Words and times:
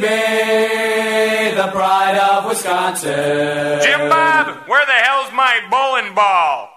Baby, 0.00 1.54
the 1.56 1.68
pride 1.68 2.18
of 2.18 2.46
Wisconsin. 2.46 3.80
Jim 3.80 4.08
Bob, 4.08 4.68
where 4.68 4.84
the 4.86 4.92
hell's 4.92 5.32
my 5.32 5.60
bowling 5.70 6.14
ball? 6.14 6.68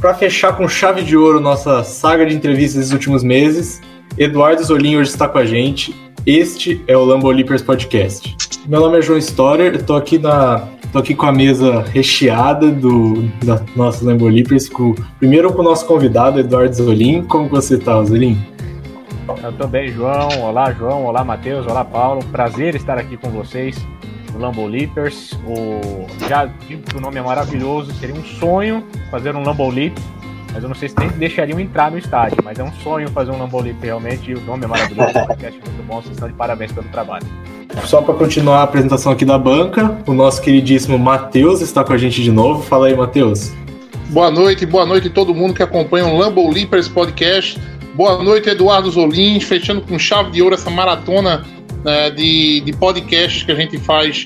Para 0.00 0.14
fechar 0.14 0.56
com 0.56 0.68
chave 0.68 1.02
de 1.02 1.16
ouro 1.16 1.40
nossa 1.40 1.84
saga 1.84 2.26
de 2.26 2.34
entrevistas 2.34 2.84
dos 2.84 2.92
últimos 2.92 3.22
meses, 3.22 3.80
Eduardo 4.18 4.64
Zolim 4.64 4.96
hoje 4.96 5.10
está 5.10 5.28
com 5.28 5.38
a 5.38 5.44
gente. 5.44 5.94
Este 6.26 6.82
é 6.86 6.96
o 6.96 7.04
Lambo 7.04 7.30
Leapers 7.30 7.62
Podcast. 7.62 8.34
Meu 8.66 8.80
nome 8.80 8.98
é 8.98 9.02
João 9.02 9.18
Storer, 9.18 9.74
eu 9.74 9.82
tô 9.82 9.94
aqui 9.94 10.18
na 10.18 10.66
tô 10.92 10.98
aqui 10.98 11.14
com 11.14 11.26
a 11.26 11.32
mesa 11.32 11.82
recheada 11.92 12.70
do 12.70 13.22
da 13.44 13.62
nossa 13.74 14.04
Lambo 14.04 14.28
Leapers, 14.28 14.68
com, 14.68 14.94
primeiro 15.18 15.52
com 15.52 15.60
o 15.60 15.64
nosso 15.64 15.86
convidado 15.86 16.38
Eduardo 16.38 16.74
Zolim. 16.74 17.22
Como 17.22 17.48
você 17.48 17.78
tá, 17.78 18.02
Zolim? 18.04 18.51
Eu 19.40 19.52
tô 19.52 19.66
bem, 19.66 19.88
João. 19.88 20.28
Olá, 20.42 20.72
João. 20.72 21.04
Olá, 21.04 21.24
Matheus. 21.24 21.66
Olá, 21.66 21.84
Paulo. 21.84 22.24
Prazer 22.26 22.74
estar 22.74 22.98
aqui 22.98 23.16
com 23.16 23.30
vocês 23.30 23.76
no 24.32 24.40
Lambo 24.40 24.66
Leapers. 24.66 25.32
O... 25.46 26.06
Já 26.28 26.46
digo 26.46 26.82
que 26.82 26.96
o 26.96 27.00
nome 27.00 27.18
é 27.18 27.22
maravilhoso. 27.22 27.92
Seria 27.94 28.14
um 28.14 28.24
sonho 28.24 28.84
fazer 29.10 29.34
um 29.34 29.42
Lambo 29.42 29.68
Leap, 29.70 29.96
mas 30.52 30.62
eu 30.62 30.68
não 30.68 30.74
sei 30.74 30.88
se 30.88 30.98
nem 30.98 31.08
deixariam 31.10 31.58
entrar 31.60 31.90
no 31.90 31.98
estádio. 31.98 32.38
Mas 32.44 32.58
é 32.58 32.64
um 32.64 32.72
sonho 32.72 33.08
fazer 33.10 33.30
um 33.30 33.38
Lambo 33.38 33.60
Leap 33.60 33.82
realmente. 33.82 34.30
E 34.30 34.34
o 34.34 34.40
nome 34.42 34.64
é 34.64 34.68
maravilhoso. 34.68 35.10
O 35.10 35.26
podcast 35.26 35.60
é 35.60 35.70
muito 35.70 35.86
bom. 35.86 36.02
Vocês 36.02 36.14
estão 36.14 36.28
de 36.28 36.34
parabéns 36.34 36.72
pelo 36.72 36.88
trabalho. 36.88 37.26
Só 37.84 38.02
para 38.02 38.14
continuar 38.14 38.58
a 38.58 38.62
apresentação 38.64 39.12
aqui 39.12 39.24
da 39.24 39.38
banca, 39.38 39.96
o 40.06 40.12
nosso 40.12 40.42
queridíssimo 40.42 40.98
Matheus 40.98 41.60
está 41.60 41.82
com 41.82 41.92
a 41.92 41.98
gente 41.98 42.22
de 42.22 42.30
novo. 42.30 42.62
Fala 42.62 42.88
aí, 42.88 42.96
Matheus. 42.96 43.52
Boa 44.12 44.30
noite, 44.30 44.66
boa 44.66 44.84
noite 44.84 45.08
a 45.08 45.10
todo 45.10 45.34
mundo 45.34 45.54
que 45.54 45.62
acompanha 45.62 46.06
o 46.06 46.18
Lambo 46.18 46.50
Leapers 46.50 46.86
Podcast. 46.86 47.58
Boa 47.94 48.22
noite, 48.22 48.48
Eduardo 48.48 48.90
Zolim, 48.90 49.38
fechando 49.38 49.82
com 49.82 49.98
chave 49.98 50.30
de 50.30 50.40
ouro 50.40 50.54
essa 50.54 50.70
maratona 50.70 51.44
né, 51.84 52.10
de, 52.10 52.62
de 52.62 52.72
podcasts 52.72 53.42
que 53.42 53.52
a 53.52 53.54
gente 53.54 53.76
faz, 53.76 54.24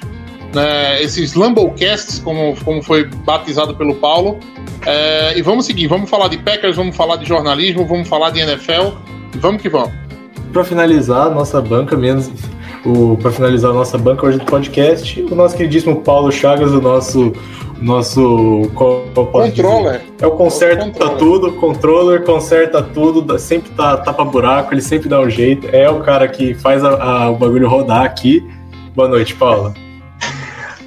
né, 0.54 1.02
esses 1.02 1.34
Lambocasts, 1.34 2.20
como, 2.20 2.54
como 2.64 2.80
foi 2.80 3.04
batizado 3.24 3.74
pelo 3.74 3.96
Paulo. 3.96 4.38
É, 4.86 5.36
e 5.36 5.42
vamos 5.42 5.66
seguir, 5.66 5.88
vamos 5.88 6.08
falar 6.08 6.28
de 6.28 6.38
Packers, 6.38 6.76
vamos 6.76 6.94
falar 6.94 7.16
de 7.16 7.26
jornalismo, 7.26 7.84
vamos 7.84 8.06
falar 8.06 8.30
de 8.30 8.40
NFL, 8.40 8.94
vamos 9.40 9.60
que 9.60 9.68
vamos. 9.68 9.92
Para 10.52 10.64
finalizar 10.64 11.32
nossa 11.32 11.60
banca, 11.60 11.96
menos 11.96 12.30
para 13.20 13.30
finalizar 13.30 13.70
a 13.70 13.74
nossa 13.74 13.98
banca 13.98 14.26
hoje 14.26 14.38
do 14.38 14.44
podcast, 14.44 15.22
o 15.22 15.34
nosso 15.34 15.56
queridíssimo 15.56 16.02
Paulo 16.02 16.30
Chagas, 16.30 16.72
o 16.72 16.80
nosso 16.80 17.32
nosso 17.80 18.70
controller. 18.74 20.02
É 20.20 20.26
o 20.26 20.30
conserta 20.32 20.84
controller. 20.84 21.18
tudo, 21.18 21.52
controller, 21.52 22.24
conserta 22.24 22.82
tudo, 22.82 23.38
sempre 23.38 23.70
tá 23.70 23.96
tapa 23.96 24.24
buraco, 24.24 24.72
ele 24.72 24.80
sempre 24.80 25.08
dá 25.08 25.20
um 25.20 25.28
jeito. 25.28 25.68
É 25.72 25.88
o 25.90 26.00
cara 26.00 26.26
que 26.28 26.54
faz 26.54 26.82
a, 26.82 27.02
a, 27.02 27.30
o 27.30 27.36
bagulho 27.36 27.68
rodar 27.68 28.02
aqui. 28.02 28.46
Boa 28.94 29.08
noite, 29.08 29.34
Paulo. 29.34 29.74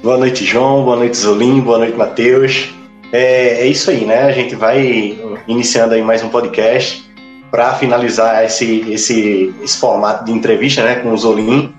boa 0.02 0.18
noite, 0.18 0.44
João. 0.44 0.84
Boa 0.84 0.96
noite, 0.96 1.16
Zolim. 1.16 1.60
Boa 1.60 1.78
noite, 1.78 1.96
Matheus. 1.96 2.74
É, 3.12 3.62
é 3.62 3.66
isso 3.66 3.90
aí, 3.90 4.04
né? 4.04 4.22
A 4.24 4.32
gente 4.32 4.54
vai 4.54 5.18
iniciando 5.46 5.94
aí 5.94 6.02
mais 6.02 6.22
um 6.22 6.28
podcast 6.28 7.08
para 7.50 7.74
finalizar 7.74 8.44
esse, 8.44 8.84
esse, 8.90 9.52
esse 9.62 9.78
formato 9.78 10.24
de 10.24 10.32
entrevista, 10.32 10.84
né, 10.84 10.96
com 10.96 11.12
o 11.12 11.16
Zolim. 11.16 11.74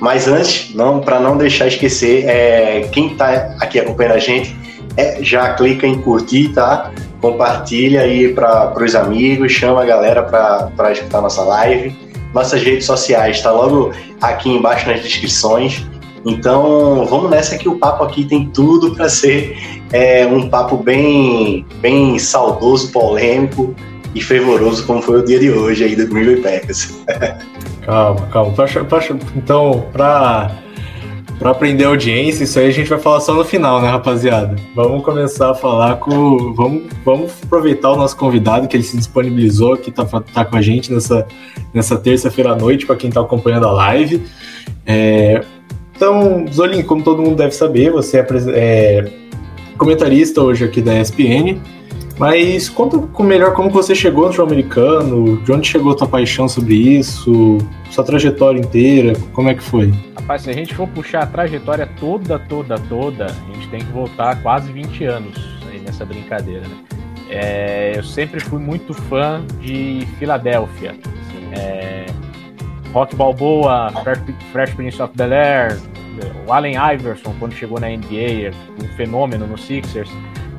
Mas 0.00 0.26
antes, 0.26 0.74
não, 0.74 1.00
para 1.00 1.20
não 1.20 1.36
deixar 1.36 1.68
esquecer, 1.68 2.24
é, 2.26 2.88
quem 2.92 3.12
está 3.12 3.56
aqui 3.60 3.78
acompanhando 3.78 4.14
a 4.14 4.18
gente, 4.18 4.56
é, 4.96 5.22
já 5.22 5.54
clica 5.54 5.86
em 5.86 6.00
curtir, 6.00 6.48
tá? 6.48 6.92
Compartilha 7.20 8.02
aí 8.02 8.32
para 8.34 8.74
os 8.82 8.94
amigos, 8.94 9.52
chama 9.52 9.82
a 9.82 9.86
galera 9.86 10.22
para 10.22 10.92
escutar 10.92 11.20
nossa 11.20 11.42
live. 11.42 11.94
Nossas 12.32 12.62
redes 12.62 12.84
sociais 12.84 13.36
está 13.36 13.52
logo 13.52 13.92
aqui 14.20 14.50
embaixo 14.50 14.88
nas 14.88 15.00
descrições. 15.00 15.86
Então 16.26 17.06
vamos 17.06 17.30
nessa 17.30 17.56
que 17.56 17.68
o 17.68 17.78
papo 17.78 18.02
aqui 18.02 18.24
tem 18.24 18.46
tudo 18.46 18.94
para 18.94 19.08
ser 19.08 19.56
é, 19.92 20.26
um 20.26 20.48
papo 20.48 20.76
bem, 20.76 21.64
bem 21.80 22.18
saudoso, 22.18 22.90
polêmico 22.90 23.74
e 24.14 24.20
fervoroso, 24.20 24.86
como 24.86 25.02
foi 25.02 25.20
o 25.20 25.24
dia 25.24 25.38
de 25.38 25.50
hoje 25.50 25.84
aí 25.84 25.94
do 25.94 26.06
Green 26.06 26.40
Bay 26.40 26.60
Packers. 26.60 26.94
Calma, 27.84 28.26
calma. 28.28 28.52
Pra, 28.52 28.66
pra, 28.84 29.00
então, 29.36 29.86
pra, 29.92 30.50
pra 31.38 31.50
aprender 31.50 31.84
a 31.84 31.88
audiência, 31.88 32.44
isso 32.44 32.58
aí 32.58 32.68
a 32.68 32.70
gente 32.70 32.88
vai 32.88 32.98
falar 32.98 33.20
só 33.20 33.34
no 33.34 33.44
final, 33.44 33.80
né, 33.80 33.88
rapaziada? 33.88 34.56
Vamos 34.74 35.04
começar 35.04 35.50
a 35.50 35.54
falar 35.54 35.96
com. 35.96 36.54
Vamos, 36.54 36.84
vamos 37.04 37.32
aproveitar 37.42 37.92
o 37.92 37.96
nosso 37.96 38.16
convidado, 38.16 38.66
que 38.66 38.76
ele 38.76 38.84
se 38.84 38.96
disponibilizou 38.96 39.74
aqui, 39.74 39.90
tá, 39.90 40.04
tá 40.04 40.44
com 40.44 40.56
a 40.56 40.62
gente 40.62 40.92
nessa, 40.92 41.26
nessa 41.72 41.96
terça-feira 41.96 42.52
à 42.52 42.56
noite, 42.56 42.86
para 42.86 42.96
quem 42.96 43.10
tá 43.10 43.20
acompanhando 43.20 43.66
a 43.66 43.72
live. 43.72 44.24
É, 44.86 45.44
então, 45.94 46.44
Zolim, 46.52 46.82
como 46.82 47.02
todo 47.02 47.22
mundo 47.22 47.36
deve 47.36 47.52
saber, 47.52 47.92
você 47.92 48.18
é, 48.18 48.26
é 48.54 49.12
comentarista 49.78 50.40
hoje 50.40 50.64
aqui 50.64 50.80
da 50.80 50.98
ESPN. 50.98 51.60
Mas 52.18 52.68
conta 52.68 52.96
melhor 53.24 53.54
como 53.54 53.70
você 53.70 53.94
chegou 53.94 54.26
no 54.26 54.32
futebol 54.32 54.46
americano, 54.46 55.36
de 55.42 55.52
onde 55.52 55.68
chegou 55.68 55.92
a 55.92 55.96
tua 55.96 56.06
paixão 56.06 56.48
sobre 56.48 56.74
isso, 56.74 57.58
sua 57.90 58.04
trajetória 58.04 58.60
inteira, 58.60 59.14
como 59.32 59.48
é 59.48 59.54
que 59.54 59.62
foi? 59.62 59.92
Rapaz, 60.16 60.42
se 60.42 60.50
a 60.50 60.52
gente 60.52 60.74
for 60.74 60.86
puxar 60.88 61.24
a 61.24 61.26
trajetória 61.26 61.88
toda, 61.98 62.38
toda, 62.38 62.78
toda, 62.78 63.26
a 63.26 63.54
gente 63.54 63.68
tem 63.68 63.80
que 63.80 63.92
voltar 63.92 64.40
quase 64.42 64.70
20 64.72 65.04
anos 65.04 65.58
aí 65.70 65.80
nessa 65.80 66.04
brincadeira, 66.04 66.62
né? 66.62 66.76
É, 67.28 67.92
eu 67.96 68.04
sempre 68.04 68.38
fui 68.38 68.60
muito 68.60 68.94
fã 68.94 69.44
de 69.60 70.06
Filadélfia. 70.18 70.92
Assim, 70.92 71.60
é, 71.60 72.06
Rock 72.92 73.16
Balboa, 73.16 73.90
Fresh, 74.04 74.20
Fresh 74.52 74.74
Prince 74.74 75.02
of 75.02 75.12
Bel-Air, 75.16 75.76
o 76.46 76.52
Allen 76.52 76.76
Iverson, 76.94 77.34
quando 77.38 77.52
chegou 77.54 77.80
na 77.80 77.88
NBA, 77.88 78.52
um 78.82 78.88
fenômeno 78.96 79.46
no 79.46 79.58
Sixers. 79.58 80.10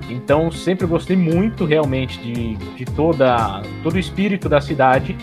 Então 0.10 0.52
sempre 0.52 0.86
gostei 0.86 1.16
muito 1.16 1.66
realmente 1.66 2.20
de, 2.20 2.56
de 2.56 2.86
toda, 2.86 3.62
todo 3.82 3.96
o 3.96 4.00
espírito 4.00 4.48
da 4.48 4.62
cidade 4.62 5.18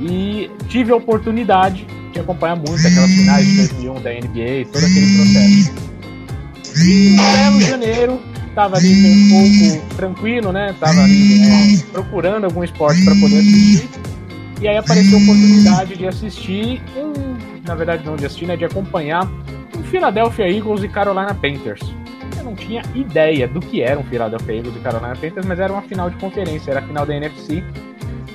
e 0.00 0.50
tive 0.68 0.92
a 0.92 0.96
oportunidade 0.96 1.86
de 2.12 2.20
acompanhar 2.20 2.56
muito 2.56 2.86
aquelas 2.86 3.10
finais 3.10 3.46
de 3.46 3.56
2001 3.56 3.94
da 4.02 4.10
NBA, 4.10 4.70
todo 4.72 4.84
aquele 4.84 5.16
processo. 5.16 5.86
E 6.84 7.16
belo 7.16 7.60
janeiro, 7.60 8.20
estava 8.48 8.76
ali 8.76 8.88
um 8.88 9.78
pouco 9.78 9.96
tranquilo, 9.96 10.52
né? 10.52 10.74
Tava 10.78 11.02
ali 11.02 11.42
é, 11.42 11.78
procurando 11.92 12.44
algum 12.44 12.64
esporte 12.64 13.04
para 13.04 13.14
poder 13.14 13.38
assistir. 13.38 13.88
E 14.60 14.68
aí 14.68 14.76
apareceu 14.78 15.18
a 15.18 15.22
oportunidade 15.22 15.96
de 15.96 16.06
assistir 16.06 16.82
um, 16.96 17.36
na 17.66 17.74
verdade 17.74 18.04
não 18.04 18.16
de 18.16 18.24
assistir, 18.24 18.46
né? 18.46 18.56
De 18.56 18.64
acompanhar 18.64 19.30
um 19.76 19.82
Philadelphia 19.84 20.50
Eagles 20.50 20.82
e 20.82 20.88
Carolina 20.88 21.34
Panthers 21.34 21.95
não 22.46 22.54
tinha 22.54 22.82
ideia 22.94 23.48
do 23.48 23.60
que 23.60 23.82
era 23.82 23.98
um 23.98 24.04
Philadelphia 24.04 24.56
Eagles 24.56 24.76
e 24.76 24.78
Carolina 24.78 25.16
Panthers, 25.16 25.44
mas 25.44 25.58
era 25.58 25.72
uma 25.72 25.82
final 25.82 26.08
de 26.08 26.16
conferência, 26.16 26.70
era 26.70 26.80
a 26.80 26.82
final 26.82 27.04
da 27.04 27.14
NFC. 27.14 27.62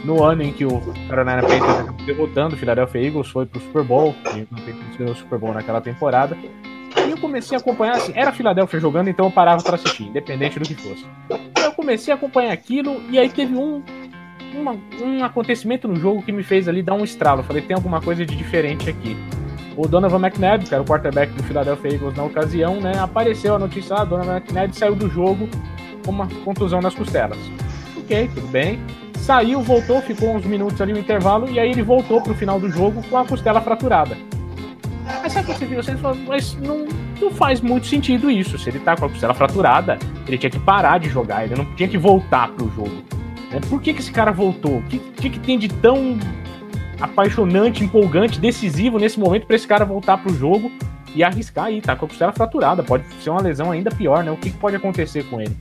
No 0.04 0.24
ano 0.24 0.42
em 0.42 0.52
que 0.52 0.66
o 0.66 0.82
Carolina 1.08 1.42
Panthers 1.42 1.80
acabou 1.80 2.06
derrotando 2.06 2.56
o 2.56 2.58
Philadelphia 2.58 3.08
Eagles, 3.08 3.30
foi 3.30 3.46
pro 3.46 3.62
Super 3.62 3.84
Bowl, 3.84 4.16
e 4.36 4.42
o 4.42 4.48
Panthers 4.48 4.98
ganhou 4.98 5.14
o 5.14 5.16
Super 5.16 5.40
Bowl 5.40 5.54
naquela 5.54 5.80
temporada. 5.80 6.36
E 6.98 7.10
eu 7.10 7.18
comecei 7.18 7.58
a 7.58 7.62
acompanhar, 7.62 7.96
assim, 7.96 8.12
era 8.16 8.30
a 8.30 8.34
Philadelphia 8.34 8.80
jogando, 8.80 9.10
então 9.10 9.28
eu 9.28 9.32
parava 9.32 9.64
para 9.64 9.76
assistir, 9.76 10.04
independente 10.04 10.60
do 10.60 10.68
que 10.68 10.76
fosse. 10.76 11.06
E 11.30 11.64
eu 11.64 11.72
comecei 11.72 12.12
a 12.12 12.18
acompanhar 12.18 12.52
aquilo, 12.52 13.02
e 13.10 13.18
aí 13.18 13.30
teve 13.30 13.56
um, 13.56 13.82
uma, 14.54 14.76
um 15.02 15.24
acontecimento 15.24 15.88
no 15.88 15.96
jogo 15.96 16.22
que 16.22 16.32
me 16.32 16.44
fez 16.44 16.68
ali 16.68 16.82
dar 16.82 16.96
um 16.96 17.04
estralo. 17.04 17.42
Eu 17.42 17.46
falei, 17.46 17.62
tem 17.62 17.76
alguma 17.76 18.02
coisa 18.02 18.26
de 18.26 18.36
diferente 18.36 18.90
aqui. 18.90 19.16
O 19.78 19.88
Donovan 19.88 20.20
McNabb, 20.20 20.66
que 20.66 20.74
era 20.74 20.84
o 20.84 20.86
quarterback 20.86 21.32
do 21.34 21.44
Philadelphia 21.44 21.94
Eagles 21.94 22.16
na 22.16 22.24
ocasião, 22.24 22.82
né, 22.82 22.94
apareceu 23.00 23.56
a 23.56 23.60
notícia, 23.60 23.96
ah, 23.96 24.04
Donovan 24.04 24.38
McNabb 24.38 24.76
saiu 24.76 24.96
do 24.96 25.10
jogo 25.10 25.48
com 26.06 26.12
uma 26.12 26.28
contusão 26.44 26.82
nas 26.82 26.94
costelas. 26.94 27.38
Ok, 27.98 28.30
tudo 28.34 28.48
bem. 28.48 28.80
Saiu, 29.16 29.62
voltou, 29.62 30.02
ficou 30.02 30.36
uns 30.36 30.46
minutos 30.46 30.82
ali 30.82 30.94
no 30.94 31.00
intervalo, 31.00 31.50
e 31.50 31.60
aí 31.60 31.72
ele 31.72 31.84
voltou 31.84 32.22
pro 32.22 32.34
final 32.34 32.60
do 32.60 32.70
jogo 32.70 33.02
com 33.10 33.18
a 33.18 33.26
costela 33.26 33.62
fraturada. 33.62 34.18
Aí 35.06 35.30
sabe 35.30 35.50
o 35.50 35.54
que 35.54 35.60
você 35.60 35.66
viu? 35.66 35.84
Você 35.84 35.96
falou, 35.96 36.18
mas 36.28 36.56
não, 36.56 36.88
não 37.20 37.32
faz 37.32 37.62
muito 37.62 37.88
sentido 37.88 38.30
isso. 38.30 38.58
Se 38.58 38.70
ele 38.70 38.80
tá 38.80 38.96
com 38.96 39.06
a 39.06 39.10
costela 39.10 39.34
fraturada, 39.34 39.98
ele 40.28 40.38
tinha 40.38 40.50
que 40.50 40.60
parar 40.60 41.00
de 41.00 41.10
jogar, 41.10 41.44
ele 41.44 41.56
não 41.56 41.66
tinha 41.76 41.88
que 41.88 41.98
voltar 41.98 42.50
pro 42.50 42.70
jogo. 42.72 43.04
Né? 43.52 43.60
Por 43.70 43.82
que, 43.82 43.94
que 43.94 44.00
esse 44.00 44.12
cara 44.12 44.32
voltou? 44.32 44.78
O 44.78 44.84
que, 44.84 45.00
que, 45.00 45.30
que 45.30 45.40
tem 45.40 45.60
de 45.60 45.68
tão 45.68 46.18
apaixonante, 47.02 47.84
empolgante, 47.84 48.40
decisivo 48.40 49.00
nesse 49.00 49.20
momento 49.20 49.48
para 49.48 49.56
esse 49.56 49.68
cara 49.68 49.84
voltar 49.84 50.18
pro 50.18 50.34
jogo 50.34 50.72
e 51.14 51.24
arriscar 51.24 51.66
aí, 51.66 51.82
tá 51.82 51.96
com 51.96 52.06
a 52.06 52.08
costela 52.08 52.32
fraturada, 52.32 52.84
pode 52.84 53.04
ser 53.22 53.32
uma 53.32 53.42
lesão 53.42 53.72
ainda 53.72 53.92
pior, 53.92 54.24
né? 54.24 54.32
O 54.32 54.38
que, 54.38 54.50
que 54.52 54.58
pode 54.58 54.76
acontecer 54.76 55.24
com 55.24 55.42
ele? 55.42 55.56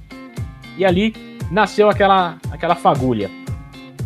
E 0.76 0.84
ali 0.84 1.14
nasceu 1.50 1.88
aquela, 1.88 2.36
aquela 2.50 2.76
fagulha. 2.76 3.30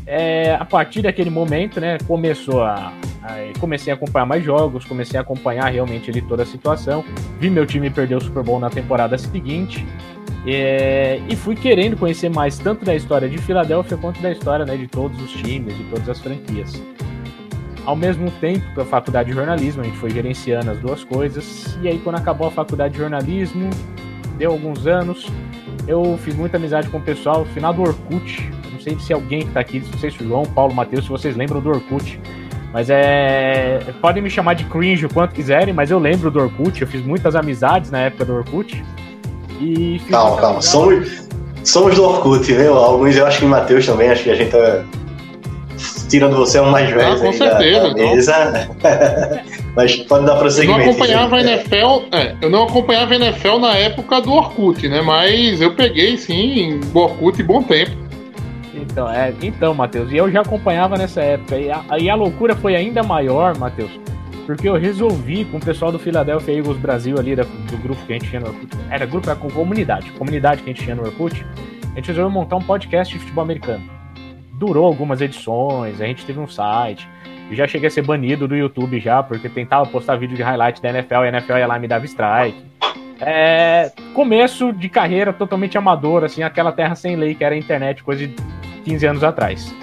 É, 0.07 0.55
a 0.55 0.65
partir 0.65 1.03
daquele 1.03 1.31
momento, 1.31 1.81
né, 1.81 1.99
começou 2.07 2.63
a, 2.63 2.93
a, 3.23 3.59
comecei 3.59 3.93
a 3.93 3.97
acompanhar 3.97 4.27
mais 4.27 4.45
jogos, 4.45 4.85
comecei 4.85 5.19
a 5.19 5.23
acompanhar 5.23 5.71
realmente 5.71 6.11
ali 6.11 6.21
toda 6.21 6.43
a 6.43 6.47
situação, 6.47 7.05
vi 7.39 7.49
meu 7.49 7.67
time 7.67 7.89
perder 7.91 8.17
o 8.17 8.21
Super 8.21 8.43
Bowl 8.43 8.61
na 8.61 8.69
temporada 8.69 9.17
seguinte, 9.17 9.87
é, 10.47 11.21
e 11.29 11.35
fui 11.37 11.57
querendo 11.57 11.97
conhecer 11.97 12.29
mais 12.29 12.59
tanto 12.59 12.85
da 12.85 12.95
história 12.95 13.29
de 13.29 13.39
Filadélfia 13.39 13.97
quanto 13.97 14.21
da 14.21 14.31
história 14.31 14.67
né, 14.67 14.77
de 14.77 14.87
todos 14.87 15.21
os 15.23 15.33
times, 15.33 15.75
de 15.77 15.85
todas 15.85 16.09
as 16.09 16.21
franquias. 16.21 16.83
Ao 17.85 17.95
mesmo 17.95 18.31
tempo 18.31 18.65
que 18.75 18.81
a 18.81 18.85
faculdade 18.85 19.29
de 19.29 19.35
jornalismo, 19.35 19.83
a 19.83 19.85
gente 19.85 19.99
foi 19.99 20.11
gerenciando 20.11 20.71
as 20.71 20.79
duas 20.79 21.05
coisas, 21.05 21.79
e 21.83 21.89
aí 21.89 21.99
quando 21.99 22.17
acabou 22.17 22.49
a 22.49 22.51
faculdade 22.51 22.95
de 22.95 23.01
jornalismo, 23.01 23.69
deu 24.39 24.53
alguns 24.53 24.87
anos, 24.87 25.27
eu 25.87 26.19
fiz 26.23 26.35
muita 26.35 26.57
amizade 26.57 26.89
com 26.89 26.99
o 26.99 27.03
pessoal, 27.03 27.41
no 27.41 27.47
final 27.47 27.75
do 27.75 27.83
Orkut, 27.83 28.51
não 28.73 28.81
sei 28.81 28.99
se 28.99 29.13
alguém 29.13 29.47
que 29.47 29.53
tá 29.53 29.61
aqui, 29.61 29.81
não 29.81 29.99
sei 29.99 30.11
se 30.11 30.23
o 30.23 30.27
João, 30.27 30.45
Paulo, 30.45 30.75
Matheus, 30.75 31.05
se 31.05 31.11
vocês 31.11 31.37
lembram 31.37 31.61
do 31.61 31.69
Orkut, 31.69 32.19
mas 32.75 32.91
é. 32.91 33.79
Podem 34.01 34.21
me 34.21 34.29
chamar 34.29 34.55
de 34.55 34.65
cringe 34.65 35.07
o 35.07 35.09
quanto 35.09 35.33
quiserem, 35.33 35.73
mas 35.73 35.93
eu 35.93 35.99
lembro 36.01 36.29
do 36.29 36.41
Orkut, 36.41 36.83
eu 36.83 36.89
fiz 36.89 37.07
muitas 37.07 37.37
amizades 37.37 37.89
na 37.89 38.01
época 38.01 38.25
do 38.25 38.35
Orkut. 38.35 38.85
E 39.61 40.01
calma, 40.11 40.41
calma. 40.41 40.61
Somos, 40.61 41.29
somos 41.63 41.95
do 41.95 42.03
Orkut, 42.03 42.53
viu? 42.53 42.75
Alguns 42.75 43.15
eu 43.15 43.25
acho 43.29 43.39
que 43.39 43.45
o 43.45 43.49
Matheus 43.49 43.87
também, 43.87 44.11
acho 44.11 44.25
que 44.25 44.31
a 44.31 44.35
gente 44.35 44.51
tá. 44.51 44.85
Tirando 46.15 46.37
você 46.37 46.59
é 46.59 46.63
um 46.63 46.71
mais 46.71 46.89
velho. 46.91 47.13
Ah, 47.13 47.19
com 47.19 47.33
certeza. 47.33 47.89
Da 47.89 47.95
mesa. 47.95 48.71
Mas 49.75 49.97
pode 49.97 50.25
dar 50.25 50.37
prosseguimento. 50.37 50.83
Eu 50.83 50.87
não 50.87 50.93
acompanhava 50.93 51.37
a 51.37 51.41
NFL, 51.41 52.17
é, 52.17 52.37
eu 52.41 52.51
não 52.51 52.63
acompanhava 52.63 53.15
a 53.15 53.17
NFL 53.17 53.59
na 53.59 53.75
época 53.75 54.21
do 54.21 54.33
Orkut, 54.33 54.89
né? 54.89 55.03
Mas 55.03 55.61
eu 55.61 55.75
peguei 55.75 56.17
sim 56.17 56.79
o 56.95 56.99
Orkut 57.01 57.43
bom 57.43 57.65
tempo. 57.65 57.91
Então, 58.73 59.11
é, 59.11 59.35
então, 59.43 59.75
Matheus, 59.75 60.13
e 60.13 60.17
eu 60.17 60.31
já 60.31 60.43
acompanhava 60.43 60.97
nessa 60.97 61.21
época. 61.21 61.59
E 61.59 61.69
a, 61.69 61.85
e 61.99 62.09
a 62.09 62.15
loucura 62.15 62.55
foi 62.55 62.77
ainda 62.77 63.03
maior, 63.03 63.59
Matheus, 63.59 63.91
porque 64.47 64.69
eu 64.69 64.75
resolvi 64.75 65.45
com 65.47 65.57
o 65.57 65.61
pessoal 65.61 65.91
do 65.91 65.99
Philadelphia 65.99 66.57
Eagles 66.57 66.79
Brasil 66.79 67.19
ali, 67.19 67.35
da, 67.35 67.43
do 67.43 67.77
grupo 67.83 68.01
que 68.07 68.13
a 68.13 68.19
gente 68.21 68.31
tinha 68.31 68.41
no 68.41 68.51
Orkut. 68.51 68.69
Era 68.89 69.05
grupo, 69.05 69.29
era 69.29 69.37
com 69.37 69.51
comunidade, 69.51 70.13
comunidade 70.13 70.63
que 70.63 70.71
a 70.71 70.73
gente 70.73 70.85
tinha 70.85 70.95
no 70.95 71.03
Orkut. 71.03 71.45
A 71.91 71.97
gente 71.97 72.07
resolveu 72.07 72.31
montar 72.31 72.55
um 72.55 72.63
podcast 72.63 73.13
de 73.13 73.19
futebol 73.19 73.43
americano. 73.43 73.83
Durou 74.55 74.87
algumas 74.87 75.21
edições, 75.21 76.01
a 76.01 76.07
gente 76.07 76.25
teve 76.25 76.39
um 76.39 76.49
site. 76.49 77.09
Eu 77.51 77.57
já 77.57 77.67
cheguei 77.67 77.89
a 77.89 77.91
ser 77.91 78.03
banido 78.03 78.49
do 78.49 78.57
YouTube 78.57 78.99
já, 79.01 79.23
porque 79.23 79.49
tentava 79.49 79.87
postar 79.87 80.17
vídeo 80.17 80.37
de 80.37 80.43
highlight 80.43 80.81
da 80.81 80.91
NFL 80.91 81.15
e 81.15 81.17
a 81.17 81.29
NFL 81.29 81.59
ia 81.59 81.67
lá 81.67 81.77
e 81.77 81.81
me 81.81 81.89
dava 81.89 82.05
strike. 82.05 82.65
É, 83.21 83.93
começo 84.15 84.73
de 84.73 84.89
carreira 84.89 85.33
totalmente 85.33 85.79
amador, 85.79 86.25
assim, 86.25 86.43
aquela 86.43 86.73
terra 86.73 86.95
sem 86.95 87.17
lei 87.17 87.35
que 87.35 87.45
era 87.45 87.55
a 87.55 87.59
internet, 87.59 88.03
coisa 88.03 88.27
de 88.27 88.35
15 88.85 89.07
anos 89.07 89.25
atrás. 89.25 89.75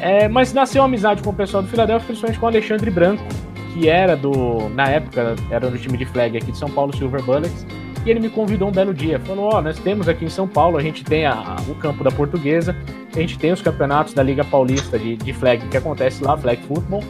É, 0.00 0.28
mas 0.28 0.52
nasceu 0.52 0.82
uma 0.82 0.88
amizade 0.88 1.22
com 1.22 1.30
o 1.30 1.34
pessoal 1.34 1.62
do 1.62 1.68
Philadelphia, 1.68 2.06
principalmente 2.06 2.38
com 2.38 2.46
o 2.46 2.48
Alexandre 2.48 2.90
Branco, 2.90 3.24
que 3.72 3.88
era 3.88 4.16
do. 4.16 4.68
Na 4.70 4.88
época, 4.88 5.34
era 5.50 5.68
do 5.68 5.78
time 5.78 5.98
de 5.98 6.04
flag 6.04 6.36
aqui 6.36 6.52
de 6.52 6.58
São 6.58 6.70
Paulo, 6.70 6.96
Silver 6.96 7.22
Bullets. 7.22 7.66
E 8.04 8.10
ele 8.10 8.20
me 8.20 8.28
convidou 8.28 8.68
um 8.68 8.72
belo 8.72 8.94
dia. 8.94 9.18
Falou: 9.20 9.50
Ó, 9.52 9.58
oh, 9.58 9.62
nós 9.62 9.78
temos 9.78 10.08
aqui 10.08 10.24
em 10.24 10.28
São 10.28 10.46
Paulo, 10.46 10.76
a 10.76 10.82
gente 10.82 11.04
tem 11.04 11.26
a, 11.26 11.56
o 11.68 11.74
campo 11.74 12.04
da 12.04 12.10
Portuguesa, 12.10 12.76
a 13.14 13.20
gente 13.20 13.38
tem 13.38 13.52
os 13.52 13.60
campeonatos 13.60 14.14
da 14.14 14.22
Liga 14.22 14.44
Paulista 14.44 14.98
de, 14.98 15.16
de 15.16 15.32
flag 15.32 15.66
que 15.68 15.76
acontece 15.76 16.22
lá, 16.22 16.36
flag 16.36 16.62
football. 16.62 17.02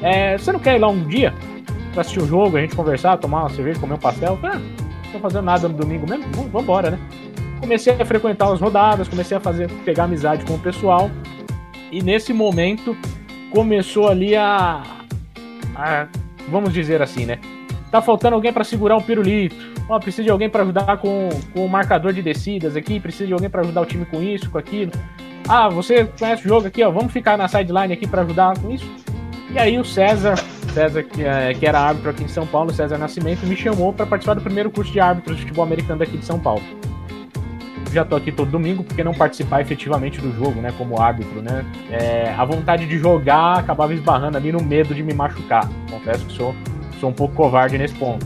É, 0.00 0.36
você 0.36 0.50
não 0.52 0.58
quer 0.58 0.76
ir 0.76 0.78
lá 0.78 0.88
um 0.88 1.06
dia 1.06 1.32
pra 1.92 2.00
assistir 2.00 2.20
o 2.20 2.24
um 2.24 2.26
jogo, 2.26 2.56
a 2.56 2.60
gente 2.60 2.74
conversar, 2.74 3.16
tomar 3.18 3.42
uma 3.42 3.50
cerveja, 3.50 3.78
comer 3.78 3.94
um 3.94 3.98
pastel? 3.98 4.38
Ah, 4.42 4.58
não 4.58 5.12
tô 5.12 5.18
fazendo 5.18 5.44
nada 5.44 5.68
no 5.68 5.74
domingo 5.74 6.08
mesmo? 6.08 6.24
Vamos 6.32 6.62
embora, 6.62 6.90
né? 6.90 6.98
Comecei 7.60 7.92
a 7.92 8.04
frequentar 8.04 8.52
as 8.52 8.60
rodadas, 8.60 9.06
comecei 9.06 9.36
a 9.36 9.40
fazer, 9.40 9.70
pegar 9.84 10.04
amizade 10.04 10.44
com 10.44 10.54
o 10.54 10.58
pessoal. 10.58 11.10
E 11.92 12.02
nesse 12.02 12.32
momento 12.32 12.96
começou 13.52 14.08
ali 14.08 14.34
a, 14.34 14.82
a 15.76 16.08
vamos 16.48 16.72
dizer 16.72 17.00
assim, 17.00 17.26
né? 17.26 17.38
Tá 17.92 18.00
faltando 18.00 18.34
alguém 18.34 18.50
para 18.50 18.64
segurar 18.64 18.96
um 18.96 19.02
pirulito. 19.02 19.54
Ó, 19.86 20.00
precisa 20.00 20.24
de 20.24 20.30
alguém 20.30 20.48
para 20.48 20.62
ajudar 20.62 20.96
com, 20.96 21.28
com 21.52 21.66
o 21.66 21.68
marcador 21.68 22.14
de 22.14 22.22
descidas 22.22 22.74
aqui, 22.74 22.98
precisa 22.98 23.26
de 23.26 23.34
alguém 23.34 23.50
para 23.50 23.60
ajudar 23.60 23.82
o 23.82 23.84
time 23.84 24.06
com 24.06 24.22
isso, 24.22 24.48
com 24.50 24.56
aquilo. 24.56 24.90
Ah, 25.46 25.68
você 25.68 26.06
conhece 26.18 26.46
o 26.46 26.48
jogo 26.48 26.68
aqui, 26.68 26.82
ó, 26.82 26.90
vamos 26.90 27.12
ficar 27.12 27.36
na 27.36 27.46
sideline 27.48 27.92
aqui 27.92 28.06
para 28.06 28.22
ajudar 28.22 28.58
com 28.58 28.70
isso. 28.70 28.90
E 29.50 29.58
aí 29.58 29.78
o 29.78 29.84
César, 29.84 30.36
César 30.72 31.02
que, 31.02 31.22
é, 31.22 31.52
que 31.52 31.66
era 31.66 31.78
árbitro 31.78 32.08
aqui 32.08 32.24
em 32.24 32.28
São 32.28 32.46
Paulo, 32.46 32.72
César 32.72 32.96
Nascimento, 32.96 33.44
me 33.44 33.54
chamou 33.54 33.92
para 33.92 34.06
participar 34.06 34.34
do 34.34 34.40
primeiro 34.40 34.70
curso 34.70 34.90
de 34.90 34.98
árbitros 34.98 35.36
de 35.36 35.42
futebol 35.42 35.62
americano 35.62 35.98
daqui 35.98 36.16
de 36.16 36.24
São 36.24 36.40
Paulo. 36.40 36.62
Já 37.92 38.06
tô 38.06 38.16
aqui 38.16 38.32
todo 38.32 38.50
domingo, 38.50 38.82
porque 38.82 39.04
não 39.04 39.12
participar 39.12 39.60
efetivamente 39.60 40.18
do 40.18 40.32
jogo, 40.34 40.62
né, 40.62 40.72
como 40.78 40.98
árbitro, 40.98 41.42
né? 41.42 41.62
É, 41.90 42.34
a 42.38 42.44
vontade 42.46 42.86
de 42.86 42.96
jogar 42.96 43.58
acabava 43.58 43.92
esbarrando 43.92 44.38
ali 44.38 44.50
no 44.50 44.62
medo 44.62 44.94
de 44.94 45.02
me 45.02 45.12
machucar. 45.12 45.68
Confesso 45.90 46.24
que 46.24 46.32
sou 46.32 46.54
sou 47.02 47.10
um 47.10 47.12
pouco 47.12 47.34
covarde 47.34 47.76
nesse 47.76 47.94
ponto. 47.94 48.24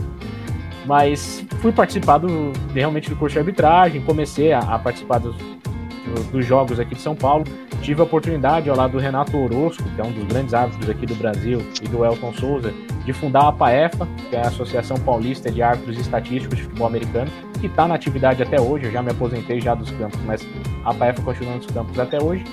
Mas 0.85 1.43
fui 1.61 1.71
participar 1.71 2.19
do, 2.19 2.53
realmente 2.73 3.09
do 3.09 3.15
curso 3.15 3.33
de 3.33 3.39
arbitragem, 3.39 4.01
comecei 4.01 4.53
a, 4.53 4.59
a 4.59 4.79
participar 4.79 5.17
dos, 5.17 5.35
do, 5.35 6.31
dos 6.31 6.45
jogos 6.45 6.79
aqui 6.79 6.93
de 6.93 7.01
São 7.01 7.15
Paulo. 7.15 7.43
Tive 7.81 8.01
a 8.01 8.03
oportunidade, 8.03 8.69
ao 8.69 8.75
lado 8.75 8.91
do 8.91 8.99
Renato 8.99 9.35
Orozco, 9.35 9.83
que 9.83 9.99
é 9.99 10.03
um 10.03 10.11
dos 10.11 10.23
grandes 10.25 10.53
árbitros 10.53 10.89
aqui 10.89 11.05
do 11.05 11.15
Brasil, 11.15 11.59
e 11.81 11.87
do 11.87 12.05
Elton 12.05 12.33
Souza, 12.33 12.73
de 13.03 13.13
fundar 13.13 13.43
a 13.43 13.47
APAEFA, 13.49 14.07
que 14.29 14.35
é 14.35 14.39
a 14.39 14.47
Associação 14.47 14.97
Paulista 14.97 15.51
de 15.51 15.61
Árbitros 15.61 15.97
Estatísticos 15.99 16.57
de 16.57 16.63
Futebol 16.63 16.87
Americano, 16.87 17.31
que 17.59 17.67
está 17.67 17.87
na 17.87 17.95
atividade 17.95 18.41
até 18.43 18.61
hoje. 18.61 18.85
Eu 18.85 18.91
já 18.91 19.01
me 19.01 19.11
aposentei 19.11 19.59
já 19.59 19.73
dos 19.73 19.89
campos, 19.91 20.19
mas 20.25 20.47
a 20.85 20.91
APAEFA 20.91 21.21
continua 21.23 21.55
nos 21.55 21.65
campos 21.65 21.99
até 21.99 22.21
hoje. 22.21 22.43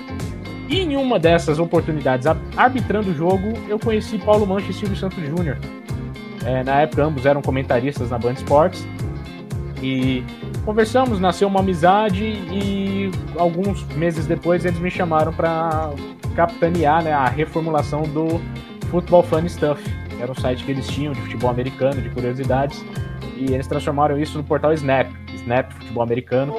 E 0.67 0.79
em 0.79 0.95
uma 0.97 1.19
dessas 1.19 1.59
oportunidades, 1.59 2.27
arbitrando 2.57 3.11
o 3.11 3.15
jogo, 3.15 3.53
eu 3.67 3.77
conheci 3.77 4.17
Paulo 4.17 4.47
Mancha 4.47 4.71
e 4.71 4.73
Silvio 4.73 4.97
Santos 4.97 5.23
Júnior, 5.23 5.57
é, 6.45 6.63
na 6.63 6.81
época, 6.81 7.03
ambos 7.03 7.25
eram 7.25 7.41
comentaristas 7.41 8.11
na 8.11 8.19
Band 8.19 8.33
Esportes. 8.33 8.87
E 9.81 10.23
conversamos, 10.63 11.19
nasceu 11.19 11.47
uma 11.47 11.59
amizade 11.59 12.23
e 12.23 13.11
alguns 13.37 13.83
meses 13.95 14.25
depois 14.25 14.63
eles 14.63 14.79
me 14.79 14.89
chamaram 14.89 15.33
para 15.33 15.91
capitanear 16.35 17.03
né, 17.03 17.11
a 17.11 17.27
reformulação 17.27 18.03
do 18.03 18.39
Football 18.89 19.23
Fun 19.23 19.47
Stuff. 19.49 19.83
Era 20.19 20.31
um 20.31 20.35
site 20.35 20.63
que 20.63 20.71
eles 20.71 20.87
tinham 20.87 21.13
de 21.13 21.21
futebol 21.21 21.49
americano, 21.49 22.01
de 22.01 22.09
curiosidades. 22.09 22.85
E 23.35 23.51
eles 23.51 23.67
transformaram 23.67 24.17
isso 24.17 24.37
no 24.37 24.43
portal 24.43 24.71
Snap, 24.73 25.11
Snap 25.33 25.71
Futebol 25.73 26.03
Americano. 26.03 26.55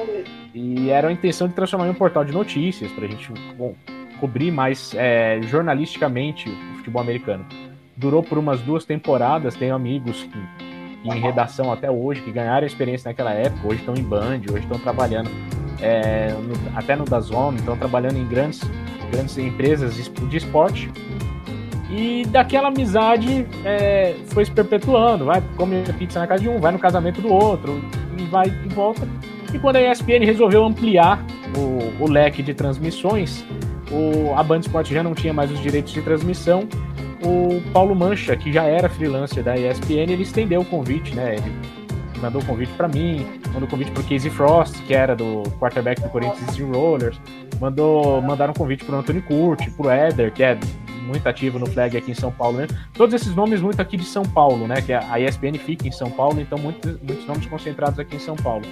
E 0.53 0.89
era 0.89 1.07
a 1.07 1.11
intenção 1.11 1.47
de 1.47 1.53
transformar 1.53 1.87
em 1.87 1.91
um 1.91 1.95
portal 1.95 2.23
de 2.23 2.31
notícias 2.31 2.91
para 2.91 3.05
a 3.05 3.07
gente 3.07 3.31
bom, 3.57 3.73
cobrir 4.19 4.51
mais 4.51 4.93
é, 4.95 5.39
jornalisticamente 5.43 6.49
o 6.49 6.77
futebol 6.77 7.01
americano 7.01 7.45
durou 7.97 8.21
por 8.21 8.37
umas 8.37 8.61
duas 8.61 8.85
temporadas. 8.85 9.55
Tenho 9.55 9.75
amigos 9.75 10.23
que, 10.23 11.09
em 11.09 11.19
redação 11.19 11.71
até 11.73 11.89
hoje 11.89 12.21
que 12.21 12.31
ganharam 12.31 12.65
experiência 12.65 13.09
naquela 13.09 13.31
época, 13.31 13.67
hoje 13.67 13.79
estão 13.79 13.95
em 13.95 14.03
Band, 14.03 14.41
hoje 14.51 14.59
estão 14.59 14.77
trabalhando 14.77 15.29
é, 15.81 16.31
no, 16.31 16.77
até 16.77 16.95
no 16.95 17.05
Dazone, 17.05 17.57
estão 17.57 17.75
trabalhando 17.75 18.17
em 18.17 18.27
grandes, 18.27 18.61
grandes 19.11 19.37
empresas 19.37 19.95
de 19.95 20.37
esporte. 20.37 20.91
E 21.89 22.25
daquela 22.25 22.67
amizade 22.67 23.47
é, 23.63 24.15
foi 24.27 24.45
se 24.45 24.51
perpetuando, 24.51 25.25
vai 25.25 25.41
comer 25.55 25.91
pizza 25.93 26.19
na 26.19 26.27
casa 26.27 26.43
de 26.43 26.49
um, 26.49 26.59
vai 26.59 26.71
no 26.71 26.79
casamento 26.79 27.21
do 27.21 27.31
outro, 27.31 27.81
e 28.17 28.23
vai 28.25 28.47
e 28.47 28.73
volta. 28.73 29.07
E 29.53 29.57
quando 29.57 29.77
a 29.77 29.91
ESPN 29.91 30.25
resolveu 30.25 30.65
ampliar 30.65 31.23
o, 31.55 32.03
o 32.03 32.09
leque 32.09 32.43
de 32.43 32.53
transmissões, 32.53 33.45
o, 33.89 34.33
a 34.35 34.43
Band 34.43 34.59
Esporte 34.59 34.93
já 34.93 35.01
não 35.01 35.15
tinha 35.15 35.33
mais 35.33 35.49
os 35.49 35.61
direitos 35.61 35.93
de 35.93 36.01
transmissão 36.01 36.67
o 37.23 37.61
Paulo 37.71 37.95
Mancha, 37.95 38.35
que 38.35 38.51
já 38.51 38.63
era 38.63 38.89
freelancer 38.89 39.43
da 39.43 39.55
ESPN, 39.55 40.11
ele 40.11 40.23
estendeu 40.23 40.61
o 40.61 40.65
convite, 40.65 41.13
né? 41.15 41.35
Ele 41.35 41.51
mandou 42.21 42.41
o 42.41 42.45
convite 42.45 42.71
para 42.73 42.87
mim, 42.87 43.25
mandou 43.53 43.63
o 43.63 43.67
convite 43.67 43.91
pro 43.91 44.03
Casey 44.03 44.29
Frost, 44.29 44.75
que 44.83 44.93
era 44.93 45.15
do 45.15 45.43
quarterback 45.59 46.01
do 46.01 46.09
Corinthians 46.09 46.57
Rollers, 46.59 47.19
mandou 47.59 48.21
mandaram 48.21 48.51
um 48.51 48.55
convite 48.55 48.83
pro 48.83 48.95
Anthony 48.95 49.21
Curti, 49.21 49.69
pro 49.71 49.89
Éder, 49.89 50.31
que 50.31 50.43
é 50.43 50.57
muito 51.07 51.27
ativo 51.27 51.57
no 51.57 51.65
flag 51.65 51.95
aqui 51.97 52.11
em 52.11 52.15
São 52.15 52.31
Paulo, 52.31 52.57
né? 52.57 52.67
Todos 52.93 53.15
esses 53.15 53.33
nomes 53.33 53.61
muito 53.61 53.81
aqui 53.81 53.95
de 53.97 54.05
São 54.05 54.23
Paulo, 54.23 54.67
né? 54.67 54.81
Que 54.81 54.93
a 54.93 55.19
ESPN 55.19 55.57
fica 55.57 55.87
em 55.87 55.91
São 55.91 56.11
Paulo, 56.11 56.39
então 56.39 56.57
muitos, 56.57 56.99
muitos 57.01 57.25
nomes 57.25 57.45
concentrados 57.45 57.97
aqui 57.99 58.15
em 58.15 58.19
São 58.19 58.35
Paulo. 58.35 58.65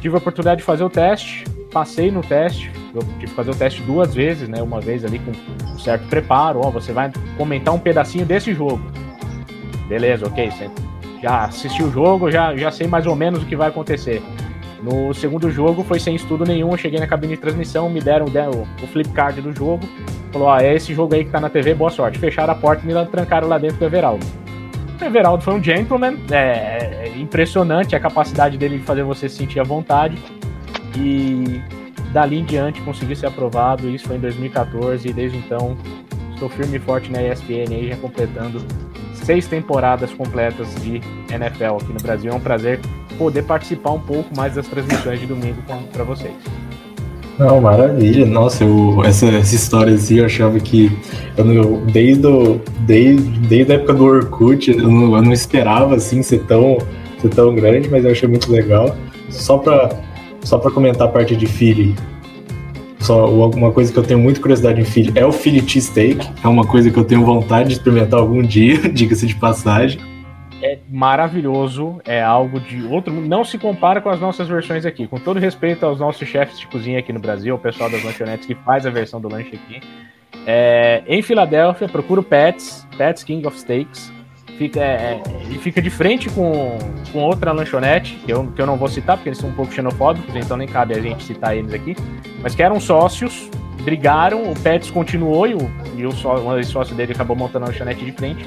Tive 0.00 0.14
a 0.14 0.18
oportunidade 0.18 0.58
de 0.58 0.64
fazer 0.64 0.84
o 0.84 0.90
teste, 0.90 1.44
passei 1.76 2.10
no 2.10 2.22
teste, 2.22 2.72
eu 2.94 3.02
tive 3.02 3.26
que 3.26 3.26
fazer 3.26 3.50
o 3.50 3.54
teste 3.54 3.82
duas 3.82 4.14
vezes, 4.14 4.48
né? 4.48 4.62
Uma 4.62 4.80
vez 4.80 5.04
ali 5.04 5.18
com 5.18 5.30
um 5.30 5.78
certo 5.78 6.08
preparo, 6.08 6.62
ó, 6.64 6.70
você 6.70 6.90
vai 6.90 7.12
comentar 7.36 7.74
um 7.74 7.78
pedacinho 7.78 8.24
desse 8.24 8.54
jogo. 8.54 8.80
Beleza, 9.86 10.26
ok, 10.26 10.50
já 11.20 11.44
assisti 11.44 11.82
o 11.82 11.92
jogo, 11.92 12.30
já, 12.30 12.56
já 12.56 12.70
sei 12.70 12.86
mais 12.86 13.06
ou 13.06 13.14
menos 13.14 13.42
o 13.42 13.44
que 13.44 13.54
vai 13.54 13.68
acontecer. 13.68 14.22
No 14.82 15.12
segundo 15.12 15.50
jogo 15.50 15.84
foi 15.84 16.00
sem 16.00 16.14
estudo 16.14 16.46
nenhum, 16.46 16.70
eu 16.70 16.78
cheguei 16.78 16.98
na 16.98 17.06
cabine 17.06 17.34
de 17.34 17.42
transmissão, 17.42 17.90
me 17.90 18.00
deram, 18.00 18.24
deram 18.24 18.66
o 18.82 18.86
flip 18.86 19.10
card 19.10 19.42
do 19.42 19.52
jogo, 19.52 19.86
falou, 20.32 20.48
ó, 20.48 20.58
é 20.58 20.74
esse 20.74 20.94
jogo 20.94 21.14
aí 21.14 21.26
que 21.26 21.30
tá 21.30 21.40
na 21.40 21.50
TV, 21.50 21.74
boa 21.74 21.90
sorte. 21.90 22.18
Fecharam 22.18 22.54
a 22.54 22.56
porta 22.56 22.82
e 22.82 22.86
me 22.86 23.04
trancaram 23.04 23.48
lá 23.48 23.58
dentro 23.58 23.76
do 23.76 23.84
Everaldo. 23.84 24.24
O 24.98 25.04
Everaldo 25.04 25.44
foi 25.44 25.52
um 25.52 25.62
gentleman, 25.62 26.16
é, 26.30 27.04
é 27.04 27.12
impressionante 27.18 27.94
a 27.94 28.00
capacidade 28.00 28.56
dele 28.56 28.78
de 28.78 28.84
fazer 28.84 29.02
você 29.02 29.28
se 29.28 29.36
sentir 29.36 29.60
à 29.60 29.62
vontade. 29.62 30.16
E 30.96 31.62
dali 32.12 32.38
em 32.38 32.44
diante 32.44 32.80
consegui 32.82 33.14
ser 33.14 33.26
aprovado, 33.26 33.88
isso 33.88 34.06
foi 34.06 34.16
em 34.16 34.20
2014, 34.20 35.08
e 35.08 35.12
desde 35.12 35.38
então 35.38 35.76
estou 36.32 36.48
firme 36.48 36.76
e 36.76 36.80
forte 36.80 37.10
na 37.10 37.22
ESPN 37.22 37.72
aí, 37.74 37.88
já 37.88 37.96
completando 37.96 38.62
seis 39.14 39.46
temporadas 39.46 40.12
completas 40.12 40.68
de 40.76 41.00
NFL 41.30 41.76
aqui 41.80 41.92
no 41.92 42.00
Brasil. 42.00 42.30
É 42.30 42.34
um 42.34 42.40
prazer 42.40 42.80
poder 43.18 43.42
participar 43.42 43.92
um 43.92 44.00
pouco 44.00 44.34
mais 44.36 44.54
das 44.54 44.66
transmissões 44.68 45.20
de 45.20 45.26
domingo 45.26 45.62
para 45.92 46.04
vocês. 46.04 46.34
Não, 47.38 47.60
maravilha. 47.60 48.24
Nossa, 48.24 48.64
eu, 48.64 49.02
essa, 49.04 49.26
essa 49.26 49.54
história 49.54 49.94
assim, 49.94 50.18
eu 50.18 50.24
achava 50.24 50.58
que 50.58 50.90
eu, 51.36 51.52
eu, 51.52 51.82
desde, 51.92 52.26
o, 52.26 52.60
desde, 52.80 53.40
desde 53.40 53.72
a 53.72 53.74
época 53.74 53.92
do 53.92 54.04
Orkut, 54.04 54.70
eu 54.70 54.88
não, 54.88 55.16
eu 55.16 55.22
não 55.22 55.32
esperava 55.32 55.96
assim 55.96 56.22
ser 56.22 56.44
tão, 56.44 56.78
ser 57.20 57.28
tão 57.28 57.54
grande, 57.54 57.90
mas 57.90 58.04
eu 58.04 58.12
achei 58.12 58.28
muito 58.28 58.50
legal. 58.50 58.96
Só 59.28 59.58
para 59.58 59.90
só 60.46 60.58
pra 60.58 60.70
comentar 60.70 61.08
a 61.08 61.10
parte 61.10 61.36
de 61.36 61.46
Philly, 61.46 61.94
só 63.00 63.28
uma 63.30 63.70
coisa 63.70 63.92
que 63.92 63.98
eu 63.98 64.02
tenho 64.02 64.18
muita 64.18 64.40
curiosidade 64.40 64.80
em 64.80 64.84
Philly 64.84 65.12
é 65.14 65.24
o 65.24 65.30
Philly 65.30 65.60
Cheesesteak. 65.68 66.28
É 66.42 66.48
uma 66.48 66.66
coisa 66.66 66.90
que 66.90 66.98
eu 66.98 67.04
tenho 67.04 67.24
vontade 67.24 67.68
de 67.68 67.74
experimentar 67.74 68.18
algum 68.18 68.42
dia, 68.42 68.76
diga-se 68.90 69.26
de 69.26 69.34
passagem 69.34 70.00
é 70.62 70.78
maravilhoso, 70.88 72.00
é 72.04 72.22
algo 72.22 72.58
de 72.58 72.82
outro 72.84 73.12
Não 73.12 73.44
se 73.44 73.58
compara 73.58 74.00
com 74.00 74.08
as 74.08 74.20
nossas 74.20 74.48
versões 74.48 74.84
aqui. 74.84 75.06
Com 75.06 75.18
todo 75.18 75.38
respeito 75.38 75.84
aos 75.84 76.00
nossos 76.00 76.26
chefes 76.26 76.58
de 76.58 76.66
cozinha 76.66 76.98
aqui 76.98 77.12
no 77.12 77.20
Brasil, 77.20 77.54
o 77.54 77.58
pessoal 77.58 77.90
das 77.90 78.02
lanchonetes 78.02 78.46
que 78.46 78.54
faz 78.54 78.86
a 78.86 78.90
versão 78.90 79.20
do 79.20 79.28
lanche 79.28 79.54
aqui. 79.54 79.80
É, 80.46 81.02
em 81.06 81.22
Filadélfia, 81.22 81.88
procura 81.88 82.20
o 82.20 82.24
Pets, 82.24 82.86
Pets 82.96 83.22
King 83.22 83.46
of 83.46 83.58
Steaks. 83.58 84.12
Fica, 84.58 84.80
é, 84.80 85.22
ele 85.42 85.58
fica 85.58 85.82
de 85.82 85.90
frente 85.90 86.30
com, 86.30 86.78
com 87.12 87.22
outra 87.22 87.52
lanchonete, 87.52 88.14
que 88.24 88.32
eu, 88.32 88.46
que 88.46 88.60
eu 88.60 88.66
não 88.66 88.76
vou 88.76 88.88
citar, 88.88 89.16
porque 89.16 89.28
eles 89.28 89.38
são 89.38 89.50
um 89.50 89.52
pouco 89.52 89.72
xenofóbicos, 89.72 90.34
então 90.34 90.56
nem 90.56 90.66
cabe 90.66 90.94
a 90.94 91.00
gente 91.00 91.24
citar 91.24 91.54
eles 91.54 91.74
aqui, 91.74 91.94
mas 92.42 92.54
que 92.54 92.62
eram 92.62 92.80
sócios, 92.80 93.50
brigaram, 93.82 94.50
o 94.50 94.58
Pets 94.58 94.90
continuou 94.90 95.46
e 95.46 95.54
o, 95.54 95.70
e 95.94 96.06
o 96.06 96.12
só, 96.12 96.36
um 96.36 96.56
dos 96.56 96.68
sócios 96.68 96.96
dele 96.96 97.12
acabou 97.12 97.36
montando 97.36 97.66
a 97.66 97.68
lanchonete 97.68 98.04
de 98.04 98.12
frente. 98.12 98.46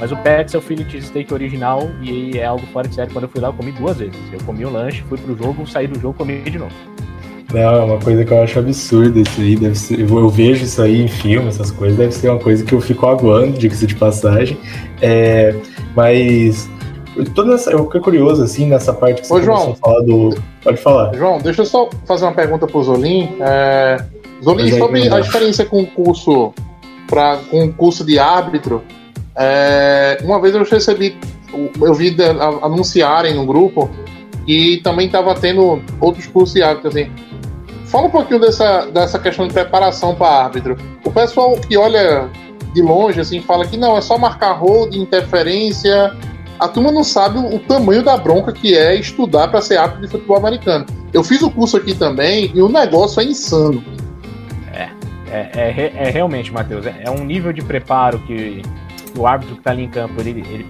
Mas 0.00 0.10
o 0.10 0.16
Pets 0.16 0.54
é 0.54 0.58
o 0.58 0.60
Philly 0.60 1.00
Steak 1.00 1.32
original 1.32 1.90
e 2.00 2.38
é 2.38 2.46
algo 2.46 2.66
fora 2.68 2.88
de 2.88 2.94
série. 2.94 3.12
Quando 3.12 3.24
eu 3.24 3.28
fui 3.28 3.40
lá, 3.40 3.48
eu 3.48 3.52
comi 3.52 3.70
duas 3.72 3.98
vezes. 3.98 4.18
Eu 4.32 4.40
comi 4.40 4.64
o 4.64 4.70
lanche, 4.70 5.02
fui 5.02 5.18
pro 5.18 5.36
jogo, 5.36 5.66
saí 5.66 5.86
do 5.86 5.98
jogo, 6.00 6.14
comi 6.14 6.40
de 6.40 6.58
novo. 6.58 6.74
Não, 7.52 7.60
é 7.60 7.84
uma 7.84 7.98
coisa 7.98 8.24
que 8.24 8.32
eu 8.32 8.42
acho 8.42 8.58
absurda 8.58 9.20
isso 9.20 9.40
aí. 9.40 9.56
Deve 9.56 9.74
ser, 9.74 10.00
eu 10.00 10.28
vejo 10.28 10.64
isso 10.64 10.80
aí 10.80 11.02
em 11.02 11.08
filmes, 11.08 11.54
essas 11.54 11.70
coisas. 11.70 11.98
Deve 11.98 12.12
ser 12.12 12.28
uma 12.30 12.38
coisa 12.38 12.64
que 12.64 12.74
eu 12.74 12.80
fico 12.80 13.06
aguando, 13.06 13.58
diga-se 13.58 13.86
de 13.86 13.94
passagem. 13.96 14.56
É, 15.02 15.54
mas 15.96 16.68
toda 17.34 17.54
essa, 17.54 17.70
eu 17.70 17.84
fiquei 17.84 18.00
curioso 18.00 18.42
assim 18.42 18.66
nessa 18.66 18.92
parte 18.92 19.22
que 19.22 19.26
você 19.26 19.34
Ô, 19.34 19.42
João, 19.42 19.74
falar 19.74 20.00
do. 20.02 20.36
Pode 20.62 20.78
falar. 20.78 21.14
João, 21.14 21.38
deixa 21.38 21.62
eu 21.62 21.66
só 21.66 21.88
fazer 22.06 22.24
uma 22.24 22.34
pergunta 22.34 22.66
pro 22.66 22.82
Zolim. 22.82 23.36
É... 23.40 23.96
Zolim, 24.42 24.70
sobre 24.78 25.12
a 25.12 25.20
experiência 25.20 25.64
com 25.66 25.82
o 25.82 25.86
curso, 25.86 26.52
pra, 27.06 27.38
com 27.50 27.64
o 27.64 27.72
curso 27.72 28.04
de 28.04 28.18
árbitro, 28.18 28.82
é, 29.36 30.18
uma 30.22 30.40
vez 30.40 30.54
eu 30.54 30.62
recebi, 30.64 31.16
eu 31.80 31.94
vi 31.94 32.16
anunciarem 32.62 33.34
no 33.34 33.44
grupo 33.44 33.90
e 34.46 34.78
também 34.78 35.06
estava 35.06 35.34
tendo 35.34 35.82
outros 36.00 36.26
cursos 36.26 36.54
de 36.54 36.62
árbitro. 36.62 36.88
Assim. 36.88 37.10
Fala 37.90 38.06
um 38.06 38.10
pouquinho 38.10 38.40
dessa, 38.40 38.86
dessa 38.86 39.18
questão 39.18 39.48
de 39.48 39.52
preparação 39.52 40.14
para 40.14 40.44
árbitro. 40.44 40.76
O 41.04 41.10
pessoal 41.10 41.52
que 41.60 41.76
olha 41.76 42.30
de 42.72 42.80
longe 42.80 43.20
assim 43.20 43.40
fala 43.40 43.66
que 43.66 43.76
não, 43.76 43.96
é 43.96 44.00
só 44.00 44.16
marcar 44.16 44.52
hold, 44.52 44.94
interferência. 44.94 46.16
A 46.58 46.68
turma 46.68 46.92
não 46.92 47.02
sabe 47.02 47.38
o, 47.38 47.56
o 47.56 47.58
tamanho 47.58 48.02
da 48.02 48.16
bronca 48.16 48.52
que 48.52 48.76
é 48.76 48.94
estudar 48.94 49.48
para 49.48 49.60
ser 49.60 49.76
árbitro 49.76 50.02
de 50.02 50.08
futebol 50.08 50.36
americano. 50.36 50.86
Eu 51.12 51.24
fiz 51.24 51.42
o 51.42 51.50
curso 51.50 51.76
aqui 51.76 51.94
também 51.94 52.52
e 52.54 52.62
o 52.62 52.68
negócio 52.68 53.20
é 53.20 53.24
insano. 53.24 53.82
É, 55.32 55.48
é, 55.54 55.92
é 55.94 56.10
realmente, 56.10 56.52
Matheus, 56.52 56.84
é, 56.86 57.02
é, 57.04 57.10
um 57.10 57.24
nível 57.24 57.52
de 57.52 57.62
preparo 57.62 58.18
que, 58.20 58.62
o 59.16 59.26
árbitro 59.26 59.54
que 59.54 59.60
está 59.60 59.70
ali 59.70 59.84
em 59.84 59.88
campo 59.88 60.20
ele, 60.20 60.30
ele, 60.30 60.66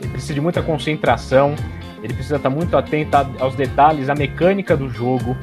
ele, 0.00 0.08
precisa 0.08 0.34
de 0.34 0.40
muita 0.40 0.60
concentração, 0.62 1.54
ele 2.02 2.12
precisa 2.12 2.36
estar 2.36 2.50
muito 2.50 2.76
atento 2.76 3.16
aos 3.38 3.54
detalhes, 3.54 4.08
à 4.08 4.14
mecânica 4.14 4.76
do 4.76 4.88
jogo. 4.88 5.36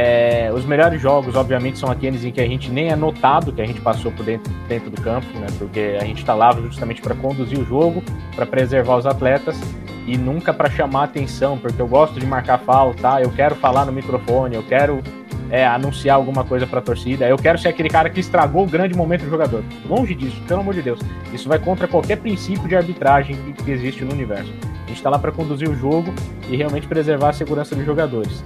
É, 0.00 0.52
os 0.54 0.64
melhores 0.64 1.02
jogos, 1.02 1.34
obviamente, 1.34 1.76
são 1.76 1.90
aqueles 1.90 2.22
em 2.22 2.30
que 2.30 2.40
a 2.40 2.46
gente 2.46 2.70
nem 2.70 2.88
é 2.88 2.94
notado 2.94 3.52
que 3.52 3.60
a 3.60 3.66
gente 3.66 3.80
passou 3.80 4.12
por 4.12 4.24
dentro, 4.24 4.52
dentro 4.68 4.88
do 4.90 5.02
campo, 5.02 5.26
né? 5.36 5.48
Porque 5.58 5.98
a 6.00 6.04
gente 6.04 6.18
está 6.18 6.34
lá 6.34 6.52
justamente 6.52 7.02
para 7.02 7.16
conduzir 7.16 7.58
o 7.58 7.64
jogo, 7.64 8.00
para 8.36 8.46
preservar 8.46 8.96
os 8.96 9.06
atletas 9.06 9.60
e 10.06 10.16
nunca 10.16 10.54
para 10.54 10.70
chamar 10.70 11.02
atenção, 11.02 11.58
porque 11.58 11.82
eu 11.82 11.88
gosto 11.88 12.20
de 12.20 12.24
marcar 12.24 12.58
falta, 12.58 13.20
eu 13.20 13.30
quero 13.30 13.56
falar 13.56 13.84
no 13.86 13.90
microfone, 13.90 14.54
eu 14.54 14.62
quero 14.62 15.02
é, 15.50 15.66
anunciar 15.66 16.14
alguma 16.14 16.44
coisa 16.44 16.64
para 16.64 16.78
a 16.78 16.82
torcida. 16.82 17.26
Eu 17.26 17.36
quero 17.36 17.58
ser 17.58 17.66
aquele 17.66 17.88
cara 17.88 18.08
que 18.08 18.20
estragou 18.20 18.62
o 18.62 18.68
grande 18.68 18.94
momento 18.96 19.24
do 19.24 19.30
jogador. 19.30 19.64
Longe 19.84 20.14
disso, 20.14 20.40
pelo 20.46 20.60
amor 20.60 20.74
de 20.74 20.82
Deus. 20.82 21.00
Isso 21.32 21.48
vai 21.48 21.58
contra 21.58 21.88
qualquer 21.88 22.18
princípio 22.18 22.68
de 22.68 22.76
arbitragem 22.76 23.36
que 23.64 23.68
existe 23.72 24.04
no 24.04 24.12
universo. 24.12 24.52
A 24.62 24.86
gente 24.86 24.98
está 24.98 25.10
lá 25.10 25.18
para 25.18 25.32
conduzir 25.32 25.68
o 25.68 25.74
jogo 25.74 26.14
e 26.48 26.54
realmente 26.54 26.86
preservar 26.86 27.30
a 27.30 27.32
segurança 27.32 27.74
dos 27.74 27.84
jogadores. 27.84 28.44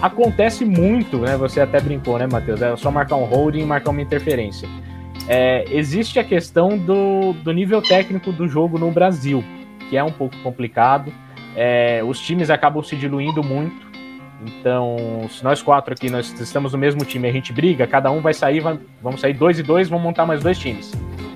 Acontece 0.00 0.64
muito, 0.64 1.18
né? 1.18 1.36
Você 1.36 1.60
até 1.60 1.80
brincou, 1.80 2.18
né, 2.18 2.26
Matheus? 2.30 2.60
É 2.60 2.76
só 2.76 2.90
marcar 2.90 3.16
um 3.16 3.24
holding 3.24 3.60
e 3.60 3.64
marcar 3.64 3.90
uma 3.90 4.02
interferência. 4.02 4.68
É, 5.28 5.64
existe 5.70 6.18
a 6.18 6.24
questão 6.24 6.76
do, 6.76 7.32
do 7.32 7.52
nível 7.52 7.80
técnico 7.80 8.30
do 8.30 8.46
jogo 8.46 8.78
no 8.78 8.90
Brasil, 8.90 9.42
que 9.88 9.96
é 9.96 10.04
um 10.04 10.12
pouco 10.12 10.36
complicado. 10.38 11.12
É, 11.56 12.02
os 12.04 12.20
times 12.20 12.50
acabam 12.50 12.82
se 12.82 12.96
diluindo 12.96 13.42
muito. 13.42 13.94
Então, 14.46 15.26
se 15.30 15.42
nós 15.42 15.62
quatro 15.62 15.94
aqui 15.94 16.10
nós 16.10 16.38
estamos 16.38 16.72
no 16.72 16.78
mesmo 16.78 17.02
time, 17.04 17.26
a 17.26 17.32
gente 17.32 17.52
briga, 17.52 17.86
cada 17.86 18.10
um 18.10 18.20
vai 18.20 18.34
sair, 18.34 18.60
vai, 18.60 18.78
vamos 19.02 19.20
sair 19.20 19.32
dois 19.32 19.58
e 19.58 19.62
dois, 19.62 19.88
vamos 19.88 20.04
montar 20.04 20.26
mais 20.26 20.42
dois 20.42 20.58
times. 20.58 20.92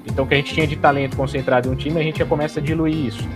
Então, 0.06 0.24
o 0.24 0.28
que 0.28 0.34
a 0.34 0.36
gente 0.36 0.52
tinha 0.52 0.66
de 0.66 0.76
talento 0.76 1.16
concentrado 1.16 1.68
em 1.68 1.72
um 1.72 1.74
time, 1.74 1.98
a 1.98 2.02
gente 2.02 2.18
já 2.18 2.26
começa 2.26 2.60
a 2.60 2.62
diluir 2.62 3.06
isso. 3.06 3.26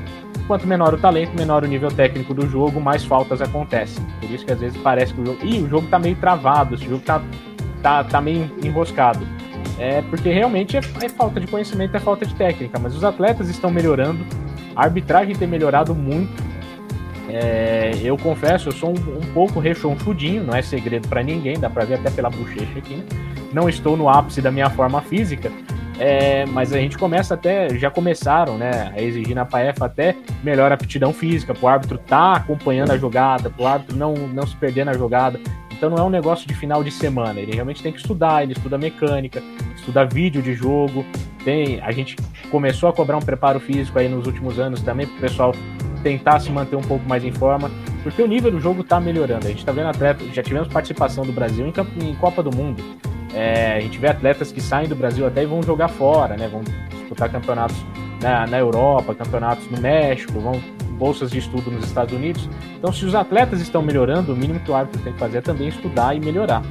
Quanto 0.52 0.66
menor 0.66 0.92
o 0.92 0.99
talento, 0.99 1.35
menor 1.35 1.64
o 1.64 1.66
nível 1.66 1.90
técnico 1.90 2.35
do 2.35 2.47
jogo, 2.47 2.78
mais 2.78 3.02
faltas 3.02 3.40
acontecem. 3.40 4.04
Por 4.21 4.30
isso 4.30 4.44
que 4.44 4.52
às 4.52 4.61
vezes 4.61 4.76
parece 4.82 5.14
que 5.14 5.23
o 5.23 5.25
jogo. 5.25 5.38
Ih, 5.42 5.62
o 5.62 5.66
jogo 5.66 5.87
tá 5.88 5.99
meio 5.99 6.14
travado, 6.16 6.75
esse 6.75 6.85
jogo 6.85 7.02
tá, 7.02 7.23
tá, 7.82 8.04
tá 8.04 8.21
meio 8.21 8.50
enroscado. 8.62 9.26
É 9.78 10.02
porque 10.02 10.30
realmente 10.30 10.76
é, 10.76 10.80
é 11.00 11.09
falta 11.09 11.40
de 11.40 11.47
conhecimento, 11.47 11.97
é 11.97 11.99
falta 11.99 12.26
de 12.26 12.35
técnica. 12.35 12.78
Mas 12.78 12.94
os 12.94 13.02
atletas 13.02 13.49
estão 13.49 13.71
melhorando, 13.71 14.26
a 14.76 14.85
arbitragem 14.85 15.35
tem 15.35 15.49
melhorado 15.49 15.94
muito 15.94 16.52
é, 17.30 17.92
eu 18.02 18.18
confesso, 18.18 18.68
eu 18.68 18.73
sou 18.73 18.90
um, 18.90 19.18
um 19.18 19.32
pouco 19.32 19.59
rechonchudinho, 19.59 20.44
não 20.44 20.54
é 20.54 20.61
segredo 20.61 21.09
para 21.09 21.23
ninguém, 21.23 21.59
dá 21.59 21.71
para 21.71 21.87
ver 21.87 21.94
até 21.94 22.11
pela 22.11 22.28
bochecha 22.28 22.78
aqui. 22.78 22.97
Né? 22.97 23.04
Não 23.54 23.71
estou 23.71 23.97
no 23.97 24.06
ápice 24.06 24.42
da 24.42 24.50
minha 24.50 24.68
forma 24.68 25.00
física, 25.00 25.50
é, 26.02 26.44
mas 26.47 26.73
a 26.73 26.78
gente 26.78 26.99
começa 26.99 27.35
até, 27.35 27.78
já 27.78 27.88
começaram, 27.88 28.59
né, 28.59 28.92
a 28.92 29.00
exigir 29.00 29.37
na 29.37 29.44
PAEF 29.44 29.80
até 29.80 30.16
melhor 30.42 30.73
aptidão 30.73 31.12
física, 31.12 31.54
para 31.54 31.64
o 31.64 31.68
árbitro 31.68 31.94
estar 31.94 32.32
tá 32.32 32.40
acompanhando 32.40 32.90
a 32.90 32.99
jogada, 32.99 33.49
para 33.49 33.62
o 33.62 33.66
árbitro 33.68 33.97
não, 33.97 34.14
não 34.14 34.44
se 34.44 34.56
perder 34.56 34.85
na 34.85 34.94
jogada. 34.94 35.38
Então 35.71 35.88
não 35.88 35.99
é 35.99 36.02
um 36.02 36.11
negócio 36.11 36.47
de 36.49 36.54
final 36.54 36.82
de 36.82 36.90
semana, 36.90 37.38
ele 37.38 37.52
realmente 37.52 37.85
tem 37.85 37.92
que 37.92 38.00
estudar, 38.00 38.42
ele 38.42 38.52
estuda 38.52 38.76
mecânica, 38.76 39.40
estuda 39.76 40.04
vídeo 40.04 40.42
de 40.42 40.54
jogo, 40.54 41.06
tem, 41.44 41.80
a 41.80 41.92
gente 41.92 42.16
começou 42.50 42.88
a 42.88 42.92
cobrar 42.92 43.16
um 43.16 43.23
preparo 43.23 43.61
físico 43.61 43.97
aí 43.97 44.09
nos 44.09 44.26
últimos 44.26 44.59
anos 44.59 44.82
também 44.82 45.06
para 45.06 45.16
o 45.18 45.21
pessoal 45.21 45.52
tentar 46.02 46.40
se 46.40 46.50
manter 46.50 46.76
um 46.76 46.82
pouco 46.82 47.09
mais 47.09 47.25
em 47.25 47.32
forma, 47.32 47.71
porque 48.02 48.21
o 48.21 48.26
nível 48.26 48.50
do 48.50 48.61
jogo 48.61 48.82
está 48.82 49.00
melhorando. 49.00 49.47
A 49.47 49.49
gente 49.50 49.61
está 49.61 49.73
vendo 49.73 49.88
atletas, 49.88 50.26
já 50.35 50.42
tivemos 50.42 50.68
participação 50.68 51.25
do 51.25 51.32
Brasil 51.32 51.66
em, 51.66 52.09
em 52.09 52.14
Copa 52.16 52.42
do 52.42 52.54
Mundo. 52.54 52.82
É, 53.35 53.76
a 53.76 53.80
gente 53.80 53.99
vê 53.99 54.09
atletas 54.09 54.52
que 54.52 54.61
saem 54.61 54.88
do 54.88 54.94
Brasil 54.94 55.26
até 55.26 55.42
e 55.42 55.47
vão 55.47 55.62
jogar 55.62 55.88
fora, 55.88 56.37
né? 56.37 56.49
Vão 56.49 56.62
disputar 56.90 57.30
campeonatos 57.30 57.76
na, 58.21 58.47
na 58.47 58.59
Europa, 58.59 59.14
campeonatos 59.14 59.71
no 59.71 59.80
México, 59.80 60.38
vão 60.38 60.61
bolsas 61.02 61.30
de 61.30 61.38
estudo 61.38 61.71
nos 61.71 61.85
Estados 61.85 62.14
Unidos. 62.14 62.49
Então, 62.78 62.92
se 62.92 63.04
os 63.04 63.14
atletas 63.14 63.61
estão 63.61 63.82
melhorando, 63.82 64.32
o 64.32 64.37
mínimo 64.37 64.61
que 64.61 64.71
o 64.71 64.75
árbitro 64.75 65.02
tem 65.02 65.12
que 65.12 65.18
fazer 65.18 65.38
é 65.38 65.40
também 65.40 65.68
estudar 65.68 66.14
e 66.14 66.21
melhorar. 66.21 66.62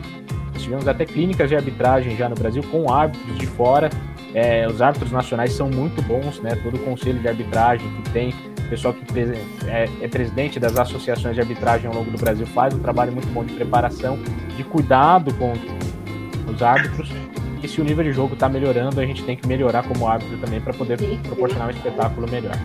Nós 0.53 0.63
tivemos 0.63 0.87
até 0.87 1.05
clínicas 1.05 1.49
de 1.49 1.55
arbitragem 1.55 2.15
já 2.15 2.29
no 2.29 2.35
Brasil 2.35 2.63
com 2.71 2.91
árbitros 2.91 3.37
de 3.37 3.47
fora. 3.47 3.89
É, 4.33 4.65
os 4.67 4.81
árbitros 4.81 5.11
nacionais 5.11 5.51
são 5.51 5.69
muito 5.69 6.01
bons, 6.03 6.39
né? 6.39 6.55
Todo 6.63 6.75
o 6.75 6.79
conselho 6.79 7.19
de 7.19 7.27
arbitragem 7.27 7.89
que 7.95 8.09
tem 8.11 8.33
pessoal 8.71 8.93
que 8.93 9.19
é, 9.67 9.89
é, 10.01 10.07
presidente 10.07 10.57
das 10.57 10.77
associações 10.77 11.35
de 11.35 11.41
arbitragem 11.41 11.87
ao 11.87 11.93
longo 11.93 12.09
do 12.09 12.17
Brasil 12.17 12.47
faz 12.47 12.73
um 12.73 12.79
trabalho 12.79 13.11
muito 13.11 13.27
bom 13.27 13.43
de 13.43 13.53
preparação, 13.53 14.17
de 14.55 14.63
cuidado 14.63 15.33
com 15.33 15.51
os 16.49 16.63
árbitros. 16.63 17.11
E 17.61 17.67
se 17.67 17.81
o 17.81 17.83
nível 17.83 18.03
de 18.05 18.13
jogo 18.13 18.33
está 18.33 18.47
melhorando, 18.47 19.01
a 19.01 19.05
gente 19.05 19.23
tem 19.23 19.35
que 19.35 19.45
melhorar 19.45 19.83
como 19.83 20.07
árbitro 20.07 20.37
também 20.37 20.61
para 20.61 20.73
poder 20.73 20.97
proporcionar 21.21 21.67
um 21.67 21.71
espetáculo 21.71 22.31
melhor. 22.31 22.57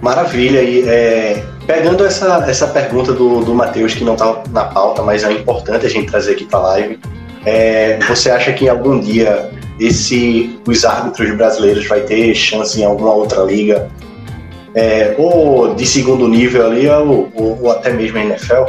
Maravilha. 0.00 0.62
E 0.62 0.88
é, 0.88 1.44
pegando 1.66 2.06
essa, 2.06 2.44
essa 2.48 2.68
pergunta 2.68 3.12
do, 3.12 3.44
do 3.44 3.54
Matheus, 3.54 3.92
que 3.92 4.04
não 4.04 4.12
está 4.12 4.40
na 4.50 4.66
pauta, 4.66 5.02
mas 5.02 5.24
é 5.24 5.32
importante 5.32 5.84
a 5.84 5.90
gente 5.90 6.08
trazer 6.08 6.34
aqui 6.34 6.44
para 6.44 6.60
a 6.60 6.62
live. 6.62 7.00
É, 7.44 7.98
você 8.06 8.30
acha 8.30 8.52
que 8.52 8.66
em 8.66 8.68
algum 8.68 9.00
dia 9.00 9.50
esse, 9.80 10.60
os 10.66 10.84
árbitros 10.84 11.36
brasileiros 11.36 11.86
vai 11.86 12.00
ter 12.02 12.34
chance 12.34 12.80
em 12.80 12.84
alguma 12.84 13.12
outra 13.12 13.42
liga? 13.42 13.90
É, 14.74 15.14
ou 15.18 15.74
de 15.74 15.84
segundo 15.84 16.28
nível 16.28 16.66
ali, 16.66 16.88
ou, 16.88 17.28
ou, 17.34 17.62
ou 17.62 17.72
até 17.72 17.92
mesmo 17.92 18.18
a 18.18 18.24
NFL? 18.24 18.64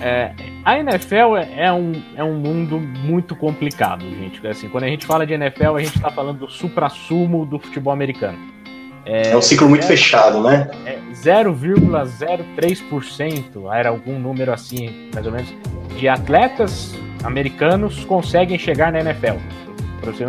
É, 0.00 0.30
a 0.64 0.78
NFL 0.78 1.36
é, 1.36 1.64
é, 1.64 1.72
um, 1.72 1.92
é 2.14 2.22
um 2.22 2.34
mundo 2.34 2.78
muito 2.78 3.34
complicado, 3.34 4.02
gente. 4.02 4.46
Assim, 4.46 4.68
quando 4.68 4.84
a 4.84 4.88
gente 4.88 5.04
fala 5.06 5.26
de 5.26 5.32
NFL, 5.32 5.76
a 5.76 5.80
gente 5.80 5.96
está 5.96 6.10
falando 6.10 6.40
do 6.40 6.50
supra-sumo 6.50 7.46
do 7.46 7.58
futebol 7.58 7.90
americano. 7.92 8.38
É, 9.04 9.30
é 9.30 9.36
um 9.36 9.42
ciclo 9.42 9.68
muito 9.68 9.86
fechado, 9.86 10.40
né? 10.42 10.68
É 10.84 10.98
0,03%, 11.14 13.72
era 13.72 13.88
algum 13.88 14.18
número 14.18 14.52
assim, 14.52 15.08
mais 15.14 15.24
ou 15.24 15.32
menos, 15.32 15.48
de 15.96 16.08
atletas 16.08 16.92
americanos 17.22 18.04
conseguem 18.04 18.58
chegar 18.58 18.90
na 18.92 19.00
NFL. 19.00 19.36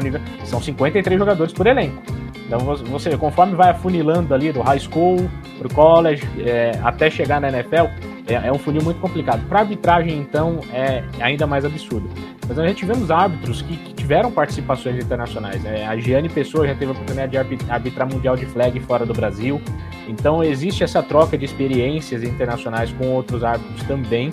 Nível, 0.03 0.21
são 0.45 0.61
53 0.61 1.19
jogadores 1.19 1.53
por 1.53 1.67
elenco. 1.67 2.01
Então 2.45 2.59
você, 2.59 3.15
conforme 3.17 3.55
vai 3.55 3.71
afunilando 3.71 4.33
ali 4.33 4.53
do 4.53 4.61
high 4.61 4.79
school, 4.79 5.29
pro 5.57 5.73
college, 5.73 6.23
é, 6.39 6.71
até 6.81 7.09
chegar 7.09 7.41
na 7.41 7.49
NFL, 7.49 7.87
é, 8.27 8.47
é 8.47 8.51
um 8.51 8.57
funil 8.57 8.81
muito 8.83 8.99
complicado. 8.99 9.45
Para 9.47 9.59
arbitragem, 9.59 10.17
então, 10.17 10.59
é 10.73 11.03
ainda 11.19 11.47
mais 11.47 11.65
absurdo. 11.65 12.09
Mas 12.47 12.57
nós 12.57 12.67
já 12.67 12.73
tivemos 12.73 13.11
árbitros 13.11 13.61
que, 13.61 13.75
que 13.75 13.93
tiveram 13.93 14.31
participações 14.31 15.03
internacionais. 15.03 15.61
Né? 15.63 15.85
A 15.85 15.97
Giane 15.97 16.29
Pessoa 16.29 16.67
já 16.67 16.73
teve 16.73 16.91
a 16.91 16.91
oportunidade 16.91 17.31
de 17.31 17.71
arbitrar 17.71 18.11
Mundial 18.11 18.35
de 18.35 18.45
Flag 18.45 18.79
fora 18.81 19.05
do 19.05 19.13
Brasil. 19.13 19.61
Então 20.07 20.43
existe 20.43 20.83
essa 20.83 21.03
troca 21.03 21.37
de 21.37 21.43
experiências 21.43 22.23
internacionais 22.23 22.91
com 22.93 23.07
outros 23.07 23.43
árbitros 23.43 23.83
também. 23.83 24.29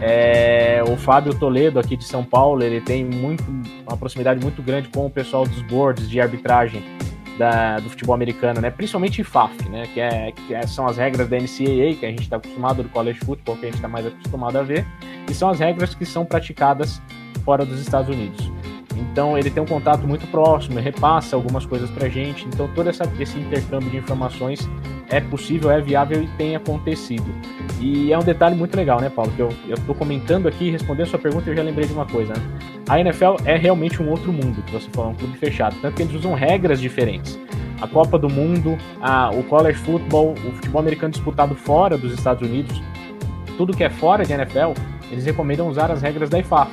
É, 0.00 0.82
o 0.86 0.96
Fábio 0.96 1.34
Toledo, 1.34 1.78
aqui 1.78 1.96
de 1.96 2.04
São 2.04 2.24
Paulo, 2.24 2.62
ele 2.62 2.80
tem 2.80 3.04
muito, 3.04 3.44
uma 3.86 3.96
proximidade 3.96 4.42
muito 4.42 4.62
grande 4.62 4.88
com 4.88 5.06
o 5.06 5.10
pessoal 5.10 5.46
dos 5.46 5.62
boards 5.62 6.08
de 6.08 6.20
arbitragem 6.20 6.82
da, 7.38 7.78
do 7.78 7.90
futebol 7.90 8.14
americano, 8.14 8.60
né? 8.60 8.70
Principalmente 8.70 9.22
FAF, 9.22 9.68
né? 9.68 9.86
Que, 9.92 10.00
é, 10.00 10.32
que 10.32 10.54
é, 10.54 10.66
são 10.66 10.86
as 10.86 10.96
regras 10.96 11.28
da 11.28 11.36
NCAA, 11.36 11.94
que 11.98 12.06
a 12.06 12.10
gente 12.10 12.22
está 12.22 12.36
acostumado 12.36 12.82
do 12.82 12.88
college 12.88 13.18
football, 13.20 13.56
que 13.56 13.66
a 13.66 13.68
gente 13.68 13.76
está 13.76 13.88
mais 13.88 14.06
acostumado 14.06 14.58
a 14.58 14.62
ver, 14.62 14.86
e 15.28 15.34
são 15.34 15.48
as 15.48 15.60
regras 15.60 15.94
que 15.94 16.04
são 16.04 16.24
praticadas 16.24 17.00
fora 17.44 17.64
dos 17.64 17.80
Estados 17.80 18.08
Unidos. 18.08 18.50
Então 18.96 19.36
ele 19.36 19.50
tem 19.50 19.62
um 19.62 19.66
contato 19.66 20.06
muito 20.06 20.26
próximo, 20.28 20.80
repassa 20.80 21.36
algumas 21.36 21.66
coisas 21.66 21.90
para 21.90 22.08
gente. 22.08 22.46
Então 22.46 22.68
todo 22.74 22.88
essa, 22.88 23.04
esse 23.18 23.38
intercâmbio 23.38 23.90
de 23.90 23.96
informações 23.98 24.68
é 25.08 25.20
possível, 25.20 25.70
é 25.70 25.80
viável 25.80 26.22
e 26.22 26.26
tem 26.36 26.56
acontecido. 26.56 27.26
E 27.80 28.12
é 28.12 28.18
um 28.18 28.22
detalhe 28.22 28.56
muito 28.56 28.76
legal, 28.76 29.00
né, 29.00 29.08
Paulo? 29.08 29.30
Que 29.32 29.42
eu 29.42 29.50
estou 29.68 29.94
comentando 29.94 30.48
aqui, 30.48 30.70
respondendo 30.70 31.06
sua 31.06 31.18
pergunta, 31.18 31.48
eu 31.50 31.56
já 31.56 31.62
lembrei 31.62 31.86
de 31.86 31.92
uma 31.92 32.06
coisa. 32.06 32.32
Né? 32.32 32.42
A 32.88 33.00
NFL 33.00 33.36
é 33.44 33.56
realmente 33.56 34.02
um 34.02 34.10
outro 34.10 34.32
mundo, 34.32 34.62
que 34.62 34.72
você 34.72 34.88
falou, 34.90 35.12
um 35.12 35.14
clube 35.14 35.36
fechado. 35.38 35.76
Tanto 35.80 35.94
que 35.94 36.02
eles 36.02 36.14
usam 36.14 36.34
regras 36.34 36.80
diferentes. 36.80 37.38
A 37.80 37.86
Copa 37.86 38.18
do 38.18 38.28
Mundo, 38.28 38.76
a, 39.00 39.30
o 39.30 39.42
college 39.44 39.78
football, 39.78 40.32
o 40.32 40.52
futebol 40.52 40.80
americano 40.80 41.12
disputado 41.12 41.54
fora 41.54 41.98
dos 41.98 42.12
Estados 42.14 42.48
Unidos, 42.48 42.82
tudo 43.58 43.76
que 43.76 43.84
é 43.84 43.90
fora 43.90 44.24
de 44.24 44.32
NFL, 44.32 44.72
eles 45.10 45.24
recomendam 45.26 45.68
usar 45.68 45.90
as 45.90 46.00
regras 46.00 46.30
da 46.30 46.38
IFAF 46.38 46.70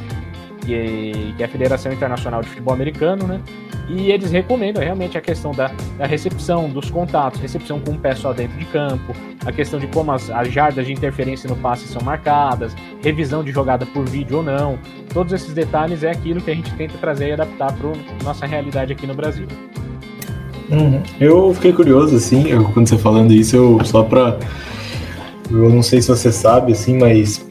que 0.66 1.36
é 1.40 1.46
a 1.46 1.48
Federação 1.48 1.92
Internacional 1.92 2.42
de 2.42 2.50
Futebol 2.50 2.74
Americano, 2.74 3.28
né? 3.28 3.42
E 3.90 4.12
eles 4.12 4.32
recomendam 4.32 4.82
realmente 4.82 5.18
a 5.18 5.22
questão 5.22 5.52
da, 5.52 5.72
da 5.98 6.06
recepção, 6.06 6.70
dos 6.70 6.90
contatos, 6.90 7.40
recepção 7.40 7.80
com 7.80 7.92
o 7.92 7.98
pé 8.00 8.16
só 8.16 8.32
dentro 8.32 8.58
de 8.58 8.66
campo, 8.66 9.14
a 9.46 9.52
questão 9.52 9.80
de 9.80 9.88
como 9.88 10.12
as, 10.12 10.30
as 10.30 10.52
jardas 10.52 10.86
de 10.86 10.94
interferência 10.94 11.50
no 11.50 11.56
passe 11.58 11.88
são 11.88 12.02
marcadas, 12.02 12.74
revisão 13.04 13.44
de 13.44 13.52
jogada 13.52 13.86
por 13.86 14.08
vídeo 14.08 14.38
ou 14.38 14.44
não. 14.44 14.80
Todos 15.14 15.34
esses 15.34 15.54
detalhes 15.54 16.04
é 16.04 16.12
aquilo 16.12 16.42
que 16.42 16.52
a 16.52 16.56
gente 16.56 16.74
tenta 16.76 16.98
trazer 16.98 17.30
e 17.30 17.32
adaptar 17.34 17.74
para 17.74 17.92
nossa 18.24 18.46
realidade 18.46 18.94
aqui 18.94 19.06
no 19.06 19.14
Brasil. 19.14 19.48
Uhum. 20.70 21.02
Eu 21.20 21.54
fiquei 21.54 21.74
curioso, 21.74 22.16
assim, 22.16 22.46
quando 22.74 22.88
você 22.88 22.98
falando 22.98 23.34
isso, 23.34 23.56
eu 23.56 23.84
só 23.84 24.02
para 24.02 24.40
eu 25.52 25.70
não 25.70 25.84
sei 25.84 26.02
se 26.02 26.08
você 26.08 26.32
sabe, 26.32 26.72
assim, 26.72 26.98
mas 26.98 27.46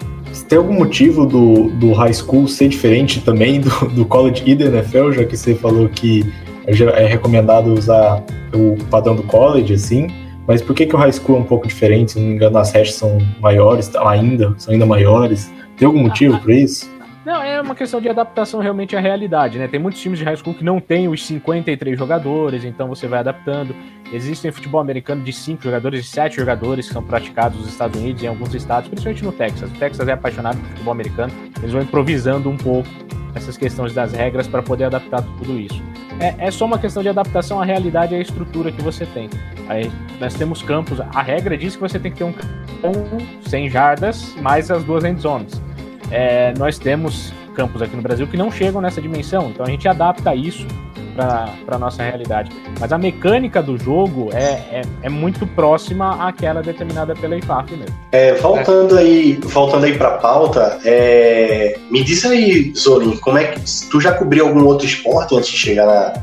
tem 0.53 0.59
algum 0.59 0.75
motivo 0.75 1.25
do, 1.25 1.71
do 1.71 1.95
high 1.95 2.13
school 2.13 2.47
ser 2.47 2.69
diferente 2.69 3.23
também 3.23 3.59
do, 3.59 3.71
do 3.89 4.05
college 4.05 4.43
e 4.45 4.55
da 4.55 4.67
NFL, 4.67 5.13
já 5.13 5.25
que 5.25 5.35
você 5.35 5.55
falou 5.55 5.89
que 5.89 6.31
é 6.67 7.07
recomendado 7.07 7.73
usar 7.73 8.23
o 8.53 8.77
padrão 8.91 9.17
do 9.17 9.23
college, 9.23 9.73
assim, 9.73 10.09
mas 10.47 10.61
por 10.61 10.77
que, 10.77 10.85
que 10.85 10.95
o 10.95 10.99
high 10.99 11.11
school 11.11 11.37
é 11.37 11.41
um 11.41 11.45
pouco 11.45 11.67
diferente? 11.67 12.13
Se 12.13 12.21
não 12.21 12.27
me 12.27 12.35
engano, 12.35 12.59
as 12.59 12.71
hashes 12.71 12.97
são 12.97 13.17
maiores, 13.41 13.91
ainda, 13.97 14.55
são 14.59 14.75
ainda 14.75 14.85
maiores. 14.85 15.51
Tem 15.79 15.87
algum 15.87 16.01
motivo 16.01 16.39
para 16.39 16.55
isso? 16.55 16.87
Não, 17.25 17.41
é 17.41 17.61
uma 17.61 17.75
questão 17.75 18.01
de 18.01 18.09
adaptação 18.09 18.59
realmente 18.59 18.97
à 18.97 19.01
realidade, 19.01 19.57
né? 19.57 19.69
Tem 19.69 19.79
muitos 19.79 20.01
times 20.01 20.19
de 20.19 20.25
high 20.25 20.37
school 20.37 20.55
que 20.55 20.65
não 20.65 20.81
tem 20.81 21.07
os 21.07 21.25
53 21.25 21.97
jogadores, 21.97 22.65
então 22.65 22.89
você 22.89 23.07
vai 23.07 23.21
adaptando. 23.21 23.77
Existem 24.13 24.51
futebol 24.51 24.81
americano 24.81 25.23
de 25.23 25.33
5 25.33 25.63
jogadores 25.63 26.05
e 26.05 26.09
7 26.09 26.37
jogadores 26.37 26.89
que 26.89 26.93
são 26.93 27.03
praticados 27.03 27.59
nos 27.61 27.69
Estados 27.69 28.01
Unidos 28.01 28.25
em 28.25 28.27
alguns 28.27 28.53
estados, 28.55 28.89
principalmente 28.89 29.25
no 29.25 29.31
Texas. 29.31 29.71
O 29.71 29.75
Texas 29.75 30.09
é 30.09 30.13
apaixonado 30.13 30.59
por 30.59 30.69
futebol 30.71 30.93
americano, 30.93 31.33
eles 31.59 31.73
vão 31.73 31.83
improvisando 31.83 32.51
um 32.51 32.57
pouco 32.57 32.89
essas 33.37 33.57
questões 33.57 33.95
das 33.95 34.13
regras 34.13 34.49
para 34.49 34.61
poder 34.61 34.85
adaptar 34.85 35.23
tudo 35.39 35.59
isso. 35.59 35.81
É, 36.19 36.35
é, 36.47 36.51
só 36.51 36.65
uma 36.65 36.79
questão 36.79 37.05
de 37.05 37.09
adaptação 37.09 37.63
à 37.63 37.65
realidade 37.65 38.15
e 38.15 38.19
à 38.19 38.21
estrutura 38.21 38.73
que 38.73 38.83
você 38.83 39.07
tem. 39.07 39.31
Aí, 39.69 39.91
nós 40.21 40.35
temos 40.35 40.61
campos, 40.61 41.01
a 41.01 41.23
regra 41.23 41.57
diz 41.57 41.77
que 41.77 41.81
você 41.81 42.01
tem 42.01 42.11
que 42.11 42.19
ter 42.19 42.25
um 42.25 42.33
campo 42.33 43.17
100 43.49 43.71
jardas 43.71 44.35
mais 44.37 44.71
as 44.73 44.83
duas 44.83 45.05
end 45.05 45.21
zones 45.21 45.63
é, 46.13 46.53
nós 46.59 46.79
temos 46.79 47.33
campos 47.55 47.83
aqui 47.83 47.97
no 47.97 48.03
Brasil 48.03 48.27
que 48.27 48.37
não 48.37 48.51
chegam 48.51 48.81
nessa 48.81 49.01
dimensão, 49.01 49.51
então 49.51 49.65
a 49.65 49.69
gente 49.69 49.89
adapta 49.89 50.35
isso 50.35 50.67
para 51.15 51.77
a 51.77 51.79
nossa 51.79 52.03
realidade. 52.03 52.51
Mas 52.81 52.93
a 52.93 52.99
mecânica 52.99 53.63
do 53.63 53.79
jogo 53.79 54.31
é, 54.33 54.81
é, 54.81 54.83
é, 55.03 55.09
muito 55.09 55.47
próxima 55.47 56.27
àquela 56.27 56.63
determinada 56.63 57.15
pela 57.15 57.37
IFAF 57.37 57.77
mesmo. 57.77 57.95
É, 58.13 58.35
voltando 58.35 58.97
aí, 58.97 59.39
voltando 59.43 59.85
aí 59.85 59.97
para 59.97 60.09
a 60.09 60.19
pauta, 60.19 60.81
é, 60.85 61.79
me 61.91 62.03
diz 62.03 62.25
aí, 62.25 62.73
Zolim, 62.77 63.17
como 63.17 63.39
é 63.39 63.45
que 63.45 63.61
tu 63.91 64.01
já 64.01 64.13
cobriu 64.13 64.47
algum 64.47 64.65
outro 64.65 64.87
esporte 64.87 65.35
antes 65.35 65.51
de 65.51 65.57
chegar 65.57 65.87
na, 65.87 66.23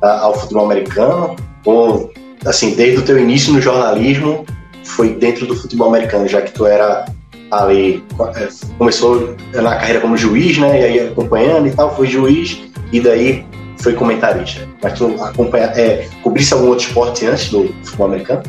na, 0.00 0.20
ao 0.20 0.34
futebol 0.34 0.64
americano? 0.64 1.36
Ou 1.64 2.12
assim, 2.46 2.74
desde 2.74 2.98
o 2.98 3.02
teu 3.02 3.18
início 3.18 3.52
no 3.52 3.60
jornalismo, 3.60 4.44
foi 4.84 5.14
dentro 5.14 5.46
do 5.46 5.56
futebol 5.56 5.88
americano, 5.88 6.28
já 6.28 6.40
que 6.40 6.52
tu 6.52 6.66
era 6.66 7.06
ali 7.50 8.04
começou 8.76 9.36
na 9.54 9.76
carreira 9.76 10.00
como 10.00 10.16
juiz, 10.16 10.58
né? 10.58 10.80
E 10.80 10.84
aí 10.84 11.08
acompanhando 11.08 11.66
e 11.66 11.70
tal, 11.70 11.94
foi 11.94 12.06
juiz 12.06 12.60
e 12.92 13.00
daí 13.00 13.44
foi 13.78 13.94
comentarista. 13.94 14.68
Mas 14.82 14.98
tu 14.98 15.14
acompanha, 15.22 15.66
é, 15.66 16.08
cobrisse 16.22 16.52
algum 16.52 16.68
outro 16.68 16.86
esporte 16.86 17.26
antes 17.26 17.50
do 17.50 17.68
futebol 17.82 18.06
americano? 18.06 18.42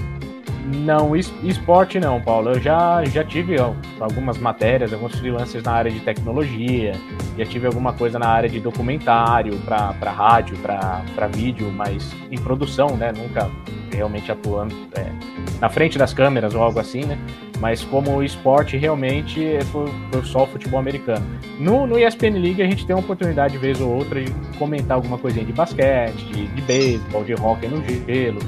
Não, 0.72 1.16
esporte 1.16 2.00
não, 2.00 2.22
Paulo. 2.22 2.52
Eu 2.52 2.60
já, 2.60 3.04
já 3.06 3.24
tive 3.24 3.56
algumas 4.00 4.38
matérias, 4.38 4.94
alguns 4.94 5.18
freelancers 5.18 5.64
na 5.64 5.72
área 5.72 5.92
de 5.92 6.00
tecnologia, 6.00 6.94
já 7.38 7.46
tive 7.46 7.66
alguma 7.66 7.94
coisa 7.94 8.20
na 8.20 8.28
área 8.28 8.48
de 8.48 8.60
documentário, 8.60 9.58
para 9.60 10.12
rádio, 10.12 10.58
para 10.58 11.28
vídeo, 11.34 11.72
mas 11.72 12.14
em 12.30 12.38
produção, 12.38 12.96
né? 12.96 13.12
Nunca 13.12 13.50
realmente 13.92 14.32
atuando 14.32 14.76
é, 14.96 15.12
na 15.60 15.70
frente 15.70 15.98
das 15.98 16.14
câmeras 16.14 16.54
ou 16.54 16.62
algo 16.62 16.80
assim, 16.80 17.04
né? 17.04 17.18
Mas 17.60 17.84
como 17.84 18.24
esporte, 18.24 18.78
realmente 18.78 19.60
foi, 19.66 19.88
foi 20.12 20.24
só 20.24 20.44
o 20.44 20.48
futebol 20.48 20.80
americano. 20.80 21.26
No, 21.60 21.86
no 21.86 22.00
ESPN 22.00 22.40
League, 22.40 22.62
a 22.62 22.66
gente 22.66 22.86
tem 22.86 22.96
uma 22.96 23.02
oportunidade, 23.02 23.54
de 23.54 23.60
vez 23.60 23.82
ou 23.82 23.94
outra, 23.94 24.24
de 24.24 24.32
comentar 24.58 24.96
alguma 24.96 25.18
coisinha 25.18 25.44
de 25.44 25.52
basquete, 25.52 26.24
de, 26.26 26.48
de 26.48 26.62
beisebol, 26.62 27.24
de 27.24 27.34
hockey 27.34 27.68
no 27.68 27.84
gelo. 27.84 28.40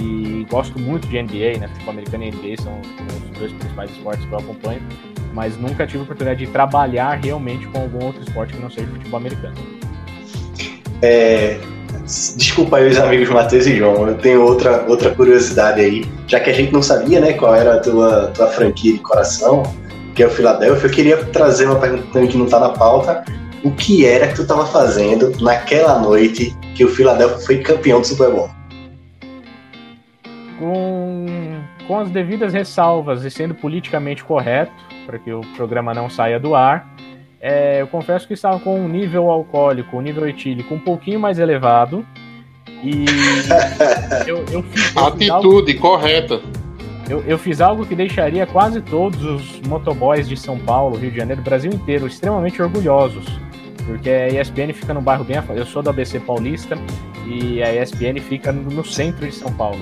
E 0.00 0.46
gosto 0.50 0.78
muito 0.78 1.08
de 1.08 1.20
NBA, 1.20 1.58
né? 1.58 1.68
Futebol 1.68 1.92
americano 1.92 2.24
e 2.24 2.30
NBA 2.30 2.62
são, 2.62 2.80
os 2.80 3.38
dois 3.38 3.52
principais 3.52 3.90
esportes 3.90 4.24
que 4.26 4.32
eu 4.32 4.38
acompanho. 4.38 4.82
Mas 5.32 5.56
nunca 5.56 5.86
tive 5.86 6.00
a 6.00 6.02
oportunidade 6.02 6.44
de 6.44 6.50
trabalhar 6.50 7.18
realmente 7.22 7.66
com 7.66 7.80
algum 7.80 8.04
outro 8.04 8.22
esporte 8.22 8.54
que 8.54 8.60
não 8.60 8.70
seja 8.70 8.86
futebol 8.86 9.18
americano. 9.18 9.54
É, 11.02 11.58
Desculpa 12.36 12.76
aí 12.76 12.88
os 12.88 12.98
amigos 12.98 13.28
Matheus 13.28 13.66
e 13.66 13.76
João, 13.76 14.06
eu 14.06 14.14
tenho 14.14 14.40
outra, 14.42 14.84
outra 14.86 15.12
curiosidade 15.12 15.80
aí. 15.80 16.04
Já 16.28 16.38
que 16.38 16.50
a 16.50 16.52
gente 16.52 16.72
não 16.72 16.80
sabia 16.80 17.20
né, 17.20 17.32
qual 17.32 17.54
era 17.54 17.74
a 17.74 17.80
tua, 17.80 18.30
tua 18.34 18.46
franquia 18.46 18.92
de 18.92 19.00
coração, 19.00 19.64
que 20.14 20.22
é 20.22 20.26
o 20.26 20.30
Philadelphia, 20.30 20.86
eu 20.86 20.90
queria 20.90 21.16
trazer 21.26 21.66
uma 21.66 21.80
pergunta 21.80 22.26
que 22.26 22.38
não 22.38 22.44
está 22.44 22.60
na 22.60 22.68
pauta. 22.70 23.24
O 23.64 23.72
que 23.72 24.06
era 24.06 24.28
que 24.28 24.36
tu 24.36 24.42
estava 24.42 24.64
fazendo 24.66 25.32
naquela 25.40 25.98
noite 25.98 26.56
que 26.76 26.84
o 26.84 26.88
Philadelphia 26.88 27.38
foi 27.38 27.58
campeão 27.58 28.00
do 28.00 28.06
Super 28.06 28.30
Bowl? 28.30 28.50
Com, 30.58 31.26
com 31.86 31.98
as 31.98 32.10
devidas 32.10 32.52
ressalvas 32.52 33.24
e 33.24 33.30
sendo 33.30 33.54
politicamente 33.54 34.24
correto, 34.24 34.72
para 35.04 35.18
que 35.18 35.30
o 35.32 35.42
programa 35.54 35.92
não 35.92 36.08
saia 36.08 36.40
do 36.40 36.54
ar, 36.54 36.88
é, 37.40 37.80
eu 37.82 37.86
confesso 37.86 38.26
que 38.26 38.34
estava 38.34 38.58
com 38.58 38.80
um 38.80 38.88
nível 38.88 39.30
alcoólico, 39.30 39.96
um 39.96 40.00
nível 40.00 40.28
etílico 40.28 40.74
um 40.74 40.80
pouquinho 40.80 41.20
mais 41.20 41.38
elevado 41.38 42.04
E 42.82 43.04
eu, 44.26 44.38
eu 44.50 44.62
fiz, 44.64 44.96
eu 44.96 45.12
fiz 45.12 45.30
algo, 45.30 45.48
Atitude 45.48 45.74
correta. 45.74 46.40
eu, 47.08 47.22
eu 47.26 47.38
fiz 47.38 47.60
algo 47.60 47.86
que 47.86 47.94
deixaria 47.94 48.46
quase 48.46 48.80
todos 48.80 49.22
os 49.22 49.60
motoboys 49.60 50.28
de 50.28 50.36
São 50.36 50.58
Paulo, 50.58 50.96
Rio 50.96 51.10
de 51.10 51.18
Janeiro, 51.18 51.42
Brasil 51.42 51.70
inteiro 51.70 52.06
extremamente 52.06 52.60
orgulhosos. 52.60 53.26
Porque 53.84 54.10
a 54.10 54.28
ESPN 54.28 54.72
fica 54.72 54.92
num 54.92 55.00
bairro 55.00 55.22
bem 55.22 55.36
afastado. 55.36 55.58
Eu 55.58 55.66
sou 55.66 55.80
do 55.80 55.90
ABC 55.90 56.18
Paulista 56.18 56.76
e 57.24 57.62
a 57.62 57.72
ESPN 57.80 58.20
fica 58.20 58.50
no, 58.50 58.62
no 58.62 58.84
centro 58.84 59.24
de 59.24 59.32
São 59.32 59.52
Paulo. 59.52 59.78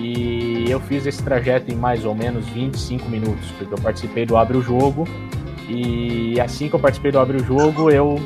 E 0.00 0.64
eu 0.70 0.80
fiz 0.80 1.06
esse 1.06 1.22
trajeto 1.22 1.70
em 1.70 1.76
mais 1.76 2.06
ou 2.06 2.14
menos 2.14 2.48
25 2.48 3.06
minutos, 3.08 3.50
porque 3.58 3.74
eu 3.74 3.78
participei 3.78 4.24
do 4.24 4.36
Abre 4.36 4.56
o 4.56 4.62
Jogo. 4.62 5.06
E 5.68 6.40
assim 6.40 6.68
que 6.68 6.74
eu 6.74 6.80
participei 6.80 7.12
do 7.12 7.18
Abre 7.18 7.36
o 7.36 7.44
Jogo, 7.44 7.90
eu 7.90 8.18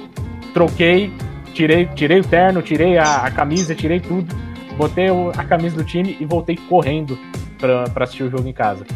troquei, 0.55 1.13
tirei, 1.53 1.87
tirei 1.87 2.21
o 2.21 2.25
terno, 2.25 2.63
tirei 2.63 2.97
a, 2.97 3.25
a 3.25 3.31
camisa, 3.31 3.75
tirei 3.75 3.99
tudo, 3.99 4.35
botei 4.77 5.09
a 5.37 5.45
camisa 5.45 5.77
do 5.77 5.85
time 5.85 6.17
e 6.21 6.25
voltei 6.25 6.57
correndo 6.57 7.19
pra 7.59 8.05
assistir 8.05 8.23
o 8.23 8.31
jogo 8.31 8.49
em 8.49 8.53
casa. 8.53 8.87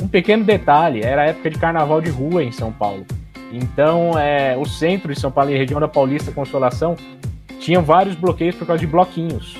Um 0.00 0.08
pequeno 0.08 0.42
detalhe, 0.42 1.02
era 1.02 1.26
época 1.26 1.50
de 1.50 1.58
carnaval 1.58 2.00
de 2.00 2.10
rua 2.10 2.42
em 2.42 2.50
São 2.50 2.72
Paulo. 2.72 3.04
Então, 3.52 4.18
é, 4.18 4.56
o 4.56 4.64
centro 4.64 5.12
de 5.12 5.20
São 5.20 5.30
Paulo 5.30 5.50
e 5.50 5.56
região 5.56 5.78
da 5.78 5.86
Paulista 5.86 6.32
Consolação 6.32 6.96
tinham 7.60 7.82
vários 7.82 8.16
bloqueios 8.16 8.56
por 8.56 8.66
causa 8.66 8.80
de 8.80 8.86
bloquinhos. 8.86 9.56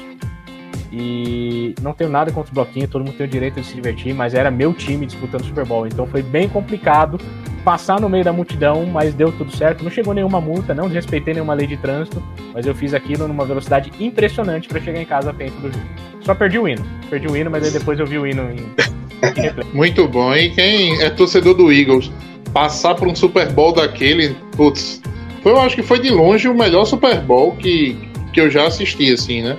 E 0.93 1.75
não 1.81 1.95
tenho 1.95 2.11
nada 2.11 2.31
contra 2.31 2.51
os 2.51 2.55
bloquinhos, 2.55 2.91
todo 2.91 3.03
mundo 3.03 3.17
tem 3.17 3.27
o 3.27 3.29
direito 3.29 3.59
de 3.59 3.67
se 3.67 3.75
divertir, 3.75 4.15
mas 4.15 4.35
era 4.35 4.51
meu 4.51 4.75
time 4.75 5.07
disputando 5.07 5.41
o 5.41 5.45
Super 5.45 5.65
Bowl. 5.65 5.87
Então 5.87 6.07
foi 6.07 6.23
bem 6.23 6.49
complicado 6.51 7.19
passar 7.65 7.99
no 7.99 8.11
meio 8.11 8.23
da 8.23 8.33
multidão, 8.33 8.85
mas 8.85 9.15
deu 9.15 9.33
tudo 9.33 9.57
certo. 9.57 9.83
Não 9.83 9.91
chegou 9.91 10.13
nenhuma 10.13 10.39
multa, 10.39 10.75
não 10.75 10.89
desrespeitei 10.89 11.33
nenhuma 11.33 11.55
lei 11.55 11.67
de 11.67 11.79
trânsito, 11.79 12.23
mas 12.53 12.67
eu 12.67 12.75
fiz 12.75 12.93
aquilo 12.93 13.27
numa 13.27 13.47
velocidade 13.47 13.91
impressionante 13.99 14.69
para 14.69 14.81
chegar 14.81 15.01
em 15.01 15.07
casa 15.07 15.31
a 15.31 15.33
tempo 15.33 15.59
do 15.63 15.73
jogo. 15.73 15.87
Só 16.21 16.35
perdi 16.35 16.59
o 16.59 16.69
hino. 16.69 16.85
Perdi 17.09 17.27
o 17.27 17.37
hino, 17.37 17.51
mas 17.51 17.65
aí 17.65 17.71
depois 17.71 17.99
eu 17.99 18.07
vi 18.07 18.19
o 18.19 18.27
hino 18.27 18.51
em, 18.51 18.59
em. 18.59 19.73
Muito 19.75 20.07
bom. 20.07 20.35
E 20.35 20.51
quem 20.51 21.01
é 21.03 21.09
torcedor 21.09 21.55
do 21.55 21.73
Eagles, 21.73 22.13
passar 22.53 22.95
por 22.97 23.09
um 23.09 23.15
Super 23.15 23.51
Bowl 23.51 23.73
daquele, 23.73 24.37
putz, 24.57 25.01
foi, 25.43 25.53
eu 25.53 25.61
acho 25.61 25.75
que 25.75 25.83
foi 25.83 26.01
de 26.01 26.11
longe 26.11 26.49
o 26.49 26.55
melhor 26.55 26.85
Super 26.85 27.21
Bowl 27.21 27.53
que, 27.57 27.97
que 28.33 28.41
eu 28.41 28.51
já 28.51 28.67
assisti, 28.67 29.11
assim, 29.11 29.43
né? 29.43 29.57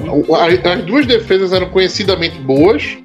As 0.00 0.84
duas 0.84 1.06
defesas 1.06 1.52
eram 1.52 1.68
conhecidamente 1.70 2.38
boas, 2.38 2.98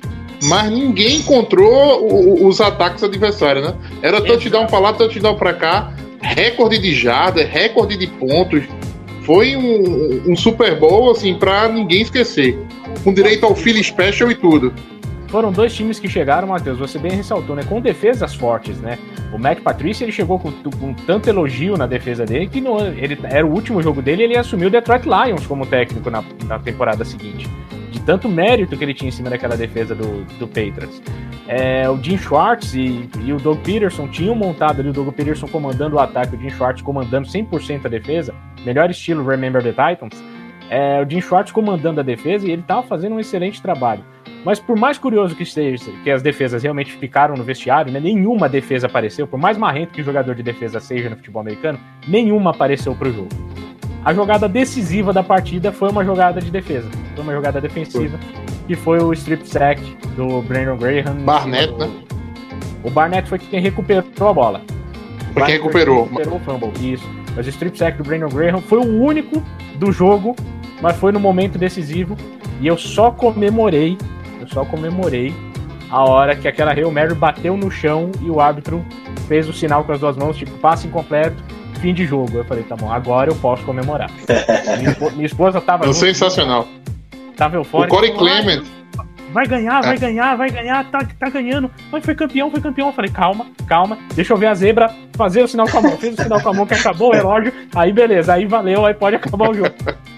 mas 0.44 0.72
ninguém 0.72 1.18
encontrou 1.18 2.46
os 2.46 2.60
ataques 2.62 3.04
adversários, 3.04 3.66
né? 3.66 3.74
Era 4.02 4.22
touchdown 4.22 4.68
pra 4.68 4.80
lá, 4.80 4.94
touchdown 4.94 5.36
pra 5.36 5.54
cá, 5.54 5.94
recorde 6.22 6.78
de 6.78 6.94
jardas, 6.94 7.48
recorde 7.48 7.98
de 7.98 8.08
pontos. 8.08 8.64
Foi 9.26 9.56
um, 9.56 10.32
um 10.32 10.36
Super 10.36 10.78
Bowl, 10.78 11.12
assim, 11.12 11.34
pra 11.36 11.70
ninguém 11.70 12.02
esquecer. 12.02 12.58
Com 13.04 13.14
direito 13.14 13.46
ao 13.46 13.56
Philly 13.56 13.84
Special 13.84 14.30
e 14.30 14.36
tudo. 14.36 14.74
Foram 15.34 15.52
dois 15.52 15.74
times 15.74 16.00
que 16.00 16.08
chegaram, 16.08 16.48
Matheus, 16.48 16.78
você 16.78 17.00
bem 17.00 17.14
ressaltou, 17.14 17.56
né? 17.56 17.64
Com 17.68 17.82
defesas 17.82 18.36
fortes, 18.36 18.80
né? 18.80 19.00
O 19.34 19.40
Matt 19.40 19.62
Patricia 19.62 20.06
ele 20.06 20.12
chegou 20.12 20.38
com, 20.38 20.52
com 20.52 20.94
tanto 20.94 21.28
elogio 21.28 21.76
na 21.76 21.88
defesa 21.88 22.24
dele 22.24 22.46
que 22.46 22.62
no, 22.62 22.80
ele 22.80 23.18
era 23.24 23.44
o 23.44 23.52
último 23.52 23.82
jogo 23.82 24.00
dele 24.00 24.22
ele 24.22 24.38
assumiu 24.38 24.68
o 24.68 24.72
Detroit 24.72 25.06
Lions 25.06 25.48
como 25.48 25.66
técnico 25.66 26.12
na, 26.12 26.24
na 26.46 26.60
temporada 26.60 27.04
seguinte. 27.04 27.50
De 27.90 28.00
tanto 28.02 28.30
mérito 28.30 28.78
que 28.78 28.84
ele 28.84 28.94
tinha 28.94 29.10
em 29.10 29.12
cima 29.12 29.28
daquela 29.28 29.58
defesa 29.58 29.96
do, 29.96 30.24
do 30.38 30.48
Patriots. 30.48 31.02
É, 31.48 31.90
o 31.90 31.98
Jim 31.98 32.16
Schwartz 32.16 32.76
e, 32.76 33.10
e 33.26 33.34
o 33.34 33.38
Doug 33.38 33.58
Peterson 33.62 34.08
tinham 34.08 34.36
montado 34.36 34.82
ali 34.82 34.90
o 34.90 34.94
Doug 34.94 35.12
Peterson 35.16 35.48
comandando 35.48 35.96
o 35.96 36.00
ataque, 36.00 36.36
o 36.36 36.40
Jim 36.40 36.52
Schwartz 36.52 36.84
comandando 36.84 37.28
100% 37.28 37.88
a 37.88 37.90
defesa, 37.90 38.36
melhor 38.64 38.88
estilo 38.92 39.28
Remember 39.28 39.64
the 39.64 39.72
Titans. 39.72 40.24
É, 40.70 41.02
o 41.02 41.10
Jim 41.10 41.22
Schwartz 41.22 41.52
comandando 41.52 42.02
a 42.02 42.04
defesa 42.04 42.48
e 42.48 42.52
ele 42.52 42.62
estava 42.62 42.84
fazendo 42.84 43.16
um 43.16 43.20
excelente 43.20 43.60
trabalho. 43.60 44.13
Mas 44.44 44.60
por 44.60 44.78
mais 44.78 44.98
curioso 44.98 45.36
que 45.36 45.46
seja, 45.46 45.90
que 46.04 46.12
as 46.12 46.22
defesas 46.22 46.64
realmente 46.64 46.92
ficaram 46.94 47.36
no 47.36 47.44
vestiário, 47.44 47.92
né, 47.92 48.00
nenhuma 48.00 48.50
defesa 48.50 48.88
apareceu, 48.88 49.26
por 49.26 49.40
mais 49.40 49.58
marrento 49.58 49.94
que 49.94 50.02
o 50.02 50.04
jogador 50.04 50.36
de 50.36 50.44
defesa 50.44 50.80
seja 50.80 51.10
no 51.10 51.16
futebol 51.16 51.42
americano, 51.42 51.80
nenhuma 52.08 52.52
apareceu 52.52 52.94
pro 52.94 53.12
jogo. 53.12 53.30
A 54.04 54.14
jogada 54.14 54.50
decisiva 54.50 55.14
da 55.14 55.24
partida 55.24 55.72
foi 55.72 55.90
uma 55.90 56.04
jogada 56.04 56.42
de 56.42 56.52
defesa, 56.52 56.90
foi 57.16 57.24
uma 57.24 57.32
jogada 57.34 57.62
defensiva, 57.62 58.20
que 58.68 58.76
foi 58.76 59.00
o 59.02 59.14
strip 59.14 59.48
sack 59.48 59.82
do 60.18 60.42
Brandon 60.42 60.76
Graham. 60.78 61.16
Barnett, 61.24 61.68
do- 61.72 61.78
né? 61.78 61.90
O 62.84 62.90
Barnett 62.90 63.30
foi 63.30 63.40
quem 63.40 63.62
recuperou 63.62 64.04
a 64.30 64.34
bola. 64.34 64.62
O 65.30 65.34
Foi 65.34 65.44
quem 65.44 65.54
recuperou. 65.56 66.04
recuperou 66.04 66.36
o 66.36 66.40
fumble, 66.42 66.94
isso. 66.94 67.10
Mas 67.34 67.46
o 67.46 67.50
strip 67.50 67.78
sack 67.78 67.98
do 67.98 68.04
Brandon 68.04 68.28
Graham 68.28 68.60
foi 68.62 68.80
o 68.80 69.02
único 69.04 69.42
do 69.76 69.90
jogo, 69.92 70.36
mas 70.82 70.98
foi 70.98 71.14
no 71.14 71.20
momento 71.20 71.58
decisivo. 71.58 72.18
E 72.60 72.68
eu 72.68 72.78
só 72.78 73.10
comemorei, 73.10 73.98
eu 74.44 74.48
só 74.50 74.66
comemorei 74.66 75.34
a 75.90 76.04
hora 76.04 76.36
que 76.36 76.48
aquela 76.48 76.72
Hail 76.72 76.92
Mary 76.92 77.14
bateu 77.14 77.56
no 77.56 77.70
chão 77.70 78.12
e 78.22 78.30
o 78.30 78.40
árbitro 78.40 78.84
fez 79.28 79.48
o 79.48 79.54
sinal 79.54 79.84
com 79.84 79.92
as 79.92 80.00
duas 80.00 80.18
mãos, 80.18 80.36
tipo, 80.36 80.52
passe 80.58 80.88
incompleto, 80.88 81.36
fim 81.80 81.94
de 81.94 82.06
jogo. 82.06 82.38
Eu 82.38 82.46
falei, 82.46 82.64
tá 82.64 82.76
bom, 82.76 82.92
agora 82.92 83.30
eu 83.30 83.36
posso 83.36 83.64
comemorar. 83.64 84.10
minha, 84.80 85.12
minha 85.12 85.26
esposa 85.26 85.62
tava, 85.62 85.84
Foi 85.84 85.94
junto, 85.94 86.06
sensacional. 86.06 86.68
tava 87.38 87.58
O 87.58 87.60
eufórica. 87.60 87.96
Corey 87.96 88.12
falou, 88.12 88.28
"Ai, 88.30 88.42
Clement, 88.44 88.64
Vai 89.32 89.48
ganhar, 89.48 89.82
vai 89.82 89.96
É. 89.96 89.98
ganhar, 89.98 90.36
vai 90.38 90.50
ganhar, 90.52 90.86
tá, 90.92 91.00
tá 91.20 91.28
ganhando. 91.30 91.70
Mas 91.92 92.06
foi 92.06 92.14
campeão, 92.14 92.52
foi 92.52 92.62
campeão. 92.62 92.88
Eu 92.90 92.94
falei, 92.94 93.10
calma, 93.10 93.48
calma, 93.66 93.98
deixa 94.14 94.32
eu 94.32 94.38
ver 94.38 94.46
a 94.46 94.54
zebra, 94.54 94.94
fazer 95.18 95.42
o 95.42 95.48
sinal 95.48 95.68
com 95.68 95.80
a 95.80 95.82
mão. 95.82 95.98
Fez 95.98 96.14
o 96.20 96.22
sinal 96.22 96.40
com 96.40 96.50
a 96.50 96.54
mão 96.54 96.68
que 96.68 96.76
acabou 96.76 97.10
o 97.10 97.14
relógio, 97.14 97.52
aí 97.74 97.92
beleza, 97.92 98.34
aí 98.34 98.46
valeu, 98.46 98.86
aí 98.86 98.94
pode 98.94 99.16
acabar 99.16 99.50
o 99.50 99.54
jogo. 99.56 99.72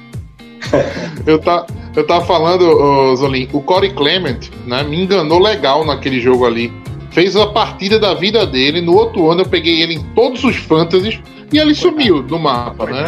eu, 1.25 1.39
tá, 1.39 1.65
eu 1.95 2.05
tava 2.05 2.25
falando, 2.25 2.63
ô, 2.63 3.15
Zolim, 3.15 3.47
o 3.53 3.61
Corey 3.61 3.91
Clement 3.91 4.49
né, 4.65 4.83
me 4.83 5.01
enganou 5.01 5.39
legal 5.39 5.85
naquele 5.85 6.19
jogo 6.19 6.45
ali. 6.45 6.71
Fez 7.11 7.35
a 7.35 7.47
partida 7.47 7.97
da 7.97 8.13
vida 8.13 8.45
dele. 8.45 8.81
No 8.81 8.93
outro 8.93 9.29
ano 9.31 9.41
eu 9.41 9.45
peguei 9.45 9.81
ele 9.81 9.95
em 9.95 10.03
todos 10.13 10.43
os 10.43 10.55
fantasies 10.57 11.19
e 11.51 11.57
ele 11.57 11.73
sumiu 11.73 12.21
do 12.21 12.37
mapa, 12.37 12.85
né? 12.87 13.07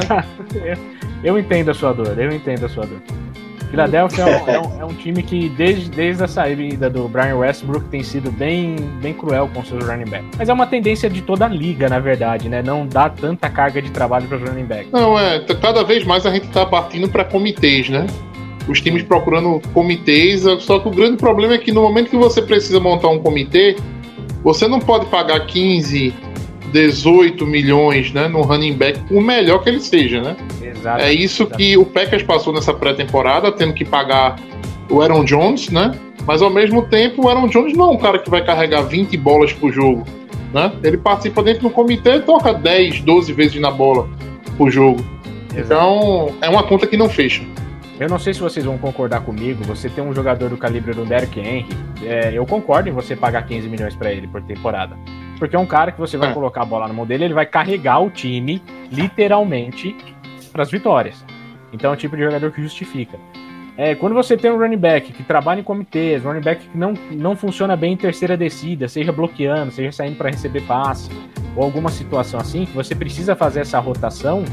eu 1.23 1.37
entendo 1.37 1.71
a 1.71 1.73
sua 1.73 1.93
dor, 1.93 2.17
eu 2.17 2.31
entendo 2.31 2.65
a 2.65 2.69
sua 2.69 2.85
dor. 2.85 3.01
Philadelphia 3.69 4.23
é 4.23 4.25
um, 4.25 4.47
é 4.49 4.59
um- 4.59 4.81
é 4.81 4.85
um 4.85 4.93
time 4.93 5.21
que, 5.23 5.49
desde, 5.49 5.89
desde 5.89 6.23
a 6.23 6.27
saída 6.27 6.89
do 6.89 7.07
Brian 7.07 7.35
Westbrook, 7.37 7.85
tem 7.89 8.03
sido 8.03 8.31
bem, 8.31 8.75
bem 9.01 9.13
cruel 9.13 9.49
com 9.53 9.63
seus 9.63 9.83
running 9.85 10.09
backs. 10.09 10.29
Mas 10.37 10.49
é 10.49 10.53
uma 10.53 10.67
tendência 10.67 11.09
de 11.09 11.21
toda 11.21 11.45
a 11.45 11.49
liga, 11.49 11.89
na 11.89 11.99
verdade, 11.99 12.47
né? 12.49 12.61
Não 12.61 12.85
dá 12.87 13.09
tanta 13.09 13.49
carga 13.49 13.81
de 13.81 13.91
trabalho 13.91 14.27
para 14.27 14.37
os 14.37 14.49
running 14.49 14.65
backs. 14.65 14.91
Não, 14.91 15.17
é, 15.19 15.39
cada 15.61 15.83
vez 15.83 16.05
mais 16.05 16.25
a 16.25 16.31
gente 16.31 16.47
tá 16.47 16.65
partindo 16.65 17.09
para 17.09 17.23
comitês, 17.23 17.89
né? 17.89 18.05
Os 18.67 18.81
times 18.81 19.03
procurando 19.03 19.61
comitês, 19.73 20.43
só 20.59 20.79
que 20.79 20.87
o 20.87 20.91
grande 20.91 21.17
problema 21.17 21.53
é 21.53 21.57
que 21.57 21.71
no 21.71 21.81
momento 21.81 22.09
que 22.09 22.17
você 22.17 22.41
precisa 22.41 22.79
montar 22.79 23.07
um 23.09 23.19
comitê, 23.19 23.77
você 24.43 24.67
não 24.67 24.79
pode 24.79 25.05
pagar 25.07 25.39
15, 25.45 26.13
18 26.77 27.45
milhões, 27.45 28.11
né, 28.11 28.27
no 28.27 28.41
running 28.41 28.73
back, 28.73 28.99
o 29.09 29.19
melhor 29.19 29.63
que 29.63 29.69
ele 29.69 29.79
seja, 29.79 30.21
né? 30.21 30.35
Exato. 30.61 31.01
É 31.01 31.11
isso 31.11 31.47
que 31.47 31.75
o 31.77 31.85
Packers 31.85 32.23
passou 32.23 32.53
nessa 32.53 32.73
pré-temporada, 32.73 33.51
tendo 33.51 33.73
que 33.73 33.83
pagar 33.83 34.39
o 34.89 35.01
Aaron 35.01 35.23
Jones, 35.25 35.69
né? 35.69 35.91
Mas 36.25 36.41
ao 36.41 36.49
mesmo 36.49 36.83
tempo, 36.83 37.25
o 37.25 37.29
Aaron 37.29 37.47
Jones 37.47 37.75
não 37.75 37.85
é 37.85 37.91
um 37.93 37.97
cara 37.97 38.19
que 38.19 38.29
vai 38.29 38.43
carregar 38.43 38.81
20 38.81 39.17
bolas 39.17 39.51
por 39.53 39.71
jogo, 39.71 40.05
né? 40.53 40.71
Ele 40.83 40.97
participa 40.97 41.41
dentro 41.41 41.63
do 41.63 41.69
comitê 41.69 42.15
e 42.15 42.21
toca 42.21 42.53
10, 42.53 43.01
12 43.01 43.33
vezes 43.33 43.59
na 43.59 43.71
bola 43.71 44.07
por 44.57 44.69
jogo. 44.69 45.03
Então, 45.55 46.35
é 46.41 46.49
uma 46.49 46.63
conta 46.63 46.85
que 46.85 46.95
não 46.95 47.09
fecha. 47.09 47.43
Eu 47.99 48.07
não 48.07 48.19
sei 48.19 48.33
se 48.33 48.39
vocês 48.39 48.63
vão 48.63 48.77
concordar 48.77 49.21
comigo. 49.21 49.63
Você 49.63 49.89
tem 49.89 50.03
um 50.03 50.13
jogador 50.13 50.49
do 50.49 50.57
calibre 50.57 50.93
do 50.93 51.03
Derrick 51.03 51.39
Henry. 51.39 51.65
é, 52.03 52.31
eu 52.31 52.45
concordo 52.45 52.87
em 52.89 52.91
você 52.91 53.15
pagar 53.15 53.41
15 53.43 53.67
milhões 53.67 53.95
pra 53.95 54.11
ele 54.11 54.27
por 54.27 54.41
temporada. 54.43 54.95
Porque 55.39 55.55
é 55.55 55.59
um 55.59 55.65
cara 55.65 55.91
que 55.91 55.99
você 55.99 56.17
vai 56.17 56.29
É. 56.29 56.33
colocar 56.33 56.61
a 56.63 56.65
bola 56.65 56.87
na 56.87 56.93
mão 56.93 57.05
dele, 57.05 57.25
ele 57.25 57.33
vai 57.33 57.45
carregar 57.45 57.99
o 57.99 58.09
time, 58.09 58.61
literalmente, 58.91 59.95
pras 60.51 60.69
vitórias. 60.71 61.23
Então 61.71 61.91
é 61.91 61.93
o 61.93 61.97
tipo 61.97 62.15
de 62.15 62.23
jogador 62.23 62.51
que 62.51 62.61
justifica. 62.61 63.17
É, 63.77 63.93
quando 63.93 64.13
você 64.15 64.35
tem 64.35 64.51
um 64.51 64.57
running 64.57 64.77
back 64.77 65.13
que 65.13 65.21
trabalha 65.21 65.59
em 65.59 65.63
comitês, 65.63 66.23
running 66.23 66.41
back 66.41 66.67
que 66.67 66.77
não, 66.77 66.93
não 67.11 67.35
funciona 67.35 67.75
bem 67.75 67.93
em 67.93 67.97
terceira 67.97 68.35
descida, 68.35 68.87
seja 68.87 69.11
bloqueando, 69.11 69.71
seja 69.71 69.91
saindo 69.91 70.15
para 70.17 70.29
receber 70.31 70.61
passe, 70.61 71.11
ou 71.55 71.63
alguma 71.63 71.89
situação 71.91 72.39
assim, 72.39 72.65
que 72.65 72.71
você 72.73 72.95
precisa 72.95 73.35
fazer 73.35 73.59
essa 73.59 73.77
rotação, 73.79 74.43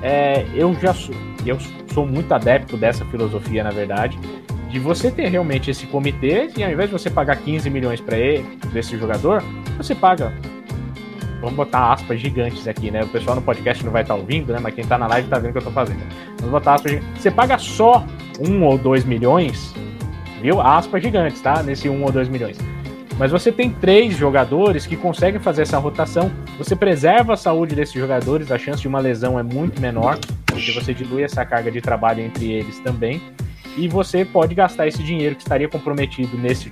é, 0.00 0.46
eu 0.54 0.72
já 0.74 0.94
sou, 0.94 1.14
eu 1.44 1.58
sou 1.92 2.06
muito 2.06 2.32
adepto 2.32 2.76
dessa 2.76 3.04
filosofia, 3.06 3.64
na 3.64 3.70
verdade, 3.70 4.16
de 4.72 4.78
você 4.78 5.10
ter 5.10 5.28
realmente 5.28 5.70
esse 5.70 5.86
comitê 5.86 6.48
e 6.56 6.64
ao 6.64 6.70
invés 6.72 6.88
de 6.88 6.94
você 6.94 7.10
pagar 7.10 7.36
15 7.36 7.68
milhões 7.68 8.00
para 8.00 8.16
ele, 8.16 8.58
desse 8.72 8.96
jogador, 8.98 9.44
você 9.76 9.94
paga. 9.94 10.32
Vamos 11.42 11.56
botar 11.56 11.92
aspas 11.92 12.18
gigantes 12.18 12.66
aqui, 12.66 12.90
né? 12.90 13.04
O 13.04 13.08
pessoal 13.08 13.36
no 13.36 13.42
podcast 13.42 13.84
não 13.84 13.92
vai 13.92 14.00
estar 14.00 14.14
ouvindo, 14.14 14.50
né? 14.50 14.58
Mas 14.62 14.74
quem 14.74 14.84
tá 14.84 14.96
na 14.96 15.06
live 15.08 15.28
tá 15.28 15.38
vendo 15.38 15.50
o 15.50 15.52
que 15.52 15.58
eu 15.58 15.64
tô 15.64 15.70
fazendo. 15.70 16.00
Vamos 16.38 16.52
botar 16.52 16.74
aspas 16.74 16.92
gigantes. 16.92 17.22
Você 17.22 17.30
paga 17.30 17.58
só 17.58 18.06
um 18.40 18.64
ou 18.64 18.78
dois 18.78 19.04
milhões, 19.04 19.74
viu? 20.40 20.58
Aspas 20.58 21.02
gigantes, 21.02 21.42
tá? 21.42 21.62
Nesse 21.62 21.90
um 21.90 22.02
ou 22.02 22.10
dois 22.10 22.28
milhões. 22.28 22.56
Mas 23.18 23.30
você 23.30 23.52
tem 23.52 23.68
três 23.68 24.16
jogadores 24.16 24.86
que 24.86 24.96
conseguem 24.96 25.38
fazer 25.38 25.62
essa 25.62 25.76
rotação. 25.76 26.32
Você 26.56 26.74
preserva 26.74 27.34
a 27.34 27.36
saúde 27.36 27.74
desses 27.74 27.94
jogadores, 27.94 28.50
a 28.50 28.56
chance 28.58 28.80
de 28.80 28.88
uma 28.88 29.00
lesão 29.00 29.38
é 29.38 29.42
muito 29.42 29.82
menor. 29.82 30.18
porque 30.46 30.72
você 30.72 30.94
dilui 30.94 31.22
essa 31.22 31.44
carga 31.44 31.70
de 31.70 31.80
trabalho 31.80 32.22
entre 32.22 32.50
eles 32.50 32.78
também. 32.78 33.20
E 33.76 33.88
você 33.88 34.24
pode 34.24 34.54
gastar 34.54 34.86
esse 34.86 35.02
dinheiro 35.02 35.34
que 35.34 35.42
estaria 35.42 35.68
comprometido 35.68 36.36
nesse 36.36 36.70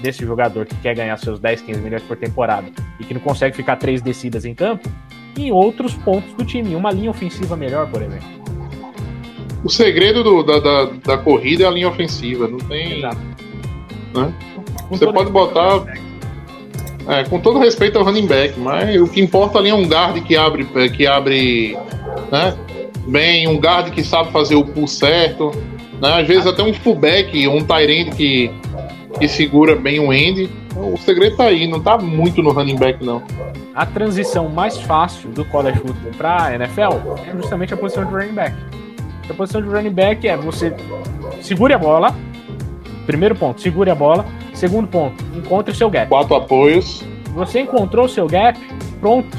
desse 0.00 0.24
jogador 0.24 0.64
que 0.64 0.76
quer 0.76 0.94
ganhar 0.94 1.16
seus 1.16 1.40
10, 1.40 1.62
15 1.62 1.80
milhões 1.80 2.02
por 2.04 2.16
temporada 2.16 2.68
e 3.00 3.04
que 3.04 3.12
não 3.12 3.20
consegue 3.20 3.56
ficar 3.56 3.74
três 3.76 4.00
descidas 4.00 4.44
em 4.44 4.54
campo, 4.54 4.88
em 5.36 5.50
outros 5.50 5.94
pontos 5.94 6.32
do 6.34 6.44
time, 6.44 6.76
uma 6.76 6.92
linha 6.92 7.10
ofensiva 7.10 7.56
melhor, 7.56 7.88
por 7.90 8.00
exemplo. 8.02 8.28
O 9.64 9.68
segredo 9.68 10.22
do- 10.22 10.44
da, 10.44 10.60
da, 10.60 10.84
da 11.04 11.18
corrida 11.18 11.64
é 11.64 11.66
a 11.66 11.70
linha 11.70 11.88
ofensiva, 11.88 12.46
não 12.46 12.58
tem. 12.58 12.98
Exato. 12.98 13.18
Né? 14.14 14.32
Você 14.88 15.12
pode 15.12 15.32
botar-. 15.32 15.84
É, 17.08 17.24
com 17.24 17.40
todo 17.40 17.58
respeito 17.58 17.98
ao 17.98 18.04
running 18.04 18.26
back, 18.26 18.60
mas 18.60 19.00
o 19.00 19.08
que 19.08 19.20
importa 19.20 19.58
ali 19.58 19.70
é 19.70 19.74
um 19.74 19.86
guard 19.88 20.22
que 20.22 20.36
abre, 20.36 20.64
que 20.90 21.06
abre 21.06 21.76
né, 22.30 22.56
bem, 23.06 23.48
um 23.48 23.56
guard 23.56 23.90
que 23.92 24.04
sabe 24.04 24.30
fazer 24.30 24.56
o 24.56 24.64
pull 24.64 24.86
certo, 24.86 25.50
né, 26.00 26.20
às 26.20 26.26
vezes 26.26 26.46
até 26.46 26.62
um 26.62 26.72
fullback, 26.72 27.46
um 27.48 27.58
end 27.58 28.10
que, 28.12 28.50
que 29.18 29.28
segura 29.28 29.74
bem 29.74 29.98
o 30.00 30.12
end. 30.12 30.50
O 30.76 30.96
segredo 30.96 31.36
tá 31.36 31.44
aí, 31.44 31.66
não 31.66 31.80
tá 31.80 31.98
muito 31.98 32.42
no 32.42 32.52
running 32.52 32.76
back, 32.76 33.04
não. 33.04 33.22
A 33.74 33.84
transição 33.84 34.48
mais 34.48 34.78
fácil 34.78 35.30
do 35.30 35.44
college 35.44 35.78
football 35.78 36.12
para 36.16 36.54
NFL 36.54 36.98
é 37.26 37.36
justamente 37.36 37.74
a 37.74 37.76
posição 37.76 38.04
de 38.04 38.12
running 38.12 38.34
back. 38.34 38.56
A 39.28 39.34
posição 39.34 39.60
de 39.60 39.68
running 39.68 39.90
back 39.90 40.26
é 40.26 40.36
você 40.36 40.74
segure 41.40 41.72
a 41.74 41.78
bola. 41.78 42.14
Primeiro 43.06 43.34
ponto, 43.34 43.60
segure 43.60 43.90
a 43.90 43.94
bola. 43.94 44.24
Segundo 44.54 44.88
ponto, 44.88 45.22
encontre 45.36 45.72
o 45.72 45.74
seu 45.74 45.90
gap. 45.90 46.08
Quatro 46.08 46.34
apoios. 46.34 47.04
Você 47.34 47.60
encontrou 47.60 48.06
o 48.06 48.08
seu 48.08 48.26
gap, 48.26 48.58
pronto. 49.00 49.36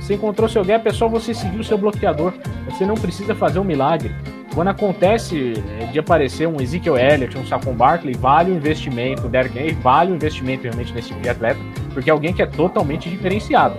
Você 0.00 0.14
encontrou 0.14 0.46
o 0.46 0.50
seu 0.50 0.64
gap, 0.64 0.86
é 0.86 0.92
só 0.92 1.08
você 1.08 1.32
seguir 1.32 1.60
o 1.60 1.64
seu 1.64 1.78
bloqueador. 1.78 2.34
Você 2.66 2.84
não 2.84 2.94
precisa 2.94 3.34
fazer 3.34 3.58
um 3.58 3.64
milagre. 3.64 4.14
Quando 4.54 4.68
acontece 4.68 5.54
eh, 5.78 5.86
de 5.86 5.98
aparecer 5.98 6.48
um 6.48 6.60
Ezekiel 6.60 6.96
Elliott, 6.96 7.38
um 7.38 7.46
Saquon 7.46 7.72
Barkley, 7.72 8.14
vale 8.14 8.50
o 8.50 8.56
investimento, 8.56 9.26
o 9.26 9.28
Derrick 9.28 9.56
Henry, 9.56 9.72
vale 9.74 10.12
o 10.12 10.14
investimento 10.16 10.64
realmente 10.64 10.92
nesse 10.92 11.08
tipo 11.08 11.20
de 11.20 11.28
atleta, 11.28 11.60
porque 11.94 12.10
é 12.10 12.12
alguém 12.12 12.32
que 12.32 12.42
é 12.42 12.46
totalmente 12.46 13.08
diferenciado. 13.08 13.76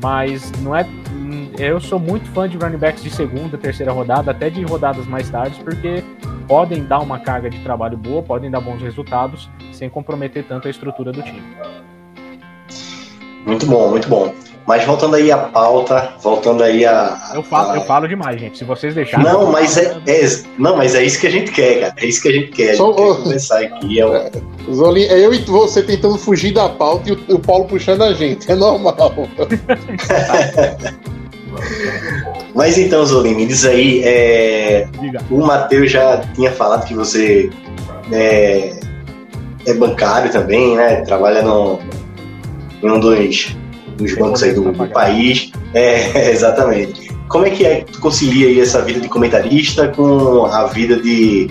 Mas 0.00 0.52
não 0.62 0.74
é. 0.76 0.84
hum, 1.10 1.50
Eu 1.58 1.80
sou 1.80 1.98
muito 1.98 2.30
fã 2.30 2.48
de 2.48 2.56
running 2.56 2.76
backs 2.76 3.02
de 3.02 3.10
segunda, 3.10 3.58
terceira 3.58 3.90
rodada, 3.90 4.30
até 4.30 4.48
de 4.48 4.62
rodadas 4.62 5.06
mais 5.06 5.28
tardes, 5.28 5.58
porque 5.58 6.04
podem 6.46 6.84
dar 6.84 7.00
uma 7.00 7.18
carga 7.18 7.50
de 7.50 7.58
trabalho 7.60 7.96
boa, 7.96 8.22
podem 8.22 8.50
dar 8.50 8.60
bons 8.60 8.80
resultados, 8.80 9.50
sem 9.72 9.90
comprometer 9.90 10.44
tanto 10.44 10.68
a 10.68 10.70
estrutura 10.70 11.10
do 11.10 11.22
time. 11.22 11.42
Muito 13.46 13.64
bom, 13.66 13.88
muito 13.90 14.08
bom. 14.08 14.34
Mas 14.66 14.84
voltando 14.84 15.14
aí 15.14 15.30
à 15.30 15.38
pauta, 15.38 16.12
voltando 16.20 16.64
aí 16.64 16.84
a. 16.84 17.16
Eu 17.36 17.42
falo, 17.44 17.70
a- 17.70 17.76
eu 17.76 17.82
falo 17.82 18.08
demais, 18.08 18.40
gente. 18.40 18.58
Se 18.58 18.64
vocês 18.64 18.92
deixarem. 18.96 19.24
Não, 19.24 19.52
mas 19.52 19.76
é, 19.76 19.96
é- 20.08 20.42
não, 20.58 20.76
mas 20.76 20.96
é 20.96 21.04
isso 21.04 21.20
que 21.20 21.28
a 21.28 21.30
gente 21.30 21.52
quer, 21.52 21.80
cara. 21.82 21.94
É 21.96 22.04
isso 22.06 22.20
que 22.20 22.28
a 22.28 22.32
gente 22.32 22.48
quer. 22.50 22.64
A 22.64 22.74
gente 22.74 22.76
Só- 22.78 22.92
quer 22.92 23.22
conversar 23.22 23.60
aqui. 23.62 24.00
É 24.00 24.04
o- 24.06 24.74
Zolim, 24.74 25.04
é 25.04 25.24
eu 25.24 25.32
e 25.32 25.38
você 25.44 25.84
tentando 25.84 26.18
fugir 26.18 26.52
da 26.52 26.68
pauta 26.68 27.08
e 27.08 27.12
o, 27.12 27.36
o 27.36 27.38
Paulo 27.38 27.66
puxando 27.66 28.02
a 28.02 28.12
gente, 28.12 28.50
é 28.50 28.56
normal. 28.56 28.96
Mas 32.54 32.76
então, 32.78 33.04
Zolim, 33.04 33.34
me 33.34 33.46
diz 33.46 33.64
aí, 33.64 34.02
é, 34.02 34.88
o 35.30 35.38
Matheus 35.38 35.90
já 35.92 36.18
tinha 36.34 36.50
falado 36.50 36.86
que 36.86 36.94
você 36.94 37.50
é, 38.10 38.72
é 39.66 39.74
bancário 39.74 40.30
também, 40.32 40.74
né? 40.76 40.96
Trabalha 41.02 41.42
no, 41.42 41.78
um 42.82 43.00
dos, 43.00 43.56
dos 43.96 44.14
bancos 44.16 44.42
aí 44.42 44.52
do, 44.52 44.70
do 44.72 44.86
país. 44.88 45.50
É, 45.74 46.30
exatamente. 46.32 47.10
Como 47.28 47.44
é 47.46 47.50
que 47.50 47.64
é 47.66 47.80
que 47.80 47.92
tu 47.92 48.00
concilia 48.00 48.46
aí 48.48 48.60
essa 48.60 48.80
vida 48.82 49.00
de 49.00 49.08
comentarista 49.08 49.88
com 49.88 50.46
a 50.46 50.66
vida 50.66 50.96
de, 50.96 51.48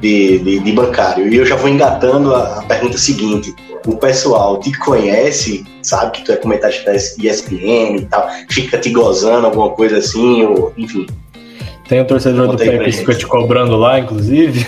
de, 0.00 0.38
de- 0.38 0.58
de 0.60 0.72
bancário? 0.72 1.28
E 1.28 1.36
eu 1.36 1.44
já 1.44 1.54
vou 1.56 1.68
engatando 1.68 2.34
a, 2.34 2.60
a 2.60 2.62
pergunta 2.62 2.96
seguinte. 2.96 3.54
O 3.86 3.96
pessoal 3.96 4.58
te 4.58 4.76
conhece, 4.78 5.64
sabe 5.82 6.12
que 6.12 6.24
tu 6.24 6.32
é 6.32 6.36
comentarista 6.36 6.90
da 6.90 6.96
ESPN 6.96 7.96
e 7.98 8.06
tal, 8.06 8.28
fica 8.50 8.76
te 8.78 8.90
gozando, 8.90 9.46
alguma 9.46 9.70
coisa 9.70 9.98
assim, 9.98 10.42
ou 10.44 10.72
enfim. 10.76 11.06
Tem 11.88 12.00
um 12.00 12.04
torcedor 12.04 12.48
do 12.48 12.56
Packers 12.58 12.96
que 12.96 13.00
fica 13.00 13.14
te 13.14 13.26
cobrando 13.26 13.76
lá, 13.76 13.98
inclusive. 14.00 14.66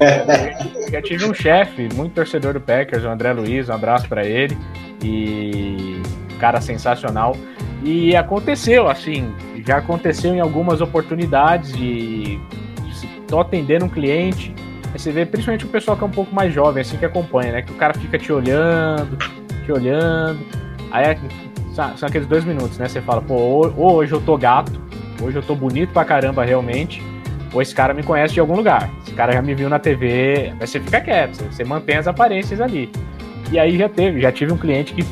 Já 0.90 1.02
tive 1.02 1.24
um 1.26 1.34
chefe, 1.34 1.88
muito 1.94 2.12
torcedor 2.14 2.54
do 2.54 2.60
Packers, 2.60 3.04
o 3.04 3.08
André 3.08 3.32
Luiz, 3.32 3.68
um 3.68 3.72
abraço 3.72 4.08
pra 4.08 4.24
ele. 4.26 4.56
E 5.02 6.00
cara 6.38 6.60
sensacional. 6.60 7.36
E 7.82 8.16
aconteceu, 8.16 8.88
assim, 8.88 9.32
já 9.66 9.76
aconteceu 9.76 10.34
em 10.34 10.40
algumas 10.40 10.80
oportunidades 10.80 11.72
de, 11.72 12.36
de 12.38 13.06
tô 13.28 13.40
atendendo 13.40 13.84
um 13.84 13.88
cliente. 13.88 14.54
Você 14.92 15.12
vê 15.12 15.24
principalmente 15.24 15.64
o 15.64 15.68
pessoal 15.68 15.96
que 15.96 16.02
é 16.02 16.06
um 16.06 16.10
pouco 16.10 16.34
mais 16.34 16.52
jovem, 16.52 16.80
assim, 16.80 16.96
que 16.96 17.04
acompanha, 17.04 17.52
né? 17.52 17.62
Que 17.62 17.72
o 17.72 17.76
cara 17.76 17.94
fica 17.94 18.18
te 18.18 18.32
olhando, 18.32 19.16
te 19.64 19.70
olhando. 19.70 20.40
Aí 20.90 21.04
é- 21.04 21.18
são 21.96 22.08
aqueles 22.08 22.26
dois 22.26 22.44
minutos, 22.44 22.76
né? 22.78 22.88
Você 22.88 23.00
fala, 23.00 23.22
pô, 23.22 23.34
ou, 23.34 23.94
hoje 23.94 24.12
eu 24.12 24.20
tô 24.20 24.36
gato, 24.36 24.80
hoje 25.22 25.36
eu 25.36 25.42
tô 25.42 25.54
bonito 25.54 25.92
pra 25.92 26.04
caramba 26.04 26.44
realmente, 26.44 27.02
ou 27.52 27.62
esse 27.62 27.74
cara 27.74 27.94
me 27.94 28.02
conhece 28.02 28.34
de 28.34 28.40
algum 28.40 28.56
lugar. 28.56 28.90
Esse 29.02 29.14
cara 29.14 29.32
já 29.32 29.40
me 29.40 29.54
viu 29.54 29.68
na 29.68 29.78
TV. 29.78 30.52
Aí 30.60 30.66
você 30.66 30.80
fica 30.80 31.00
quieto, 31.00 31.36
você 31.50 31.64
mantém 31.64 31.96
as 31.96 32.08
aparências 32.08 32.60
ali. 32.60 32.90
E 33.50 33.58
aí 33.58 33.76
já 33.76 33.88
teve, 33.88 34.20
já 34.20 34.30
tive 34.30 34.52
um 34.52 34.56
cliente 34.56 34.94
que 34.94 35.04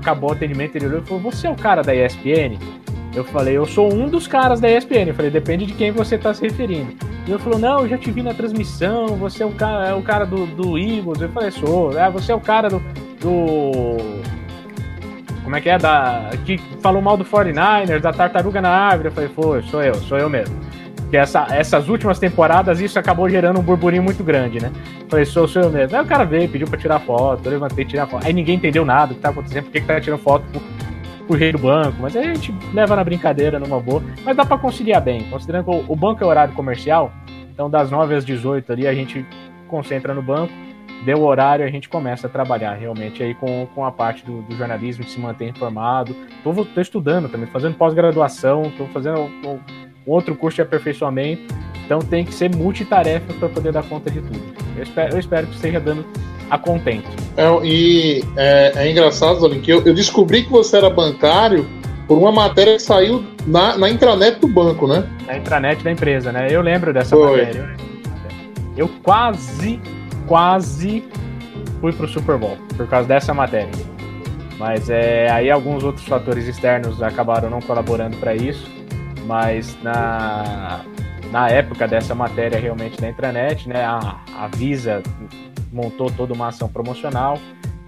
acabou 0.00 0.30
o 0.30 0.32
atendimento, 0.32 0.76
ele 0.76 0.86
olhou 0.86 1.00
e 1.00 1.04
falou: 1.04 1.22
Você 1.22 1.46
é 1.46 1.50
o 1.50 1.56
cara 1.56 1.82
da 1.82 1.94
ESPN? 1.94 2.58
Eu 3.14 3.22
falei, 3.22 3.56
eu 3.56 3.64
sou 3.64 3.92
um 3.92 4.08
dos 4.08 4.26
caras 4.26 4.60
da 4.60 4.68
ESPN. 4.68 5.06
Eu 5.06 5.14
falei, 5.14 5.30
depende 5.30 5.66
de 5.66 5.72
quem 5.72 5.92
você 5.92 6.16
está 6.16 6.34
se 6.34 6.42
referindo. 6.42 6.94
E 7.26 7.30
ele 7.30 7.38
falou, 7.38 7.58
não, 7.58 7.80
eu 7.80 7.88
já 7.88 7.96
te 7.96 8.10
vi 8.10 8.22
na 8.22 8.34
transmissão, 8.34 9.06
você 9.16 9.42
é 9.44 9.46
o 9.46 9.52
cara, 9.52 9.88
é 9.88 9.94
o 9.94 10.02
cara 10.02 10.26
do, 10.26 10.46
do 10.46 10.76
Eagles. 10.76 11.20
Eu 11.20 11.28
falei, 11.28 11.50
sou. 11.52 11.96
Ah, 11.96 12.10
você 12.10 12.32
é 12.32 12.34
o 12.34 12.40
cara 12.40 12.68
do, 12.68 12.82
do. 13.20 13.96
Como 15.44 15.54
é 15.54 15.60
que 15.60 15.68
é? 15.68 15.78
Da, 15.78 16.30
que 16.44 16.58
falou 16.82 17.00
mal 17.00 17.16
do 17.16 17.24
49ers, 17.24 18.00
da 18.00 18.12
tartaruga 18.12 18.60
na 18.60 18.70
árvore. 18.70 19.08
Eu 19.08 19.12
falei, 19.12 19.30
foi, 19.30 19.62
sou 19.62 19.82
eu, 19.82 19.94
sou 19.94 20.18
eu 20.18 20.28
mesmo. 20.28 20.58
Porque 21.14 21.22
essa, 21.22 21.46
essas 21.48 21.88
últimas 21.88 22.18
temporadas 22.18 22.80
isso 22.80 22.98
acabou 22.98 23.30
gerando 23.30 23.60
um 23.60 23.62
burburinho 23.62 24.02
muito 24.02 24.24
grande, 24.24 24.60
né? 24.60 24.72
Falei, 25.08 25.24
sou, 25.24 25.46
sou 25.46 25.62
eu 25.62 25.70
mesmo. 25.70 25.96
Aí 25.96 26.02
o 26.02 26.06
cara 26.08 26.24
veio, 26.24 26.48
pediu 26.48 26.66
pra 26.66 26.76
tirar 26.76 26.98
foto, 26.98 27.40
eu 27.44 27.52
levantei, 27.52 27.84
tirar 27.84 28.08
foto. 28.08 28.26
Aí 28.26 28.32
ninguém 28.32 28.56
entendeu 28.56 28.84
nada 28.84 29.12
do 29.12 29.14
que 29.14 29.20
tá 29.20 29.28
acontecendo, 29.28 29.62
por 29.62 29.70
que, 29.70 29.80
que 29.80 29.86
tá 29.86 30.00
tirando 30.00 30.18
foto 30.18 30.44
pro, 30.50 30.60
pro 31.28 31.36
rei 31.36 31.52
do 31.52 31.58
banco. 31.58 31.98
Mas 32.00 32.16
aí 32.16 32.26
a 32.26 32.34
gente 32.34 32.52
leva 32.72 32.96
na 32.96 33.04
brincadeira, 33.04 33.60
numa 33.60 33.78
boa. 33.78 34.02
Mas 34.24 34.36
dá 34.36 34.44
pra 34.44 34.58
conciliar 34.58 35.00
bem, 35.00 35.22
considerando 35.30 35.66
que 35.66 35.70
o, 35.70 35.84
o 35.92 35.94
banco 35.94 36.24
é 36.24 36.26
horário 36.26 36.52
comercial, 36.52 37.12
então 37.52 37.70
das 37.70 37.92
9 37.92 38.12
às 38.12 38.24
18 38.24 38.72
ali 38.72 38.88
a 38.88 38.92
gente 38.92 39.24
concentra 39.68 40.14
no 40.14 40.22
banco, 40.22 40.52
deu 41.04 41.18
o 41.18 41.24
horário 41.24 41.64
a 41.64 41.70
gente 41.70 41.88
começa 41.88 42.26
a 42.26 42.30
trabalhar 42.30 42.74
realmente 42.74 43.22
aí 43.22 43.34
com, 43.34 43.68
com 43.72 43.84
a 43.84 43.92
parte 43.92 44.26
do, 44.26 44.42
do 44.42 44.56
jornalismo, 44.56 45.04
de 45.04 45.12
se 45.12 45.20
manter 45.20 45.48
informado. 45.48 46.12
Tô 46.42 46.80
estudando 46.80 47.28
também, 47.28 47.46
fazendo 47.46 47.76
pós-graduação, 47.76 48.72
tô 48.76 48.86
fazendo 48.86 49.30
outro 50.06 50.34
curso 50.34 50.56
de 50.56 50.62
aperfeiçoamento, 50.62 51.54
então 51.84 51.98
tem 52.00 52.24
que 52.24 52.34
ser 52.34 52.54
multitarefa 52.54 53.32
para 53.34 53.48
poder 53.48 53.72
dar 53.72 53.82
conta 53.82 54.10
de 54.10 54.20
tudo. 54.20 54.40
Eu 54.76 54.82
espero, 54.82 55.14
eu 55.14 55.18
espero 55.18 55.46
que 55.46 55.54
esteja 55.54 55.80
dando 55.80 56.04
a 56.50 56.58
contento. 56.58 57.08
É, 57.36 57.46
e 57.66 58.24
é, 58.36 58.72
é 58.76 58.90
engraçado, 58.90 59.40
Zolim, 59.40 59.60
que 59.60 59.70
eu, 59.70 59.82
eu 59.84 59.94
descobri 59.94 60.44
que 60.44 60.50
você 60.50 60.76
era 60.76 60.90
bancário 60.90 61.66
por 62.06 62.18
uma 62.18 62.32
matéria 62.32 62.74
que 62.74 62.82
saiu 62.82 63.24
na, 63.46 63.76
na 63.76 63.88
intranet 63.88 64.38
do 64.40 64.48
banco, 64.48 64.86
né? 64.86 65.08
Na 65.26 65.36
intranet 65.36 65.82
da 65.82 65.90
empresa, 65.90 66.32
né? 66.32 66.48
Eu 66.50 66.60
lembro 66.60 66.92
dessa 66.92 67.16
Foi. 67.16 67.38
matéria. 67.38 67.60
eu 67.60 67.66
lembro 67.66 67.76
dessa 67.76 68.10
matéria. 68.10 68.36
Eu 68.76 68.90
quase, 69.02 69.80
quase 70.26 71.04
fui 71.80 71.92
pro 71.92 72.08
Super 72.08 72.36
Bowl 72.36 72.58
por 72.76 72.86
causa 72.86 73.08
dessa 73.08 73.32
matéria. 73.32 73.70
Mas 74.58 74.88
é, 74.88 75.30
aí 75.30 75.50
alguns 75.50 75.82
outros 75.82 76.06
fatores 76.06 76.46
externos 76.46 77.02
acabaram 77.02 77.50
não 77.50 77.60
colaborando 77.60 78.16
para 78.18 78.34
isso. 78.34 78.70
Mas 79.24 79.76
na, 79.82 80.84
na 81.30 81.48
época 81.48 81.88
dessa 81.88 82.14
matéria 82.14 82.58
realmente 82.58 83.00
da 83.00 83.08
intranet, 83.08 83.68
né? 83.68 83.84
A, 83.84 84.20
a 84.36 84.48
Visa 84.48 85.02
montou 85.72 86.10
toda 86.10 86.32
uma 86.32 86.48
ação 86.48 86.68
promocional 86.68 87.38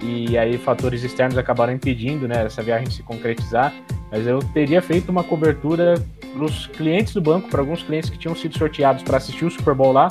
e 0.02 0.36
aí 0.36 0.58
fatores 0.58 1.02
externos 1.02 1.38
acabaram 1.38 1.72
impedindo 1.72 2.28
né, 2.28 2.44
essa 2.44 2.62
viagem 2.62 2.90
se 2.90 3.02
concretizar. 3.02 3.72
Mas 4.10 4.26
eu 4.26 4.38
teria 4.38 4.82
feito 4.82 5.08
uma 5.08 5.24
cobertura 5.24 5.94
para 6.32 6.44
os 6.44 6.66
clientes 6.66 7.14
do 7.14 7.20
banco, 7.20 7.48
para 7.48 7.60
alguns 7.60 7.82
clientes 7.82 8.10
que 8.10 8.18
tinham 8.18 8.34
sido 8.34 8.56
sorteados 8.56 9.02
para 9.02 9.16
assistir 9.16 9.44
o 9.44 9.50
Super 9.50 9.74
Bowl 9.74 9.92
lá. 9.92 10.08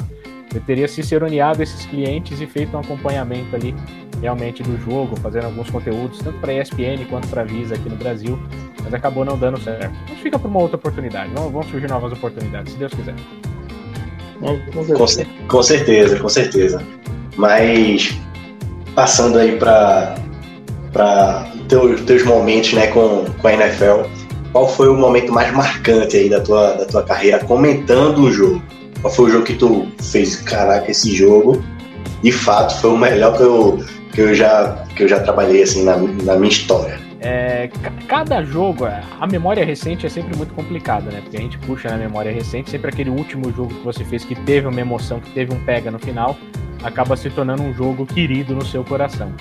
Eu 0.54 0.62
teria 0.62 0.88
ciceroneado 0.88 1.62
esses 1.62 1.86
clientes 1.86 2.40
e 2.40 2.48
feito 2.48 2.76
um 2.76 2.80
acompanhamento 2.80 3.56
ali 3.56 3.76
realmente 4.26 4.64
do 4.64 4.76
jogo, 4.80 5.16
fazendo 5.22 5.46
alguns 5.46 5.70
conteúdos, 5.70 6.18
tanto 6.18 6.40
para 6.40 6.52
ESPN 6.52 7.06
quanto 7.08 7.28
para 7.28 7.44
Visa 7.44 7.76
aqui 7.76 7.88
no 7.88 7.96
Brasil, 7.96 8.40
mas 8.84 8.92
acabou 8.92 9.24
não 9.24 9.38
dando 9.38 9.60
certo. 9.62 9.94
Mas 10.10 10.20
fica 10.20 10.40
para 10.40 10.48
uma 10.48 10.60
outra 10.60 10.78
oportunidade, 10.78 11.32
vão, 11.36 11.62
surgir 11.64 11.88
novas 11.88 12.12
oportunidades, 12.12 12.74
se 12.74 12.80
Deus 12.80 12.92
quiser. 12.94 13.14
Com, 14.98 15.08
cer- 15.08 15.28
com 15.48 15.64
certeza, 15.64 16.20
com 16.20 16.30
certeza. 16.30 16.82
Mas 17.38 18.18
passando 18.96 19.38
aí 19.38 19.58
para 19.58 20.16
para 20.92 21.46
teus, 21.68 22.02
teus 22.02 22.24
momentos 22.24 22.74
né, 22.74 22.88
com, 22.88 23.26
com 23.42 23.48
a 23.48 23.54
NFL, 23.54 24.08
qual 24.54 24.68
foi 24.68 24.88
o 24.88 24.96
momento 24.96 25.32
mais 25.34 25.54
marcante 25.54 26.16
aí 26.16 26.30
da 26.30 26.40
tua, 26.40 26.74
da 26.74 26.86
tua 26.86 27.04
carreira 27.04 27.40
comentando 27.40 28.20
o 28.20 28.32
jogo? 28.32 28.64
Qual 29.02 29.14
foi 29.14 29.26
o 29.26 29.30
jogo 29.30 29.44
que 29.44 29.56
tu 29.56 29.88
fez, 30.02 30.38
caraca, 30.38 30.90
esse 30.90 31.14
jogo, 31.14 31.62
de 32.24 32.32
fato, 32.32 32.80
foi 32.80 32.92
o 32.92 32.98
melhor 32.98 33.36
que 33.36 33.44
eu, 33.44 33.84
que 34.16 34.22
eu, 34.22 34.34
já, 34.34 34.86
que 34.96 35.04
eu 35.04 35.08
já 35.08 35.20
trabalhei, 35.20 35.62
assim, 35.62 35.84
na, 35.84 35.98
na 35.98 36.36
minha 36.38 36.50
história? 36.50 36.98
É, 37.20 37.68
ca- 37.82 37.92
cada 38.08 38.44
jogo, 38.44 38.86
é, 38.86 39.02
a 39.20 39.28
memória 39.28 39.64
recente 39.66 40.06
é 40.06 40.10
sempre 40.10 40.36
muito 40.38 40.54
complicada, 40.54 41.12
né? 41.12 41.20
Porque 41.22 41.38
a 41.38 41.42
gente 41.42 41.58
puxa 41.60 41.90
na 41.90 41.98
memória 41.98 42.32
recente, 42.32 42.70
sempre 42.70 42.90
aquele 42.90 43.10
último 43.10 43.52
jogo 43.52 43.74
que 43.74 43.84
você 43.84 44.04
fez 44.06 44.24
que 44.24 44.34
teve 44.36 44.68
uma 44.68 44.80
emoção, 44.80 45.20
que 45.20 45.30
teve 45.32 45.54
um 45.54 45.60
pega 45.66 45.92
no 45.92 46.00
final, 46.00 46.38
acaba 46.84 47.18
se 47.18 47.30
tornando 47.30 47.62
um 47.64 47.74
jogo 47.74 48.06
querido 48.06 48.56
no 48.56 48.64
seu 48.66 48.84
coração. 48.84 49.32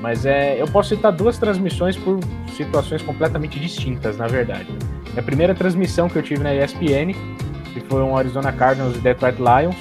Mas 0.00 0.24
é, 0.26 0.60
eu 0.60 0.66
posso 0.68 0.90
citar 0.90 1.10
duas 1.12 1.38
transmissões 1.38 1.96
por 1.96 2.20
situações 2.56 3.02
completamente 3.02 3.58
distintas, 3.58 4.16
na 4.16 4.26
verdade. 4.28 4.68
A 5.16 5.22
primeira 5.22 5.54
transmissão 5.54 6.08
que 6.08 6.16
eu 6.16 6.22
tive 6.22 6.42
na 6.42 6.54
ESPN, 6.54 7.14
que 7.72 7.80
foi 7.88 8.02
um 8.02 8.16
Arizona 8.16 8.52
Cardinals 8.52 8.94
e 8.96 8.98
Detroit 8.98 9.36
Lions, 9.38 9.76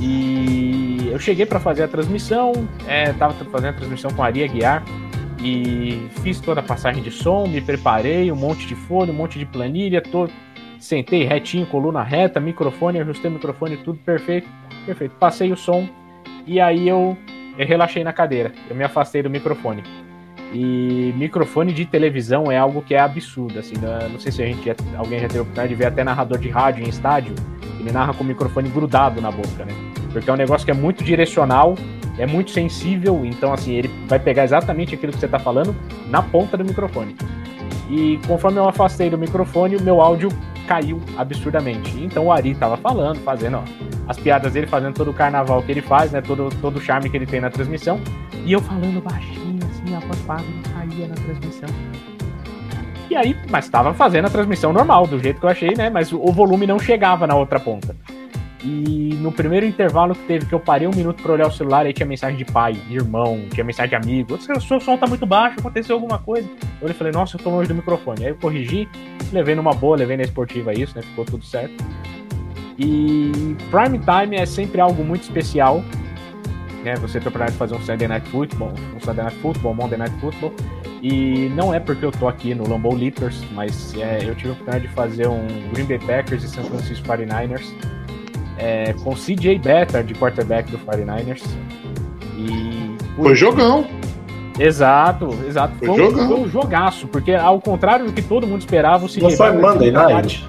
e 0.00 1.08
eu 1.12 1.18
cheguei 1.18 1.44
para 1.44 1.60
fazer 1.60 1.82
a 1.82 1.88
transmissão, 1.88 2.52
é, 2.86 3.12
tava 3.12 3.34
fazendo 3.44 3.70
a 3.70 3.72
transmissão 3.74 4.10
com 4.10 4.22
a 4.22 4.26
Ari 4.26 4.44
Aguiar, 4.44 4.82
e 5.42 6.08
fiz 6.22 6.40
toda 6.40 6.60
a 6.60 6.62
passagem 6.62 7.02
de 7.02 7.10
som, 7.10 7.46
me 7.46 7.60
preparei, 7.60 8.30
um 8.30 8.36
monte 8.36 8.66
de 8.66 8.74
folha, 8.74 9.12
um 9.12 9.16
monte 9.16 9.38
de 9.38 9.46
planilha, 9.46 10.00
tô, 10.00 10.28
sentei 10.78 11.24
retinho, 11.24 11.66
coluna 11.66 12.02
reta, 12.02 12.40
microfone, 12.40 13.00
ajustei 13.00 13.30
o 13.30 13.34
microfone, 13.34 13.76
tudo 13.78 13.98
perfeito, 13.98 14.48
perfeito. 14.84 15.14
Passei 15.16 15.52
o 15.52 15.56
som 15.56 15.88
e 16.46 16.60
aí 16.60 16.88
eu, 16.88 17.16
eu 17.58 17.66
relaxei 17.66 18.04
na 18.04 18.12
cadeira, 18.12 18.52
eu 18.68 18.76
me 18.76 18.84
afastei 18.84 19.22
do 19.22 19.30
microfone. 19.30 19.82
E 20.52 21.14
microfone 21.16 21.72
de 21.72 21.84
televisão 21.84 22.50
é 22.50 22.58
algo 22.58 22.82
que 22.82 22.94
é 22.94 23.00
absurdo, 23.00 23.58
assim, 23.58 23.74
né? 23.78 24.08
não 24.10 24.18
sei 24.18 24.32
se 24.32 24.42
a 24.42 24.46
gente 24.46 24.68
alguém 24.96 25.20
já 25.20 25.28
teve 25.28 25.38
a 25.38 25.42
oportunidade 25.42 25.68
de 25.68 25.74
ver 25.76 25.86
até 25.86 26.02
narrador 26.02 26.38
de 26.38 26.48
rádio 26.48 26.84
em 26.84 26.88
estádio, 26.88 27.34
ele 27.78 27.92
narra 27.92 28.12
com 28.12 28.24
o 28.24 28.26
microfone 28.26 28.68
grudado 28.68 29.20
na 29.20 29.30
boca, 29.30 29.64
né? 29.64 29.72
Porque 30.12 30.28
é 30.28 30.32
um 30.32 30.36
negócio 30.36 30.64
que 30.64 30.70
é 30.72 30.74
muito 30.74 31.04
direcional, 31.04 31.76
é 32.18 32.26
muito 32.26 32.50
sensível, 32.50 33.24
então 33.24 33.52
assim, 33.52 33.74
ele 33.74 33.90
vai 34.08 34.18
pegar 34.18 34.42
exatamente 34.44 34.94
aquilo 34.94 35.12
que 35.12 35.20
você 35.20 35.26
está 35.26 35.38
falando 35.38 35.74
na 36.08 36.20
ponta 36.20 36.56
do 36.56 36.64
microfone. 36.64 37.16
E 37.88 38.18
conforme 38.26 38.58
eu 38.58 38.68
afastei 38.68 39.08
do 39.08 39.16
microfone, 39.16 39.76
o 39.76 39.82
meu 39.82 40.00
áudio 40.00 40.30
caiu 40.66 41.00
absurdamente. 41.16 41.98
Então 42.00 42.26
o 42.26 42.32
Ari 42.32 42.54
tava 42.54 42.76
falando, 42.76 43.18
fazendo 43.24 43.56
ó, 43.56 43.64
as 44.06 44.16
piadas 44.16 44.52
dele, 44.52 44.66
fazendo 44.68 44.94
todo 44.94 45.10
o 45.10 45.14
carnaval 45.14 45.62
que 45.62 45.72
ele 45.72 45.82
faz, 45.82 46.12
né? 46.12 46.20
Todo, 46.20 46.48
todo 46.60 46.76
o 46.76 46.80
charme 46.80 47.10
que 47.10 47.16
ele 47.16 47.26
tem 47.26 47.40
na 47.40 47.50
transmissão. 47.50 48.00
E 48.44 48.52
eu 48.52 48.60
falando 48.60 49.02
baixinho, 49.02 49.49
assim, 49.80 49.94
a 49.94 50.00
voz 50.00 50.22
caía 50.72 51.08
na 51.08 51.14
transmissão. 51.14 51.68
E 53.10 53.16
aí, 53.16 53.36
mas 53.50 53.68
tava 53.68 53.92
fazendo 53.92 54.26
a 54.26 54.30
transmissão 54.30 54.72
normal, 54.72 55.06
do 55.06 55.18
jeito 55.18 55.40
que 55.40 55.46
eu 55.46 55.50
achei, 55.50 55.74
né? 55.74 55.90
Mas 55.90 56.12
o 56.12 56.32
volume 56.32 56.66
não 56.66 56.78
chegava 56.78 57.26
na 57.26 57.34
outra 57.34 57.58
ponta. 57.58 57.96
E 58.62 59.16
no 59.20 59.32
primeiro 59.32 59.66
intervalo 59.66 60.14
que 60.14 60.22
teve, 60.26 60.46
que 60.46 60.52
eu 60.52 60.60
parei 60.60 60.86
um 60.86 60.92
minuto 60.94 61.22
pra 61.22 61.32
olhar 61.32 61.48
o 61.48 61.50
celular, 61.50 61.86
aí 61.86 61.92
tinha 61.92 62.06
mensagem 62.06 62.36
de 62.36 62.44
pai, 62.44 62.76
irmão, 62.90 63.46
tinha 63.50 63.64
mensagem 63.64 63.90
de 63.90 63.96
amigo. 63.96 64.34
O 64.34 64.60
seu 64.60 64.80
som 64.80 64.96
tá 64.96 65.06
muito 65.06 65.26
baixo, 65.26 65.58
aconteceu 65.58 65.96
alguma 65.96 66.18
coisa. 66.18 66.48
Eu 66.80 66.94
falei, 66.94 67.12
nossa, 67.12 67.36
eu 67.36 67.42
tô 67.42 67.50
longe 67.50 67.68
do 67.68 67.74
microfone. 67.74 68.24
Aí 68.24 68.30
eu 68.30 68.36
corrigi, 68.36 68.86
levei 69.32 69.54
numa 69.54 69.72
boa, 69.72 69.96
levei 69.96 70.16
na 70.16 70.22
esportiva 70.22 70.72
isso, 70.72 70.94
né? 70.94 71.02
Ficou 71.02 71.24
tudo 71.24 71.44
certo. 71.44 71.82
E 72.78 73.56
prime 73.70 73.98
time 73.98 74.36
é 74.36 74.46
sempre 74.46 74.80
algo 74.80 75.02
muito 75.02 75.22
especial. 75.22 75.82
Né? 76.84 76.94
Você 76.96 77.18
tem 77.20 77.26
a 77.26 77.28
oportunidade 77.28 77.52
de 77.52 77.58
fazer 77.58 77.74
um 77.74 77.80
Sunday 77.80 78.08
Night 78.08 78.28
Football, 78.30 78.72
um 78.96 79.00
Sunday 79.00 79.24
Night 79.24 79.38
Football, 79.40 79.74
Monday 79.74 79.98
Night 79.98 80.14
Football. 80.20 80.52
E 81.02 81.50
não 81.54 81.72
é 81.74 81.80
porque 81.80 82.04
eu 82.04 82.10
tô 82.12 82.28
aqui 82.28 82.54
no 82.54 82.68
Lambeau 82.68 82.94
Leapers, 82.94 83.42
mas 83.54 83.94
é, 83.98 84.18
eu 84.22 84.34
tive 84.34 84.50
a 84.50 84.52
oportunidade 84.52 84.86
de 84.88 84.94
fazer 84.94 85.28
um 85.28 85.46
Green 85.72 85.84
Bay 85.84 85.98
Packers 85.98 86.42
e 86.44 86.48
San 86.48 86.62
Francisco 86.64 87.06
49ers 87.06 87.64
é, 88.58 88.92
com 89.02 89.14
CJ 89.14 89.58
Beathard 89.58 90.06
de 90.12 90.18
quarterback 90.18 90.70
do 90.70 90.78
49ers. 90.78 91.42
E 92.36 92.96
Foi 93.16 93.34
jogão. 93.34 93.86
Exato, 94.58 95.30
exato. 95.46 95.74
Foi 95.78 95.88
Foi, 95.88 96.02
um, 96.02 96.10
jogão. 96.10 96.28
foi 96.28 96.40
um 96.40 96.48
jogaço, 96.50 97.08
porque 97.08 97.32
ao 97.32 97.60
contrário 97.60 98.04
do 98.06 98.12
que 98.12 98.20
todo 98.22 98.46
mundo 98.46 98.60
esperava, 98.60 99.06
o 99.06 99.08
CJ 99.08 99.22
Não 99.22 99.30
foi 99.30 99.52
Monday 99.52 99.90
um 99.90 99.92
Night? 99.92 100.46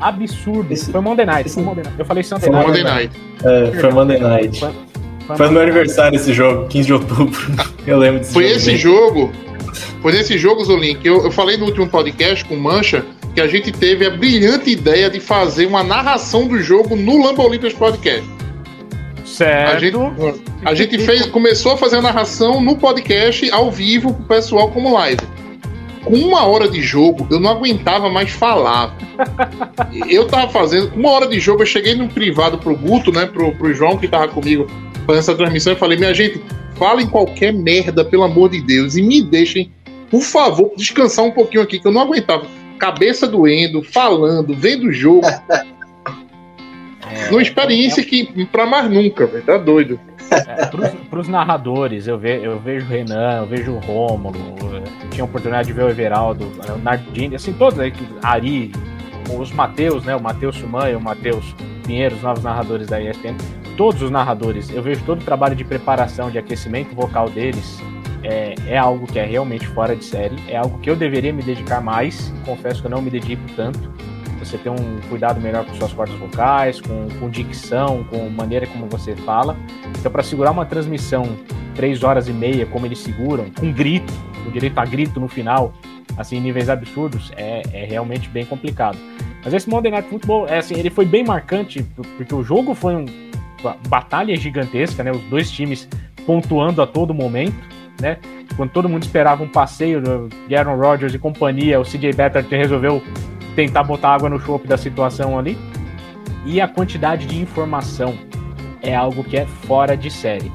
Absurdo. 0.00 0.72
Esse- 0.72 0.90
foi 0.90 1.00
Monday 1.00 1.24
Night, 1.26 1.46
esse- 1.46 1.54
foi 1.54 1.62
Monday 1.64 1.84
Night. 1.84 1.98
Eu 1.98 2.04
falei 2.04 2.22
Sunday 2.24 2.48
Foi 2.50 2.56
Night. 2.56 2.68
Monday 2.68 2.82
Night. 2.84 3.20
É, 3.44 3.80
foi 3.80 3.90
Monday 3.92 4.18
Night. 4.20 4.58
Foi- 4.60 4.72
Foi 5.36 5.46
no 5.46 5.52
meu 5.52 5.62
aniversário 5.62 6.16
esse 6.16 6.32
jogo, 6.32 6.68
15 6.68 6.86
de 6.86 6.92
outubro. 6.92 7.40
Eu 7.86 7.98
lembro 7.98 8.20
desse 8.20 8.32
Foi 8.32 8.44
jogo. 8.44 8.56
esse 8.56 8.66
bem. 8.66 8.76
jogo, 8.76 9.32
foi 10.02 10.12
nesse 10.12 10.36
jogo, 10.36 10.64
Zolim, 10.64 10.96
que 10.96 11.08
eu, 11.08 11.24
eu 11.24 11.30
falei 11.30 11.56
no 11.56 11.64
último 11.64 11.88
podcast 11.88 12.44
com 12.44 12.56
Mancha 12.56 13.04
que 13.34 13.40
a 13.40 13.46
gente 13.46 13.72
teve 13.72 14.04
a 14.04 14.10
brilhante 14.10 14.70
ideia 14.70 15.08
de 15.08 15.20
fazer 15.20 15.66
uma 15.66 15.82
narração 15.82 16.46
do 16.46 16.60
jogo 16.60 16.96
no 16.96 17.24
Lambo 17.24 17.42
Olympias 17.42 17.72
Podcast. 17.72 18.28
Certo. 19.24 19.76
A 19.76 19.78
gente, 19.78 19.96
a 20.64 20.74
gente 20.74 20.98
fez, 20.98 21.24
começou 21.26 21.72
a 21.72 21.76
fazer 21.76 21.96
a 21.96 22.02
narração 22.02 22.60
no 22.60 22.76
podcast 22.76 23.50
ao 23.50 23.70
vivo 23.70 24.12
pro 24.12 24.24
pessoal 24.24 24.70
como 24.70 24.92
live. 24.92 25.20
Com 26.04 26.16
uma 26.16 26.44
hora 26.44 26.68
de 26.68 26.82
jogo, 26.82 27.26
eu 27.30 27.38
não 27.40 27.50
aguentava 27.50 28.10
mais 28.10 28.30
falar. 28.30 28.94
Eu 30.08 30.26
tava 30.26 30.50
fazendo. 30.50 30.90
com 30.90 30.98
Uma 30.98 31.10
hora 31.12 31.26
de 31.28 31.38
jogo, 31.38 31.62
eu 31.62 31.66
cheguei 31.66 31.94
no 31.94 32.08
privado 32.08 32.58
pro 32.58 32.74
Guto, 32.74 33.12
né? 33.12 33.24
Pro, 33.26 33.52
pro 33.52 33.72
João 33.72 33.96
que 33.96 34.08
tava 34.08 34.26
comigo 34.28 34.66
fazendo 35.06 35.18
essa 35.18 35.34
transmissão. 35.34 35.72
Eu 35.72 35.78
falei, 35.78 35.98
minha 35.98 36.14
gente, 36.14 36.40
falem 36.76 37.06
qualquer 37.06 37.52
merda, 37.52 38.04
pelo 38.04 38.22
amor 38.22 38.50
de 38.50 38.60
Deus, 38.62 38.96
e 38.96 39.02
me 39.02 39.22
deixem, 39.22 39.70
por 40.10 40.22
favor, 40.22 40.72
descansar 40.76 41.24
um 41.24 41.30
pouquinho 41.30 41.62
aqui, 41.62 41.78
que 41.78 41.86
eu 41.86 41.92
não 41.92 42.02
aguentava. 42.02 42.46
Cabeça 42.78 43.26
doendo, 43.28 43.82
falando, 43.82 44.54
vendo 44.54 44.88
o 44.88 44.92
jogo. 44.92 45.26
Uma 47.30 47.42
experiência 47.42 48.02
que 48.04 48.46
pra 48.46 48.66
mais 48.66 48.90
nunca, 48.90 49.26
velho. 49.26 49.44
Tá 49.44 49.58
doido. 49.58 50.00
É, 50.30 50.66
pros, 50.66 50.88
pros 51.10 51.28
narradores, 51.28 52.06
eu, 52.06 52.18
ve, 52.18 52.40
eu 52.42 52.58
vejo 52.58 52.86
o 52.86 52.88
Renan, 52.88 53.40
eu 53.40 53.46
vejo 53.46 53.72
o 53.72 53.78
Rômulo, 53.80 54.36
eu 54.72 55.08
tinha 55.10 55.22
a 55.22 55.26
oportunidade 55.26 55.68
de 55.68 55.74
ver 55.74 55.84
o 55.84 55.90
Everaldo, 55.90 56.50
o 56.74 56.78
Nardini, 56.78 57.36
assim, 57.36 57.52
todos 57.52 57.78
aí, 57.78 57.90
que- 57.90 58.06
Ari, 58.22 58.72
os 59.38 59.52
Mateus, 59.52 60.04
né? 60.04 60.16
O 60.16 60.22
Matheus 60.22 60.56
Suman 60.56 60.88
e 60.88 60.94
o 60.94 61.00
Matheus 61.00 61.54
Pinheiro, 61.84 62.16
os 62.16 62.22
novos 62.22 62.42
narradores 62.42 62.86
da 62.86 63.00
ESPN. 63.00 63.36
Todos 63.76 64.02
os 64.02 64.10
narradores, 64.10 64.70
eu 64.70 64.82
vejo 64.82 65.02
todo 65.04 65.22
o 65.22 65.24
trabalho 65.24 65.56
de 65.56 65.64
preparação, 65.64 66.30
de 66.30 66.38
aquecimento 66.38 66.94
vocal 66.94 67.28
deles. 67.30 67.80
É, 68.22 68.54
é 68.66 68.78
algo 68.78 69.06
que 69.06 69.18
é 69.18 69.24
realmente 69.24 69.66
fora 69.68 69.96
de 69.96 70.04
série. 70.04 70.36
É 70.48 70.56
algo 70.56 70.78
que 70.78 70.88
eu 70.88 70.94
deveria 70.94 71.32
me 71.32 71.42
dedicar 71.42 71.80
mais. 71.80 72.32
Confesso 72.44 72.80
que 72.80 72.86
eu 72.86 72.90
não 72.90 73.02
me 73.02 73.10
dedico 73.10 73.42
tanto. 73.56 73.90
Você 74.38 74.58
ter 74.58 74.70
um 74.70 75.00
cuidado 75.08 75.40
melhor 75.40 75.64
com 75.64 75.74
suas 75.74 75.92
cordas 75.92 76.16
vocais, 76.18 76.80
com, 76.80 77.08
com 77.18 77.30
dicção, 77.30 78.04
com 78.04 78.28
maneira 78.28 78.66
como 78.66 78.86
você 78.86 79.16
fala. 79.16 79.56
Então, 79.98 80.10
para 80.12 80.22
segurar 80.22 80.50
uma 80.50 80.66
transmissão 80.66 81.24
três 81.74 82.02
horas 82.02 82.28
e 82.28 82.32
meia, 82.32 82.66
como 82.66 82.84
eles 82.86 82.98
seguram, 82.98 83.46
com 83.58 83.72
grito, 83.72 84.12
com 84.44 84.50
direito 84.50 84.78
a 84.78 84.84
grito 84.84 85.18
no 85.18 85.28
final, 85.28 85.72
assim, 86.16 86.38
níveis 86.40 86.68
absurdos, 86.68 87.32
é, 87.36 87.62
é 87.72 87.84
realmente 87.84 88.28
bem 88.28 88.44
complicado. 88.44 88.98
Mas 89.44 89.54
esse 89.54 89.68
Monday 89.68 89.90
Night 89.90 90.08
Football, 90.08 90.46
é, 90.48 90.58
assim, 90.58 90.74
ele 90.74 90.90
foi 90.90 91.04
bem 91.04 91.24
marcante, 91.24 91.82
porque 92.16 92.34
o 92.34 92.42
jogo 92.42 92.74
foi 92.74 92.94
um- 92.94 93.06
batalha 93.88 94.34
gigantesca, 94.36 95.02
né? 95.02 95.10
Os 95.10 95.22
dois 95.22 95.50
times 95.50 95.88
pontuando 96.26 96.80
a 96.82 96.86
todo 96.86 97.12
momento, 97.14 97.56
né? 98.00 98.18
Quando 98.56 98.70
todo 98.70 98.88
mundo 98.88 99.02
esperava 99.02 99.42
um 99.42 99.48
passeio 99.48 100.00
do 100.00 100.28
Aaron 100.54 100.76
Rodgers 100.76 101.14
e 101.14 101.18
companhia, 101.18 101.80
o 101.80 101.84
CJ 101.84 102.12
Beathard 102.12 102.48
resolveu 102.54 103.02
tentar 103.54 103.82
botar 103.82 104.10
água 104.10 104.28
no 104.28 104.38
chope 104.38 104.66
da 104.66 104.76
situação 104.76 105.38
ali. 105.38 105.58
E 106.44 106.60
a 106.60 106.68
quantidade 106.68 107.26
de 107.26 107.40
informação 107.40 108.14
é 108.82 108.94
algo 108.94 109.22
que 109.22 109.36
é 109.36 109.46
fora 109.46 109.96
de 109.96 110.10
série. 110.10 110.50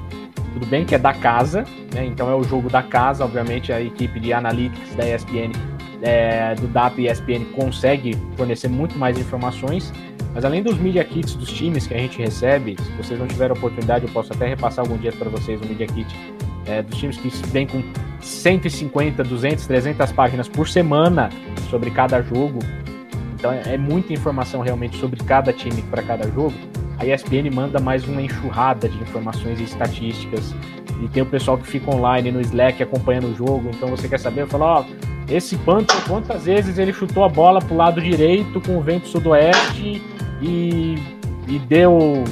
Tudo 0.53 0.65
bem 0.65 0.85
que 0.85 0.95
é 0.95 0.97
da 0.97 1.13
casa, 1.13 1.63
né? 1.93 2.05
Então 2.05 2.29
é 2.29 2.35
o 2.35 2.43
jogo 2.43 2.69
da 2.69 2.83
casa, 2.83 3.23
obviamente 3.23 3.71
a 3.71 3.81
equipe 3.81 4.19
de 4.19 4.33
analytics 4.33 4.95
da 4.95 5.07
ESPN, 5.07 5.51
é, 6.01 6.55
do 6.55 6.67
Data 6.67 6.99
ESPN 6.99 7.45
consegue 7.55 8.17
fornecer 8.35 8.67
muito 8.67 8.97
mais 8.97 9.17
informações, 9.17 9.93
mas 10.37 10.45
além 10.45 10.61
dos 10.61 10.77
media 10.77 11.03
kits 11.03 11.33
dos 11.33 11.51
times 11.51 11.87
que 11.87 11.95
a 11.95 11.97
gente 11.97 12.19
recebe, 12.19 12.75
se 12.79 12.91
vocês 12.91 13.19
não 13.19 13.25
tiverem 13.25 13.57
oportunidade, 13.57 14.05
eu 14.05 14.11
posso 14.11 14.31
até 14.31 14.45
repassar 14.45 14.85
algum 14.85 14.95
dia 14.95 15.11
para 15.11 15.27
vocês 15.31 15.59
o 15.59 15.65
media 15.65 15.87
kit 15.87 16.15
é, 16.67 16.83
dos 16.83 16.95
times 16.95 17.17
que 17.17 17.29
vem 17.47 17.65
com 17.65 17.81
150, 18.21 19.23
200, 19.23 19.65
300 19.65 20.11
páginas 20.11 20.47
por 20.47 20.69
semana 20.69 21.31
sobre 21.71 21.89
cada 21.89 22.21
jogo. 22.21 22.59
Então 23.33 23.51
é, 23.51 23.73
é 23.73 23.77
muita 23.79 24.13
informação 24.13 24.61
realmente 24.61 24.97
sobre 24.97 25.23
cada 25.23 25.51
time 25.51 25.81
para 25.89 26.03
cada 26.03 26.29
jogo. 26.29 26.53
A 26.99 27.05
ESPN 27.07 27.49
manda 27.51 27.79
mais 27.79 28.07
uma 28.07 28.21
enxurrada 28.21 28.87
de 28.87 28.95
informações 29.01 29.59
e 29.59 29.63
estatísticas. 29.63 30.53
E 31.01 31.07
tem 31.07 31.23
o 31.23 31.25
pessoal 31.25 31.57
que 31.57 31.65
fica 31.65 31.89
online 31.89 32.31
no 32.31 32.41
Slack 32.41 32.83
acompanhando 32.83 33.29
o 33.29 33.35
jogo. 33.35 33.71
Então 33.73 33.89
você 33.89 34.07
quer 34.07 34.19
saber? 34.19 34.41
Eu 34.41 34.47
falo, 34.47 34.65
ó, 34.65 34.85
esse 35.29 35.57
Panther, 35.57 35.97
quantas 36.07 36.45
vezes 36.45 36.77
ele 36.77 36.93
chutou 36.93 37.23
a 37.23 37.29
bola 37.29 37.59
pro 37.59 37.75
lado 37.75 38.01
direito 38.01 38.61
com 38.61 38.77
o 38.77 38.81
vento 38.81 39.07
sudoeste 39.07 40.01
e, 40.41 40.95
e 41.47 41.59
deu 41.67 42.23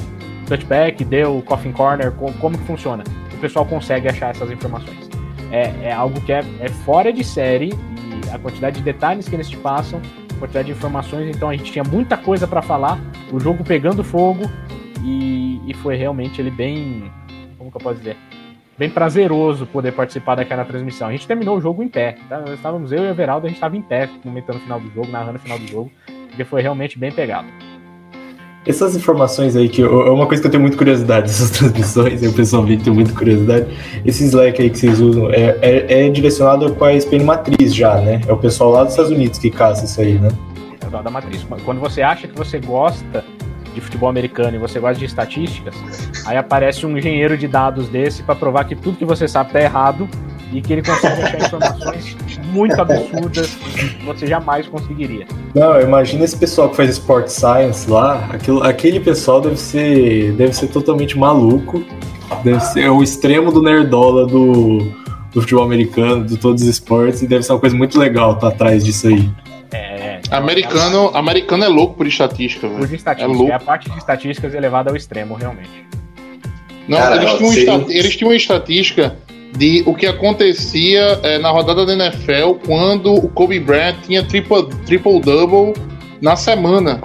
touchback, 0.46 1.04
deu 1.04 1.42
coffin 1.42 1.72
corner, 1.72 2.12
como, 2.12 2.32
como 2.34 2.56
que 2.56 2.64
funciona? 2.64 3.04
O 3.34 3.38
pessoal 3.38 3.66
consegue 3.66 4.08
achar 4.08 4.30
essas 4.30 4.50
informações. 4.50 5.10
É, 5.52 5.88
é 5.88 5.92
algo 5.92 6.20
que 6.22 6.32
é, 6.32 6.42
é 6.60 6.68
fora 6.68 7.12
de 7.12 7.22
série 7.22 7.70
e 7.70 8.30
a 8.34 8.38
quantidade 8.38 8.78
de 8.78 8.82
detalhes 8.82 9.28
que 9.28 9.34
eles 9.34 9.48
te 9.48 9.56
passam, 9.58 10.00
a 10.34 10.38
quantidade 10.38 10.66
de 10.66 10.72
informações. 10.72 11.36
Então 11.36 11.50
a 11.50 11.56
gente 11.56 11.70
tinha 11.70 11.84
muita 11.84 12.16
coisa 12.16 12.46
para 12.46 12.62
falar, 12.62 12.98
o 13.30 13.38
jogo 13.38 13.62
pegando 13.62 14.02
fogo 14.02 14.50
e, 15.04 15.60
e 15.66 15.74
foi 15.74 15.96
realmente 15.96 16.40
ele 16.40 16.50
bem, 16.50 17.12
como 17.58 17.70
que 17.70 17.76
eu 17.76 17.80
posso 17.80 17.98
dizer, 17.98 18.16
bem 18.78 18.90
prazeroso 18.90 19.66
poder 19.66 19.92
participar 19.92 20.34
daquela 20.34 20.64
transmissão. 20.64 21.08
A 21.08 21.12
gente 21.12 21.26
terminou 21.26 21.56
o 21.56 21.60
jogo 21.60 21.82
em 21.82 21.88
pé, 21.88 22.16
tá? 22.28 22.40
Nós 22.40 22.50
estávamos 22.50 22.92
eu 22.92 23.04
e 23.04 23.06
o 23.06 23.10
Everaldo, 23.10 23.46
a 23.46 23.48
gente 23.48 23.56
estava 23.56 23.76
em 23.76 23.82
pé, 23.82 24.08
comentando 24.22 24.56
o 24.56 24.60
final 24.60 24.78
do 24.80 24.90
jogo, 24.90 25.08
narrando 25.10 25.36
o 25.38 25.40
final 25.40 25.58
do 25.58 25.66
jogo, 25.66 25.90
porque 26.28 26.44
foi 26.44 26.62
realmente 26.62 26.98
bem 26.98 27.10
pegado. 27.10 27.46
Essas 28.66 28.96
informações 28.96 29.54
aí, 29.54 29.68
que 29.68 29.80
eu- 29.80 30.06
é 30.06 30.10
uma 30.10 30.26
coisa 30.26 30.42
que 30.42 30.48
eu 30.48 30.50
tenho 30.50 30.60
muita 30.60 30.76
curiosidade, 30.76 31.26
essas 31.30 31.50
transmissões, 31.50 32.22
eu 32.22 32.32
pessoalmente 32.32 32.82
tenho 32.84 32.96
muita 32.96 33.12
curiosidade. 33.12 33.66
Esse 34.04 34.24
Slack 34.24 34.60
aí 34.60 34.68
que 34.70 34.78
vocês 34.78 35.00
usam 35.00 35.30
é, 35.30 35.56
é, 35.62 36.06
é 36.06 36.10
direcionado 36.10 36.74
com 36.74 36.84
a 36.84 36.92
SPN 36.92 37.24
Matriz 37.24 37.74
já, 37.74 38.00
né? 38.00 38.20
É 38.26 38.32
o 38.32 38.36
pessoal 38.36 38.70
lá 38.70 38.82
dos 38.82 38.92
Estados 38.92 39.12
Unidos 39.12 39.38
que 39.38 39.50
caça 39.50 39.84
isso 39.84 40.00
aí, 40.00 40.18
né? 40.18 40.28
É 40.84 41.02
da 41.02 41.10
matriz. 41.10 41.44
Quando 41.64 41.80
você 41.80 42.00
acha 42.00 42.26
que 42.28 42.36
você 42.36 42.58
gosta 42.58 43.24
de 43.76 43.80
futebol 43.82 44.08
americano 44.08 44.56
e 44.56 44.58
você 44.58 44.80
gosta 44.80 44.98
de 44.98 45.04
estatísticas, 45.04 45.74
aí 46.24 46.36
aparece 46.36 46.86
um 46.86 46.96
engenheiro 46.96 47.36
de 47.36 47.46
dados 47.46 47.88
desse 47.88 48.22
para 48.22 48.34
provar 48.34 48.64
que 48.64 48.74
tudo 48.74 48.96
que 48.96 49.04
você 49.04 49.28
sabe 49.28 49.52
tá 49.52 49.60
errado 49.60 50.08
e 50.50 50.62
que 50.62 50.72
ele 50.72 50.82
consegue 50.82 51.22
achar 51.22 51.38
informações 51.38 52.16
muito 52.52 52.80
absurdas 52.80 53.54
que 53.54 54.04
você 54.04 54.26
jamais 54.26 54.66
conseguiria. 54.66 55.26
Não, 55.54 55.78
imagina 55.80 56.24
esse 56.24 56.36
pessoal 56.36 56.70
que 56.70 56.76
faz 56.76 56.90
Sport 56.90 57.28
Science 57.28 57.90
lá, 57.90 58.28
aquilo, 58.32 58.62
aquele 58.62 58.98
pessoal 58.98 59.40
deve 59.40 59.56
ser, 59.56 60.32
deve 60.32 60.54
ser 60.54 60.68
totalmente 60.68 61.18
maluco, 61.18 61.84
deve 62.42 62.60
ser 62.60 62.88
o 62.88 63.02
extremo 63.02 63.52
do 63.52 63.60
nerdola 63.60 64.26
do, 64.26 64.78
do 65.34 65.40
futebol 65.42 65.64
americano, 65.64 66.24
de 66.24 66.38
todos 66.38 66.62
os 66.62 66.68
esportes, 66.68 67.20
e 67.20 67.26
deve 67.26 67.42
ser 67.42 67.52
uma 67.52 67.60
coisa 67.60 67.76
muito 67.76 67.98
legal 67.98 68.32
estar 68.32 68.48
atrás 68.48 68.84
disso 68.84 69.08
aí. 69.08 69.30
É, 70.30 70.36
Americano, 70.36 71.10
americano 71.14 71.64
é 71.64 71.68
louco 71.68 71.94
por 71.94 72.06
estatística, 72.06 72.66
por 72.68 72.80
velho. 72.80 72.92
É 72.92 72.96
estatística, 72.96 73.32
louco. 73.32 73.52
é 73.52 73.54
a 73.54 73.60
parte 73.60 73.90
de 73.90 73.98
estatísticas 73.98 74.54
elevada 74.54 74.90
ao 74.90 74.96
extremo, 74.96 75.34
realmente. 75.34 75.86
Não, 76.88 76.98
Cara, 76.98 77.16
eles, 77.22 77.34
tinham 77.54 77.86
eles 77.88 78.16
tinham 78.16 78.30
uma 78.30 78.36
estatística 78.36 79.16
de 79.56 79.82
o 79.86 79.94
que 79.94 80.06
acontecia 80.06 81.18
é, 81.22 81.38
na 81.38 81.50
rodada 81.50 81.84
da 81.86 81.92
NFL 81.94 82.54
quando 82.64 83.12
o 83.14 83.28
Kobe 83.28 83.58
Bryant 83.58 83.96
tinha 84.06 84.22
triple- 84.24 84.68
triple-double 84.84 85.74
na 86.20 86.36
semana. 86.36 87.00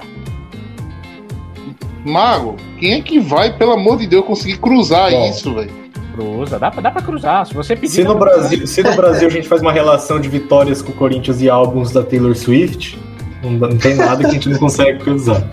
Mago, 2.04 2.56
quem 2.78 2.94
é 2.94 3.00
que 3.00 3.18
vai, 3.20 3.56
pelo 3.56 3.72
amor 3.72 3.98
de 3.98 4.06
Deus, 4.06 4.24
conseguir 4.24 4.58
cruzar 4.58 5.10
Bom. 5.10 5.28
isso, 5.28 5.54
velho? 5.54 5.70
Cruza, 6.14 6.58
dá 6.58 6.70
pra, 6.70 6.82
dá 6.82 6.90
pra 6.90 7.00
cruzar. 7.02 7.46
Se 7.46 7.54
você 7.54 7.74
pedir. 7.74 7.92
Se 7.92 8.04
no. 8.04 8.14
Brasil, 8.16 8.66
se 8.66 8.82
no 8.82 8.94
Brasil 8.94 9.28
a 9.28 9.30
gente 9.30 9.48
faz 9.48 9.62
uma 9.62 9.72
relação 9.72 10.20
de 10.20 10.28
vitórias 10.28 10.82
com 10.82 10.92
o 10.92 10.94
Corinthians 10.94 11.40
e 11.40 11.48
álbuns 11.48 11.90
da 11.90 12.02
Taylor 12.02 12.34
Swift, 12.34 12.98
não, 13.42 13.76
tem 13.76 13.94
nada 13.94 14.18
que 14.22 14.26
a 14.26 14.30
gente 14.32 14.48
não 14.48 14.58
consegue 14.58 14.98
cruzar. 15.00 15.48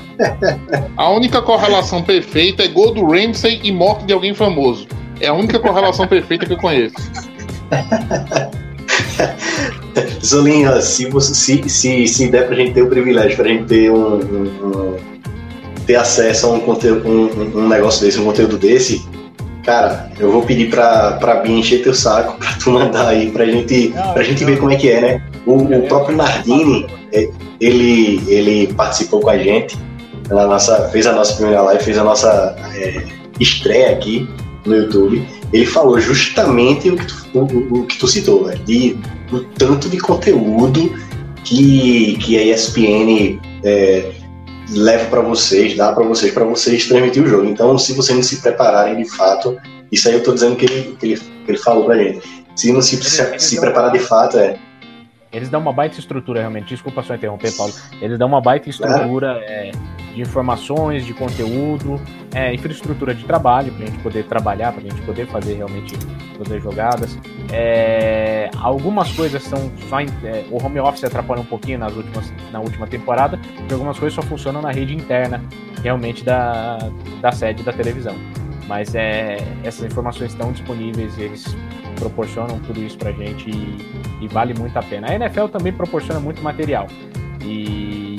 A 0.97 1.09
única 1.09 1.41
correlação 1.41 2.01
perfeita 2.03 2.63
é 2.63 2.67
gol 2.67 2.93
do 2.93 3.05
Ramsey 3.05 3.59
e 3.63 3.71
morte 3.71 4.05
de 4.05 4.13
alguém 4.13 4.33
famoso. 4.33 4.87
É 5.19 5.27
a 5.27 5.33
única 5.33 5.59
correlação 5.59 6.07
perfeita 6.07 6.45
que 6.45 6.53
eu 6.53 6.57
conheço. 6.57 6.95
Zolinha, 10.23 10.79
se, 10.81 11.05
você, 11.09 11.33
se, 11.33 11.69
se, 11.69 12.07
se 12.07 12.27
der 12.29 12.47
pra 12.47 12.55
gente 12.55 12.73
ter 12.73 12.81
o 12.83 12.87
privilégio, 12.87 13.35
pra 13.37 13.47
gente 13.47 13.65
ter 13.65 13.91
um, 13.91 14.15
um- 14.15 14.51
um- 14.63 14.95
ter 15.85 15.95
acesso 15.95 16.45
a 16.47 16.51
um, 16.51 16.59
conteúdo, 16.59 17.07
um, 17.07 17.59
um 17.63 17.67
negócio 17.67 18.05
desse, 18.05 18.19
um 18.19 18.25
conteúdo 18.25 18.57
desse, 18.57 19.03
cara, 19.65 20.11
eu 20.19 20.31
vou 20.31 20.43
pedir 20.43 20.69
pra, 20.69 21.13
pra 21.13 21.35
Bia 21.35 21.55
encher 21.57 21.81
teu 21.83 21.93
saco 21.93 22.37
pra 22.37 22.53
tu 22.53 22.69
mandar 22.71 23.07
aí 23.07 23.31
pra 23.31 23.45
gente, 23.45 23.89
Não, 23.89 24.13
pra 24.13 24.23
gente 24.23 24.45
ver 24.45 24.59
como 24.59 24.71
é 24.71 24.75
que 24.75 24.89
é, 24.89 25.01
né? 25.01 25.21
O, 25.45 25.55
o 25.57 25.81
próprio 25.87 26.15
Nardini, 26.15 26.85
é, 27.11 27.27
ele, 27.59 28.21
ele 28.27 28.73
participou 28.73 29.19
com 29.19 29.29
a 29.29 29.37
gente, 29.37 29.77
na 30.29 30.45
nossa, 30.47 30.89
fez 30.89 31.05
a 31.07 31.13
nossa 31.13 31.33
primeira 31.35 31.61
live, 31.63 31.83
fez 31.83 31.97
a 31.97 32.03
nossa 32.03 32.55
é, 32.75 33.03
estreia 33.39 33.91
aqui 33.91 34.27
no 34.65 34.75
YouTube. 34.75 35.25
Ele 35.51 35.65
falou 35.65 35.99
justamente 35.99 36.89
o 36.89 36.95
que 36.97 37.05
tu, 37.07 37.15
o, 37.33 37.79
o- 37.79 37.85
que 37.87 37.97
tu 37.97 38.07
citou, 38.07 38.45
velho, 38.45 38.59
de 38.65 38.97
o 39.31 39.39
tanto 39.57 39.89
de 39.89 39.97
conteúdo 39.97 40.93
que, 41.43 42.17
que 42.17 42.37
a 42.37 42.43
ESPN 42.55 43.39
é, 43.63 44.11
leva 44.71 45.05
para 45.05 45.21
vocês, 45.21 45.75
dá 45.75 45.91
para 45.91 46.03
vocês, 46.03 46.31
para 46.33 46.45
vocês 46.45 46.85
transmitir 46.87 47.23
o 47.23 47.27
jogo. 47.27 47.45
Então, 47.45 47.77
se 47.77 47.93
vocês 47.93 48.15
não 48.15 48.23
se 48.23 48.37
prepararem 48.41 49.01
de 49.01 49.09
fato, 49.09 49.57
isso 49.91 50.07
aí 50.07 50.13
eu 50.15 50.23
tô 50.23 50.33
dizendo 50.33 50.55
que 50.55 50.65
ele, 50.65 50.95
que 50.99 51.05
ele, 51.07 51.17
que 51.17 51.51
ele 51.51 51.57
falou 51.57 51.85
pra 51.85 51.97
gente. 51.97 52.21
Se 52.55 52.71
não 52.71 52.81
se, 52.81 52.97
se, 53.01 53.39
se 53.39 53.59
preparar 53.59 53.91
de 53.91 53.99
fato, 53.99 54.37
é. 54.37 54.57
Eles 55.31 55.47
dão 55.49 55.59
uma 55.61 55.71
baita 55.71 55.99
estrutura, 55.99 56.39
realmente. 56.39 56.69
Desculpa 56.69 57.03
só 57.03 57.13
interromper, 57.15 57.55
Paulo. 57.55 57.73
Eles 58.01 58.17
dão 58.17 58.27
uma 58.27 58.41
baita 58.41 58.69
estrutura 58.69 59.37
é, 59.43 59.71
de 60.15 60.21
informações, 60.21 61.05
de 61.05 61.13
conteúdo, 61.13 62.01
é, 62.33 62.53
infraestrutura 62.53 63.13
de 63.13 63.23
trabalho, 63.25 63.71
pra 63.73 63.85
gente 63.85 63.99
poder 63.99 64.25
trabalhar, 64.25 64.71
pra 64.73 64.81
gente 64.81 64.99
poder 65.03 65.27
fazer 65.27 65.53
realmente 65.55 65.95
todas 66.35 66.51
as 66.51 66.63
jogadas. 66.63 67.17
É, 67.51 68.49
algumas 68.57 69.11
coisas 69.11 69.43
são 69.43 69.71
só. 69.87 69.99
em- 70.01 70.07
é, 70.23 70.45
o 70.49 70.63
home 70.63 70.79
office 70.79 71.03
atrapalha 71.03 71.41
um 71.41 71.45
pouquinho 71.45 71.77
nas 71.77 71.95
últimas, 71.95 72.33
na 72.51 72.59
última 72.59 72.87
temporada, 72.87 73.39
e 73.69 73.73
algumas 73.73 73.99
coisas 73.99 74.15
só 74.15 74.21
funcionam 74.23 74.61
na 74.61 74.71
rede 74.71 74.95
interna, 74.95 75.43
realmente, 75.83 76.23
da, 76.23 76.79
da 77.21 77.31
sede 77.31 77.61
da 77.63 77.71
televisão. 77.71 78.15
Mas 78.69 78.93
é, 78.93 79.39
essas 79.63 79.83
informações 79.83 80.31
estão 80.31 80.51
disponíveis, 80.51 81.17
eles 81.17 81.43
proporcionam 81.95 82.59
tudo 82.59 82.79
isso 82.83 82.99
pra 82.99 83.11
gente 83.11 83.49
e, 83.49 83.77
e 84.21 84.27
vale 84.27 84.53
muito 84.53 84.77
a 84.77 84.83
pena. 84.83 85.09
A 85.09 85.15
NFL 85.15 85.47
também 85.47 85.73
proporciona 85.73 86.19
muito 86.19 86.39
material. 86.43 86.85
E 87.43 88.15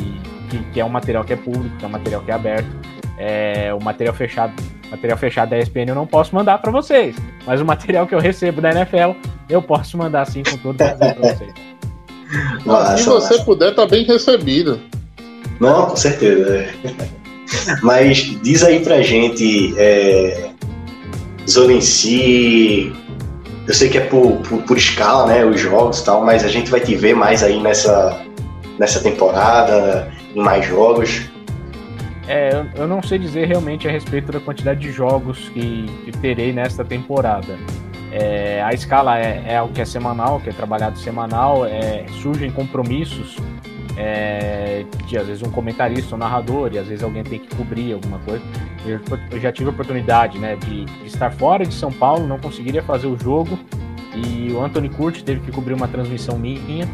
que, 0.50 0.58
que 0.72 0.80
é 0.80 0.84
um 0.84 0.88
material 0.88 1.24
que 1.24 1.32
é 1.32 1.36
público, 1.36 1.76
que 1.78 1.84
é 1.84 1.88
um 1.88 1.90
material 1.90 2.22
que 2.22 2.30
é 2.32 2.34
aberto. 2.34 2.68
É, 3.16 3.72
o 3.72 3.80
material 3.80 4.12
fechado, 4.12 4.52
material 4.90 5.16
fechado 5.16 5.50
da 5.50 5.58
ESPN 5.58 5.88
eu 5.88 5.94
não 5.94 6.06
posso 6.06 6.34
mandar 6.34 6.58
para 6.58 6.72
vocês, 6.72 7.14
mas 7.46 7.60
o 7.60 7.64
material 7.64 8.06
que 8.06 8.14
eu 8.14 8.18
recebo 8.18 8.60
da 8.60 8.70
NFL 8.70 9.12
eu 9.48 9.62
posso 9.62 9.96
mandar 9.96 10.24
sim 10.26 10.42
com 10.42 10.56
todo 10.56 10.76
prazer 10.76 11.14
para 11.14 11.34
vocês. 11.34 11.52
Nossa, 12.64 12.96
Se 12.96 13.08
você 13.08 13.38
puder, 13.44 13.74
tá 13.74 13.86
bem 13.86 14.04
recebido. 14.04 14.80
Não, 15.60 15.86
com 15.86 15.96
certeza. 15.96 16.66
Mas 17.82 18.38
diz 18.42 18.62
aí 18.62 18.80
pra 18.80 19.02
gente, 19.02 19.74
é, 19.76 20.50
Zolenci, 21.48 22.92
eu 23.66 23.74
sei 23.74 23.88
que 23.88 23.98
é 23.98 24.02
por, 24.02 24.38
por, 24.38 24.62
por 24.62 24.76
escala, 24.76 25.26
né, 25.26 25.44
os 25.44 25.60
jogos 25.60 26.00
e 26.00 26.04
tal, 26.04 26.24
mas 26.24 26.44
a 26.44 26.48
gente 26.48 26.70
vai 26.70 26.80
te 26.80 26.94
ver 26.94 27.14
mais 27.14 27.42
aí 27.42 27.60
nessa, 27.60 28.20
nessa 28.78 29.00
temporada, 29.00 30.10
em 30.34 30.40
mais 30.40 30.66
jogos. 30.66 31.22
É, 32.28 32.64
eu, 32.76 32.86
não 32.86 33.02
sei 33.02 33.18
dizer 33.18 33.46
realmente 33.46 33.88
a 33.88 33.90
respeito 33.90 34.30
da 34.30 34.38
quantidade 34.38 34.80
de 34.80 34.92
jogos 34.92 35.48
que, 35.48 35.86
que 36.04 36.12
terei 36.12 36.52
nesta 36.52 36.84
temporada. 36.84 37.58
É, 38.12 38.62
a 38.62 38.72
escala 38.72 39.18
é, 39.18 39.42
é 39.46 39.68
que 39.72 39.80
é 39.80 39.84
semanal, 39.84 40.40
que 40.40 40.50
é 40.50 40.52
trabalhado 40.52 40.98
semanal, 40.98 41.66
é, 41.66 42.04
surgem 42.22 42.50
compromissos 42.50 43.36
é, 44.00 44.86
de 45.06 45.18
às 45.18 45.26
vezes 45.26 45.42
um 45.42 45.50
comentarista, 45.50 46.14
um 46.14 46.18
narrador, 46.18 46.70
e 46.72 46.78
às 46.78 46.88
vezes 46.88 47.04
alguém 47.04 47.22
tem 47.22 47.38
que 47.38 47.54
cobrir 47.54 47.92
alguma 47.92 48.18
coisa. 48.20 48.42
Eu, 48.86 48.98
eu 49.30 49.38
já 49.38 49.52
tive 49.52 49.68
a 49.68 49.72
oportunidade 49.72 50.38
né, 50.38 50.56
de, 50.56 50.86
de 50.86 51.06
estar 51.06 51.30
fora 51.30 51.66
de 51.66 51.74
São 51.74 51.92
Paulo, 51.92 52.26
não 52.26 52.38
conseguiria 52.38 52.82
fazer 52.82 53.06
o 53.06 53.18
jogo, 53.18 53.58
e 54.14 54.50
o 54.52 54.62
Anthony 54.62 54.88
Curti 54.88 55.22
teve 55.22 55.40
que 55.40 55.52
cobrir 55.52 55.74
uma 55.74 55.86
transmissão 55.86 56.38
minha, 56.38 56.88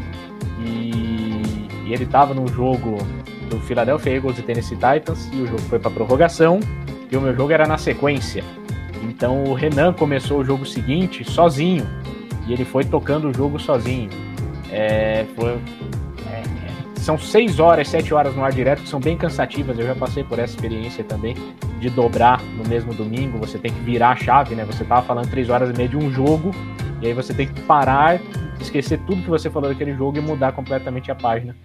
e, 0.59 1.41
e 1.85 1.93
ele 1.93 2.03
estava 2.03 2.33
no 2.33 2.45
jogo 2.49 2.97
do 3.49 3.57
Philadelphia 3.61 4.15
Eagles 4.15 4.37
e 4.37 4.41
Tennessee 4.41 4.75
Titans, 4.77 5.29
e 5.31 5.37
o 5.37 5.47
jogo 5.47 5.61
foi 5.61 5.79
para 5.79 5.89
prorrogação, 5.89 6.59
e 7.09 7.15
o 7.15 7.21
meu 7.21 7.33
jogo 7.33 7.53
era 7.53 7.65
na 7.65 7.77
sequência. 7.77 8.43
Então 9.03 9.45
o 9.45 9.53
Renan 9.53 9.93
começou 9.93 10.39
o 10.39 10.43
jogo 10.43 10.65
seguinte 10.65 11.23
sozinho, 11.23 11.87
e 12.45 12.51
ele 12.51 12.65
foi 12.65 12.83
tocando 12.83 13.29
o 13.29 13.33
jogo 13.33 13.57
sozinho. 13.57 14.09
É, 14.69 15.25
foi, 15.33 15.57
são 17.07 17.17
seis 17.17 17.57
horas, 17.57 17.87
sete 17.87 18.13
horas 18.13 18.35
no 18.35 18.43
ar 18.43 18.51
direto, 18.51 18.81
que 18.81 18.89
são 18.89 18.99
bem 18.99 19.15
cansativas. 19.15 19.79
Eu 19.79 19.87
já 19.87 19.95
passei 19.95 20.25
por 20.25 20.39
essa 20.39 20.53
experiência 20.55 21.05
também 21.05 21.37
de 21.79 21.89
dobrar 21.89 22.43
no 22.57 22.67
mesmo 22.67 22.93
domingo. 22.93 23.37
Você 23.37 23.57
tem 23.57 23.71
que 23.71 23.79
virar 23.79 24.09
a 24.09 24.15
chave, 24.17 24.55
né? 24.55 24.65
Você 24.65 24.83
tava 24.83 25.03
falando 25.03 25.29
três 25.29 25.49
horas 25.49 25.69
e 25.69 25.73
meia 25.73 25.87
de 25.87 25.95
um 25.95 26.11
jogo, 26.11 26.51
e 27.01 27.07
aí 27.07 27.13
você 27.13 27.33
tem 27.33 27.47
que 27.47 27.61
parar, 27.61 28.19
esquecer 28.59 28.99
tudo 29.07 29.21
que 29.21 29.29
você 29.29 29.49
falou 29.49 29.69
daquele 29.69 29.93
jogo 29.93 30.17
e 30.17 30.21
mudar 30.21 30.51
completamente 30.51 31.09
a 31.09 31.15
página 31.15 31.55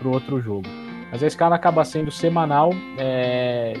para 0.00 0.08
outro 0.08 0.40
jogo. 0.40 0.66
Mas 1.12 1.22
a 1.22 1.28
escala 1.28 1.54
acaba 1.54 1.84
sendo 1.84 2.10
semanal. 2.10 2.70
É, 2.98 3.74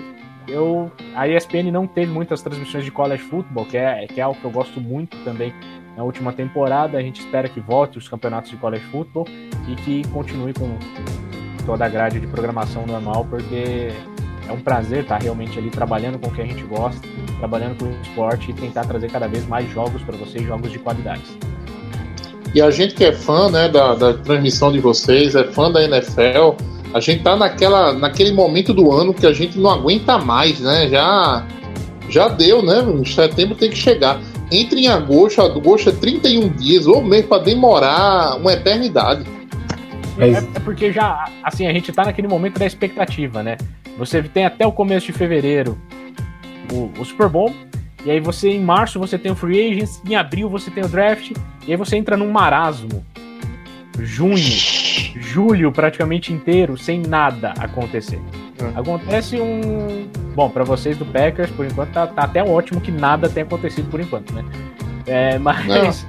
eu, 0.46 0.88
a 1.16 1.26
ESPN 1.26 1.72
não 1.72 1.88
teve 1.88 2.12
muitas 2.12 2.42
transmissões 2.42 2.84
de 2.84 2.92
college 2.92 3.24
football, 3.24 3.66
que 3.66 3.76
é, 3.76 4.06
que 4.06 4.20
é 4.20 4.22
algo 4.22 4.38
que 4.38 4.44
eu 4.44 4.52
gosto 4.52 4.80
muito 4.80 5.16
também 5.24 5.52
na 5.98 6.04
última 6.04 6.32
temporada. 6.32 6.96
A 6.96 7.02
gente 7.02 7.20
espera 7.20 7.48
que 7.48 7.58
volte 7.58 7.98
os 7.98 8.08
campeonatos 8.08 8.50
de 8.50 8.56
college 8.56 8.84
football 8.84 9.26
e 9.68 9.74
que 9.74 10.06
continue 10.08 10.54
com 10.54 10.78
toda 11.66 11.84
a 11.84 11.88
grade 11.88 12.20
de 12.20 12.26
programação 12.28 12.86
normal, 12.86 13.26
porque 13.28 13.92
é 14.48 14.52
um 14.52 14.60
prazer 14.60 15.02
estar 15.02 15.20
realmente 15.20 15.58
ali 15.58 15.68
trabalhando 15.68 16.18
com 16.18 16.28
o 16.28 16.32
que 16.32 16.40
a 16.40 16.46
gente 16.46 16.62
gosta, 16.62 17.06
trabalhando 17.38 17.76
com 17.78 17.84
o 17.86 18.00
esporte 18.00 18.52
e 18.52 18.54
tentar 18.54 18.86
trazer 18.86 19.10
cada 19.10 19.26
vez 19.26 19.46
mais 19.46 19.68
jogos 19.72 20.00
para 20.02 20.16
vocês, 20.16 20.46
jogos 20.46 20.70
de 20.70 20.78
qualidade. 20.78 21.24
E 22.54 22.62
a 22.62 22.70
gente 22.70 22.94
que 22.94 23.04
é 23.04 23.12
fã 23.12 23.50
né, 23.50 23.68
da, 23.68 23.94
da 23.94 24.14
transmissão 24.14 24.72
de 24.72 24.78
vocês, 24.78 25.34
é 25.34 25.44
fã 25.52 25.70
da 25.70 25.82
NFL, 25.82 26.56
a 26.94 27.00
gente 27.00 27.22
tá 27.22 27.36
naquela, 27.36 27.92
naquele 27.92 28.32
momento 28.32 28.72
do 28.72 28.90
ano 28.90 29.12
que 29.12 29.26
a 29.26 29.32
gente 29.32 29.58
não 29.58 29.68
aguenta 29.68 30.16
mais, 30.16 30.58
né? 30.60 30.88
Já, 30.88 31.46
já 32.08 32.28
deu, 32.28 32.62
né? 32.62 32.80
Em 32.80 33.04
setembro 33.04 33.54
tem 33.54 33.68
que 33.68 33.76
chegar. 33.76 34.18
Entre 34.50 34.80
em 34.80 34.88
agosto, 34.88 35.40
agosto 35.42 35.90
é 35.90 35.92
31 35.92 36.48
dias, 36.50 36.86
ou 36.86 37.02
mesmo 37.02 37.28
para 37.28 37.42
demorar 37.42 38.36
uma 38.36 38.52
eternidade. 38.52 39.24
Mas- 40.16 40.36
É, 40.36 40.38
é 40.56 40.60
porque 40.60 40.92
já, 40.92 41.28
assim, 41.42 41.66
a 41.66 41.72
gente 41.72 41.92
tá 41.92 42.04
naquele 42.04 42.28
momento 42.28 42.58
da 42.58 42.66
expectativa, 42.66 43.42
né? 43.42 43.56
Você 43.98 44.22
tem 44.22 44.44
até 44.44 44.66
o 44.66 44.72
começo 44.72 45.06
de 45.06 45.12
fevereiro 45.12 45.76
o, 46.72 46.90
o 47.00 47.04
Super 47.04 47.28
Bowl, 47.28 47.52
e 48.04 48.10
aí 48.10 48.20
você 48.20 48.48
em 48.50 48.60
março 48.60 48.98
você 48.98 49.18
tem 49.18 49.32
o 49.32 49.34
Free 49.36 49.70
Agents, 49.72 50.00
em 50.08 50.14
abril 50.14 50.48
você 50.48 50.70
tem 50.70 50.84
o 50.84 50.88
Draft, 50.88 51.32
e 51.66 51.70
aí 51.72 51.76
você 51.76 51.96
entra 51.96 52.16
num 52.16 52.30
marasmo. 52.30 53.04
Junho, 54.00 54.36
julho 55.20 55.72
praticamente 55.72 56.32
inteiro 56.32 56.76
sem 56.78 57.00
nada 57.00 57.52
acontecer. 57.58 58.20
É. 58.60 58.78
Acontece 58.78 59.40
um. 59.40 60.08
Bom, 60.34 60.48
pra 60.50 60.64
vocês 60.64 60.96
do 60.96 61.04
Packers, 61.06 61.50
por 61.50 61.66
enquanto, 61.66 61.90
tá, 61.92 62.06
tá 62.06 62.22
até 62.22 62.42
ótimo 62.42 62.80
que 62.80 62.90
nada 62.92 63.28
tenha 63.28 63.44
acontecido 63.44 63.90
por 63.90 64.00
enquanto, 64.00 64.32
né? 64.32 64.44
É, 65.06 65.38
mas. 65.38 66.06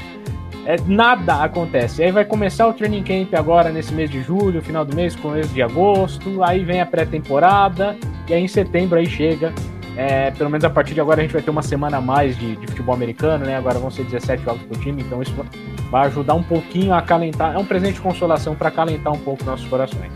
é, 0.66 0.76
nada 0.86 1.44
acontece. 1.44 2.04
Aí 2.04 2.12
vai 2.12 2.26
começar 2.26 2.68
o 2.68 2.74
training 2.74 3.04
camp 3.04 3.34
agora 3.34 3.70
nesse 3.72 3.94
mês 3.94 4.10
de 4.10 4.22
julho, 4.22 4.62
final 4.62 4.86
do 4.86 4.96
mês, 4.96 5.16
começo 5.16 5.54
de 5.54 5.62
agosto. 5.62 6.44
Aí 6.44 6.64
vem 6.64 6.82
a 6.82 6.86
pré-temporada. 6.86 7.96
E 8.28 8.34
aí 8.34 8.44
em 8.44 8.48
setembro 8.48 9.00
aí 9.00 9.08
chega. 9.08 9.54
é, 9.98 10.32
pelo 10.32 10.50
menos 10.50 10.64
a 10.64 10.70
partir 10.70 10.94
de 10.94 11.02
agora 11.02 11.20
a 11.20 11.24
gente 11.24 11.34
vai 11.34 11.42
ter 11.42 11.50
uma 11.50 11.62
semana 11.62 11.98
a 11.98 12.02
mais 12.02 12.38
de, 12.38 12.56
de 12.56 12.68
futebol 12.68 12.96
americano, 12.96 13.46
né? 13.46 13.58
Agora 13.58 13.80
vão 13.80 13.92
ser 13.92 14.04
17 14.04 14.44
jogos 14.44 14.62
por 14.62 14.78
time, 14.78 15.02
então 15.02 15.22
isso 15.22 15.34
vai 15.90 16.08
ajudar 16.08 16.36
um 16.36 16.44
pouquinho 16.44 16.94
a 16.94 17.00
acalentar. 17.00 17.54
É 17.54 17.58
um 17.58 17.66
presente 17.66 17.96
de 17.96 18.02
consolação 18.02 18.56
para 18.56 18.70
acalentar 18.70 19.12
um 19.12 19.20
pouco 19.20 19.44
nossos 19.44 19.68
corações. 19.68 20.12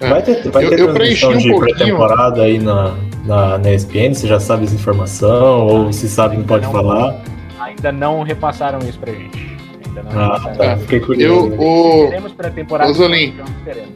É. 0.00 0.08
Vai 0.10 0.22
ter, 0.22 0.50
vai 0.50 0.64
Eu- 0.64 0.70
ter 0.70 0.80
eu 0.80 0.92
preenchi 0.92 1.20
transmissão 1.20 1.30
um 1.30 1.36
de 1.38 1.50
pouquinho. 1.50 1.76
pré-temporada 1.76 2.42
aí 2.42 2.58
na, 2.58 2.94
na, 3.24 3.58
na 3.58 3.72
ESPN? 3.72 4.12
Você 4.14 4.26
já 4.26 4.40
sabe 4.40 4.64
essa 4.64 4.74
informação? 4.74 5.66
Ou 5.66 5.92
se 5.92 6.08
sabe, 6.08 6.36
não 6.36 6.44
pode 6.44 6.64
Não. 6.64 6.72
falar? 6.72 7.20
Ainda 7.60 7.92
não 7.92 8.22
repassaram 8.22 8.78
isso 8.80 8.98
pra 8.98 9.12
gente. 9.12 9.56
Ainda 9.86 10.02
não 10.02 10.10
Ah, 10.20 10.38
repassaram. 10.38 10.56
tá. 10.56 10.76
Fiquei 10.78 11.00
curioso. 11.00 11.52
Eu, 11.54 11.60
o, 11.60 12.06
Teremos 12.08 12.32
pré-temporada. 12.32 12.90
Ô, 12.90 12.94
Zolim. 12.94 13.24
então 13.28 13.44
teremos. 13.64 13.90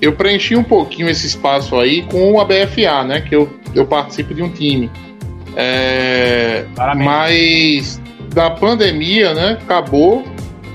eu 0.00 0.12
preenchi 0.14 0.56
um 0.56 0.64
pouquinho 0.64 1.08
esse 1.08 1.26
espaço 1.26 1.76
aí 1.78 2.02
com 2.02 2.40
a 2.40 2.44
BFA, 2.44 3.04
né? 3.04 3.20
Que 3.20 3.36
eu, 3.36 3.48
eu 3.74 3.86
participo 3.86 4.34
de 4.34 4.42
um 4.42 4.48
time. 4.48 4.90
É, 5.54 6.66
mas 6.96 8.00
da 8.34 8.50
pandemia, 8.50 9.34
né? 9.34 9.58
Acabou. 9.62 10.24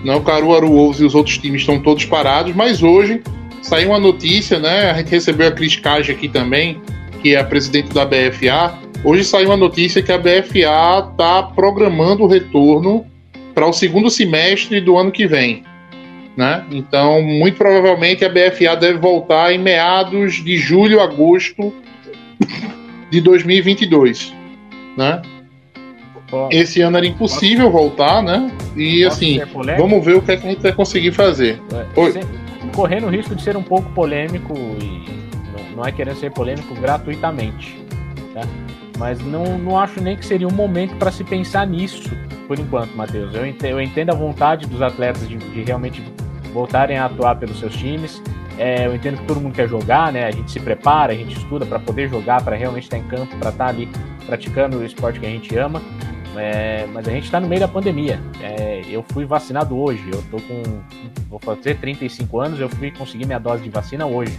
Né, 0.03 0.15
o 0.15 0.21
Caruaru 0.21 0.67
Wolves 0.71 0.99
e 0.99 1.05
os 1.05 1.13
outros 1.13 1.37
times 1.37 1.61
estão 1.61 1.79
todos 1.79 2.05
parados, 2.05 2.55
mas 2.55 2.81
hoje 2.81 3.21
saiu 3.61 3.89
uma 3.89 3.99
notícia, 3.99 4.59
né? 4.59 4.91
A 4.91 4.97
gente 4.97 5.11
recebeu 5.11 5.47
a 5.47 5.51
Cris 5.51 5.75
Cage 5.75 6.11
aqui 6.11 6.27
também, 6.27 6.81
que 7.21 7.35
é 7.35 7.39
a 7.39 7.43
presidente 7.43 7.93
da 7.93 8.05
BFA. 8.05 8.77
Hoje 9.03 9.23
saiu 9.23 9.49
uma 9.49 9.57
notícia 9.57 10.01
que 10.01 10.11
a 10.11 10.17
BFA 10.17 11.09
está 11.11 11.43
programando 11.55 12.23
o 12.23 12.27
retorno 12.27 13.05
para 13.53 13.67
o 13.67 13.73
segundo 13.73 14.09
semestre 14.09 14.79
do 14.81 14.97
ano 14.97 15.11
que 15.11 15.27
vem. 15.27 15.63
Né? 16.35 16.63
Então, 16.71 17.21
muito 17.21 17.57
provavelmente 17.57 18.23
a 18.23 18.29
BFA 18.29 18.75
deve 18.75 18.99
voltar 18.99 19.53
em 19.53 19.57
meados 19.57 20.35
de 20.35 20.57
julho, 20.57 21.01
agosto 21.01 21.73
de 23.11 23.19
2022, 23.19 24.33
né? 24.97 25.21
Esse 26.49 26.81
ano 26.81 26.95
era 26.95 27.05
impossível 27.05 27.69
voltar, 27.69 28.23
né? 28.23 28.49
E 28.75 29.03
assim, 29.03 29.41
polêmico? 29.51 29.81
vamos 29.85 30.05
ver 30.05 30.15
o 30.15 30.21
que, 30.21 30.31
é 30.31 30.37
que 30.37 30.47
a 30.47 30.49
gente 30.49 30.61
vai 30.61 30.71
conseguir 30.71 31.11
fazer. 31.11 31.59
É, 31.73 31.99
Oi. 31.99 32.13
Correndo 32.71 33.07
o 33.07 33.09
risco 33.09 33.35
de 33.35 33.41
ser 33.41 33.55
um 33.57 33.63
pouco 33.63 33.89
polêmico 33.91 34.53
e 34.53 35.05
não, 35.51 35.77
não 35.77 35.85
é 35.85 35.91
querendo 35.91 36.17
ser 36.17 36.31
polêmico 36.31 36.73
gratuitamente, 36.75 37.77
tá? 38.33 38.41
Mas 38.97 39.19
não, 39.21 39.57
não 39.57 39.79
acho 39.79 39.99
nem 40.01 40.15
que 40.15 40.25
seria 40.25 40.47
um 40.47 40.53
momento 40.53 40.95
para 40.97 41.11
se 41.11 41.23
pensar 41.23 41.65
nisso 41.65 42.09
por 42.47 42.59
enquanto, 42.59 42.95
Matheus. 42.95 43.33
Eu 43.33 43.45
entendo, 43.45 43.71
eu 43.71 43.81
entendo 43.81 44.09
a 44.11 44.13
vontade 44.13 44.67
dos 44.67 44.81
atletas 44.81 45.27
de, 45.27 45.37
de 45.37 45.63
realmente 45.63 46.03
voltarem 46.53 46.97
a 46.97 47.05
atuar 47.05 47.35
pelos 47.35 47.59
seus 47.59 47.73
times. 47.75 48.21
É, 48.57 48.85
eu 48.85 48.93
entendo 48.93 49.17
que 49.19 49.25
todo 49.25 49.39
mundo 49.39 49.55
quer 49.55 49.67
jogar, 49.67 50.11
né? 50.11 50.25
A 50.25 50.31
gente 50.31 50.51
se 50.51 50.59
prepara, 50.59 51.13
a 51.13 51.15
gente 51.15 51.37
estuda 51.37 51.65
para 51.65 51.79
poder 51.79 52.09
jogar, 52.09 52.43
para 52.43 52.55
realmente 52.55 52.83
estar 52.83 52.97
em 52.97 53.03
campo, 53.03 53.35
para 53.37 53.49
estar 53.49 53.67
ali 53.67 53.89
praticando 54.25 54.77
o 54.77 54.85
esporte 54.85 55.19
que 55.19 55.25
a 55.25 55.29
gente 55.29 55.57
ama. 55.57 55.81
É, 56.35 56.85
mas 56.87 57.07
a 57.07 57.11
gente 57.11 57.25
está 57.25 57.39
no 57.39 57.47
meio 57.47 57.61
da 57.61 57.67
pandemia. 57.67 58.19
É, 58.41 58.81
eu 58.89 59.03
fui 59.03 59.25
vacinado 59.25 59.77
hoje. 59.77 60.03
Eu 60.11 60.21
tô 60.23 60.37
com. 60.37 60.63
Vou 61.29 61.39
fazer 61.39 61.77
35 61.77 62.39
anos, 62.39 62.59
eu 62.59 62.69
fui 62.69 62.91
conseguir 62.91 63.25
minha 63.25 63.39
dose 63.39 63.63
de 63.63 63.69
vacina 63.69 64.05
hoje. 64.05 64.37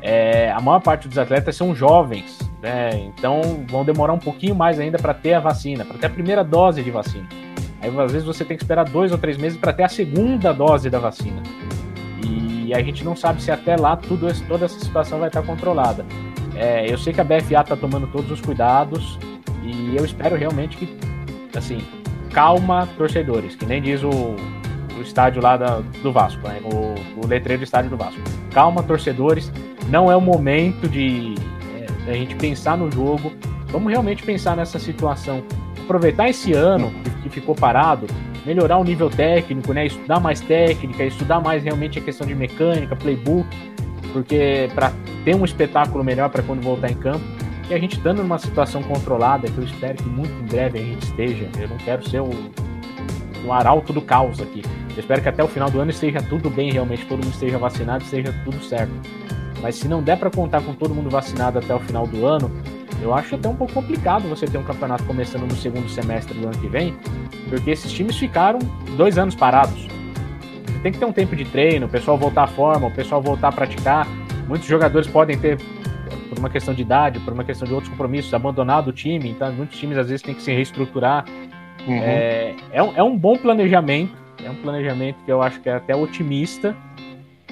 É, 0.00 0.50
a 0.50 0.60
maior 0.60 0.80
parte 0.80 1.08
dos 1.08 1.16
atletas 1.16 1.56
são 1.56 1.74
jovens, 1.74 2.38
né? 2.62 2.90
Então 2.94 3.64
vão 3.68 3.84
demorar 3.84 4.12
um 4.12 4.18
pouquinho 4.18 4.54
mais 4.54 4.78
ainda 4.78 4.98
para 4.98 5.14
ter 5.14 5.32
a 5.34 5.40
vacina, 5.40 5.84
para 5.84 5.96
ter 5.96 6.06
a 6.06 6.10
primeira 6.10 6.44
dose 6.44 6.82
de 6.82 6.90
vacina. 6.90 7.26
Aí 7.80 7.88
às 7.88 8.12
vezes 8.12 8.26
você 8.26 8.44
tem 8.44 8.56
que 8.56 8.62
esperar 8.62 8.84
dois 8.84 9.12
ou 9.12 9.18
três 9.18 9.36
meses 9.38 9.56
para 9.56 9.72
ter 9.72 9.82
a 9.82 9.88
segunda 9.88 10.52
dose 10.52 10.90
da 10.90 10.98
vacina. 10.98 11.42
E 12.22 12.72
a 12.74 12.82
gente 12.82 13.04
não 13.04 13.14
sabe 13.14 13.42
se 13.42 13.50
até 13.50 13.76
lá 13.76 13.96
tudo 13.96 14.26
toda 14.46 14.64
essa 14.64 14.78
situação 14.78 15.18
vai 15.18 15.28
estar 15.28 15.42
controlada. 15.42 16.04
É, 16.56 16.90
eu 16.90 16.96
sei 16.96 17.12
que 17.12 17.20
a 17.20 17.24
BFA 17.24 17.60
está 17.60 17.76
tomando 17.76 18.06
todos 18.06 18.30
os 18.30 18.40
cuidados 18.40 19.18
e 19.62 19.96
eu 19.96 20.04
espero 20.04 20.36
realmente 20.36 20.76
que, 20.76 20.86
assim, 21.58 21.78
calma, 22.32 22.88
torcedores, 22.96 23.54
que 23.54 23.64
nem 23.66 23.80
diz 23.80 24.02
o, 24.02 24.10
o 24.10 25.02
estádio 25.02 25.42
lá 25.42 25.56
da- 25.56 25.80
do 26.02 26.12
Vasco, 26.12 26.46
né? 26.48 26.60
o, 26.64 26.94
o 27.24 27.26
letreiro 27.26 27.60
do 27.60 27.64
estádio 27.64 27.90
do 27.90 27.96
Vasco. 27.96 28.20
Calma, 28.52 28.82
torcedores, 28.82 29.52
não 29.88 30.10
é 30.10 30.16
o 30.16 30.20
momento 30.20 30.88
de 30.88 31.34
é, 32.06 32.10
a 32.10 32.14
gente 32.14 32.34
pensar 32.36 32.76
no 32.76 32.90
jogo. 32.90 33.32
Vamos 33.68 33.90
realmente 33.90 34.22
pensar 34.22 34.56
nessa 34.56 34.78
situação. 34.78 35.42
Aproveitar 35.84 36.28
esse 36.28 36.52
ano 36.52 36.92
que, 37.22 37.28
ficou 37.28 37.54
parado, 37.54 38.06
melhorar 38.46 38.78
o 38.78 38.84
nível 38.84 39.10
técnico, 39.10 39.72
né? 39.72 39.86
Estudar 39.86 40.20
mais 40.20 40.40
técnica, 40.40 41.04
estudar 41.04 41.40
mais 41.40 41.62
realmente 41.62 41.98
a 41.98 42.02
questão 42.02 42.26
de 42.26 42.34
mecânica, 42.34 42.94
playbook, 42.96 43.46
porque 44.12 44.70
para 44.74 44.92
ter 45.24 45.34
um 45.34 45.44
espetáculo 45.44 46.04
melhor 46.04 46.30
para 46.30 46.42
quando 46.42 46.62
voltar 46.62 46.90
em 46.90 46.94
campo. 46.94 47.24
E 47.68 47.74
a 47.74 47.78
gente 47.78 47.96
estando 47.96 48.22
numa 48.22 48.38
situação 48.38 48.82
controlada, 48.82 49.48
que 49.48 49.56
eu 49.56 49.64
espero 49.64 49.96
que 49.96 50.08
muito 50.08 50.32
em 50.32 50.46
breve 50.46 50.78
a 50.78 50.82
gente 50.82 51.02
esteja. 51.02 51.48
Eu 51.58 51.68
não 51.68 51.78
quero 51.78 52.08
ser 52.08 52.20
o, 52.20 52.30
o 53.44 53.52
arauto 53.52 53.92
do 53.92 54.02
caos 54.02 54.40
aqui. 54.40 54.62
Eu 54.90 55.00
espero 55.00 55.22
que 55.22 55.28
até 55.28 55.42
o 55.42 55.48
final 55.48 55.70
do 55.70 55.80
ano 55.80 55.90
esteja 55.90 56.20
tudo 56.20 56.50
bem, 56.50 56.70
realmente, 56.70 57.06
todo 57.06 57.24
mundo 57.24 57.32
esteja 57.32 57.58
vacinado, 57.58 58.04
esteja 58.04 58.34
tudo 58.44 58.62
certo. 58.62 58.92
Mas 59.62 59.76
se 59.76 59.88
não 59.88 60.02
der 60.02 60.18
para 60.18 60.30
contar 60.30 60.60
com 60.62 60.74
todo 60.74 60.94
mundo 60.94 61.08
vacinado 61.08 61.58
até 61.58 61.74
o 61.74 61.80
final 61.80 62.06
do 62.06 62.26
ano, 62.26 62.50
eu 63.02 63.12
acho 63.14 63.34
até 63.34 63.48
um 63.48 63.56
pouco 63.56 63.72
complicado 63.72 64.28
você 64.28 64.46
ter 64.46 64.58
um 64.58 64.62
campeonato 64.62 65.04
começando 65.04 65.42
no 65.42 65.56
segundo 65.56 65.88
semestre 65.88 66.38
do 66.38 66.46
ano 66.46 66.58
que 66.58 66.68
vem, 66.68 66.94
porque 67.48 67.70
esses 67.70 67.90
times 67.90 68.16
ficaram 68.16 68.58
dois 68.96 69.18
anos 69.18 69.34
parados. 69.34 69.88
Tem 70.82 70.92
que 70.92 70.98
ter 70.98 71.04
um 71.06 71.12
tempo 71.12 71.34
de 71.34 71.44
treino, 71.46 71.86
o 71.86 71.88
pessoal 71.88 72.18
voltar 72.18 72.44
à 72.44 72.46
forma, 72.46 72.88
o 72.88 72.90
pessoal 72.90 73.22
voltar 73.22 73.48
a 73.48 73.52
praticar. 73.52 74.06
Muitos 74.46 74.68
jogadores 74.68 75.08
podem 75.08 75.38
ter, 75.38 75.58
por 76.28 76.38
uma 76.38 76.50
questão 76.50 76.74
de 76.74 76.82
idade, 76.82 77.20
por 77.20 77.32
uma 77.32 77.44
questão 77.44 77.66
de 77.66 77.74
outros 77.74 77.90
compromissos, 77.90 78.32
abandonado 78.32 78.88
o 78.88 78.92
time, 78.92 79.30
então 79.30 79.52
muitos 79.52 79.78
times 79.78 79.96
às 79.98 80.08
vezes 80.08 80.22
têm 80.22 80.34
que 80.34 80.42
se 80.42 80.52
reestruturar. 80.52 81.24
Uhum. 81.86 82.00
É, 82.02 82.54
é, 82.72 82.82
um, 82.82 82.96
é 82.96 83.02
um 83.02 83.16
bom 83.16 83.36
planejamento, 83.36 84.16
é 84.44 84.50
um 84.50 84.56
planejamento 84.56 85.16
que 85.24 85.30
eu 85.30 85.42
acho 85.42 85.60
que 85.60 85.68
é 85.68 85.74
até 85.74 85.94
otimista, 85.94 86.74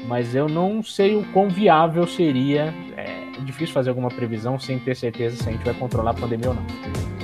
mas 0.07 0.35
eu 0.35 0.49
não 0.49 0.83
sei 0.83 1.17
o 1.17 1.25
quão 1.33 1.49
viável 1.49 2.07
seria. 2.07 2.75
É 2.97 3.23
difícil 3.45 3.75
fazer 3.75 3.91
alguma 3.91 4.09
previsão 4.09 4.59
sem 4.59 4.79
ter 4.79 4.95
certeza 4.95 5.37
se 5.37 5.49
a 5.49 5.53
gente 5.53 5.65
vai 5.65 5.75
controlar 5.75 6.13
a 6.13 6.15
pandemia 6.15 6.51
ou 6.51 6.55
não. 6.55 6.67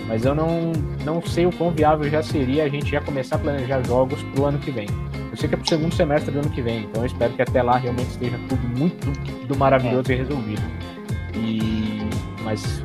Mas 0.06 0.24
eu 0.24 0.34
não, 0.34 0.72
não 1.04 1.20
sei 1.22 1.46
o 1.46 1.52
quão 1.52 1.70
viável 1.70 2.08
já 2.10 2.22
seria 2.22 2.64
a 2.64 2.68
gente 2.68 2.90
já 2.90 3.00
começar 3.00 3.36
a 3.36 3.38
planejar 3.38 3.82
jogos 3.86 4.22
para 4.22 4.40
o 4.40 4.46
ano 4.46 4.58
que 4.58 4.70
vem. 4.70 4.86
Eu 5.30 5.36
sei 5.36 5.48
que 5.48 5.54
é 5.54 5.58
para 5.58 5.64
o 5.64 5.68
segundo 5.68 5.94
semestre 5.94 6.30
do 6.30 6.40
ano 6.40 6.50
que 6.50 6.62
vem, 6.62 6.84
então 6.84 7.02
eu 7.02 7.06
espero 7.06 7.32
que 7.34 7.42
até 7.42 7.62
lá 7.62 7.76
realmente 7.76 8.08
esteja 8.08 8.38
tudo 8.48 8.66
muito 8.78 9.06
do 9.46 9.56
maravilhoso 9.56 10.10
e 10.10 10.16
resolvido. 10.16 10.62
E, 11.34 12.00
mas 12.44 12.82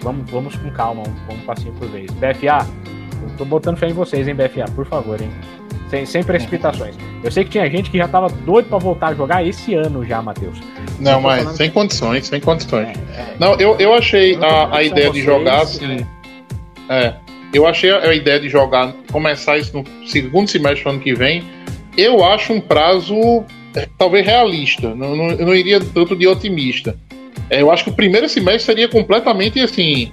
vamos, 0.00 0.30
vamos 0.30 0.56
com 0.56 0.70
calma, 0.70 1.02
um, 1.02 1.34
um 1.34 1.38
passinho 1.40 1.72
por 1.74 1.88
vez. 1.88 2.10
BFA, 2.12 2.66
eu 3.22 3.36
tô 3.36 3.44
botando 3.44 3.76
fé 3.76 3.88
em 3.88 3.92
vocês, 3.92 4.26
hein, 4.28 4.34
BFA, 4.34 4.64
por 4.74 4.86
favor, 4.86 5.20
hein? 5.20 5.30
Sem, 5.88 6.06
sem 6.06 6.22
precipitações. 6.24 6.96
Eu 7.22 7.30
sei 7.30 7.44
que 7.44 7.50
tinha 7.50 7.68
gente 7.70 7.90
que 7.90 7.98
já 7.98 8.08
tava 8.08 8.28
doido 8.30 8.66
para 8.68 8.78
voltar 8.78 9.08
a 9.08 9.14
jogar 9.14 9.46
esse 9.46 9.74
ano 9.74 10.02
já, 10.04 10.22
Matheus. 10.22 10.58
Não, 10.98 11.20
mas 11.20 11.42
falando- 11.42 11.56
sem 11.56 11.70
condições, 11.70 12.26
sem 12.26 12.40
condições. 12.40 12.88
É, 13.14 13.34
Não, 13.38 13.54
eu, 13.56 13.76
eu 13.78 13.92
achei 13.94 14.34
Eu 14.34 14.42
a, 14.44 14.76
a 14.78 14.82
ideia 14.82 15.10
de 15.10 15.22
vocês, 15.22 15.24
jogar 15.24 15.58
é. 15.58 15.62
assim. 15.62 16.06
É. 16.88 17.14
Eu 17.52 17.66
achei 17.66 17.90
a, 17.90 17.98
a 18.08 18.14
ideia 18.14 18.40
de 18.40 18.48
jogar, 18.48 18.94
começar 19.12 19.58
isso 19.58 19.76
no 19.76 19.84
segundo 20.08 20.48
semestre 20.48 20.82
do 20.84 20.90
ano 20.90 21.00
que 21.00 21.12
vem. 21.14 21.44
Eu 21.96 22.24
acho 22.24 22.54
um 22.54 22.60
prazo 22.60 23.44
é, 23.76 23.86
talvez 23.98 24.24
realista. 24.24 24.94
Não, 24.94 25.14
não- 25.14 25.30
eu 25.32 25.44
não 25.46 25.54
iria 25.54 25.78
tanto 25.78 26.16
de 26.16 26.26
otimista. 26.26 26.96
Eu 27.60 27.70
acho 27.70 27.84
que 27.84 27.90
o 27.90 27.92
primeiro 27.92 28.28
semestre 28.28 28.62
seria 28.62 28.88
completamente 28.88 29.60
assim. 29.60 30.12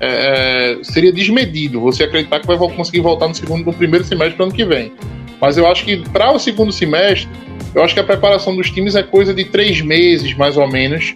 é, 0.00 0.78
é, 0.80 0.84
seria 0.84 1.12
desmedido 1.12 1.80
você 1.80 2.04
acreditar 2.04 2.40
que 2.40 2.46
vai 2.46 2.56
conseguir 2.56 3.00
voltar 3.00 3.28
no 3.28 3.34
segundo, 3.34 3.66
no 3.66 3.72
primeiro 3.72 4.04
semestre 4.04 4.36
do 4.36 4.44
ano 4.44 4.52
que 4.52 4.64
vem. 4.64 4.92
Mas 5.40 5.56
eu 5.58 5.66
acho 5.66 5.84
que 5.84 5.98
para 6.08 6.32
o 6.32 6.38
segundo 6.38 6.72
semestre, 6.72 7.28
eu 7.74 7.84
acho 7.84 7.94
que 7.94 8.00
a 8.00 8.04
preparação 8.04 8.56
dos 8.56 8.70
times 8.70 8.94
é 8.94 9.02
coisa 9.02 9.34
de 9.34 9.44
três 9.44 9.80
meses, 9.80 10.34
mais 10.34 10.56
ou 10.56 10.66
menos, 10.66 11.14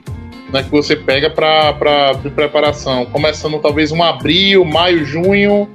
né, 0.53 0.63
que 0.63 0.71
você 0.71 0.95
pega 0.95 1.31
para 1.31 2.15
preparação. 2.35 3.07
Começando 3.07 3.59
talvez 3.59 3.91
um 3.91 4.03
abril, 4.03 4.65
maio, 4.65 5.05
junho, 5.05 5.69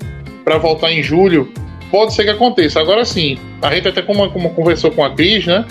para 0.43 0.57
voltar 0.57 0.91
em 0.91 1.01
julho. 1.01 1.51
Pode 1.91 2.13
ser 2.13 2.23
que 2.23 2.29
aconteça. 2.29 2.79
Agora 2.79 3.03
sim, 3.03 3.37
a 3.61 3.73
gente 3.73 3.87
até 3.87 4.01
como, 4.01 4.29
como 4.29 4.51
conversou 4.51 4.91
com 4.91 5.03
a 5.03 5.09
Cris, 5.09 5.47
né? 5.47 5.65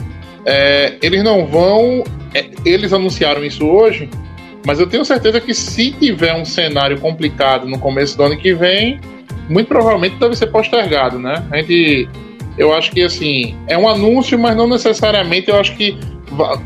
É, 0.45 0.97
eles 1.03 1.22
não 1.22 1.47
vão. 1.47 2.05
é, 2.34 2.49
eles 2.64 2.93
anunciaram 2.93 3.45
isso 3.45 3.66
hoje, 3.66 4.09
mas 4.66 4.80
eu 4.80 4.86
tenho 4.86 5.05
certeza 5.05 5.41
que 5.41 5.55
se 5.55 5.91
tiver 5.93 6.34
um 6.34 6.45
cenário 6.45 7.01
complicado 7.01 7.66
no 7.66 7.78
começo 7.78 8.16
do 8.16 8.24
ano 8.24 8.36
que 8.36 8.55
vem, 8.55 9.01
muito 9.49 9.68
provavelmente 9.68 10.16
deve 10.16 10.36
ser 10.36 10.49
postergado, 10.49 11.18
né? 11.18 11.45
A 11.51 11.57
gente. 11.59 12.09
Eu 12.57 12.74
acho 12.74 12.91
que 12.91 13.03
assim, 13.03 13.57
é 13.68 13.78
um 13.78 13.89
anúncio, 13.89 14.36
mas 14.36 14.57
não 14.57 14.66
necessariamente 14.66 15.49
eu 15.49 15.61
acho 15.61 15.76
que 15.76 15.97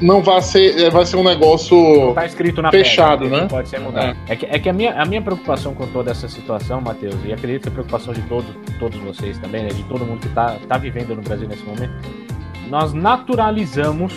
não 0.00 0.22
vai 0.22 0.40
ser, 0.40 0.80
é, 0.80 0.90
vai 0.90 1.04
ser 1.06 1.16
um 1.16 1.24
negócio. 1.24 2.12
Tá 2.14 2.70
Fechado, 2.70 3.24
pedra, 3.24 3.42
né? 3.42 3.48
Pode 3.48 3.68
ser 3.68 3.80
mudado. 3.80 4.16
É, 4.28 4.36
que, 4.36 4.46
é 4.46 4.58
que 4.58 4.68
a, 4.68 4.72
minha, 4.72 4.92
a 4.94 5.04
minha 5.04 5.22
preocupação 5.22 5.74
com 5.74 5.86
toda 5.86 6.10
essa 6.10 6.28
situação, 6.28 6.80
Matheus, 6.80 7.16
e 7.24 7.32
acredito 7.32 7.62
que 7.62 7.68
a 7.68 7.72
preocupação 7.72 8.12
de 8.12 8.22
todos, 8.22 8.50
todos 8.78 8.98
vocês 9.00 9.38
também, 9.38 9.64
né, 9.64 9.68
de 9.68 9.82
todo 9.84 10.04
mundo 10.04 10.20
que 10.20 10.28
tá, 10.30 10.56
tá 10.68 10.78
vivendo 10.78 11.14
no 11.14 11.22
Brasil 11.22 11.48
nesse 11.48 11.62
momento, 11.62 11.92
nós 12.72 12.94
naturalizamos, 12.94 14.14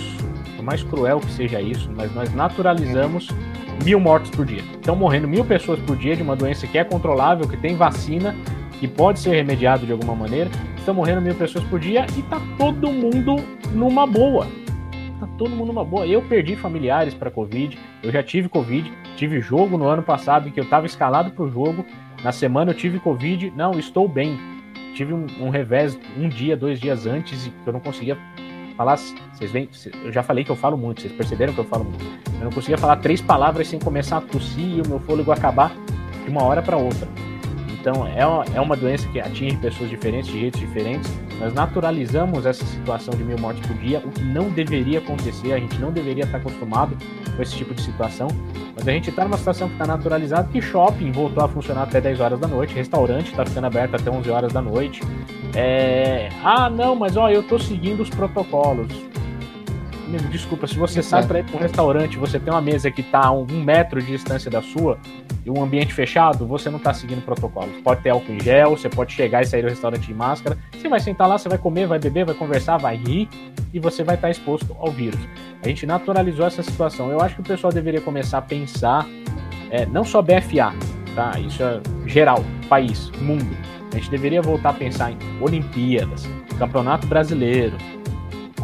por 0.55 0.63
mais 0.63 0.81
cruel 0.81 1.19
que 1.19 1.29
seja 1.29 1.59
isso, 1.59 1.91
mas 1.93 2.15
nós 2.15 2.33
naturalizamos 2.33 3.27
mil 3.83 3.99
mortes 3.99 4.31
por 4.31 4.45
dia. 4.45 4.61
Estão 4.75 4.95
morrendo 4.95 5.27
mil 5.27 5.43
pessoas 5.43 5.77
por 5.81 5.97
dia 5.97 6.15
de 6.15 6.23
uma 6.23 6.37
doença 6.37 6.65
que 6.65 6.77
é 6.77 6.83
controlável, 6.85 7.45
que 7.49 7.57
tem 7.57 7.75
vacina, 7.75 8.33
que 8.79 8.87
pode 8.87 9.19
ser 9.19 9.31
remediado 9.31 9.85
de 9.85 9.91
alguma 9.91 10.15
maneira. 10.15 10.49
Estão 10.77 10.93
morrendo 10.93 11.19
mil 11.21 11.35
pessoas 11.35 11.65
por 11.65 11.81
dia 11.81 12.05
e 12.17 12.21
tá 12.21 12.39
todo 12.57 12.89
mundo 12.93 13.35
numa 13.73 14.07
boa. 14.07 14.47
Tá 15.19 15.27
todo 15.37 15.49
mundo 15.49 15.67
numa 15.67 15.83
boa. 15.83 16.07
Eu 16.07 16.21
perdi 16.21 16.55
familiares 16.55 17.13
para 17.13 17.29
Covid, 17.29 17.77
eu 18.01 18.09
já 18.09 18.23
tive 18.23 18.47
Covid, 18.47 18.89
tive 19.17 19.41
jogo 19.41 19.77
no 19.77 19.85
ano 19.85 20.01
passado 20.01 20.47
em 20.47 20.51
que 20.53 20.61
eu 20.61 20.63
estava 20.63 20.85
escalado 20.85 21.31
pro 21.31 21.51
jogo. 21.51 21.85
Na 22.23 22.31
semana 22.31 22.71
eu 22.71 22.75
tive 22.75 23.01
Covid, 23.01 23.51
não, 23.53 23.77
estou 23.77 24.07
bem. 24.07 24.39
Tive 24.93 25.13
um, 25.13 25.25
um 25.41 25.49
revés 25.49 25.99
um 26.17 26.29
dia, 26.29 26.55
dois 26.55 26.79
dias 26.79 27.05
antes 27.05 27.47
e 27.47 27.53
eu 27.67 27.73
não 27.73 27.81
conseguia 27.81 28.17
falar. 28.75 28.97
Vocês 28.97 29.51
veem, 29.51 29.69
eu 30.03 30.11
já 30.11 30.23
falei 30.23 30.43
que 30.43 30.51
eu 30.51 30.55
falo 30.55 30.77
muito, 30.77 31.01
vocês 31.01 31.13
perceberam 31.13 31.53
que 31.53 31.59
eu 31.59 31.65
falo 31.65 31.83
muito. 31.83 32.03
Eu 32.39 32.45
não 32.45 32.51
conseguia 32.51 32.77
falar 32.77 32.97
três 32.97 33.21
palavras 33.21 33.67
sem 33.67 33.79
começar 33.79 34.17
a 34.17 34.21
tossir 34.21 34.77
e 34.77 34.81
o 34.81 34.87
meu 34.87 34.99
fôlego 34.99 35.31
acabar 35.31 35.71
de 36.23 36.29
uma 36.29 36.43
hora 36.43 36.61
para 36.61 36.77
outra. 36.77 37.07
Então 37.85 38.07
é 38.07 38.25
uma, 38.25 38.43
é 38.55 38.59
uma 38.59 38.75
doença 38.75 39.07
que 39.09 39.19
atinge 39.19 39.55
pessoas 39.57 39.91
diferentes, 39.91 40.31
de 40.31 40.39
jeitos 40.39 40.59
diferentes. 40.59 41.07
Nós 41.39 41.53
naturalizamos 41.53 42.43
essa 42.43 42.65
situação 42.65 43.13
de 43.13 43.23
mil 43.23 43.37
mortes 43.37 43.63
por 43.67 43.77
dia, 43.77 44.01
o 44.03 44.09
que 44.09 44.23
não 44.23 44.49
deveria 44.49 44.97
acontecer. 44.97 45.53
A 45.53 45.59
gente 45.59 45.77
não 45.77 45.91
deveria 45.91 46.23
estar 46.23 46.39
acostumado 46.39 46.97
com 47.35 47.43
esse 47.43 47.55
tipo 47.55 47.75
de 47.75 47.83
situação. 47.83 48.27
Mas 48.75 48.87
a 48.87 48.91
gente 48.91 49.11
está 49.11 49.23
numa 49.23 49.37
situação 49.37 49.67
que 49.67 49.75
está 49.75 49.85
naturalizada, 49.85 50.49
que 50.51 50.59
shopping 50.63 51.11
voltou 51.11 51.43
a 51.43 51.47
funcionar 51.47 51.83
até 51.83 52.01
10 52.01 52.21
horas 52.21 52.39
da 52.39 52.47
noite, 52.47 52.73
restaurante 52.73 53.29
está 53.29 53.45
ficando 53.45 53.67
aberto 53.67 53.93
até 53.93 54.09
11 54.09 54.31
horas 54.31 54.51
da 54.51 54.63
noite. 54.63 55.01
É... 55.53 56.29
Ah, 56.43 56.71
não, 56.71 56.95
mas 56.95 57.15
ó, 57.15 57.29
eu 57.29 57.43
tô 57.43 57.59
seguindo 57.59 58.01
os 58.01 58.09
protocolos. 58.09 59.04
Desculpa, 60.29 60.67
se 60.67 60.77
você 60.77 61.01
sai 61.01 61.25
para 61.25 61.39
ir 61.39 61.45
para 61.45 61.57
um 61.57 61.59
restaurante, 61.59 62.17
você 62.17 62.39
tem 62.39 62.53
uma 62.53 62.61
mesa 62.61 62.91
que 62.91 63.01
está 63.01 63.25
a 63.25 63.31
um, 63.31 63.45
um 63.49 63.63
metro 63.63 64.01
de 64.01 64.07
distância 64.07 64.51
da 64.51 64.61
sua 64.61 64.99
e 65.45 65.49
um 65.49 65.63
ambiente 65.63 65.93
fechado, 65.93 66.45
você 66.45 66.69
não 66.69 66.77
está 66.77 66.93
seguindo 66.93 67.23
protocolos. 67.23 67.75
Pode 67.83 68.01
ter 68.01 68.09
álcool 68.09 68.33
em 68.33 68.39
gel, 68.39 68.71
você 68.71 68.89
pode 68.89 69.13
chegar 69.13 69.41
e 69.41 69.45
sair 69.45 69.61
do 69.61 69.69
restaurante 69.69 70.05
de 70.05 70.13
máscara. 70.13 70.57
Você 70.71 70.87
vai 70.87 70.99
sentar 70.99 71.27
lá, 71.27 71.37
você 71.37 71.49
vai 71.49 71.57
comer, 71.57 71.87
vai 71.87 71.99
beber, 71.99 72.25
vai 72.25 72.35
conversar, 72.35 72.77
vai 72.77 72.95
rir 72.95 73.29
e 73.73 73.79
você 73.79 74.03
vai 74.03 74.15
estar 74.15 74.29
exposto 74.29 74.75
ao 74.79 74.91
vírus. 74.91 75.19
A 75.63 75.67
gente 75.67 75.85
naturalizou 75.85 76.45
essa 76.45 76.61
situação. 76.61 77.09
Eu 77.09 77.21
acho 77.21 77.35
que 77.35 77.41
o 77.41 77.43
pessoal 77.43 77.71
deveria 77.73 78.01
começar 78.01 78.39
a 78.39 78.41
pensar, 78.41 79.07
é, 79.69 79.85
não 79.85 80.03
só 80.03 80.21
BFA, 80.21 80.73
tá? 81.15 81.39
Isso 81.39 81.63
é 81.63 81.81
geral, 82.05 82.43
país, 82.69 83.09
mundo. 83.21 83.55
A 83.91 83.97
gente 83.97 84.09
deveria 84.09 84.41
voltar 84.41 84.69
a 84.69 84.73
pensar 84.73 85.11
em 85.11 85.17
Olimpíadas, 85.41 86.27
Campeonato 86.57 87.07
Brasileiro, 87.07 87.77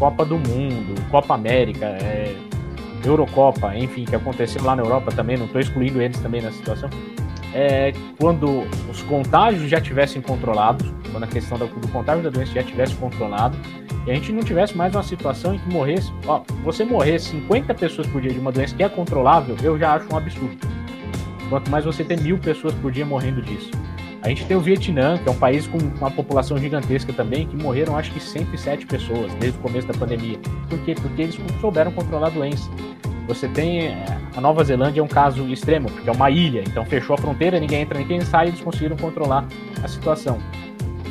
Copa 0.02 0.26
do 0.26 0.36
Mundo, 0.36 1.00
Copa 1.12 1.36
América, 1.36 1.86
é, 1.86 2.36
Eurocopa, 3.06 3.78
enfim, 3.78 4.04
que 4.04 4.16
aconteceu 4.16 4.64
lá 4.64 4.76
na 4.76 4.82
Europa 4.82 5.12
também, 5.12 5.38
não 5.38 5.46
estou 5.46 5.62
excluindo 5.62 6.02
eles 6.02 6.18
também 6.18 6.42
nessa 6.42 6.58
situação. 6.58 6.90
É, 7.54 7.94
quando 8.20 8.64
os 8.90 9.04
contágios 9.04 9.70
já 9.70 9.80
tivessem 9.80 10.20
controlados, 10.20 10.92
quando 11.12 11.26
a 11.26 11.28
questão 11.28 11.56
do, 11.56 11.68
contágio 11.90 12.24
da 12.24 12.32
doença 12.32 12.52
já 12.52 12.64
tivesse 12.64 12.96
controlado, 12.96 13.56
e 14.08 14.10
a 14.10 14.16
gente 14.16 14.32
não 14.32 14.42
tivesse 14.42 14.76
mais 14.76 14.96
uma 14.96 15.04
situação 15.04 15.54
em 15.54 15.60
que 15.60 15.70
morresse, 15.70 16.12
ó, 16.26 16.42
você 16.64 16.84
morrer 16.84 17.20
50 17.20 17.72
pessoas 17.76 18.08
por 18.08 18.22
dia 18.22 18.32
de 18.32 18.40
uma 18.40 18.52
doença 18.52 18.76
que 18.76 18.82
é 18.82 18.90
controlável, 18.90 19.56
eu 19.62 19.78
já 19.78 19.94
acho 19.94 20.12
um 20.12 20.18
absurdo. 20.18 20.58
Quanto 21.48 21.70
mais 21.70 21.86
você 21.86 22.04
ter 22.04 22.20
mil 22.20 22.40
pessoas 22.40 22.74
por 22.74 22.92
dia 22.92 23.06
morrendo 23.06 23.40
disso. 23.40 23.70
A 24.24 24.30
gente 24.30 24.46
tem 24.46 24.56
o 24.56 24.62
Vietnã, 24.62 25.18
que 25.18 25.28
é 25.28 25.32
um 25.32 25.38
país 25.38 25.66
com 25.66 25.78
uma 25.78 26.12
população 26.12 26.58
gigantesca 26.58 27.12
também, 27.12 27.48
que 27.48 27.56
morreram 27.56 27.98
acho 27.98 28.12
que 28.12 28.20
107 28.20 28.86
pessoas 28.86 29.34
desde 29.36 29.58
o 29.58 29.62
começo 29.62 29.88
da 29.88 29.96
pandemia. 29.96 30.38
Por 30.70 30.78
quê? 30.80 30.94
Porque 30.94 31.24
eles 31.24 31.40
souberam 31.60 31.92
controlar 31.92 32.28
a 32.28 32.30
doença. 32.30 32.70
Você 33.28 33.48
tem 33.48 33.88
eh, 33.88 34.06
a 34.36 34.42
Nova 34.42 34.64
Zelândia 34.64 35.02
é 35.02 35.04
um 35.04 35.08
caso 35.08 35.44
extremo, 35.48 35.90
porque 35.90 36.08
é 36.08 36.12
uma 36.12 36.30
ilha, 36.30 36.64
então 36.68 36.86
fechou 36.86 37.16
a 37.16 37.18
fronteira, 37.18 37.60
ninguém 37.60 37.82
entra, 37.82 37.98
ninguém 37.98 38.22
sai, 38.22 38.50
eles 38.50 38.62
conseguiram 38.62 38.96
controlar 38.96 39.48
a 39.84 39.88
situação. 39.88 40.38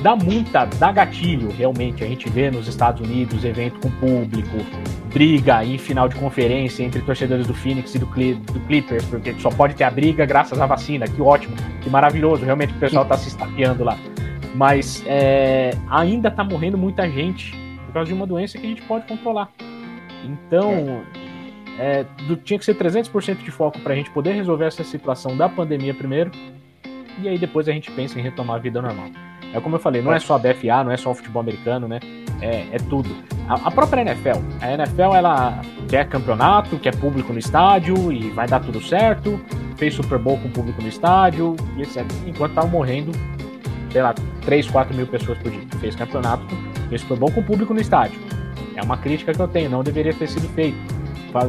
Dá 0.03 0.17
muita, 0.17 0.65
dá 0.65 0.91
gatilho 0.91 1.51
realmente. 1.51 2.03
A 2.03 2.07
gente 2.07 2.29
vê 2.31 2.51
nos 2.51 2.67
Estados 2.67 3.07
Unidos 3.07 3.45
evento 3.45 3.81
com 3.81 3.91
público, 3.91 4.57
briga 5.13 5.63
em 5.65 5.77
final 5.77 6.09
de 6.09 6.17
conferência 6.17 6.83
entre 6.83 7.03
torcedores 7.03 7.47
do 7.47 7.53
Phoenix 7.53 7.95
e 7.95 7.99
do, 7.99 8.07
Cle 8.07 8.35
do 8.35 8.61
Clippers, 8.61 9.05
porque 9.05 9.35
só 9.35 9.51
pode 9.51 9.75
ter 9.75 9.85
a 9.85 9.91
briga 9.91 10.25
graças 10.25 10.59
à 10.59 10.67
vacina. 10.67 11.07
Que 11.07 11.21
ótimo, 11.21 11.55
que 11.83 11.91
maravilhoso. 11.91 12.45
Realmente 12.45 12.73
o 12.73 12.79
pessoal 12.79 13.05
tá 13.05 13.17
se 13.17 13.29
estapeando 13.29 13.85
lá. 13.85 13.99
Mas 14.55 15.05
é, 15.07 15.71
ainda 15.89 16.31
tá 16.31 16.43
morrendo 16.43 16.79
muita 16.79 17.09
gente 17.09 17.55
por 17.87 17.93
causa 17.93 18.09
de 18.09 18.15
uma 18.15 18.27
doença 18.27 18.57
que 18.59 18.67
a 18.67 18.69
gente 18.69 18.83
pode 18.83 19.07
controlar. 19.07 19.51
Então, 20.25 21.03
é, 21.79 22.05
do, 22.27 22.37
tinha 22.37 22.59
que 22.59 22.65
ser 22.65 22.75
300% 22.75 23.43
de 23.43 23.51
foco 23.51 23.79
para 23.81 23.93
a 23.93 23.97
gente 23.97 24.11
poder 24.11 24.33
resolver 24.33 24.67
essa 24.67 24.85
situação 24.85 25.37
da 25.37 25.49
pandemia 25.49 25.95
primeiro, 25.95 26.31
e 27.19 27.29
aí 27.29 27.39
depois 27.39 27.69
a 27.69 27.73
gente 27.73 27.91
pensa 27.91 28.19
em 28.19 28.23
retomar 28.23 28.57
a 28.57 28.59
vida 28.59 28.81
normal. 28.81 29.11
É 29.53 29.61
como 29.61 29.77
eu 29.77 29.81
falei, 29.81 30.01
não 30.01 30.13
é 30.13 30.19
só 30.19 30.37
a 30.37 30.39
BFA, 30.39 30.85
não 30.85 30.93
é 30.93 30.97
só 30.97 31.11
o 31.11 31.15
futebol 31.15 31.41
americano, 31.41 31.89
né? 31.89 31.99
É, 32.41 32.67
é 32.73 32.79
tudo. 32.89 33.11
A, 33.49 33.55
a, 33.55 33.71
própria 33.71 34.03
NFL. 34.03 34.41
A 34.61 34.73
NFL, 34.73 35.15
ela 35.15 35.61
quer 35.89 36.09
campeonato, 36.09 36.79
quer 36.79 36.95
público 36.97 37.33
no 37.33 37.39
estádio 37.39 38.13
e 38.13 38.31
vai 38.31 38.47
dar 38.47 38.61
tudo 38.61 38.81
certo. 38.81 39.41
Fez 39.77 39.95
Super 39.95 40.19
Bowl 40.19 40.39
com 40.39 40.51
público 40.51 40.81
no 40.81 40.89
estádio 40.89 41.57
e 41.77 41.83
etc. 41.83 42.05
Enquanto 42.27 42.51
estavam 42.51 42.71
morrendo, 42.71 43.13
sei 43.91 44.03
lá, 44.03 44.15
3, 44.45 44.71
4 44.71 44.95
mil 44.95 45.07
pessoas 45.07 45.39
por 45.39 45.51
dia. 45.51 45.67
Fez 45.81 45.97
campeonato, 45.97 46.45
fez 46.89 47.01
Super 47.01 47.19
Bowl 47.19 47.33
com 47.33 47.43
público 47.43 47.75
no 47.75 47.81
estádio. 47.81 48.21
É 48.77 48.83
uma 48.83 48.97
crítica 48.97 49.33
que 49.33 49.41
eu 49.41 49.49
tenho, 49.49 49.69
não 49.69 49.83
deveria 49.83 50.15
ter 50.15 50.29
sido 50.29 50.49
feito. 50.51 50.79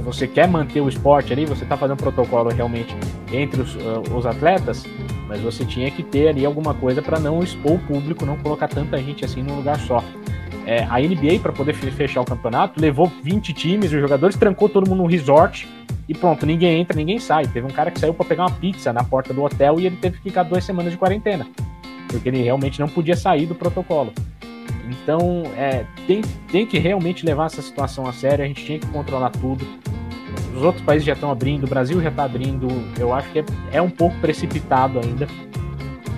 Você 0.03 0.27
quer 0.27 0.47
manter 0.47 0.81
o 0.81 0.87
esporte 0.87 1.33
ali, 1.33 1.45
você 1.45 1.63
está 1.63 1.75
fazendo 1.75 1.97
protocolo 1.97 2.49
realmente 2.49 2.95
entre 3.31 3.61
os, 3.61 3.75
uh, 3.75 4.03
os 4.15 4.25
atletas, 4.25 4.85
mas 5.31 5.39
você 5.39 5.63
tinha 5.63 5.89
que 5.89 6.03
ter 6.03 6.27
ali 6.27 6.45
alguma 6.45 6.73
coisa 6.73 7.01
para 7.01 7.17
não 7.17 7.41
expor 7.41 7.75
o 7.75 7.79
público, 7.79 8.25
não 8.25 8.35
colocar 8.35 8.67
tanta 8.67 8.97
gente 8.97 9.23
assim 9.23 9.41
num 9.41 9.55
lugar 9.55 9.79
só. 9.79 10.03
É, 10.65 10.83
a 10.83 10.99
NBA, 10.99 11.39
para 11.41 11.53
poder 11.53 11.73
fechar 11.73 12.19
o 12.19 12.25
campeonato, 12.25 12.81
levou 12.81 13.09
20 13.23 13.53
times, 13.53 13.93
os 13.93 14.01
jogadores 14.01 14.35
trancou 14.35 14.67
todo 14.67 14.89
mundo 14.89 15.03
num 15.03 15.07
resort 15.07 15.69
e 16.05 16.13
pronto, 16.13 16.45
ninguém 16.45 16.81
entra, 16.81 16.97
ninguém 16.97 17.17
sai. 17.17 17.47
Teve 17.47 17.65
um 17.65 17.69
cara 17.69 17.89
que 17.89 17.97
saiu 17.97 18.13
para 18.13 18.25
pegar 18.25 18.43
uma 18.43 18.51
pizza 18.51 18.91
na 18.91 19.05
porta 19.05 19.33
do 19.33 19.41
hotel 19.41 19.79
e 19.79 19.85
ele 19.85 19.95
teve 19.95 20.17
que 20.17 20.23
ficar 20.23 20.43
duas 20.43 20.65
semanas 20.65 20.91
de 20.91 20.97
quarentena, 20.97 21.47
porque 22.09 22.27
ele 22.27 22.43
realmente 22.43 22.81
não 22.81 22.89
podia 22.89 23.15
sair 23.15 23.45
do 23.45 23.55
protocolo. 23.55 24.11
Então, 24.89 25.43
é, 25.55 25.85
tem, 26.07 26.21
tem 26.51 26.65
que 26.65 26.77
realmente 26.77 27.25
levar 27.25 27.45
essa 27.45 27.61
situação 27.61 28.05
a 28.05 28.11
sério, 28.11 28.43
a 28.43 28.47
gente 28.49 28.65
tinha 28.65 28.79
que 28.79 28.87
controlar 28.87 29.29
tudo. 29.29 29.65
Os 30.55 30.63
outros 30.63 30.83
países 30.83 31.05
já 31.05 31.13
estão 31.13 31.31
abrindo, 31.31 31.65
o 31.65 31.67
Brasil 31.67 32.01
já 32.01 32.09
está 32.09 32.23
abrindo, 32.23 32.67
eu 32.99 33.13
acho 33.13 33.29
que 33.31 33.39
é, 33.39 33.45
é 33.73 33.81
um 33.81 33.89
pouco 33.89 34.15
precipitado 34.19 34.99
ainda. 34.99 35.27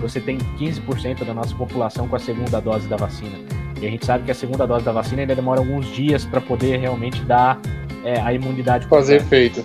Você 0.01 0.19
tem 0.19 0.37
15% 0.59 1.23
da 1.23 1.33
nossa 1.33 1.55
população 1.55 2.07
com 2.07 2.15
a 2.15 2.19
segunda 2.19 2.59
dose 2.59 2.87
da 2.87 2.97
vacina. 2.97 3.37
E 3.81 3.87
a 3.87 3.89
gente 3.89 4.05
sabe 4.05 4.23
que 4.23 4.31
a 4.31 4.35
segunda 4.35 4.65
dose 4.65 4.83
da 4.83 4.91
vacina 4.91 5.21
ainda 5.21 5.35
demora 5.35 5.59
alguns 5.59 5.87
dias 5.87 6.25
para 6.25 6.41
poder 6.41 6.77
realmente 6.77 7.21
dar 7.23 7.59
é, 8.03 8.19
a 8.19 8.33
imunidade. 8.33 8.87
Fazer 8.87 9.17
efeito. 9.17 9.63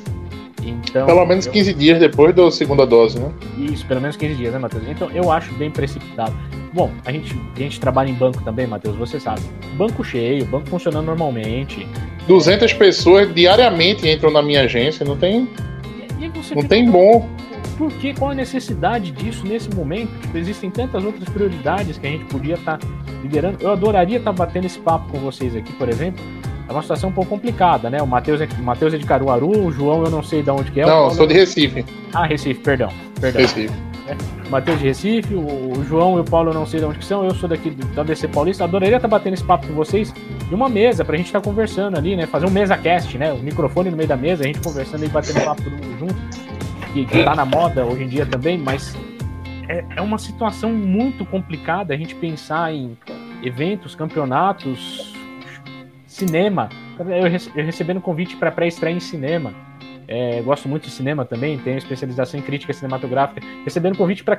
Então, 0.63 1.07
pelo 1.07 1.25
menos 1.27 1.47
eu... 1.47 1.53
15 1.53 1.75
dias 1.75 1.99
depois 1.99 2.35
da 2.35 2.51
segunda 2.51 2.87
dose, 2.87 3.19
né? 3.19 3.31
Isso, 3.57 3.87
pelo 3.87 4.01
menos 4.01 4.17
15 4.17 4.35
dias, 4.35 4.53
né, 4.53 4.59
Matheus? 4.59 4.85
Então 4.89 5.11
eu 5.11 5.31
acho 5.31 5.53
bem 5.55 5.71
precipitado. 5.71 6.35
Bom, 6.73 6.91
a 7.05 7.13
gente, 7.13 7.41
a 7.57 7.59
gente 7.59 7.81
trabalha 7.81 8.11
em 8.11 8.15
banco 8.15 8.43
também, 8.43 8.67
Matheus, 8.67 8.97
você 8.97 9.19
sabe. 9.19 9.41
Banco 9.75 10.05
cheio, 10.05 10.45
banco 10.45 10.69
funcionando 10.69 11.07
normalmente. 11.07 11.87
200 12.27 12.73
pessoas 12.75 13.33
diariamente 13.35 14.09
entram 14.09 14.31
na 14.31 14.43
minha 14.43 14.63
agência, 14.63 15.05
não 15.05 15.17
tem. 15.17 15.49
não 16.55 16.63
tem 16.63 16.91
bom. 16.91 17.27
por 17.79 17.91
que? 17.93 18.13
Qual 18.13 18.33
a 18.33 18.35
necessidade 18.35 19.13
disso 19.13 19.47
nesse 19.47 19.71
momento? 19.75 20.11
Tipo, 20.21 20.37
existem 20.37 20.71
tantas 20.71 21.05
outras 21.05 21.29
prioridades 21.29 21.97
que 21.97 22.07
a 22.07 22.11
gente 22.11 22.25
podia 22.27 22.55
estar 22.57 22.79
liderando. 23.23 23.59
Eu 23.61 23.71
adoraria 23.71 24.19
estar 24.19 24.33
batendo 24.33 24.67
esse 24.67 24.79
papo 24.79 25.11
com 25.11 25.19
vocês 25.19 25.57
aqui, 25.57 25.73
por 25.73 25.89
exemplo. 25.89 26.23
É 26.69 26.73
uma 26.73 26.83
situação 26.83 27.09
um 27.09 27.13
pouco 27.13 27.31
complicada, 27.31 27.89
né? 27.89 28.03
O 28.03 28.07
Matheus 28.07 28.41
é, 28.41 28.49
o 28.59 28.63
Matheus 28.63 28.93
é 28.93 28.99
de 28.99 29.07
Caruaru, 29.07 29.67
o 29.67 29.73
João 29.73 30.05
eu 30.05 30.11
não 30.11 30.23
sei 30.23 30.43
de 30.43 30.51
onde 30.51 30.71
que 30.71 30.81
é. 30.81 30.87
Não, 30.87 31.11
sou 31.11 31.27
de 31.27 31.35
Recife. 31.35 31.85
Ah, 32.13 32.27
Recife, 32.27 32.61
perdão. 32.61 32.91
Perdão. 33.21 33.41
Recife. 33.41 33.73
O 34.47 34.51
Matheus 34.51 34.79
de 34.79 34.87
Recife, 34.87 35.35
o 35.35 35.69
o 35.79 35.85
João 35.85 36.17
e 36.17 36.21
o 36.21 36.25
Paulo 36.25 36.51
eu 36.51 36.55
não 36.55 36.67
sei 36.67 36.81
de 36.81 36.87
onde 36.87 36.99
que 36.99 37.05
são, 37.05 37.25
eu 37.25 37.35
sou 37.35 37.49
daqui 37.49 37.71
da 37.71 38.03
DC 38.03 38.29
Paulista. 38.29 38.65
Adoraria 38.65 38.97
estar 38.97 39.09
batendo 39.09 39.35
esse 39.35 39.45
papo 39.45 39.67
com 39.67 39.75
vocês 39.75 40.13
de 40.49 40.55
uma 40.55 40.69
mesa, 40.69 41.05
pra 41.05 41.17
gente 41.17 41.27
estar 41.27 41.41
conversando 41.41 41.97
ali, 41.97 42.17
né? 42.17 42.27
Fazer 42.27 42.47
um 42.47 42.51
mesa 42.51 42.77
cast, 42.77 43.17
né? 43.17 43.33
O 43.33 43.39
microfone 43.39 43.91
no 43.91 43.97
meio 43.97 44.09
da 44.09 44.17
mesa, 44.17 44.45
a 44.45 44.47
gente 44.47 44.61
conversando 44.61 45.05
e 45.05 45.09
batendo 45.09 45.45
papo 45.45 45.63
todo 45.63 45.73
mundo 45.73 45.99
junto. 45.99 46.49
Que, 46.93 47.05
que 47.05 47.23
tá 47.23 47.35
na 47.35 47.45
moda 47.45 47.85
hoje 47.85 48.05
em 48.05 48.09
dia 48.09 48.25
também, 48.25 48.57
mas 48.57 48.97
é, 49.69 49.85
é 49.97 50.01
uma 50.01 50.19
situação 50.19 50.73
muito 50.73 51.25
complicada 51.27 51.93
a 51.93 51.97
gente 51.97 52.15
pensar 52.15 52.73
em 52.73 52.97
eventos, 53.43 53.95
campeonatos, 53.95 55.15
cinema. 56.19 56.69
Eu, 56.99 57.29
rece- 57.31 57.51
eu 57.55 57.65
recebendo 57.65 58.01
convite 58.01 58.37
para 58.37 58.51
pré-estreia 58.51 58.95
em 58.95 59.01
cinema. 59.01 59.53
É, 60.11 60.41
gosto 60.41 60.69
muito 60.69 60.85
de 60.85 60.91
cinema 60.91 61.23
também, 61.27 61.59
tenho 61.59 61.77
especialização 61.77 62.41
em 62.41 62.43
crítica 62.43 62.73
cinematográfica. 62.73 63.47
Recebendo 63.65 63.97
convite 63.97 64.25
para 64.25 64.37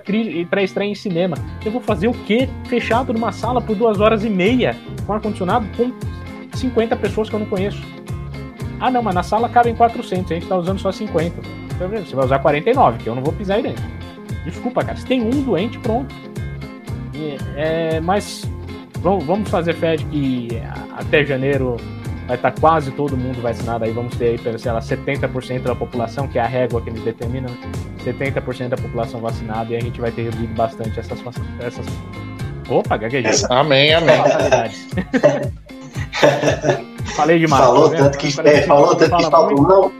pré-estreia 0.50 0.90
em 0.90 0.96
cinema. 0.96 1.36
Eu 1.64 1.72
vou 1.72 1.80
fazer 1.82 2.08
o 2.08 2.14
quê? 2.14 2.50
Fechado 2.66 3.14
numa 3.14 3.32
sala 3.32 3.62
por 3.62 3.76
duas 3.76 4.00
horas 4.02 4.24
e 4.24 4.30
meia, 4.30 4.76
com 5.06 5.14
ar-condicionado, 5.14 5.68
com 5.78 5.92
50 6.58 6.96
pessoas 6.96 7.30
que 7.30 7.36
eu 7.36 7.40
não 7.40 7.46
conheço. 7.46 7.82
Ah, 8.80 8.90
não, 8.90 9.04
mas 9.04 9.14
na 9.14 9.22
sala 9.24 9.48
cabem 9.48 9.76
400, 9.76 10.32
a 10.32 10.36
gente 10.36 10.48
tá 10.48 10.58
usando 10.58 10.80
só 10.80 10.92
50. 10.92 11.36
Tá 11.78 11.86
vendo? 11.86 12.06
Você 12.08 12.16
vai 12.16 12.26
usar 12.26 12.40
49, 12.40 12.98
que 13.04 13.08
eu 13.08 13.14
não 13.14 13.22
vou 13.24 13.32
pisar 13.34 13.58
aí 13.58 13.64
dentro. 13.64 13.84
Desculpa, 14.44 14.84
cara. 14.84 14.98
Se 14.98 15.06
tem 15.06 15.22
um 15.22 15.44
doente, 15.44 15.78
pronto. 15.80 16.14
E, 17.14 17.38
é, 17.56 18.00
mas 18.00 18.50
vamos, 19.02 19.24
vamos 19.26 19.50
fazer 19.50 19.74
fé 19.74 19.96
de 19.96 20.06
que 20.06 20.48
até 20.96 21.26
janeiro 21.26 21.78
vai 22.28 22.36
estar 22.36 22.52
quase 22.52 22.92
todo 22.92 23.18
mundo 23.18 23.42
vacinado. 23.42 23.84
Aí 23.84 23.92
vamos 23.92 24.16
ter 24.16 24.28
aí, 24.30 24.38
pelo, 24.38 24.60
sei 24.60 24.72
lá, 24.72 24.80
70% 24.80 25.62
da 25.64 25.76
população, 25.76 26.28
que 26.28 26.38
é 26.38 26.42
a 26.42 26.48
régua 26.48 26.82
que 26.82 26.90
eles 26.90 27.04
determinam, 27.04 27.50
70% 28.06 28.70
da 28.70 28.78
população 28.78 29.20
vacinada, 29.20 29.74
e 29.74 29.78
a 29.78 29.80
gente 29.80 30.00
vai 30.00 30.12
ter 30.12 30.24
reduzido 30.24 30.54
bastante 30.54 31.00
essas. 31.00 31.20
essas... 31.60 31.86
Opa, 32.70 32.98
gaguejei. 32.98 33.32
Amém, 33.50 33.94
amém. 33.94 34.16
Fatalidades. 34.18 34.88
Falei 37.16 37.40
demais. 37.40 37.64
falou 37.64 37.90
tá 37.90 37.98
tanto 37.98 38.18
que, 38.18 38.28
é, 38.42 38.62
falou 38.64 38.96
tanto 38.96 39.18
que. 39.18 39.24
Não, 39.24 39.56
não, 39.56 39.92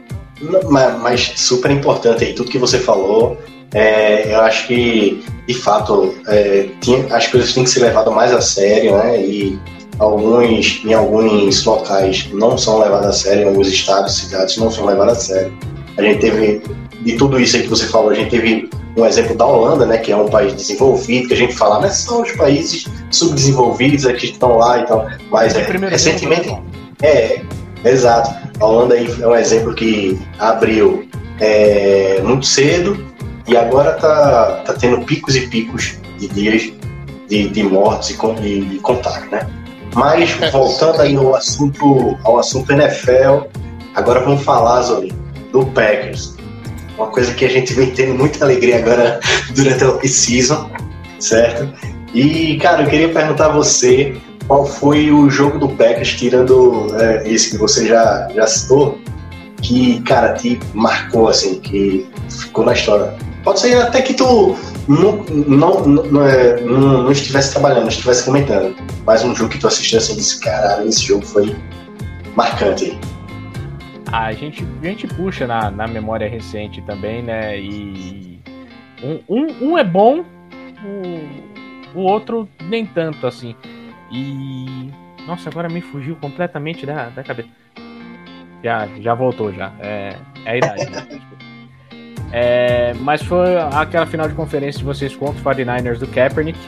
mas, 0.70 0.98
mas 1.00 1.32
super 1.36 1.70
importante 1.70 2.24
aí, 2.24 2.32
tudo 2.34 2.50
que 2.50 2.58
você 2.58 2.78
falou. 2.78 3.36
é, 3.72 4.34
eu 4.34 4.40
acho 4.40 4.66
que, 4.66 5.22
de 5.46 5.54
fato, 5.54 6.12
é, 6.26 6.66
tinha- 6.80 7.06
as 7.14 7.28
coisas 7.28 7.52
têm 7.54 7.62
que 7.62 7.70
ser 7.70 7.80
levadas 7.80 8.12
mais 8.12 8.32
a 8.32 8.40
sério, 8.40 8.96
né? 8.96 9.20
E 9.20 9.56
alguns, 10.00 10.82
em 10.84 10.92
alguns 10.92 11.64
locais 11.64 12.28
não 12.32 12.58
são 12.58 12.80
levadas 12.80 13.06
a 13.06 13.12
sério, 13.12 13.44
em 13.44 13.48
alguns 13.48 13.68
estados, 13.68 14.16
cidades 14.16 14.56
não 14.56 14.70
são 14.72 14.86
levadas 14.86 15.18
a 15.18 15.20
sério. 15.20 15.52
A 15.96 16.02
gente 16.02 16.18
teve, 16.20 16.62
de 17.02 17.16
tudo 17.16 17.38
isso 17.38 17.54
aí 17.56 17.62
que 17.62 17.68
você 17.68 17.86
falou, 17.86 18.10
a 18.10 18.14
gente 18.14 18.30
teve 18.30 18.68
um 18.96 19.06
exemplo 19.06 19.36
da 19.36 19.46
Holanda, 19.46 19.86
né? 19.86 19.98
Que 19.98 20.10
é 20.10 20.16
um 20.16 20.28
país 20.28 20.52
desenvolvido, 20.52 21.28
que 21.28 21.34
a 21.34 21.36
gente 21.36 21.54
fala, 21.54 21.78
mas 21.80 21.92
são 21.94 22.22
os 22.22 22.32
países 22.32 22.86
subdesenvolvidos 23.12 24.04
aqui 24.06 24.26
que 24.28 24.32
estão 24.32 24.56
lá 24.56 24.80
e 24.80 24.86
tal. 24.86 25.06
Mas 25.30 25.54
é, 25.54 25.62
recentemente. 25.88 26.48
jogo, 26.48 26.62
É, 27.02 27.40
exato. 27.84 28.30
A 28.60 28.64
Holanda 28.64 28.94
aí 28.94 29.08
é 29.20 29.26
um 29.26 29.34
exemplo 29.34 29.74
que 29.74 30.18
abriu 30.38 31.08
é, 31.40 32.20
muito 32.22 32.46
cedo 32.46 33.04
e 33.46 33.56
agora 33.56 33.92
tá, 33.94 34.62
tá 34.66 34.74
tendo 34.74 35.04
picos 35.04 35.34
e 35.34 35.46
picos 35.48 35.96
de 36.18 36.28
dias 36.28 36.72
de, 37.28 37.48
de 37.48 37.62
mortes 37.62 38.10
e, 38.10 38.14
con- 38.14 38.36
e, 38.42 38.78
contato, 38.82 39.30
né? 39.30 39.46
Mas 39.94 40.30
voltando 40.52 41.00
aí 41.00 41.16
ao 41.16 41.34
assunto, 41.34 42.16
ao 42.22 42.38
assunto 42.38 42.70
NFL, 42.72 43.46
agora 43.94 44.20
vamos 44.20 44.42
falar, 44.42 44.82
Zoli, 44.82 45.12
do 45.52 45.64
Packers. 45.66 46.36
Uma 46.96 47.08
coisa 47.08 47.32
que 47.34 47.44
a 47.44 47.48
gente 47.48 47.72
vem 47.72 47.90
tendo 47.90 48.14
muita 48.14 48.44
alegria 48.44 48.78
agora 48.78 49.18
durante 49.54 49.82
a 49.82 49.88
off-season, 49.88 50.70
certo? 51.18 51.72
E, 52.14 52.56
cara, 52.58 52.82
eu 52.82 52.90
queria 52.90 53.08
perguntar 53.08 53.46
a 53.46 53.52
você 53.52 54.16
qual 54.50 54.66
foi 54.66 55.12
o 55.12 55.30
jogo 55.30 55.60
do 55.60 55.68
Packers, 55.68 56.14
tirando 56.14 56.88
é, 57.00 57.22
esse 57.30 57.52
que 57.52 57.56
você 57.56 57.86
já, 57.86 58.28
já 58.34 58.48
citou, 58.48 58.98
que, 59.62 60.00
cara, 60.00 60.32
te 60.32 60.58
marcou, 60.74 61.28
assim, 61.28 61.60
que 61.60 62.04
ficou 62.28 62.64
na 62.64 62.72
história. 62.72 63.14
Pode 63.44 63.60
ser 63.60 63.80
até 63.80 64.02
que 64.02 64.12
tu 64.12 64.56
não, 64.88 65.24
não, 65.46 65.84
não, 65.86 66.26
é, 66.26 66.60
não, 66.62 67.04
não 67.04 67.12
estivesse 67.12 67.52
trabalhando, 67.52 67.82
não 67.82 67.88
estivesse 67.90 68.24
comentando, 68.24 68.74
mas 69.06 69.22
um 69.22 69.36
jogo 69.36 69.50
que 69.50 69.58
tu 69.60 69.68
assistiu 69.68 69.98
assim 69.98 70.14
e 70.14 70.16
disse, 70.16 70.40
caralho, 70.40 70.88
esse 70.88 71.04
jogo 71.04 71.24
foi 71.24 71.54
marcante. 72.34 72.98
A 74.10 74.32
gente, 74.32 74.66
a 74.82 74.84
gente 74.84 75.06
puxa 75.06 75.46
na, 75.46 75.70
na 75.70 75.86
memória 75.86 76.28
recente 76.28 76.82
também, 76.82 77.22
né? 77.22 77.56
E 77.56 78.40
um, 79.00 79.20
um, 79.28 79.68
um 79.68 79.78
é 79.78 79.84
bom, 79.84 80.24
o, 80.84 82.00
o 82.00 82.02
outro 82.02 82.48
nem 82.68 82.84
tanto, 82.84 83.28
assim. 83.28 83.54
E. 84.10 84.90
Nossa, 85.26 85.48
agora 85.48 85.68
me 85.68 85.80
fugiu 85.80 86.16
completamente 86.16 86.84
da, 86.86 87.08
da 87.10 87.22
cabeça. 87.22 87.48
Já, 88.62 88.86
já 88.98 89.14
voltou, 89.14 89.52
já. 89.52 89.72
É, 89.80 90.16
é 90.44 90.50
a 90.50 90.56
idade, 90.56 90.90
né? 90.90 91.06
É, 92.32 92.94
mas 93.00 93.22
foi 93.22 93.56
aquela 93.56 94.06
final 94.06 94.28
de 94.28 94.34
conferência 94.34 94.78
de 94.78 94.84
vocês 94.84 95.16
contra 95.16 95.34
os 95.34 95.42
49ers 95.42 95.98
do 95.98 96.06
Kaepernick. 96.06 96.58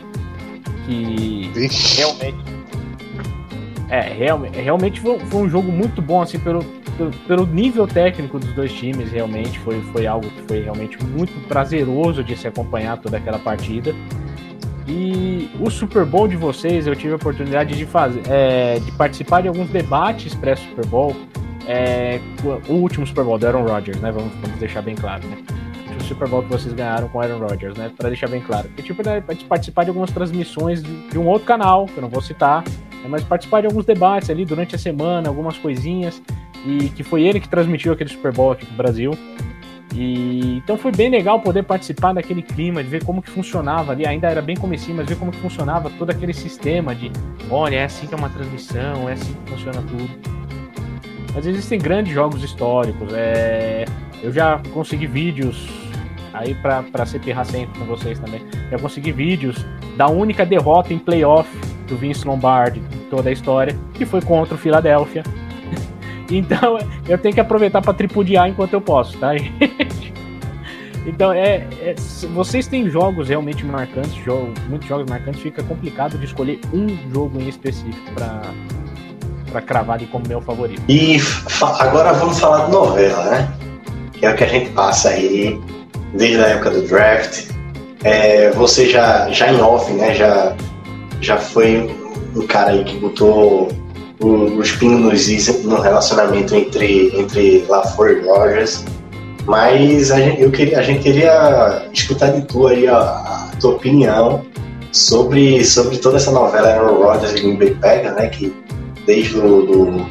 Que 0.86 1.51
Vixe. 1.55 1.99
realmente. 1.99 2.38
É, 3.88 4.01
realmente, 4.01 4.59
realmente 4.59 5.01
foi, 5.01 5.18
foi 5.20 5.43
um 5.43 5.49
jogo 5.49 5.70
muito 5.70 6.03
bom, 6.03 6.22
assim, 6.22 6.38
pelo, 6.38 6.64
pelo, 6.97 7.11
pelo 7.28 7.47
nível 7.47 7.86
técnico 7.86 8.38
dos 8.38 8.53
dois 8.55 8.72
times, 8.72 9.12
realmente. 9.12 9.59
Foi, 9.61 9.80
foi 9.93 10.07
algo 10.07 10.28
que 10.28 10.43
foi 10.49 10.62
realmente 10.62 11.03
muito 11.05 11.32
prazeroso 11.47 12.24
de 12.24 12.36
se 12.36 12.49
acompanhar 12.49 12.99
toda 12.99 13.18
aquela 13.18 13.38
partida. 13.38 13.95
E 14.86 15.50
o 15.60 15.70
Super 15.70 16.04
Bowl 16.04 16.26
de 16.26 16.36
vocês, 16.36 16.86
eu 16.86 16.96
tive 16.96 17.12
a 17.12 17.16
oportunidade 17.16 17.76
de 17.76 17.86
fazer, 17.86 18.22
é, 18.28 18.78
de 18.80 18.90
participar 18.92 19.42
de 19.42 19.48
alguns 19.48 19.68
debates 19.68 20.34
pré-Super 20.34 20.86
Bowl. 20.86 21.14
É, 21.66 22.20
o 22.68 22.72
último 22.72 23.06
Super 23.06 23.24
Bowl 23.24 23.38
do 23.38 23.46
Aaron 23.46 23.64
Rodgers, 23.64 24.00
né? 24.00 24.10
Vamos, 24.10 24.32
vamos 24.40 24.58
deixar 24.58 24.82
bem 24.82 24.96
claro, 24.96 25.26
né? 25.28 25.38
O 26.00 26.02
Super 26.02 26.26
Bowl 26.26 26.42
que 26.42 26.48
vocês 26.48 26.74
ganharam 26.74 27.08
com 27.08 27.18
o 27.18 27.20
Aaron 27.20 27.38
Rodgers, 27.38 27.76
né? 27.76 27.90
Para 27.96 28.08
deixar 28.08 28.28
bem 28.28 28.40
claro. 28.40 28.68
A 28.68 28.80
oportunidade 28.80 29.38
de 29.38 29.44
participar 29.44 29.84
de 29.84 29.90
algumas 29.90 30.10
transmissões 30.10 30.82
de, 30.82 31.08
de 31.08 31.18
um 31.18 31.28
outro 31.28 31.46
canal, 31.46 31.86
que 31.86 31.96
eu 31.96 32.02
não 32.02 32.08
vou 32.08 32.20
citar, 32.20 32.64
né, 32.64 33.08
mas 33.08 33.22
participar 33.22 33.60
de 33.60 33.66
alguns 33.66 33.84
debates 33.84 34.30
ali 34.30 34.44
durante 34.44 34.74
a 34.74 34.78
semana, 34.78 35.28
algumas 35.28 35.56
coisinhas, 35.58 36.20
e 36.66 36.88
que 36.88 37.02
foi 37.02 37.22
ele 37.22 37.38
que 37.38 37.48
transmitiu 37.48 37.92
aquele 37.92 38.10
Super 38.10 38.32
Bowl 38.32 38.52
aqui 38.52 38.66
pro 38.66 38.76
Brasil. 38.76 39.12
E 39.95 40.57
então 40.57 40.78
foi 40.78 40.90
bem 40.90 41.11
legal 41.11 41.40
poder 41.40 41.62
participar 41.64 42.12
daquele 42.12 42.43
clima, 42.43 42.82
de 42.82 42.88
ver 42.88 43.05
como 43.05 43.20
que 43.20 43.30
funcionava 43.30 43.93
ali, 43.93 44.07
ainda 44.07 44.28
era 44.28 44.40
bem 44.40 44.57
comecinho, 44.57 44.97
mas 44.97 45.09
ver 45.09 45.16
como 45.16 45.30
que 45.30 45.38
funcionava 45.38 45.90
todo 45.90 46.11
aquele 46.11 46.32
sistema 46.32 46.95
de, 46.95 47.11
olha, 47.51 47.76
é 47.76 47.84
assim 47.84 48.07
que 48.07 48.14
é 48.14 48.16
uma 48.16 48.30
transmissão, 48.30 49.09
é 49.09 49.12
assim 49.12 49.34
que 49.34 49.51
funciona 49.51 49.82
tudo. 49.82 50.11
Mas 51.34 51.47
existem 51.47 51.78
grandes 51.78 52.12
jogos 52.12 52.43
históricos, 52.43 53.12
é... 53.12 53.84
eu 54.22 54.32
já 54.32 54.61
consegui 54.72 55.07
vídeos 55.07 55.68
aí 56.32 56.55
pra 56.55 57.05
ser 57.05 57.20
pirrar 57.20 57.45
sempre 57.45 57.78
com 57.78 57.84
vocês 57.84 58.18
também, 58.18 58.40
já 58.70 58.78
consegui 58.78 59.12
vídeos 59.12 59.66
da 59.97 60.09
única 60.09 60.47
derrota 60.47 60.95
em 60.95 60.99
playoff 60.99 61.51
do 61.86 61.97
Vince 61.97 62.26
Lombardi 62.26 62.80
toda 63.11 63.28
a 63.28 63.32
história, 63.32 63.78
que 63.93 64.07
foi 64.07 64.22
contra 64.22 64.55
o 64.55 64.59
Philadelphia. 64.59 65.22
Então 66.36 66.78
eu 67.08 67.18
tenho 67.18 67.34
que 67.34 67.40
aproveitar 67.40 67.82
para 67.82 67.92
tripudiar 67.92 68.48
enquanto 68.48 68.72
eu 68.72 68.80
posso, 68.80 69.18
tá? 69.18 69.30
Então, 71.04 71.32
é, 71.32 71.66
é- 71.80 71.96
vocês 72.32 72.68
têm 72.68 72.88
jogos 72.88 73.28
realmente 73.28 73.66
marcantes, 73.66 74.14
jogo, 74.24 74.52
muitos 74.68 74.86
jogos 74.88 75.10
marcantes, 75.10 75.40
fica 75.40 75.60
complicado 75.64 76.16
de 76.16 76.24
escolher 76.24 76.60
um 76.72 76.86
jogo 77.12 77.40
em 77.40 77.48
específico 77.48 78.12
para 78.14 78.42
para 79.50 79.60
cravar 79.60 79.96
ali 79.96 80.06
como 80.06 80.26
meu 80.26 80.40
favorito. 80.40 80.80
E 80.88 81.18
agora 81.78 82.14
vamos 82.14 82.38
falar 82.40 82.64
de 82.66 82.72
novela, 82.72 83.24
né? 83.30 83.52
Que 84.14 84.24
é 84.24 84.30
o 84.30 84.34
que 84.34 84.44
a 84.44 84.46
gente 84.46 84.70
passa 84.70 85.10
aí 85.10 85.60
desde 86.14 86.38
a 86.38 86.46
época 86.48 86.70
do 86.70 86.82
draft. 86.88 87.50
É, 88.02 88.50
você 88.52 88.88
já, 88.88 89.28
já 89.30 89.52
em 89.52 89.60
off, 89.60 89.92
né? 89.92 90.14
Já, 90.14 90.56
já 91.20 91.36
foi 91.36 91.94
um 92.34 92.46
cara 92.46 92.70
aí 92.70 92.82
que 92.82 92.96
botou 92.98 93.68
os 94.22 94.80
nos 94.80 95.28
is 95.28 95.64
no 95.64 95.80
relacionamento 95.80 96.54
entre, 96.54 97.16
entre 97.18 97.64
LaFleur 97.68 98.18
e 98.18 98.26
Rogers. 98.26 98.84
Mas 99.46 100.12
a 100.12 100.20
gente, 100.20 100.40
eu 100.40 100.50
queria, 100.52 100.78
a 100.78 100.82
gente 100.82 101.02
queria 101.02 101.88
escutar 101.92 102.30
de 102.30 102.42
tu 102.42 102.68
aí 102.68 102.86
a, 102.86 102.96
a 102.96 103.50
tua 103.60 103.72
opinião 103.72 104.44
sobre, 104.92 105.64
sobre 105.64 105.98
toda 105.98 106.16
essa 106.16 106.30
novela 106.30 106.68
Aaron 106.68 107.02
Rodgers 107.02 107.34
e 107.34 107.40
Green 107.40 107.74
Bay 107.74 108.02
né? 108.02 108.28
Que 108.28 108.54
desde 109.04 109.36
o 109.38 109.62
do, 109.62 110.06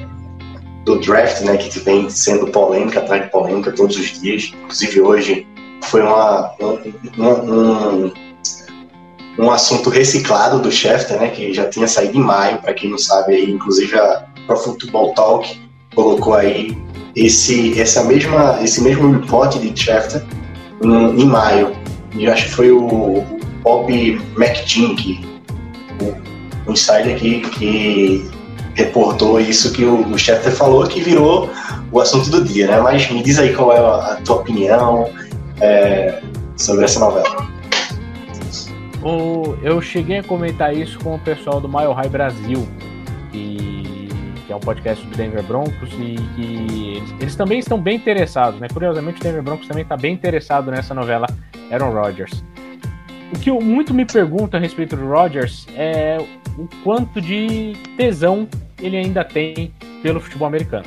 do 0.86 1.00
draft, 1.00 1.42
né, 1.42 1.56
que 1.58 1.80
vem 1.80 2.10
sendo 2.10 2.48
polêmica 2.48 3.00
atrás 3.00 3.24
de 3.24 3.30
polêmica 3.30 3.72
todos 3.72 3.98
os 3.98 4.20
dias. 4.20 4.52
Inclusive 4.54 5.02
hoje 5.02 5.48
foi 5.84 6.02
uma, 6.02 6.54
um, 6.60 6.78
um, 7.24 8.12
um 9.42 9.50
assunto 9.50 9.90
reciclado 9.90 10.60
do 10.60 10.72
Schefter, 10.72 11.20
né, 11.20 11.30
que 11.30 11.52
já 11.52 11.68
tinha 11.68 11.88
saído 11.88 12.16
em 12.16 12.22
maio, 12.22 12.60
para 12.60 12.76
quem 12.76 12.92
não 12.92 12.98
sabe 12.98 13.34
aí, 13.34 13.52
inclusive 13.52 13.98
a 13.98 14.24
Pro 14.46 14.56
Football 14.56 15.14
Talk 15.16 15.60
colocou 15.96 16.36
aí 16.36 16.78
esse, 17.16 17.80
essa 17.80 18.04
mesma, 18.04 18.60
esse 18.62 18.82
mesmo 18.82 19.12
report 19.12 19.58
de 19.58 19.78
Schefter 19.78 20.24
um, 20.84 21.20
em 21.20 21.26
maio. 21.26 21.76
E 22.16 22.28
acho 22.28 22.46
que 22.46 22.52
foi 22.52 22.72
o, 22.72 23.24
Bob 23.64 23.88
que, 23.88 25.22
o, 26.68 26.72
insider 26.72 27.18
que, 27.18 27.42
que 27.42 28.30
reportou 28.76 29.40
isso 29.40 29.72
que 29.72 29.84
o, 29.84 30.08
o 30.08 30.18
Schefter 30.20 30.52
falou, 30.52 30.86
que 30.86 31.02
virou 31.02 31.50
o 31.92 32.00
assunto 32.00 32.30
do 32.30 32.44
dia, 32.44 32.68
né? 32.68 32.80
Mas 32.80 33.10
me 33.10 33.24
diz 33.24 33.40
aí 33.40 33.54
qual 33.54 33.74
é 33.74 33.80
a, 33.80 34.14
a 34.14 34.16
tua 34.18 34.38
opinião 34.38 35.10
é, 35.60 36.22
sobre 36.56 36.86
essa 36.86 37.00
novela. 37.00 37.51
O, 39.04 39.58
eu 39.64 39.82
cheguei 39.82 40.20
a 40.20 40.24
comentar 40.24 40.76
isso 40.76 41.00
com 41.00 41.16
o 41.16 41.20
pessoal 41.20 41.60
do 41.60 41.68
Mile 41.68 41.94
High 41.94 42.10
Brasil, 42.10 42.68
que, 43.32 44.10
que 44.46 44.54
é 44.54 44.56
um 44.56 44.60
podcast 44.60 45.06
do 45.06 45.16
Denver 45.16 45.42
Broncos, 45.44 45.92
e 45.94 46.16
que 46.36 46.98
eles, 46.98 47.16
eles 47.20 47.36
também 47.36 47.60
estão 47.60 47.80
bem 47.80 47.96
interessados, 47.96 48.60
né? 48.60 48.68
Curiosamente, 48.72 49.20
o 49.20 49.24
Denver 49.24 49.42
Broncos 49.42 49.68
também 49.68 49.84
está 49.84 49.98
bem 49.98 50.14
interessado 50.14 50.70
nessa 50.70 50.94
novela 50.94 51.26
Aaron 51.72 51.92
Rodgers. 51.92 52.44
O 53.34 53.40
que 53.40 53.50
eu 53.50 53.60
muito 53.60 53.94
me 53.94 54.06
pergunto 54.06 54.56
a 54.56 54.60
respeito 54.60 54.96
do 54.96 55.08
Rodgers 55.08 55.66
é 55.76 56.18
o 56.58 56.68
quanto 56.84 57.20
de 57.20 57.74
tesão 57.98 58.48
ele 58.80 58.98
ainda 58.98 59.24
tem 59.24 59.74
pelo 60.04 60.20
futebol 60.20 60.48
americano. 60.48 60.86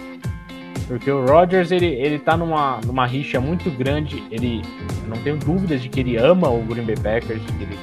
Porque 0.86 1.10
o 1.10 1.24
Rodgers, 1.24 1.70
ele, 1.70 1.86
ele 1.86 2.18
tá 2.18 2.36
numa, 2.36 2.78
numa 2.84 3.06
rixa 3.06 3.40
muito 3.40 3.70
grande. 3.70 4.22
Ele, 4.30 4.60
não 5.08 5.16
tenho 5.22 5.38
dúvidas 5.38 5.82
de 5.82 5.88
que 5.88 6.00
ele 6.00 6.16
ama 6.16 6.50
o 6.50 6.62
Green 6.62 6.84
Bay 6.84 6.96
Packers, 6.96 7.40
de 7.44 7.52
que 7.52 7.62
ele 7.62 7.78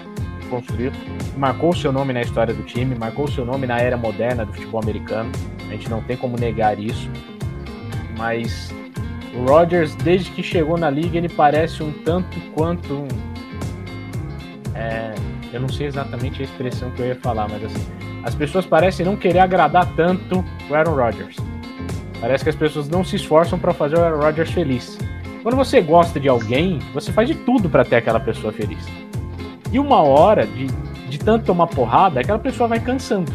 construiu, 0.52 0.92
marcou 1.38 1.74
seu 1.74 1.92
nome 1.94 2.12
na 2.12 2.22
história 2.22 2.54
do 2.54 2.62
time, 2.64 2.94
marcou 2.94 3.28
seu 3.28 3.46
nome 3.46 3.66
na 3.66 3.80
era 3.80 3.96
moderna 3.96 4.46
do 4.46 4.52
futebol 4.54 4.82
americano. 4.82 5.32
A 5.70 5.72
gente 5.72 5.90
não 5.90 6.02
tem 6.04 6.18
como 6.18 6.38
negar 6.38 6.78
isso. 6.78 7.10
Mas 8.18 8.74
o 9.34 9.46
Rodgers, 9.46 9.96
desde 9.96 10.30
que 10.32 10.44
chegou 10.44 10.78
na 10.78 10.90
liga, 10.90 11.18
ele 11.18 11.30
parece 11.30 11.82
um 11.82 11.92
tanto 12.04 12.38
quanto 12.54 13.08
é, 14.76 15.14
eu 15.54 15.62
não 15.62 15.70
sei 15.70 15.88
exatamente 15.88 16.42
a 16.42 16.44
expressão 16.44 16.92
que 16.92 17.02
eu 17.02 17.08
ia 17.08 17.16
falar, 17.16 17.48
mas 17.48 17.64
assim, 17.64 17.86
as 18.24 18.36
pessoas 18.36 18.66
parecem 18.66 19.06
não 19.06 19.16
querer 19.16 19.40
agradar 19.40 19.86
tanto 19.96 20.44
o 20.70 20.76
Aaron 20.76 20.96
Rodgers. 20.96 21.38
Parece 22.20 22.44
que 22.44 22.50
as 22.50 22.56
pessoas 22.56 22.88
não 22.88 23.04
se 23.04 23.16
esforçam 23.16 23.58
para 23.58 23.74
fazer 23.74 23.98
o 23.98 24.04
Aaron 24.04 24.20
Rodgers 24.20 24.52
feliz. 24.52 24.98
Quando 25.42 25.56
você 25.56 25.82
gosta 25.82 26.20
de 26.20 26.30
alguém, 26.30 26.78
você 26.94 27.12
faz 27.12 27.28
de 27.28 27.36
tudo 27.36 27.68
para 27.70 27.84
ter 27.84 27.96
aquela 27.96 28.20
pessoa 28.20 28.54
feliz. 28.54 28.86
E 29.72 29.80
uma 29.80 30.02
hora, 30.02 30.46
de, 30.46 30.68
de 31.10 31.18
tanto 31.18 31.46
tomar 31.46 31.68
porrada, 31.68 32.20
aquela 32.20 32.40
pessoa 32.40 32.68
vai 32.68 32.80
cansando. 32.80 33.32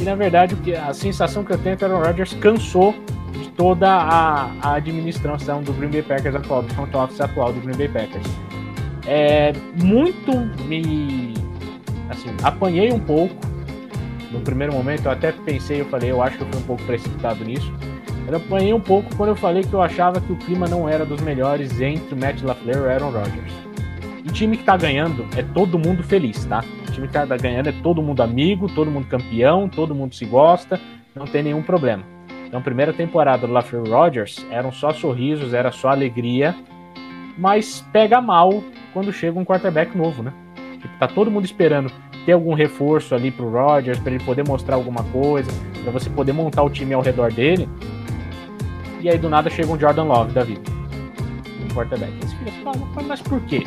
E 0.00 0.04
na 0.04 0.14
verdade, 0.14 0.56
a 0.74 0.92
sensação 0.92 1.44
que 1.44 1.52
eu 1.52 1.58
tenho 1.58 1.74
é 1.74 1.76
que 1.76 1.84
o 1.84 1.86
Aaron 1.86 2.04
Rodgers 2.04 2.34
cansou 2.34 2.94
de 3.32 3.48
toda 3.50 3.88
a, 3.88 4.50
a 4.62 4.74
administração 4.74 5.62
do 5.62 5.72
Green 5.72 5.90
Bay 5.90 6.02
Packers 6.02 6.34
atual, 6.34 6.62
do 6.62 6.74
front 6.74 6.94
office 6.94 7.20
atual 7.20 7.52
do 7.52 7.60
Green 7.60 7.76
Bay 7.76 7.88
Packers. 7.88 8.26
É, 9.06 9.52
muito 9.82 10.32
me. 10.64 11.34
Assim, 12.10 12.28
apanhei 12.42 12.92
um 12.92 13.00
pouco. 13.00 13.34
No 14.30 14.40
primeiro 14.40 14.72
momento 14.72 15.06
eu 15.06 15.10
até 15.10 15.32
pensei, 15.32 15.80
eu 15.80 15.86
falei, 15.86 16.10
eu 16.10 16.22
acho 16.22 16.36
que 16.36 16.42
eu 16.42 16.48
fui 16.48 16.60
um 16.60 16.64
pouco 16.64 16.82
precipitado 16.84 17.44
nisso. 17.44 17.72
Eu 18.26 18.36
apanhei 18.36 18.74
um 18.74 18.80
pouco 18.80 19.08
quando 19.16 19.30
eu 19.30 19.36
falei 19.36 19.62
que 19.62 19.72
eu 19.72 19.80
achava 19.80 20.20
que 20.20 20.30
o 20.30 20.36
clima 20.36 20.68
não 20.68 20.86
era 20.86 21.06
dos 21.06 21.20
melhores 21.22 21.80
entre 21.80 22.14
o 22.14 22.16
Matt 22.18 22.42
LaFleur 22.42 22.76
e 22.76 22.80
o 22.80 22.90
Aaron 22.90 23.10
Rodgers. 23.10 23.67
E 24.24 24.32
time 24.32 24.56
que 24.56 24.64
tá 24.64 24.76
ganhando 24.76 25.26
é 25.36 25.42
todo 25.42 25.78
mundo 25.78 26.02
feliz, 26.02 26.44
tá? 26.44 26.64
O 26.88 26.92
time 26.92 27.06
que 27.06 27.12
tá 27.12 27.24
ganhando 27.24 27.68
é 27.68 27.72
todo 27.82 28.02
mundo 28.02 28.22
amigo, 28.22 28.68
todo 28.68 28.90
mundo 28.90 29.06
campeão, 29.06 29.68
todo 29.68 29.94
mundo 29.94 30.14
se 30.14 30.24
gosta, 30.24 30.80
não 31.14 31.26
tem 31.26 31.42
nenhum 31.42 31.62
problema. 31.62 32.02
Então, 32.46 32.62
primeira 32.62 32.92
temporada 32.92 33.46
do 33.46 33.52
LaFleur 33.52 33.88
Rodgers 33.88 34.44
eram 34.50 34.72
só 34.72 34.92
sorrisos, 34.92 35.52
era 35.52 35.70
só 35.70 35.88
alegria, 35.88 36.56
mas 37.36 37.84
pega 37.92 38.20
mal 38.20 38.62
quando 38.92 39.12
chega 39.12 39.38
um 39.38 39.44
quarterback 39.44 39.96
novo, 39.96 40.22
né? 40.22 40.32
Tipo, 40.80 40.96
tá 40.98 41.06
todo 41.06 41.30
mundo 41.30 41.44
esperando 41.44 41.92
ter 42.24 42.32
algum 42.32 42.54
reforço 42.54 43.14
ali 43.14 43.30
pro 43.30 43.50
Rodgers, 43.50 43.98
para 43.98 44.12
ele 44.12 44.24
poder 44.24 44.46
mostrar 44.46 44.76
alguma 44.76 45.02
coisa, 45.04 45.50
para 45.82 45.92
você 45.92 46.08
poder 46.10 46.32
montar 46.32 46.62
o 46.62 46.70
time 46.70 46.94
ao 46.94 47.02
redor 47.02 47.32
dele. 47.32 47.68
E 49.00 49.08
aí 49.08 49.18
do 49.18 49.28
nada 49.28 49.48
chega 49.48 49.70
um 49.70 49.78
Jordan 49.78 50.04
Love 50.04 50.32
da 50.32 50.42
vida. 50.42 50.62
Um 51.64 51.74
quarterback. 51.74 52.12
Você 52.20 52.36
fica 52.36 52.70
assim, 52.70 53.06
mas 53.06 53.20
por 53.22 53.40
quê? 53.42 53.64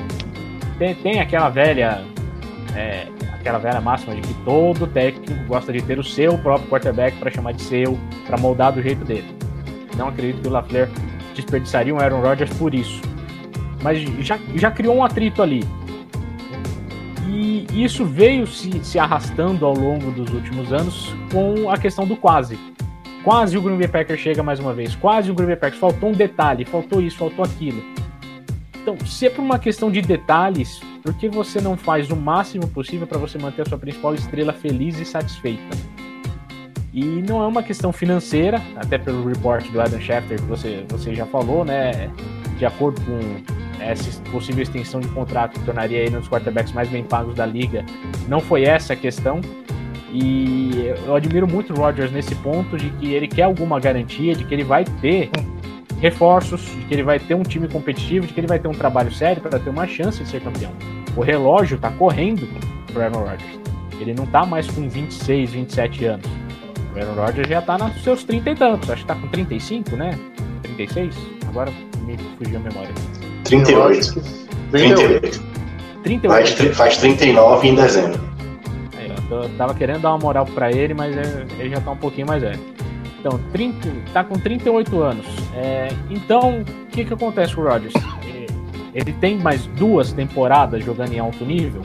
Tem, 0.78 0.95
tem 0.95 1.19
aquela 1.19 1.49
velha. 1.49 2.03
É, 2.76 3.07
aquela 3.34 3.57
velha 3.57 3.82
máxima 3.82 4.15
de 4.15 4.22
que 4.22 4.34
todo 4.45 4.88
técnico 4.88 5.34
gosta 5.47 5.74
de 5.74 5.82
ter 5.82 5.99
o 5.99 6.03
seu 6.03 6.38
próprio 6.38 6.69
quarterback 6.69 7.17
para 7.17 7.32
chamar 7.32 7.53
de 7.53 7.61
seu, 7.63 7.99
para 8.26 8.38
moldar 8.38 8.72
do 8.72 8.82
jeito 8.82 9.03
dele. 9.03 9.36
Não 9.97 10.07
acredito 10.07 10.41
que 10.41 10.47
o 10.47 10.51
LaFleur 10.51 10.88
desperdiçaria 11.36 11.93
um 11.93 11.99
Aaron 11.99 12.22
Rodgers 12.22 12.51
por 12.57 12.74
isso. 12.74 13.01
Mas 13.82 13.99
já, 14.24 14.39
já 14.55 14.72
criou 14.72 14.95
um 14.95 15.03
atrito 15.03 15.41
ali. 15.41 15.63
E 17.28 17.65
isso 17.72 18.05
veio 18.05 18.45
se, 18.45 18.84
se 18.84 18.99
arrastando 18.99 19.65
ao 19.65 19.74
longo 19.74 20.11
dos 20.11 20.32
últimos 20.34 20.72
anos 20.72 21.15
com 21.32 21.69
a 21.69 21.78
questão 21.78 22.05
do 22.05 22.15
quase. 22.15 22.59
Quase 23.24 23.57
o 23.57 23.61
Green 23.61 23.78
Bay 23.78 23.88
Packers 23.88 24.19
chega 24.19 24.43
mais 24.43 24.59
uma 24.59 24.74
vez. 24.74 24.95
Quase 24.95 25.32
o 25.32 25.34
Green 25.34 25.47
Bay 25.47 25.55
Packers. 25.55 25.80
Faltou 25.80 26.09
um 26.09 26.13
detalhe, 26.13 26.65
faltou 26.65 27.01
isso, 27.01 27.17
faltou 27.17 27.43
aquilo. 27.43 27.82
Então, 28.82 28.97
se 29.05 29.27
é 29.27 29.29
por 29.29 29.43
uma 29.43 29.59
questão 29.59 29.91
de 29.91 30.01
detalhes, 30.01 30.82
por 31.03 31.13
que 31.13 31.29
você 31.29 31.61
não 31.61 31.77
faz 31.77 32.09
o 32.09 32.15
máximo 32.15 32.67
possível 32.67 33.05
para 33.05 33.19
você 33.19 33.38
manter 33.38 33.61
a 33.61 33.65
sua 33.65 33.77
principal 33.77 34.15
estrela 34.15 34.51
feliz 34.51 34.99
e 34.99 35.05
satisfeita? 35.05 35.77
E 36.91 37.03
não 37.21 37.43
é 37.43 37.47
uma 37.47 37.61
questão 37.61 37.93
financeira, 37.93 38.59
até 38.75 38.97
pelo 38.97 39.25
report 39.25 39.65
do 39.69 39.79
Adam 39.79 40.01
Schefter 40.01 40.41
que 40.41 40.47
você, 40.47 40.84
você 40.89 41.13
já 41.13 41.25
falou, 41.27 41.63
né? 41.63 42.09
De 42.57 42.65
acordo 42.65 42.99
com 43.01 43.19
essa 43.79 44.21
possível 44.32 44.63
extensão 44.63 44.99
de 44.99 45.07
contrato 45.09 45.59
que 45.59 45.65
tornaria 45.65 45.99
ele 45.99 46.17
um 46.17 46.19
dos 46.19 46.29
quarterbacks 46.29 46.73
mais 46.73 46.89
bem 46.89 47.03
pagos 47.03 47.36
da 47.36 47.45
liga, 47.45 47.86
não 48.27 48.39
foi 48.39 48.63
essa 48.63 48.93
a 48.93 48.95
questão. 48.95 49.41
E 50.11 50.91
eu 51.05 51.15
admiro 51.15 51.47
muito 51.47 51.71
o 51.71 51.77
Rodgers 51.77 52.11
nesse 52.11 52.36
ponto 52.36 52.75
de 52.75 52.89
que 52.91 53.13
ele 53.13 53.27
quer 53.27 53.43
alguma 53.43 53.79
garantia 53.79 54.36
de 54.36 54.43
que 54.43 54.53
ele 54.53 54.63
vai 54.63 54.84
ter 54.84 55.29
reforços, 56.01 56.61
de 56.61 56.85
que 56.85 56.93
ele 56.95 57.03
vai 57.03 57.19
ter 57.19 57.35
um 57.35 57.43
time 57.43 57.67
competitivo, 57.67 58.25
de 58.25 58.33
que 58.33 58.39
ele 58.39 58.47
vai 58.47 58.59
ter 58.59 58.67
um 58.67 58.73
trabalho 58.73 59.11
sério 59.13 59.41
para 59.41 59.59
ter 59.59 59.69
uma 59.69 59.87
chance 59.87 60.21
de 60.21 60.27
ser 60.27 60.41
campeão. 60.41 60.71
O 61.15 61.21
relógio 61.21 61.75
está 61.75 61.91
correndo 61.91 62.49
para 62.91 63.05
Aaron 63.05 63.19
Rodgers. 63.19 63.59
Ele 63.99 64.13
não 64.15 64.23
está 64.23 64.45
mais 64.45 64.67
com 64.67 64.89
26, 64.89 65.51
27 65.51 66.05
anos. 66.05 66.25
O 66.95 66.99
Aaron 66.99 67.13
Rodgers 67.13 67.47
já 67.47 67.59
está 67.59 67.77
nos 67.77 68.03
seus 68.03 68.23
30 68.23 68.49
e 68.49 68.55
tantos. 68.55 68.89
Acho 68.89 69.05
que 69.05 69.11
está 69.11 69.21
com 69.21 69.27
35, 69.27 69.95
né? 69.95 70.17
36? 70.63 71.15
Agora 71.47 71.71
me 72.05 72.17
fugiu 72.37 72.57
a 72.57 72.61
memória. 72.61 72.93
38. 73.43 74.21
38. 74.71 75.43
38. 76.03 76.29
Faz, 76.29 76.77
faz 76.77 76.97
39 76.97 77.67
em 77.67 77.75
dezembro. 77.75 78.19
Aí, 78.97 79.11
ó, 79.29 79.35
eu 79.35 79.49
tava 79.49 79.75
querendo 79.75 80.01
dar 80.01 80.09
uma 80.09 80.19
moral 80.19 80.45
para 80.45 80.71
ele, 80.71 80.95
mas 80.95 81.15
ele 81.59 81.69
já 81.69 81.79
tá 81.79 81.91
um 81.91 81.97
pouquinho 81.97 82.25
mais 82.25 82.41
velho. 82.41 82.59
Então, 83.22 83.39
30, 83.51 83.88
tá 84.11 84.24
com 84.24 84.34
38 84.34 84.99
anos. 84.99 85.26
É, 85.53 85.89
então, 86.09 86.61
o 86.61 86.88
que 86.88 87.05
que 87.05 87.13
acontece 87.13 87.53
com 87.53 87.61
o 87.61 87.65
Rodgers? 87.65 87.93
Ele, 88.93 89.13
tem 89.13 89.38
mais 89.38 89.67
duas 89.67 90.11
temporadas 90.11 90.84
jogando 90.84 91.13
em 91.13 91.19
alto 91.19 91.45
nível, 91.45 91.82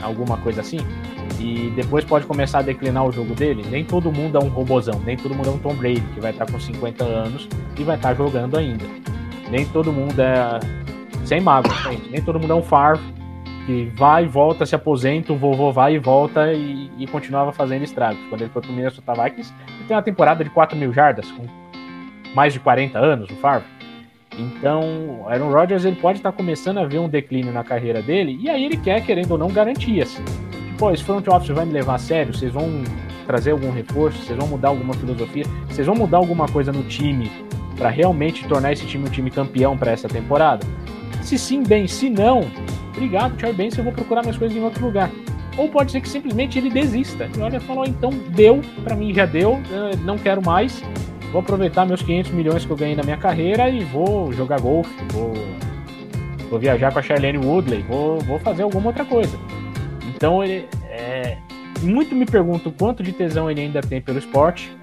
alguma 0.00 0.36
coisa 0.38 0.60
assim, 0.60 0.78
e 1.40 1.70
depois 1.74 2.04
pode 2.04 2.24
começar 2.24 2.60
a 2.60 2.62
declinar 2.62 3.04
o 3.04 3.12
jogo 3.12 3.34
dele. 3.34 3.64
Nem 3.68 3.84
todo 3.84 4.12
mundo 4.12 4.38
é 4.38 4.40
um 4.42 4.48
robozão, 4.48 4.98
nem 5.04 5.16
todo 5.16 5.34
mundo 5.34 5.50
é 5.50 5.52
um 5.52 5.58
Tom 5.58 5.74
Brady, 5.74 6.00
que 6.14 6.20
vai 6.20 6.30
estar 6.30 6.50
com 6.50 6.58
50 6.58 7.04
anos 7.04 7.48
e 7.76 7.82
vai 7.82 7.96
estar 7.96 8.14
jogando 8.14 8.56
ainda. 8.56 8.84
Nem 9.50 9.66
todo 9.66 9.92
mundo 9.92 10.18
é 10.20 10.60
sem 11.24 11.40
gente. 11.40 12.10
nem 12.10 12.22
todo 12.22 12.38
mundo 12.38 12.52
é 12.52 12.56
um 12.56 12.62
Favre 12.62 13.02
que 13.66 13.92
vai 13.96 14.24
e 14.24 14.28
volta, 14.28 14.64
se 14.64 14.76
aposenta, 14.76 15.32
o 15.32 15.36
vovô 15.36 15.72
vai 15.72 15.96
e 15.96 15.98
volta 15.98 16.52
e, 16.52 16.88
e 16.96 17.06
continuava 17.08 17.52
fazendo 17.52 17.82
estragos. 17.82 18.20
Quando 18.28 18.42
ele 18.42 18.50
foi 18.50 18.62
pro 18.62 18.72
Minnesota 18.72 19.12
Vikings, 19.12 19.52
ele 19.68 19.88
tem 19.88 19.96
uma 19.96 20.02
temporada 20.02 20.44
de 20.44 20.50
4 20.50 20.78
mil 20.78 20.92
jardas, 20.92 21.30
com 21.32 21.44
mais 22.34 22.52
de 22.52 22.60
40 22.60 22.96
anos, 22.96 23.28
o 23.28 23.34
Favre. 23.34 23.66
Então, 24.38 25.24
Aaron 25.28 25.50
Rodgers 25.50 25.84
ele 25.84 25.96
pode 25.96 26.18
estar 26.18 26.30
começando 26.30 26.78
a 26.78 26.84
ver 26.84 27.00
um 27.00 27.08
declínio 27.08 27.52
na 27.52 27.64
carreira 27.64 28.00
dele, 28.00 28.38
e 28.40 28.48
aí 28.48 28.64
ele 28.64 28.76
quer, 28.76 29.04
querendo 29.04 29.32
ou 29.32 29.38
não, 29.38 29.48
garantias. 29.48 30.20
Tipo, 30.70 30.90
esse 30.90 31.02
front 31.02 31.26
office 31.26 31.50
vai 31.50 31.64
me 31.64 31.72
levar 31.72 31.94
a 31.94 31.98
sério? 31.98 32.34
Vocês 32.34 32.52
vão 32.52 32.84
trazer 33.26 33.50
algum 33.50 33.72
reforço? 33.72 34.18
Vocês 34.18 34.38
vão 34.38 34.46
mudar 34.46 34.68
alguma 34.68 34.94
filosofia? 34.94 35.44
Vocês 35.68 35.86
vão 35.86 35.96
mudar 35.96 36.18
alguma 36.18 36.46
coisa 36.46 36.70
no 36.70 36.84
time 36.84 37.32
para 37.76 37.88
realmente 37.88 38.46
tornar 38.46 38.72
esse 38.72 38.86
time 38.86 39.08
um 39.08 39.10
time 39.10 39.30
campeão 39.30 39.76
para 39.76 39.90
essa 39.90 40.06
temporada? 40.06 40.64
Se 41.22 41.38
sim, 41.38 41.62
bem. 41.62 41.88
Se 41.88 42.08
não, 42.08 42.42
obrigado, 42.96 43.36
tchau, 43.36 43.52
bem, 43.52 43.70
se 43.70 43.78
eu 43.78 43.84
vou 43.84 43.92
procurar 43.92 44.22
minhas 44.22 44.36
coisas 44.36 44.56
em 44.56 44.62
outro 44.62 44.84
lugar. 44.84 45.10
Ou 45.56 45.68
pode 45.68 45.92
ser 45.92 46.00
que 46.00 46.08
simplesmente 46.08 46.58
ele 46.58 46.70
desista. 46.70 47.30
E 47.36 47.40
olha, 47.40 47.60
falou, 47.60 47.86
então 47.86 48.10
deu, 48.30 48.60
para 48.84 48.94
mim 48.94 49.14
já 49.14 49.24
deu, 49.24 49.60
não 50.04 50.18
quero 50.18 50.44
mais. 50.44 50.82
Vou 51.32 51.40
aproveitar 51.40 51.86
meus 51.86 52.02
500 52.02 52.32
milhões 52.32 52.64
que 52.64 52.70
eu 52.70 52.76
ganhei 52.76 52.94
na 52.94 53.02
minha 53.02 53.16
carreira 53.16 53.68
e 53.68 53.84
vou 53.84 54.32
jogar 54.32 54.60
golfe, 54.60 54.94
vou 55.12 55.32
vou 56.48 56.58
viajar 56.58 56.92
com 56.92 56.98
a 56.98 57.02
Charlene 57.02 57.38
Woodley, 57.38 57.82
vou, 57.82 58.18
vou 58.20 58.38
fazer 58.38 58.62
alguma 58.62 58.88
outra 58.88 59.04
coisa. 59.04 59.36
Então 60.14 60.42
ele 60.42 60.68
é, 60.88 61.36
muito 61.82 62.14
me 62.14 62.24
pergunto 62.24 62.70
quanto 62.70 63.02
de 63.02 63.12
tesão 63.12 63.50
ele 63.50 63.60
ainda 63.60 63.80
tem 63.80 64.00
pelo 64.00 64.18
esporte 64.18 64.74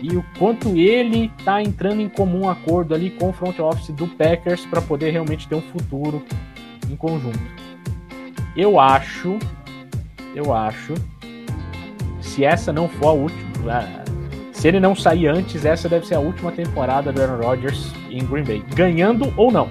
e 0.00 0.16
o 0.16 0.24
quanto 0.38 0.76
ele 0.76 1.30
tá 1.44 1.60
entrando 1.60 2.00
em 2.00 2.08
comum 2.08 2.48
acordo 2.48 2.94
ali 2.94 3.10
com 3.10 3.30
o 3.30 3.32
front 3.32 3.58
office 3.58 3.90
do 3.90 4.06
Packers 4.06 4.64
para 4.64 4.80
poder 4.80 5.10
realmente 5.10 5.48
ter 5.48 5.56
um 5.56 5.60
futuro 5.60 6.24
em 6.88 6.96
conjunto. 6.96 7.57
Eu 8.58 8.80
acho, 8.80 9.38
eu 10.34 10.52
acho, 10.52 10.94
se 12.20 12.44
essa 12.44 12.72
não 12.72 12.88
for 12.88 13.06
a 13.06 13.12
última, 13.12 13.72
ah, 13.72 14.04
se 14.50 14.66
ele 14.66 14.80
não 14.80 14.96
sair 14.96 15.28
antes, 15.28 15.64
essa 15.64 15.88
deve 15.88 16.04
ser 16.04 16.16
a 16.16 16.18
última 16.18 16.50
temporada 16.50 17.12
do 17.12 17.22
Aaron 17.22 17.40
Rodgers 17.40 17.92
em 18.10 18.18
Green 18.26 18.42
Bay, 18.42 18.64
ganhando 18.74 19.32
ou 19.36 19.52
não, 19.52 19.70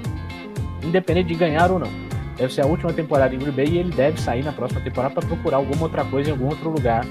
independente 0.81 1.27
de 1.27 1.35
ganhar 1.35 1.69
ou 1.69 1.79
não. 1.79 1.89
Deve 2.37 2.53
ser 2.53 2.61
a 2.61 2.65
última 2.65 2.93
temporada 2.93 3.35
em 3.35 3.39
Green 3.39 3.51
Bay 3.51 3.67
e 3.67 3.77
ele 3.77 3.91
deve 3.91 4.21
sair 4.21 4.41
na 4.41 4.53
próxima 4.53 4.79
temporada 4.79 5.15
para 5.15 5.27
procurar 5.27 5.57
alguma 5.57 5.83
outra 5.83 6.05
coisa 6.05 6.29
em 6.29 6.31
algum 6.31 6.45
outro 6.45 6.69
lugar, 6.69 7.05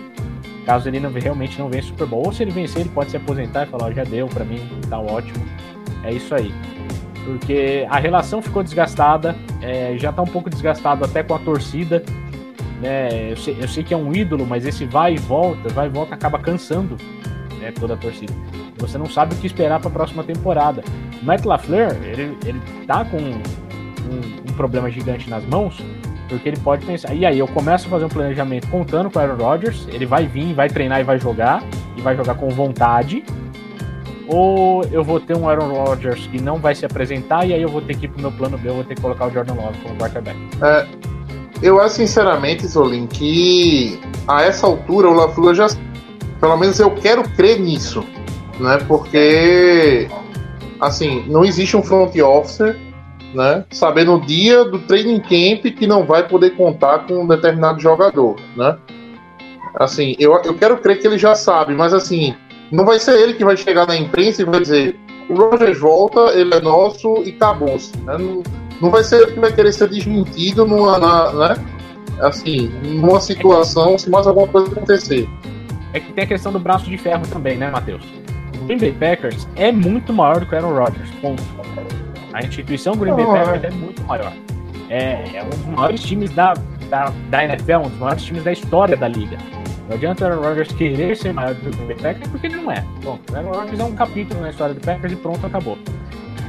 caso 0.65 0.89
ele 0.89 0.99
não, 0.99 1.13
realmente 1.13 1.59
não 1.59 1.69
venha 1.69 1.83
Super 1.83 2.07
Bowl. 2.07 2.25
Ou 2.25 2.33
se 2.33 2.43
ele 2.43 2.53
vencer, 2.53 2.81
ele 2.81 2.89
pode 2.89 3.11
se 3.11 3.19
aposentar 3.19 3.65
e 3.65 3.67
falar: 3.67 3.89
oh, 3.89 3.93
já 3.93 4.05
deu 4.05 4.29
para 4.29 4.47
mim, 4.47 4.67
tá 4.89 4.99
ótimo. 4.99 5.45
É 6.03 6.11
isso 6.11 6.35
aí. 6.35 6.55
Porque 7.27 7.85
a 7.91 7.99
relação 7.99 8.41
ficou 8.41 8.63
desgastada, 8.63 9.35
é, 9.61 9.97
já 9.99 10.13
tá 10.13 10.23
um 10.23 10.27
pouco 10.27 10.49
desgastado 10.49 11.05
até 11.05 11.25
com 11.25 11.35
a 11.35 11.39
torcida. 11.41 12.03
Né? 12.81 13.33
Eu, 13.33 13.37
sei, 13.37 13.57
eu 13.61 13.67
sei 13.67 13.83
que 13.83 13.93
é 13.93 13.97
um 13.97 14.15
ídolo, 14.15 14.47
mas 14.47 14.65
esse 14.65 14.85
vai 14.85 15.15
e 15.15 15.19
volta, 15.19 15.69
vai 15.71 15.87
e 15.87 15.91
volta 15.91 16.15
acaba 16.15 16.39
cansando 16.39 16.97
né, 17.59 17.73
toda 17.73 17.95
a 17.95 17.97
torcida. 17.97 18.33
Você 18.79 18.97
não 18.97 19.07
sabe 19.07 19.35
o 19.35 19.39
que 19.39 19.47
esperar 19.47 19.81
para 19.81 19.89
a 19.89 19.93
próxima 19.93 20.23
temporada. 20.23 20.85
O 21.21 21.25
Matt 21.25 21.45
LaFleur, 21.45 21.97
ele, 22.05 22.39
ele 22.47 22.63
tá 22.87 23.05
com 23.05 23.17
um, 23.17 23.41
um, 24.49 24.53
problema 24.53 24.89
gigante 24.89 25.29
nas 25.29 25.45
mãos, 25.47 25.83
porque 26.29 26.49
ele 26.49 26.59
pode 26.59 26.87
pensar, 26.87 27.13
e 27.13 27.27
aí 27.27 27.39
eu 27.39 27.49
começo 27.49 27.89
a 27.89 27.91
fazer 27.91 28.05
um 28.05 28.09
planejamento 28.09 28.69
contando 28.69 29.11
com 29.11 29.19
o 29.19 29.23
Aaron 29.23 29.37
Rodgers, 29.37 29.89
ele 29.89 30.07
vai 30.07 30.27
vir, 30.27 30.55
vai 30.55 30.69
treinar 30.69 31.01
e 31.01 31.05
vai 31.05 31.19
jogar, 31.19 31.63
e 31.97 32.01
vai 32.01 32.17
jogar 32.17 32.35
com 32.37 32.49
vontade, 32.51 33.25
ou 34.29 34.85
eu 34.91 35.05
vou 35.05 35.21
ter 35.21 35.37
um 35.37 35.49
Aaron 35.49 35.73
Rodgers 35.73 36.27
que 36.27 36.41
não 36.41 36.59
vai 36.59 36.75
se 36.75 36.85
apresentar, 36.85 37.47
e 37.47 37.55
aí 37.55 37.63
eu 37.63 37.69
vou 37.69 37.81
ter 37.81 37.97
que 37.97 38.07
ir 38.07 38.09
pro 38.09 38.21
meu 38.21 38.33
plano 38.33 38.59
B, 38.59 38.69
eu 38.69 38.75
vou 38.75 38.85
ter 38.85 38.95
que 38.95 39.01
colocar 39.01 39.27
o 39.27 39.31
Jordan 39.31 39.55
Love 39.55 39.79
como 39.83 39.97
quarterback. 39.97 40.37
É, 40.63 40.87
eu 41.63 41.81
acho 41.81 41.97
sinceramente, 41.97 42.67
Zolin, 42.67 43.07
que 43.07 43.99
a 44.27 44.43
essa 44.43 44.67
altura 44.67 45.09
o 45.09 45.13
LaFleur 45.13 45.55
já 45.55 45.67
pelo 46.41 46.57
menos 46.57 46.79
eu 46.79 46.91
quero 46.91 47.23
crer 47.31 47.59
nisso, 47.59 48.05
né? 48.61 48.79
Porque 48.87 50.09
assim, 50.81 51.25
não 51.29 51.45
existe 51.45 51.77
um 51.77 51.83
front 51.83 52.15
officer, 52.17 52.79
né? 53.35 53.65
Saber 53.71 54.05
no 54.05 54.21
dia 54.21 54.65
do 54.65 54.79
training 54.81 55.21
camp 55.21 55.75
que 55.75 55.87
não 55.87 56.05
vai 56.05 56.27
poder 56.29 56.51
contar 56.57 57.07
com 57.07 57.23
um 57.23 57.27
determinado 57.27 57.81
jogador, 57.81 58.37
né? 58.57 58.77
Assim, 59.75 60.17
eu, 60.19 60.33
eu 60.45 60.55
quero 60.55 60.79
crer 60.79 60.99
que 60.99 61.07
ele 61.07 61.19
já 61.19 61.35
sabe, 61.35 61.75
mas 61.75 61.93
assim, 61.93 62.35
não 62.71 62.85
vai 62.85 62.99
ser 62.99 63.19
ele 63.21 63.35
que 63.35 63.45
vai 63.45 63.57
chegar 63.57 63.87
na 63.87 63.97
imprensa 63.97 64.43
e 64.43 64.45
vai 64.45 64.61
dizer 64.61 64.99
o 65.29 65.35
Rogers 65.35 65.79
volta, 65.79 66.21
ele 66.39 66.55
é 66.55 66.61
nosso 66.61 67.23
e 67.25 67.31
acabou-se. 67.31 67.97
Né? 67.99 68.17
Não, 68.19 68.43
não 68.81 68.91
vai 68.91 69.03
ser 69.03 69.23
ele 69.23 69.33
que 69.33 69.41
vai 69.41 69.53
querer 69.53 69.73
ser 69.73 69.89
desmentido 69.89 70.65
numa, 70.65 70.99
na, 70.99 71.33
né? 71.33 71.65
assim, 72.21 72.69
numa 72.83 73.21
situação 73.21 73.99
se 73.99 74.09
mais 74.09 74.27
alguma 74.27 74.47
coisa 74.47 74.71
acontecer 74.71 75.29
é 75.97 76.01
que 76.01 76.13
tem 76.13 76.25
a 76.25 76.27
questão 76.27 76.53
do 76.53 76.59
braço 76.59 76.85
de 76.85 76.99
ferro 76.99 77.27
também, 77.29 77.57
né, 77.57 77.71
Matheus? 77.71 78.05
O 78.61 78.65
Green 78.67 78.79
Bay 78.79 78.93
Packers 78.93 79.49
é 79.57 79.73
muito 79.73 80.13
maior 80.13 80.41
do 80.41 80.47
que 80.47 80.55
o 80.55 80.59
Aaron 80.59 80.75
Rodgers, 80.75 81.11
ponto. 81.23 81.43
A 82.33 82.41
instituição 82.45 82.95
Green 82.95 83.15
Bay 83.15 83.25
Packers 83.25 83.65
é 83.65 83.71
muito 83.71 84.03
maior. 84.03 84.33
É, 84.91 85.25
é, 85.35 85.43
um 85.43 85.49
dos 85.49 85.67
maiores 85.67 86.03
times 86.03 86.31
da, 86.31 86.55
da, 86.91 87.13
da 87.31 87.45
NFL, 87.45 87.79
um 87.79 87.89
dos 87.89 87.99
maiores 87.99 88.23
times 88.25 88.45
da 88.45 88.53
história 88.53 88.97
da 88.97 89.09
liga. 89.09 89.39
Não 89.89 89.97
adianta 89.97 90.25
o 90.25 90.27
Aaron 90.29 90.43
Rodgers 90.43 90.73
querer 90.73 91.17
ser 91.17 91.33
maior 91.33 91.55
do 91.55 91.71
que 91.71 91.93
o 91.93 91.97
Packers, 91.97 92.29
porque 92.29 92.47
ele 92.47 92.57
não 92.57 92.71
é. 92.71 92.85
Bom, 93.03 93.19
o 93.31 93.37
Aaron 93.37 93.53
Rodgers 93.53 93.79
é 93.79 93.85
um 93.85 93.95
capítulo 93.95 94.41
na 94.41 94.51
história 94.51 94.75
do 94.75 94.81
Packers 94.81 95.13
e 95.13 95.17
pronto, 95.17 95.47
acabou. 95.47 95.79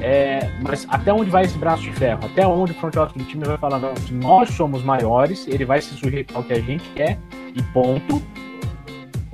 É, 0.01 0.51
mas 0.61 0.85
até 0.89 1.11
onde 1.11 1.29
vai 1.29 1.43
esse 1.43 1.57
braço 1.57 1.83
de 1.83 1.91
ferro? 1.93 2.25
Até 2.25 2.45
onde 2.45 2.71
o 2.71 2.75
front 2.75 2.95
office 2.95 3.17
do 3.17 3.23
time 3.23 3.43
vai 3.45 3.57
falar, 3.57 3.79
não, 3.79 3.93
nós 4.11 4.49
somos 4.51 4.83
maiores, 4.83 5.47
ele 5.47 5.65
vai 5.65 5.81
se 5.81 5.95
sujeitar 5.95 6.38
ao 6.38 6.43
que 6.43 6.53
a 6.53 6.59
gente 6.59 6.88
quer 6.91 7.17
e 7.55 7.61
ponto 7.73 8.21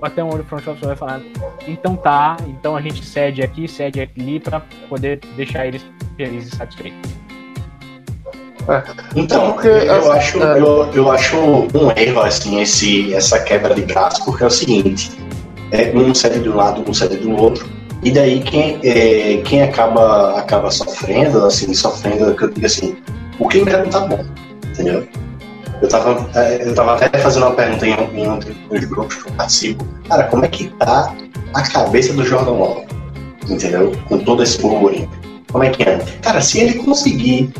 até 0.01 0.23
onde 0.23 0.41
o 0.41 0.43
front 0.43 0.67
office 0.67 0.85
vai 0.85 0.95
falar, 0.95 1.21
então 1.65 1.95
tá, 1.95 2.35
então 2.47 2.75
a 2.75 2.81
gente 2.81 3.03
cede 3.05 3.41
aqui, 3.41 3.67
cede 3.67 4.01
ali 4.01 4.39
para 4.39 4.59
poder 4.89 5.19
deixar 5.35 5.65
eles 5.65 5.85
felizes 6.17 6.51
e 6.53 6.55
satisfeitos. 6.57 7.22
É. 8.67 8.83
Então, 9.15 9.53
porque, 9.53 9.67
eu, 9.67 10.11
assim, 10.11 10.11
acho, 10.11 10.43
é... 10.43 10.59
eu, 10.59 10.89
eu 10.93 11.11
acho 11.11 11.37
um 11.37 11.91
erro 11.95 12.21
assim, 12.21 12.61
esse, 12.61 13.13
essa 13.13 13.39
quebra 13.39 13.73
de 13.73 13.81
braço, 13.81 14.23
porque 14.23 14.43
é 14.43 14.47
o 14.47 14.51
seguinte, 14.51 15.11
é, 15.71 15.91
um 15.95 16.13
cede 16.13 16.39
de 16.39 16.49
um 16.49 16.55
lado, 16.55 16.83
um 16.87 16.93
cede 16.93 17.17
do 17.17 17.35
outro, 17.35 17.67
e 18.03 18.11
daí 18.11 18.41
quem, 18.41 18.79
é, 18.83 19.41
quem 19.43 19.61
acaba, 19.63 20.37
acaba 20.39 20.71
sofrendo, 20.71 21.45
assim, 21.45 21.73
sofrendo, 21.73 22.35
que 22.35 22.43
eu 22.43 22.49
digo 22.49 22.65
assim, 22.65 22.95
o 23.39 23.47
clima 23.47 23.71
não 23.71 23.89
tá 23.89 23.99
bom, 24.01 24.23
entendeu? 24.67 25.07
Eu 25.81 25.89
tava, 25.89 26.29
é, 26.35 26.67
eu 26.67 26.73
tava 26.73 26.93
até 26.93 27.17
fazendo 27.19 27.47
uma 27.47 27.55
pergunta 27.55 27.85
em, 27.85 27.91
em 27.91 28.27
um 28.29 28.39
dos 28.39 28.85
grupos 28.85 29.15
que 29.15 29.29
eu 29.29 29.33
participo. 29.33 29.85
Cara, 30.07 30.23
como 30.25 30.45
é 30.45 30.47
que 30.47 30.69
tá 30.79 31.13
a 31.53 31.61
cabeça 31.61 32.13
do 32.13 32.23
Jordan 32.23 32.51
Love? 32.51 32.85
Entendeu? 33.49 33.91
Com 34.07 34.19
todo 34.19 34.43
esse 34.43 34.61
burburinho. 34.61 35.09
Como 35.51 35.63
é 35.63 35.69
que 35.69 35.83
é? 35.83 35.97
Cara, 36.21 36.39
se 36.39 36.61
ele 36.61 36.75
conseguir 36.75 37.51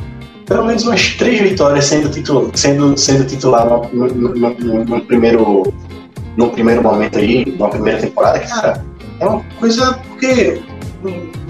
pelo 0.46 0.66
menos 0.66 0.84
umas 0.84 1.14
três 1.16 1.40
vitórias 1.40 1.86
sendo, 1.86 2.10
titular, 2.10 2.50
sendo, 2.54 2.98
sendo 2.98 3.26
titular 3.26 3.66
no, 3.68 4.08
no, 4.08 4.36
no, 4.36 4.86
no, 4.86 5.02
primeiro, 5.02 5.74
no 6.38 6.50
primeiro 6.50 6.82
momento 6.82 7.18
aí, 7.18 7.56
na 7.58 7.70
primeira 7.70 8.00
temporada, 8.00 8.40
cara, 8.40 8.84
é 9.20 9.28
uma 9.28 9.44
coisa 9.60 9.94
porque 10.10 10.62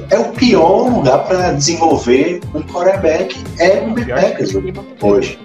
é 0.09 0.19
o 0.19 0.25
pior 0.31 0.89
lugar 0.89 1.25
para 1.25 1.51
desenvolver 1.53 2.41
um 2.53 2.61
quarterback 2.61 3.37
é 3.59 3.81
o 3.81 3.93
Packers 3.93 4.55
hoje. 5.01 5.39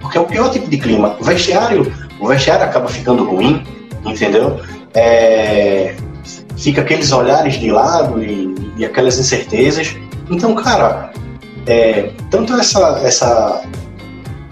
Porque 0.00 0.18
é 0.18 0.20
o 0.20 0.24
pior 0.24 0.50
tipo 0.50 0.68
de 0.68 0.78
clima. 0.78 1.16
O 1.20 1.24
vestiário, 1.24 1.92
o 2.20 2.28
vestiário 2.28 2.64
acaba 2.64 2.88
ficando 2.88 3.24
ruim, 3.24 3.64
entendeu? 4.04 4.60
É, 4.94 5.94
fica 6.56 6.82
aqueles 6.82 7.10
olhares 7.12 7.54
de 7.54 7.70
lado 7.70 8.22
e, 8.22 8.54
e 8.76 8.84
aquelas 8.84 9.18
incertezas. 9.18 9.96
Então, 10.30 10.54
cara, 10.54 11.12
é, 11.66 12.10
tanto 12.30 12.52
essa, 12.54 13.00
essa, 13.02 13.62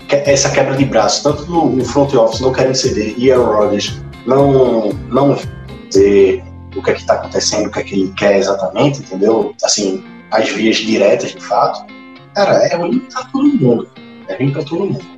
essa 0.09 0.51
quebra 0.51 0.77
de 0.77 0.85
braço, 0.85 1.23
tanto 1.23 1.51
no 1.51 1.85
front 1.85 2.15
office 2.15 2.41
não 2.41 2.53
querem 2.53 2.75
ceder 2.75 3.15
e 3.17 3.31
Aaron 3.31 3.45
Rodgers 3.45 4.03
não, 4.27 4.91
não 5.11 5.37
dizer 5.89 6.43
o 6.77 6.83
que 6.83 6.91
é 6.91 6.95
que 6.95 7.01
está 7.01 7.15
acontecendo, 7.15 7.67
o 7.67 7.71
que 7.71 7.81
é 7.81 7.83
que 7.83 7.95
ele 7.95 8.13
quer 8.17 8.39
exatamente, 8.39 9.01
entendeu? 9.01 9.55
Assim, 9.63 10.03
as 10.31 10.49
vias 10.49 10.77
diretas 10.77 11.33
de 11.33 11.41
fato. 11.41 11.85
Cara, 12.35 12.55
é 12.67 12.77
ruim 12.77 12.99
para 12.99 13.25
todo 13.25 13.45
mundo. 13.45 13.89
É 14.29 14.37
ruim 14.37 14.51
para 14.51 14.65
todo 14.65 14.87
mundo 14.87 15.15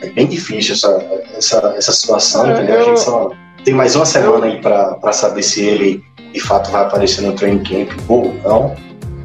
é 0.00 0.10
bem 0.10 0.26
difícil 0.26 0.74
essa, 0.74 1.22
essa, 1.36 1.74
essa 1.76 1.92
situação, 1.92 2.46
é, 2.46 2.52
entendeu? 2.52 2.76
Eu... 2.76 2.80
A 2.80 2.84
gente 2.84 3.00
só 3.00 3.30
tem 3.64 3.74
mais 3.74 3.96
uma 3.96 4.06
semana 4.06 4.46
aí 4.46 4.60
para 4.60 5.12
saber 5.12 5.42
se 5.42 5.64
ele 5.64 6.04
de 6.32 6.40
fato 6.40 6.70
vai 6.70 6.82
aparecer 6.82 7.22
no 7.22 7.32
training 7.32 7.64
camp 7.64 7.90
ou 8.08 8.34
não, 8.44 8.76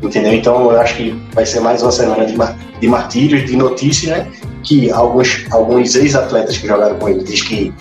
entendeu? 0.07 0.33
Então 0.33 0.71
eu 0.71 0.79
acho 0.79 0.95
que 0.95 1.21
vai 1.33 1.45
ser 1.45 1.59
mais 1.59 1.81
uma 1.81 1.91
semana 1.91 2.25
de, 2.25 2.35
de 2.79 2.87
martírios, 2.87 3.45
de 3.45 3.55
notícias, 3.55 4.11
né? 4.11 4.27
Que 4.63 4.91
alguns, 4.91 5.45
alguns 5.51 5.95
ex-atletas 5.95 6.57
que 6.57 6.67
jogaram 6.67 6.97
com 6.97 7.09
ele 7.09 7.23
diz 7.23 7.41
que, 7.41 7.73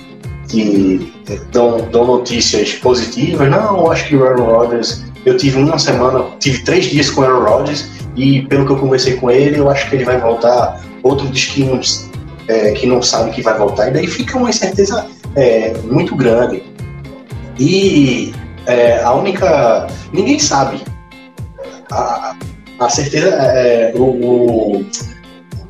que 0.49 1.13
dão, 1.53 1.89
dão 1.91 2.07
notícias 2.07 2.73
positivas. 2.75 3.51
Não, 3.51 3.91
acho 3.91 4.09
que 4.09 4.17
o 4.17 4.25
Aaron 4.25 4.45
Rodgers. 4.45 5.05
Eu 5.25 5.37
tive 5.37 5.59
uma 5.59 5.79
semana, 5.79 6.25
tive 6.41 6.65
três 6.65 6.87
dias 6.87 7.09
com 7.09 7.21
o 7.21 7.25
Aaron 7.25 7.45
Rodgers 7.45 7.89
e 8.17 8.43
pelo 8.43 8.67
que 8.67 8.73
eu 8.73 8.77
conversei 8.77 9.15
com 9.15 9.31
ele, 9.31 9.59
eu 9.59 9.71
acho 9.71 9.89
que 9.89 9.97
ele 9.97 10.05
vai 10.05 10.19
voltar. 10.19 10.81
Outro 11.03 11.29
diz 11.29 11.47
que 11.47 11.63
uns 11.63 12.11
é, 12.49 12.73
que 12.73 12.87
não 12.87 13.01
sabe 13.01 13.31
que 13.31 13.43
vai 13.43 13.57
voltar, 13.57 13.89
e 13.89 13.93
daí 13.93 14.07
fica 14.07 14.37
uma 14.37 14.51
incerteza 14.51 15.07
é, 15.37 15.75
muito 15.85 16.15
grande. 16.15 16.63
E 17.59 18.33
é, 18.67 19.03
a 19.03 19.13
única. 19.13 19.87
Ninguém 20.13 20.39
sabe. 20.39 20.81
A, 21.93 22.37
a 22.79 22.89
certeza. 22.89 23.29
É, 23.29 23.93
o, 23.95 24.03
o, 24.03 24.87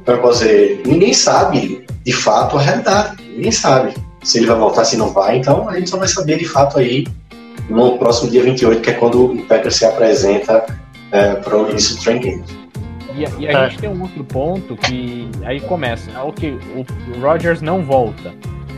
como? 0.05 0.83
Ninguém 0.87 1.13
sabe 1.13 1.85
de 2.05 2.13
fato 2.13 2.57
a 2.57 2.61
realidade. 2.61 3.23
Ninguém 3.35 3.53
sabe 3.53 3.95
se 4.23 4.39
ele 4.39 4.47
vai 4.47 4.57
voltar, 4.57 4.85
se 4.85 4.97
não 4.97 5.13
vai. 5.13 5.39
Então 5.39 5.69
a 5.69 5.77
gente 5.77 5.91
só 5.91 5.99
vai 5.99 6.09
saber 6.09 6.39
de 6.39 6.45
fato 6.45 6.79
aí 6.79 7.07
no 7.69 7.99
próximo 7.99 8.31
dia 8.31 8.43
28, 8.43 8.81
que 8.81 8.91
é 8.91 8.95
quando 8.95 9.27
o 9.27 9.43
Packers 9.45 9.77
se 9.77 9.85
apresenta 9.85 10.65
é, 11.11 11.35
para 11.35 11.57
o 11.57 11.71
início 11.71 11.97
do 11.97 12.03
training 12.03 12.43
e, 13.15 13.43
e 13.43 13.49
a 13.49 13.51
é. 13.51 13.71
gente 13.71 13.81
tem 13.81 13.91
um 13.91 14.01
outro 14.01 14.25
ponto 14.25 14.77
que 14.77 15.29
aí 15.45 15.61
começa. 15.61 16.11
Ah, 16.15 16.25
ok, 16.25 16.59
o 16.75 17.21
Rogers 17.21 17.61
não 17.61 17.85
volta. 17.85 18.35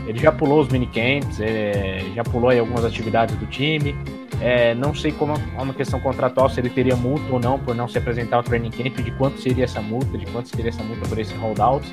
Ele 0.07 0.19
já 0.19 0.31
pulou 0.31 0.61
os 0.61 0.69
minicamps, 0.69 1.39
é, 1.39 2.03
já 2.13 2.23
pulou 2.23 2.49
aí 2.49 2.59
algumas 2.59 2.85
atividades 2.85 3.35
do 3.37 3.45
time. 3.47 3.95
É, 4.41 4.75
não 4.75 4.93
sei 4.93 5.11
como 5.11 5.33
é 5.33 5.61
uma 5.61 5.73
questão 5.73 5.99
contratual, 5.99 6.49
se 6.49 6.59
ele 6.59 6.69
teria 6.69 6.95
multa 6.95 7.31
ou 7.31 7.39
não 7.39 7.57
por 7.57 7.73
não 7.73 7.87
se 7.87 7.97
apresentar 7.97 8.37
ao 8.37 8.43
training 8.43 8.69
camp, 8.69 8.97
de 8.97 9.11
quanto 9.11 9.41
seria 9.41 9.63
essa 9.63 9.81
multa, 9.81 10.17
de 10.17 10.25
quanto 10.27 10.49
seria 10.49 10.69
essa 10.69 10.83
multa 10.83 11.07
por 11.07 11.17
esse 11.17 11.33
holdout. 11.35 11.87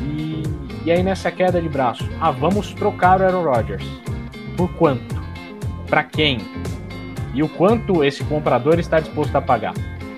E, 0.00 0.42
e 0.84 0.90
aí 0.90 1.02
nessa 1.02 1.30
queda 1.30 1.60
de 1.60 1.68
braço, 1.68 2.08
ah, 2.20 2.30
vamos 2.30 2.72
trocar 2.72 3.20
o 3.20 3.24
Aaron 3.24 3.44
Rodgers. 3.44 3.84
Por 4.56 4.68
quanto? 4.74 5.16
Para 5.86 6.02
quem? 6.04 6.38
E 7.34 7.42
o 7.42 7.48
quanto 7.48 8.02
esse 8.02 8.24
comprador 8.24 8.78
está 8.78 8.98
disposto 8.98 9.36
a 9.36 9.40
pagar? 9.40 9.74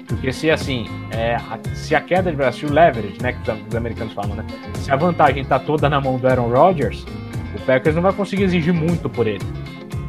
Porque 0.06 0.32
se 0.32 0.50
assim, 0.50 0.86
é, 1.10 1.36
se 1.74 1.94
a 1.94 2.00
queda 2.00 2.30
de 2.30 2.36
braço, 2.36 2.66
o 2.66 2.72
leverage, 2.72 3.16
né, 3.22 3.32
que 3.32 3.50
os 3.50 3.76
americanos 3.76 4.12
falam, 4.12 4.34
né? 4.34 4.44
Se 4.74 4.90
a 4.90 4.96
vantagem 4.96 5.42
está 5.42 5.58
toda 5.58 5.88
na 5.88 6.00
mão 6.00 6.18
do 6.18 6.26
Aaron 6.26 6.48
Rodgers, 6.48 7.04
o 7.54 7.60
Packers 7.64 7.94
não 7.94 8.02
vai 8.02 8.12
conseguir 8.12 8.44
exigir 8.44 8.74
muito 8.74 9.08
por 9.08 9.26
ele. 9.26 9.44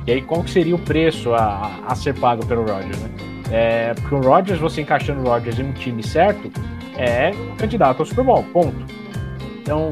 E 0.08 0.12
aí 0.12 0.22
qual 0.22 0.46
seria 0.48 0.76
o 0.76 0.80
preço 0.80 1.34
a, 1.34 1.80
a 1.88 1.96
ser 1.96 2.14
pago 2.16 2.46
pelo 2.46 2.62
Rodgers, 2.66 3.00
né? 3.00 3.10
É, 3.52 3.94
porque 3.96 4.16
o 4.16 4.22
Rodgers, 4.22 4.60
você 4.60 4.82
encaixando 4.82 5.22
o 5.22 5.26
Rodgers 5.26 5.60
em 5.60 5.64
um 5.64 5.74
time 5.74 6.02
certo, 6.02 6.50
é 6.98 7.32
candidato 7.58 8.00
ao 8.00 8.06
Super 8.06 8.24
Bowl, 8.24 8.44
ponto. 8.54 8.76
Então, 9.62 9.90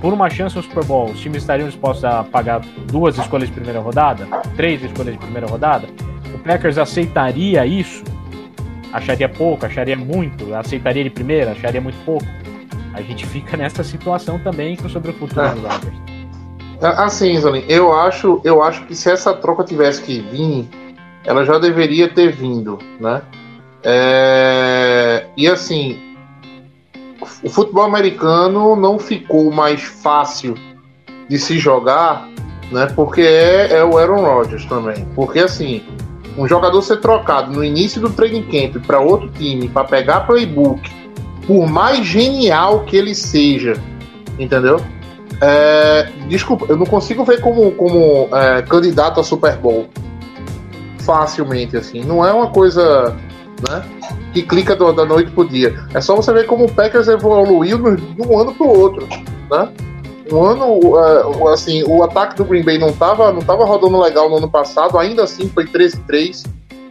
por 0.00 0.12
uma 0.12 0.28
chance 0.28 0.56
no 0.56 0.62
Super 0.62 0.84
Bowl, 0.84 1.10
os 1.10 1.20
times 1.20 1.42
estariam 1.42 1.68
dispostos 1.68 2.04
a 2.04 2.24
pagar 2.24 2.60
duas 2.90 3.16
escolhas 3.18 3.48
de 3.48 3.54
primeira 3.54 3.80
rodada, 3.80 4.26
três 4.56 4.82
escolhas 4.82 5.12
de 5.12 5.18
primeira 5.18 5.46
rodada. 5.46 5.86
O 6.34 6.38
Packers 6.38 6.78
aceitaria 6.78 7.64
isso? 7.66 8.02
Acharia 8.92 9.28
pouco, 9.28 9.64
acharia 9.64 9.96
muito, 9.96 10.54
aceitaria 10.54 11.04
de 11.04 11.10
primeira, 11.10 11.52
acharia 11.52 11.80
muito 11.80 12.02
pouco. 12.04 12.26
A 12.94 13.00
gente 13.00 13.24
fica 13.26 13.56
nessa 13.56 13.82
situação 13.84 14.38
também 14.38 14.76
sobre 14.88 15.10
o 15.12 15.14
futuro 15.14 15.46
É. 15.46 15.54
do 15.54 15.60
Rodgers. 15.60 16.11
É, 16.82 16.86
Assim, 16.86 17.38
Zolim, 17.38 17.64
eu 17.68 17.92
acho, 17.92 18.40
eu 18.42 18.62
acho 18.62 18.84
que 18.86 18.94
se 18.94 19.08
essa 19.08 19.32
troca 19.32 19.62
tivesse 19.62 20.02
que 20.02 20.20
vir, 20.20 20.68
ela 21.24 21.44
já 21.44 21.58
deveria 21.58 22.08
ter 22.08 22.32
vindo, 22.32 22.78
né? 23.00 23.22
É, 23.84 25.26
E 25.36 25.46
assim, 25.48 26.16
o 27.42 27.48
futebol 27.48 27.84
americano 27.84 28.74
não 28.74 28.98
ficou 28.98 29.50
mais 29.52 29.80
fácil 29.82 30.54
de 31.28 31.38
se 31.38 31.56
jogar, 31.58 32.28
né? 32.70 32.86
Porque 32.96 33.20
é, 33.20 33.74
é 33.74 33.84
o 33.84 33.96
Aaron 33.96 34.22
Rodgers 34.24 34.64
também. 34.64 35.06
Porque 35.14 35.38
assim, 35.38 35.82
um 36.36 36.48
jogador 36.48 36.82
ser 36.82 37.00
trocado 37.00 37.52
no 37.52 37.64
início 37.64 38.00
do 38.00 38.10
training 38.10 38.42
camp 38.44 38.84
para 38.84 38.98
outro 38.98 39.28
time 39.28 39.68
para 39.68 39.84
pegar 39.84 40.20
playbook, 40.22 40.80
por 41.46 41.68
mais 41.68 42.04
genial 42.04 42.84
que 42.84 42.96
ele 42.96 43.14
seja, 43.14 43.74
entendeu? 44.38 44.80
É, 45.40 46.08
desculpa, 46.28 46.66
eu 46.68 46.76
não 46.76 46.86
consigo 46.86 47.24
ver 47.24 47.40
como, 47.40 47.72
como 47.72 48.28
é, 48.36 48.62
candidato 48.62 49.18
a 49.20 49.24
Super 49.24 49.56
Bowl 49.56 49.88
facilmente 51.00 51.76
assim. 51.76 52.04
Não 52.04 52.24
é 52.24 52.32
uma 52.32 52.48
coisa 52.50 53.16
né, 53.68 53.82
que 54.32 54.42
clica 54.42 54.76
do- 54.76 54.92
da 54.92 55.04
noite 55.04 55.30
pro 55.32 55.44
dia. 55.48 55.74
É 55.94 56.00
só 56.00 56.14
você 56.14 56.32
ver 56.32 56.46
como 56.46 56.64
o 56.64 56.72
Packers 56.72 57.08
evoluiu 57.08 57.78
de 57.78 58.22
um 58.22 58.38
ano 58.38 58.54
pro 58.54 58.68
outro, 58.68 59.06
né? 59.50 59.68
Um 60.30 60.42
ano, 60.44 60.80
é, 60.98 61.52
assim, 61.52 61.82
o 61.86 62.02
ataque 62.02 62.36
do 62.36 62.44
Green 62.44 62.62
Bay 62.62 62.78
não 62.78 62.92
tava, 62.92 63.32
não 63.32 63.42
tava 63.42 63.64
rodando 63.64 64.00
legal 64.00 64.30
no 64.30 64.36
ano 64.36 64.48
passado, 64.50 64.96
ainda 64.96 65.24
assim 65.24 65.48
foi 65.48 65.64
13-3, 65.66 66.46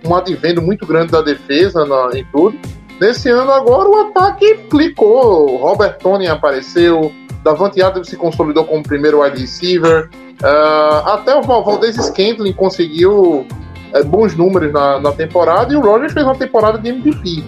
um 0.06 0.14
advento 0.14 0.62
muito 0.62 0.86
grande 0.86 1.12
da 1.12 1.22
defesa 1.22 1.86
na, 1.86 2.10
em 2.14 2.26
tudo. 2.32 2.58
Nesse 3.00 3.30
ano 3.30 3.52
agora 3.52 3.90
o 3.90 3.96
ataque 4.02 4.56
clicou, 4.70 5.58
Robert 5.58 5.98
Tony 5.98 6.28
apareceu, 6.28 7.12
Davante 7.44 7.82
Adams 7.82 8.08
se 8.08 8.16
consolidou 8.18 8.66
como 8.66 8.84
primeiro 8.84 9.22
wide 9.24 9.40
receiver. 9.40 10.10
ah, 10.44 11.14
até 11.16 11.36
o 11.36 11.42
Val- 11.42 11.64
Valdez 11.64 11.96
Scantling 11.96 12.54
conseguiu 12.54 13.46
eh, 13.94 14.04
bons 14.04 14.36
números 14.36 14.72
na, 14.72 15.00
na 15.00 15.12
temporada 15.12 15.74
e 15.74 15.76
o 15.76 15.82
Rogers 15.82 16.14
fez 16.14 16.26
uma 16.26 16.36
temporada 16.36 16.78
de 16.78 16.90
MVP, 16.90 17.44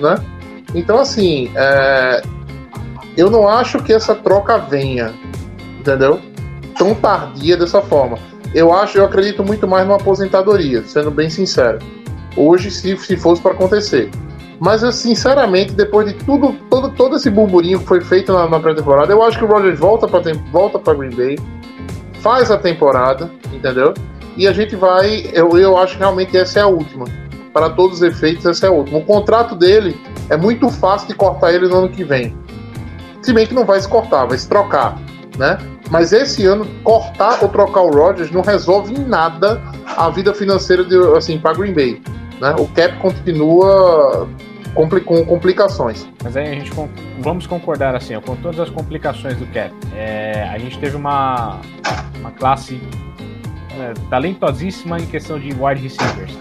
né? 0.00 0.14
Então, 0.74 0.98
assim, 0.98 1.50
eh, 1.54 2.22
eu 3.16 3.28
não 3.30 3.46
acho 3.48 3.78
que 3.82 3.92
essa 3.92 4.14
troca 4.14 4.58
venha, 4.58 5.12
entendeu? 5.78 6.18
Tão 6.78 6.94
tardia 6.94 7.56
dessa 7.56 7.82
forma. 7.82 8.18
Eu 8.54 8.72
acho, 8.72 8.98
eu 8.98 9.04
acredito 9.04 9.42
muito 9.44 9.66
mais 9.68 9.86
numa 9.86 9.96
aposentadoria, 9.96 10.82
sendo 10.84 11.10
bem 11.10 11.28
sincero. 11.30 11.78
Hoje, 12.36 12.70
se, 12.70 12.96
se 12.96 13.16
fosse 13.16 13.40
para 13.42 13.52
acontecer. 13.52 14.10
Mas, 14.64 14.84
eu, 14.84 14.92
sinceramente, 14.92 15.72
depois 15.72 16.06
de 16.06 16.14
tudo, 16.24 16.52
todo, 16.70 16.88
todo 16.90 17.16
esse 17.16 17.28
burburinho 17.28 17.80
que 17.80 17.84
foi 17.84 18.00
feito 18.00 18.32
na, 18.32 18.48
na 18.48 18.60
pré-temporada, 18.60 19.12
eu 19.12 19.20
acho 19.20 19.36
que 19.36 19.44
o 19.44 19.48
Rogers 19.48 19.76
volta 19.76 20.06
para 20.06 20.22
volta 20.52 20.78
para 20.78 20.94
Green 20.94 21.10
Bay, 21.10 21.36
faz 22.20 22.48
a 22.48 22.56
temporada, 22.56 23.28
entendeu? 23.52 23.92
E 24.36 24.46
a 24.46 24.52
gente 24.52 24.76
vai. 24.76 25.28
Eu, 25.32 25.58
eu 25.58 25.76
acho 25.76 25.94
que 25.94 25.98
realmente 25.98 26.36
essa 26.36 26.60
é 26.60 26.62
a 26.62 26.68
última. 26.68 27.06
Para 27.52 27.70
todos 27.70 27.96
os 27.96 28.02
efeitos, 28.02 28.46
essa 28.46 28.66
é 28.66 28.68
a 28.68 28.72
última. 28.72 29.00
O 29.00 29.04
contrato 29.04 29.56
dele 29.56 30.00
é 30.30 30.36
muito 30.36 30.68
fácil 30.68 31.08
de 31.08 31.14
cortar 31.14 31.52
ele 31.52 31.66
no 31.66 31.78
ano 31.78 31.88
que 31.88 32.04
vem. 32.04 32.32
Se 33.20 33.32
bem 33.32 33.48
que 33.48 33.54
não 33.54 33.64
vai 33.64 33.80
se 33.80 33.88
cortar, 33.88 34.26
vai 34.26 34.38
se 34.38 34.48
trocar, 34.48 34.96
né? 35.36 35.58
Mas 35.90 36.12
esse 36.12 36.46
ano, 36.46 36.64
cortar 36.84 37.42
ou 37.42 37.48
trocar 37.48 37.80
o 37.80 37.90
Rodgers 37.90 38.30
não 38.30 38.42
resolve 38.42 38.94
em 38.94 39.04
nada 39.04 39.60
a 39.96 40.08
vida 40.08 40.32
financeira 40.32 40.84
de, 40.84 40.96
assim, 41.16 41.36
para 41.36 41.52
Green 41.52 41.74
Bay. 41.74 42.00
Né? 42.40 42.54
O 42.58 42.68
cap 42.68 42.96
continua 42.98 44.28
com 44.74 45.24
complicações. 45.24 46.08
Mas 46.22 46.36
aí 46.36 46.48
a 46.48 46.54
gente 46.54 46.70
vamos 47.20 47.46
concordar 47.46 47.94
assim, 47.94 48.14
ó, 48.14 48.20
com 48.20 48.36
todas 48.36 48.60
as 48.60 48.70
complicações 48.70 49.36
do 49.36 49.46
cap. 49.46 49.72
É, 49.94 50.48
a 50.52 50.58
gente 50.58 50.78
teve 50.78 50.96
uma, 50.96 51.60
uma 52.18 52.30
classe 52.32 52.80
é, 53.78 53.94
talentosíssima 54.08 54.98
em 54.98 55.06
questão 55.06 55.38
de 55.38 55.48
wide 55.48 55.82
receivers. 55.82 56.38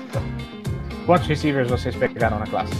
Quantos 1.05 1.27
receivers 1.27 1.69
vocês 1.69 1.95
pegaram 1.95 2.39
na 2.39 2.47
classe? 2.47 2.73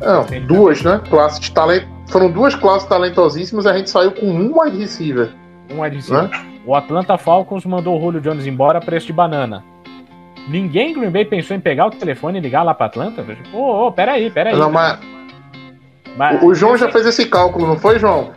Não, 0.00 0.24
duas, 0.46 0.82
né? 0.82 1.00
Classes 1.08 1.40
de 1.40 1.52
talento. 1.52 1.86
Foram 2.08 2.30
duas 2.30 2.54
classes 2.54 2.88
talentosíssimas 2.88 3.66
e 3.66 3.68
a 3.68 3.76
gente 3.76 3.88
saiu 3.88 4.12
com 4.12 4.26
um 4.26 4.60
wide 4.60 4.76
receiver. 4.78 5.32
Um 5.70 5.82
wide 5.82 5.96
receiver. 5.96 6.30
O 6.66 6.74
Atlanta 6.74 7.16
Falcons 7.16 7.64
mandou 7.64 7.96
o 7.96 8.00
Julio 8.00 8.20
Jones 8.20 8.46
embora 8.46 8.78
a 8.78 8.80
preço 8.80 9.06
de 9.06 9.12
banana. 9.12 9.64
Ninguém 10.50 10.90
em 10.90 10.94
Green 10.94 11.10
Bay 11.10 11.24
pensou 11.24 11.56
em 11.56 11.60
pegar 11.60 11.86
o 11.86 11.90
telefone 11.90 12.38
e 12.38 12.40
ligar 12.40 12.62
lá 12.64 12.74
pra 12.74 12.86
Atlanta? 12.86 13.24
Ô, 13.52 13.56
ô, 13.58 13.86
oh, 13.86 13.92
peraí, 13.92 14.30
peraí. 14.30 14.56
Não, 14.56 14.70
mas 14.70 14.98
Mas 16.16 16.42
o, 16.42 16.52
João 16.54 16.76
já 16.76 16.90
fez 16.90 17.06
esse 17.06 17.26
cálculo, 17.26 17.66
não 17.68 17.78
foi, 17.78 17.98
João? 17.98 18.30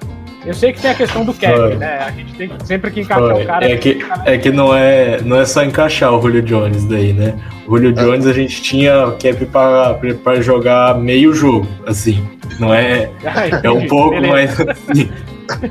Eu 0.45 0.53
sei 0.53 0.73
que 0.73 0.81
tem 0.81 0.91
a 0.91 0.95
questão 0.95 1.23
do 1.25 1.33
cap, 1.33 1.55
Foi. 1.55 1.75
né? 1.75 1.99
A 2.05 2.11
gente 2.11 2.33
tem 2.35 2.49
que- 2.49 2.67
sempre 2.67 2.91
que 2.91 2.99
encaixar 3.01 3.31
Foi. 3.31 3.43
o 3.43 3.47
cara. 3.47 3.71
É 3.71 3.77
que, 3.77 3.99
é 4.25 4.37
que 4.37 4.51
não, 4.51 4.75
é, 4.75 5.21
não 5.21 5.39
é 5.39 5.45
só 5.45 5.63
encaixar 5.63 6.13
o 6.13 6.21
Julio 6.21 6.41
Jones 6.41 6.83
daí, 6.85 7.13
né? 7.13 7.33
O 7.65 7.77
Julio 7.77 7.93
Jones 7.93 8.27
a 8.27 8.33
gente 8.33 8.61
tinha 8.61 9.11
cap 9.21 9.45
pra, 9.45 9.93
pra 10.21 10.41
jogar 10.41 10.95
meio 10.99 11.33
jogo, 11.33 11.65
assim. 11.87 12.27
Não 12.59 12.73
é. 12.73 13.09
Ah, 13.25 13.61
É 13.63 13.71
um 13.71 13.87
pouco, 13.87 14.11
beleza. 14.19 14.65
mas 14.65 14.77
assim. 14.77 15.09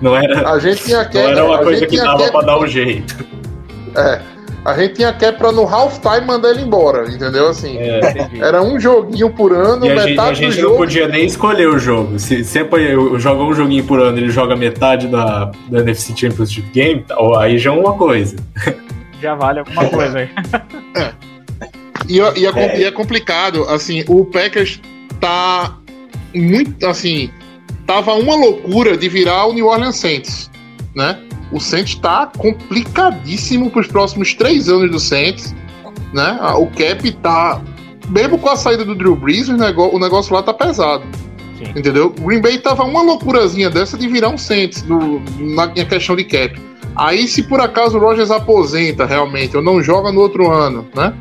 Não 0.00 0.16
era, 0.16 0.48
A 0.50 0.58
gente 0.58 0.82
tinha 0.84 1.04
cap. 1.04 1.14
não 1.16 1.28
era 1.28 1.44
uma 1.44 1.58
coisa 1.58 1.86
que 1.86 1.96
dava 1.98 2.30
pra 2.32 2.40
dar 2.40 2.58
um 2.58 2.66
jeito. 2.66 3.24
É. 3.94 4.20
A 4.64 4.74
gente 4.78 4.94
tinha 4.94 5.12
cap 5.12 5.36
pra 5.38 5.50
no 5.50 5.62
halftime 5.66 6.24
mandar 6.24 6.50
ele 6.50 6.62
embora, 6.62 7.10
entendeu? 7.10 7.48
Assim. 7.48 7.76
É. 7.78 8.00
Era 8.40 8.62
um 8.62 8.78
joguinho 8.78 9.28
por 9.30 9.52
ano, 9.52 9.84
E 9.86 9.90
a 9.90 9.96
gente, 9.96 10.10
metade 10.10 10.30
a 10.30 10.34
gente 10.34 10.50
do 10.56 10.62
não 10.62 10.68
jogo. 10.68 10.76
podia 10.76 11.08
nem 11.08 11.24
escolher 11.26 11.66
o 11.68 11.78
jogo. 11.80 12.16
Se 12.18 12.44
sempre 12.44 12.92
eu 12.92 13.18
joga 13.18 13.42
um 13.42 13.52
joguinho 13.52 13.82
por 13.84 13.98
ano 14.00 14.18
ele 14.18 14.30
joga 14.30 14.54
metade 14.54 15.08
da, 15.08 15.50
da 15.68 15.80
NFC 15.80 16.16
Championship 16.16 16.68
Game, 16.72 17.02
tá, 17.02 17.16
ó, 17.18 17.36
aí 17.38 17.58
já 17.58 17.70
é 17.70 17.74
uma 17.74 17.94
coisa. 17.94 18.36
Já 19.20 19.36
vale 19.36 19.60
alguma 19.60 19.84
coisa 19.88 20.18
aí. 20.18 20.28
E, 22.08 22.20
é- 22.20 22.32
e 22.38 22.44
é, 22.46 22.52
com- 22.52 22.60
e 22.76 22.84
é 22.84 22.90
complicado, 22.90 23.62
assim, 23.68 24.04
o 24.08 24.24
Packers 24.24 24.80
tá 25.20 25.76
muito, 26.34 26.84
assim, 26.86 27.30
tava 27.86 28.14
uma 28.14 28.34
loucura 28.34 28.96
de 28.96 29.08
virar 29.08 29.46
o 29.46 29.52
New 29.52 29.66
Orleans 29.66 29.96
Saints, 29.96 30.50
né? 30.94 31.18
O 31.52 31.60
Saints 31.60 31.94
tá 31.96 32.30
complicadíssimo 32.36 33.70
pros 33.70 33.86
próximos 33.86 34.34
três 34.34 34.68
anos 34.68 34.90
do 34.90 34.98
Saints, 34.98 35.54
né? 36.12 36.38
O 36.56 36.66
cap 36.66 37.10
tá, 37.22 37.60
mesmo 38.08 38.38
com 38.38 38.48
a 38.48 38.56
saída 38.56 38.84
do 38.84 38.94
Drew 38.94 39.14
Brees, 39.14 39.48
o 39.48 39.56
negócio, 39.56 39.94
o 39.94 39.98
negócio 39.98 40.34
lá 40.34 40.42
tá 40.42 40.54
pesado. 40.54 41.04
Sim. 41.58 41.70
Entendeu? 41.76 42.06
O 42.18 42.22
Green 42.22 42.40
Bay 42.40 42.58
tava 42.58 42.84
uma 42.84 43.02
loucurazinha 43.02 43.70
dessa 43.70 43.96
de 43.96 44.08
virar 44.08 44.30
um 44.30 44.38
Saints 44.38 44.82
no, 44.82 45.22
na 45.38 45.68
questão 45.68 46.16
de 46.16 46.24
cap. 46.24 46.58
Aí, 46.96 47.26
se 47.26 47.42
por 47.42 47.60
acaso 47.60 47.96
o 47.96 48.00
Rogers 48.00 48.30
aposenta 48.30 49.06
realmente, 49.06 49.56
ou 49.56 49.62
não 49.62 49.82
joga 49.82 50.10
no 50.10 50.20
outro 50.20 50.50
ano, 50.50 50.86
né? 50.94 51.14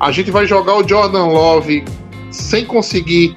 A 0.00 0.10
gente 0.10 0.30
vai 0.30 0.46
jogar 0.46 0.76
o 0.76 0.86
Jordan 0.86 1.26
Love 1.26 1.84
sem 2.30 2.64
conseguir 2.64 3.36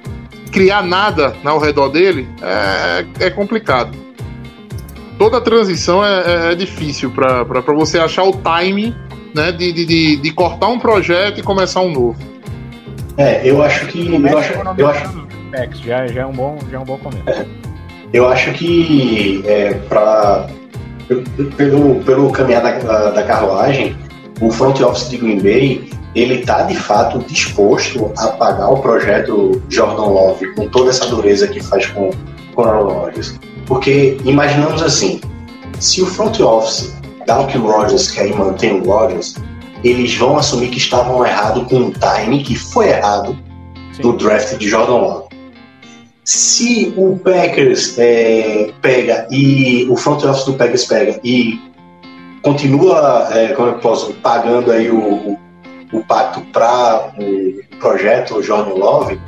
criar 0.51 0.81
nada 0.81 1.35
ao 1.45 1.59
redor 1.59 1.89
dele, 1.89 2.27
é, 2.41 3.05
é 3.25 3.29
complicado. 3.29 4.06
Toda 5.17 5.41
transição 5.41 6.03
é, 6.05 6.49
é- 6.49 6.51
é 6.51 6.55
difícil 6.55 7.11
para 7.11 7.43
você 7.75 7.97
achar 7.99 8.23
o 8.23 8.31
timing 8.33 8.95
né, 9.33 9.51
de, 9.51 9.71
de, 9.73 9.85
de, 9.85 10.15
de 10.17 10.31
cortar 10.31 10.67
um 10.67 10.79
projeto 10.79 11.39
e 11.39 11.43
começar 11.43 11.81
um 11.81 11.91
novo. 11.91 12.17
É, 13.17 13.41
eu 13.49 13.61
acho 13.63 13.87
que. 13.87 14.07
Eu 14.13 14.37
acho, 14.37 14.53
eu 14.77 14.87
acho, 14.87 15.27
já, 15.83 16.05
já, 16.07 16.21
é 16.21 16.25
um 16.25 16.31
bom, 16.31 16.57
já 16.69 16.77
é 16.77 16.79
um 16.79 16.85
bom 16.85 16.97
começo. 16.99 17.45
eu 18.13 18.27
acho 18.27 18.51
que 18.53 19.41
é, 19.45 19.73
pra, 19.73 20.47
pelo, 21.55 21.95
pelo 22.03 22.31
caminhar 22.31 22.61
da, 22.61 22.71
da, 22.77 23.09
da 23.11 23.23
carruagem, 23.23 23.95
o 24.39 24.51
front 24.51 24.79
office 24.81 25.09
de 25.09 25.17
Green 25.17 25.39
Bay 25.39 25.89
ele 26.15 26.35
está 26.35 26.63
de 26.63 26.75
fato 26.75 27.19
disposto 27.27 28.11
a 28.17 28.27
pagar 28.29 28.69
o 28.69 28.77
projeto 28.81 29.61
Jordan 29.69 30.05
Love 30.05 30.53
com 30.55 30.67
toda 30.67 30.89
essa 30.89 31.05
dureza 31.07 31.47
que 31.47 31.61
faz 31.61 31.85
com, 31.87 32.09
com 32.55 32.61
o 32.61 32.65
Aaron 32.65 32.87
Rodgers. 32.89 33.39
Porque 33.67 34.17
imaginamos 34.23 34.81
assim, 34.81 35.19
se 35.79 36.01
o 36.01 36.05
front 36.05 36.39
office 36.39 36.95
dá 37.25 37.41
o 37.41 37.47
que 37.47 37.57
o 37.57 37.67
Rodgers 37.69 38.09
quer 38.09 38.27
e 38.27 38.33
mantém 38.33 38.79
o 38.79 38.85
Rodgers, 38.85 39.35
eles 39.83 40.15
vão 40.15 40.37
assumir 40.37 40.69
que 40.69 40.77
estavam 40.77 41.25
errados 41.25 41.67
com 41.67 41.87
o 41.87 41.91
time 41.91 42.43
que 42.43 42.55
foi 42.55 42.89
errado 42.89 43.37
do 44.01 44.13
draft 44.13 44.57
de 44.57 44.69
Jordan 44.69 44.97
Love. 44.97 45.27
Se 46.23 46.93
o 46.97 47.17
Packers 47.19 47.97
é, 47.97 48.71
pega 48.81 49.27
e 49.31 49.85
o 49.89 49.95
front 49.95 50.23
office 50.23 50.45
do 50.45 50.53
Packers 50.53 50.85
pega 50.85 51.19
e 51.23 51.59
continua, 52.41 53.29
é, 53.31 53.49
como 53.49 53.69
eu 53.69 53.79
posso, 53.79 54.13
pagando 54.15 54.71
aí 54.71 54.89
o, 54.89 54.99
o, 54.99 55.39
o 55.93 56.03
pacto 56.03 56.41
para 56.51 57.11
o 57.17 57.77
projeto 57.79 58.41
Jordan 58.41 58.73
Love, 58.73 59.19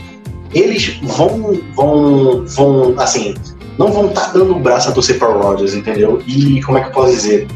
eles 0.54 1.00
vão, 1.04 1.58
vão, 1.74 2.46
vão, 2.46 3.00
assim, 3.00 3.34
não 3.80 3.94
vão 3.94 4.08
estar 4.08 4.26
tá 4.26 4.32
dando 4.34 4.58
o 4.58 4.60
braço 4.60 4.90
a 4.90 4.92
torcer 4.92 5.18
para 5.18 5.30
o 5.30 5.42
Rodgers, 5.42 5.74
entendeu? 5.74 6.22
E 6.28 6.62
como 6.62 6.78
é 6.78 6.82
que 6.82 6.90
eu 6.90 6.92
posso 6.92 7.14
dizer? 7.14 7.48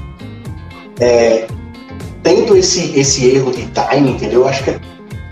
É, 1.01 1.45
tendo 2.23 2.55
esse, 2.55 2.97
esse 2.97 3.29
erro 3.29 3.51
de 3.51 3.67
time, 3.67 4.11
entendeu? 4.11 4.47
Acho 4.47 4.63
que, 4.63 4.69
é, 4.69 4.79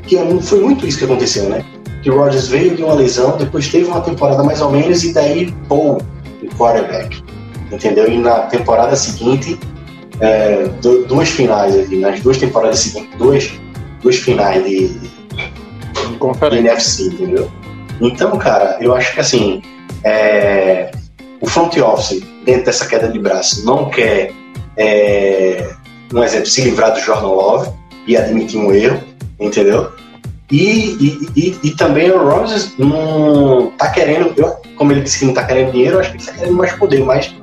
que 0.05 0.18
é 0.18 0.41
foi 0.41 0.59
muito 0.59 0.85
isso 0.85 0.97
que 0.97 1.05
aconteceu, 1.05 1.47
né? 1.47 1.63
Que 2.03 2.11
o 2.11 2.18
Rodgers 2.18 2.49
veio 2.49 2.76
de 2.76 2.84
uma 2.84 2.93
lesão, 2.93 3.38
depois 3.38 3.69
teve 3.69 3.85
uma 3.85 4.01
temporada 4.01 4.43
mais 4.43 4.59
ou 4.61 4.69
menos, 4.69 5.01
e 5.05 5.13
daí, 5.13 5.53
pô, 5.69 5.93
o 6.43 6.47
quarterback, 6.57 7.23
entendeu? 7.72 8.11
E 8.11 8.18
na 8.18 8.39
temporada 8.41 8.93
seguinte, 8.97 9.57
é, 10.19 10.69
duas 11.07 11.30
finais 11.30 11.80
aqui, 11.80 11.95
nas 11.95 12.19
duas 12.19 12.38
temporadas 12.38 12.80
seguintes, 12.80 13.18
duas, 13.18 13.49
duas 14.01 14.18
finais 14.18 14.61
de, 14.65 14.89
de 14.89 16.57
NFC, 16.57 17.03
entendeu? 17.03 17.49
Então, 18.01 18.38
cara, 18.38 18.77
eu 18.81 18.93
acho 18.93 19.13
que 19.13 19.22
assim, 19.22 19.61
é, 20.03 20.91
o 21.39 21.47
front 21.47 21.77
office, 21.77 22.21
dentro 22.45 22.65
dessa 22.65 22.85
queda 22.85 23.07
de 23.07 23.19
braço, 23.19 23.65
não 23.65 23.89
quer, 23.89 24.31
é, 24.77 25.69
um 26.13 26.23
exemplo, 26.23 26.45
se 26.45 26.61
livrar 26.61 26.93
do 26.93 26.99
Jordan 26.99 27.27
Love 27.27 27.69
e 28.07 28.17
admitir 28.17 28.59
um 28.59 28.73
erro, 28.73 29.01
entendeu? 29.39 29.91
E, 30.51 30.97
e, 30.99 31.29
e, 31.35 31.59
e, 31.63 31.71
também 31.77 32.11
o 32.11 32.29
Rogers 32.29 32.73
não 32.77 33.71
tá 33.77 33.89
querendo, 33.89 34.33
eu, 34.35 34.53
como 34.75 34.91
ele 34.91 35.01
disse 35.01 35.19
que 35.19 35.25
não 35.25 35.33
tá 35.33 35.45
querendo 35.45 35.71
dinheiro, 35.71 35.97
acho 35.97 36.11
que 36.11 36.17
ele 36.17 36.25
tá 36.25 36.33
querendo 36.33 36.55
mais 36.57 36.73
poder, 36.73 37.03
mais 37.05 37.35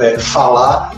é, 0.00 0.18
falar 0.18 0.92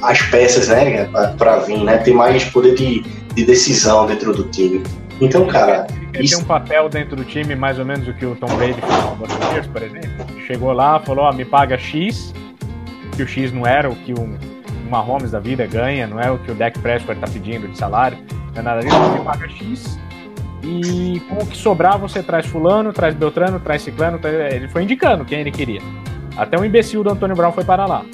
as 0.00 0.22
peças, 0.22 0.68
né, 0.68 1.06
para 1.36 1.58
vir, 1.58 1.78
né, 1.84 1.98
ter 1.98 2.14
mais 2.14 2.44
poder 2.44 2.74
de, 2.74 3.02
de 3.34 3.44
decisão 3.44 4.06
dentro 4.06 4.32
do 4.32 4.44
time. 4.44 4.82
Então, 5.20 5.46
cara. 5.46 5.86
Ele 6.14 6.24
isso... 6.24 6.36
tem 6.36 6.44
um 6.44 6.46
papel 6.46 6.88
dentro 6.88 7.16
do 7.16 7.24
time, 7.24 7.54
mais 7.54 7.78
ou 7.78 7.84
menos 7.84 8.06
o 8.08 8.14
que 8.14 8.24
o 8.24 8.34
Tom 8.36 8.46
Brady 8.56 8.80
fez 8.80 9.02
com 9.02 9.12
o 9.12 9.16
Buccaneers, 9.16 9.66
por 9.66 9.82
exemplo. 9.82 10.40
Chegou 10.46 10.72
lá, 10.72 11.00
falou: 11.00 11.24
Ó, 11.24 11.32
me 11.32 11.44
paga 11.44 11.76
X, 11.76 12.32
que 13.16 13.22
o 13.22 13.28
X 13.28 13.52
não 13.52 13.66
era 13.66 13.90
o 13.90 13.96
que 13.96 14.12
um, 14.12 14.38
um 14.86 14.90
Mahomes 14.90 15.32
da 15.32 15.40
vida 15.40 15.66
ganha, 15.66 16.06
não 16.06 16.20
é 16.20 16.30
o 16.30 16.38
que 16.38 16.50
o 16.50 16.54
Dak 16.54 16.78
Prescott 16.78 17.20
tá 17.20 17.26
pedindo 17.26 17.68
de 17.68 17.76
salário, 17.76 18.18
não 18.54 18.60
é 18.60 18.62
nada 18.62 18.80
disso, 18.80 18.96
me 19.12 19.24
paga 19.24 19.48
X 19.48 19.98
e 20.64 21.20
com 21.28 21.36
o 21.36 21.46
que 21.46 21.56
sobrar 21.56 21.98
você 21.98 22.22
traz 22.22 22.46
fulano, 22.46 22.92
traz 22.92 23.14
Beltrano, 23.14 23.60
traz 23.60 23.82
Ciclano, 23.82 24.18
traz... 24.18 24.54
ele 24.54 24.68
foi 24.68 24.82
indicando 24.82 25.24
quem 25.24 25.40
ele 25.40 25.50
queria. 25.50 25.80
Até 26.36 26.58
o 26.58 26.64
imbecil 26.64 27.04
do 27.04 27.10
Antônio 27.10 27.36
Brown 27.36 27.52
foi 27.52 27.64
para 27.64 27.86
lá. 27.86 28.04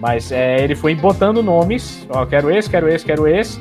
Mas 0.00 0.30
é, 0.30 0.62
ele 0.62 0.74
foi 0.74 0.94
botando 0.94 1.42
nomes, 1.42 2.06
ó, 2.08 2.24
quero 2.24 2.50
esse, 2.50 2.70
quero 2.70 2.88
esse, 2.88 3.04
quero 3.04 3.26
esse. 3.26 3.60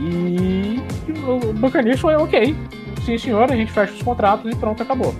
E 0.00 0.80
o 1.26 1.52
Buccaneers 1.54 2.00
foi 2.00 2.14
ok. 2.14 2.54
Sim, 3.04 3.18
senhor, 3.18 3.50
a 3.50 3.56
gente 3.56 3.72
fecha 3.72 3.92
os 3.92 4.02
contratos 4.02 4.50
e 4.50 4.54
pronto, 4.54 4.82
acabou. 4.82 5.14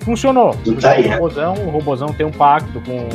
Funcionou. 0.00 0.54
Tá 0.80 0.92
aí, 0.92 1.06
o, 1.06 1.10
robozão, 1.10 1.54
o 1.54 1.70
Robozão 1.70 2.08
tem 2.08 2.24
um 2.24 2.30
pacto 2.30 2.80
com, 2.80 3.08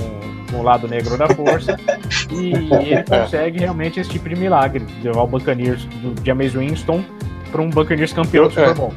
com 0.51 0.59
o 0.59 0.63
lado 0.63 0.87
negro 0.87 1.17
da 1.17 1.27
força 1.29 1.79
e 2.29 2.51
ele 2.53 3.03
consegue 3.03 3.59
realmente 3.59 3.99
esse 3.99 4.09
tipo 4.09 4.27
de 4.27 4.35
milagre, 4.35 4.85
levar 5.01 5.23
o 5.23 5.27
Buccaneers 5.27 5.85
do 5.85 6.13
James 6.25 6.53
Winston 6.53 7.03
para 7.51 7.61
um 7.61 7.69
Buccaneers 7.69 8.13
campeão 8.13 8.47
do 8.47 8.53
Super 8.53 8.73
Bowl. 8.73 8.93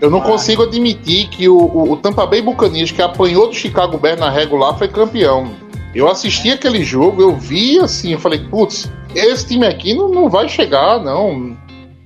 Eu 0.00 0.10
não 0.10 0.18
ah. 0.18 0.24
consigo 0.24 0.62
admitir 0.62 1.28
que 1.28 1.48
o, 1.48 1.56
o, 1.56 1.92
o, 1.92 1.96
Tampa 1.96 2.26
Bay 2.26 2.42
Buccaneers, 2.42 2.90
que 2.90 3.00
apanhou 3.00 3.48
do 3.48 3.54
Chicago 3.54 3.96
Bears 3.96 4.20
na 4.20 4.30
regular, 4.30 4.76
foi 4.76 4.88
campeão. 4.88 5.50
Eu 5.94 6.08
assisti 6.08 6.50
aquele 6.50 6.84
jogo, 6.84 7.22
eu 7.22 7.34
vi 7.34 7.78
assim, 7.78 8.12
eu 8.12 8.18
falei, 8.18 8.40
putz, 8.40 8.92
esse 9.14 9.46
time 9.46 9.66
aqui 9.66 9.94
não, 9.94 10.10
não 10.10 10.28
vai 10.28 10.48
chegar, 10.48 11.00
não. 11.02 11.56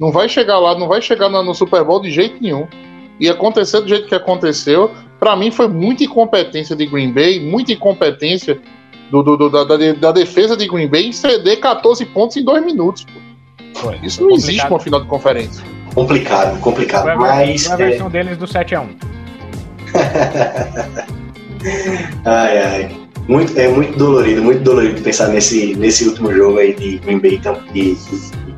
Não 0.00 0.10
vai 0.10 0.30
chegar 0.30 0.58
lá, 0.58 0.78
não 0.78 0.88
vai 0.88 1.02
chegar 1.02 1.28
no, 1.28 1.42
no 1.42 1.54
Super 1.54 1.84
Bowl 1.84 2.00
de 2.00 2.10
jeito 2.10 2.42
nenhum. 2.42 2.66
E 3.20 3.28
acontecer 3.28 3.82
do 3.82 3.88
jeito 3.88 4.08
que 4.08 4.14
aconteceu, 4.14 4.90
para 5.18 5.36
mim 5.36 5.50
foi 5.50 5.68
muita 5.68 6.04
incompetência 6.04 6.74
de 6.74 6.86
Green 6.86 7.12
Bay, 7.12 7.38
muita 7.38 7.72
incompetência 7.72 8.58
do, 9.10 9.22
do, 9.22 9.36
do 9.36 9.50
da, 9.50 9.64
da, 9.64 10.12
defesa 10.12 10.56
de 10.56 10.66
Green 10.66 10.88
Bay 10.88 11.08
em 11.08 11.12
ceder 11.12 11.60
14 11.60 12.06
pontos 12.06 12.38
em 12.38 12.42
dois 12.42 12.64
minutos. 12.64 13.04
Foi, 13.74 13.98
Isso 14.02 14.16
foi 14.16 14.24
não 14.24 14.30
complicado. 14.30 14.36
existe 14.36 14.66
uma 14.68 14.80
final 14.80 15.00
de 15.02 15.06
conferência. 15.06 15.62
Complicado, 15.94 16.58
complicado. 16.60 17.02
Foi 17.02 17.12
a, 17.12 17.16
mas. 17.16 17.64
Foi 17.64 17.74
a 17.74 17.76
versão 17.76 18.06
é... 18.06 18.10
deles 18.10 18.38
do 18.38 18.46
7x1. 18.46 18.88
ai, 22.24 22.58
ai. 22.58 22.90
Muito, 23.28 23.58
é 23.58 23.68
muito 23.68 23.98
dolorido, 23.98 24.42
muito 24.42 24.62
dolorido 24.62 24.98
pensar 25.02 25.28
nesse, 25.28 25.76
nesse 25.76 26.08
último 26.08 26.32
jogo 26.32 26.58
aí 26.58 26.74
de 26.74 26.96
Green 26.98 27.18
Bay 27.18 27.38
e 27.74 27.96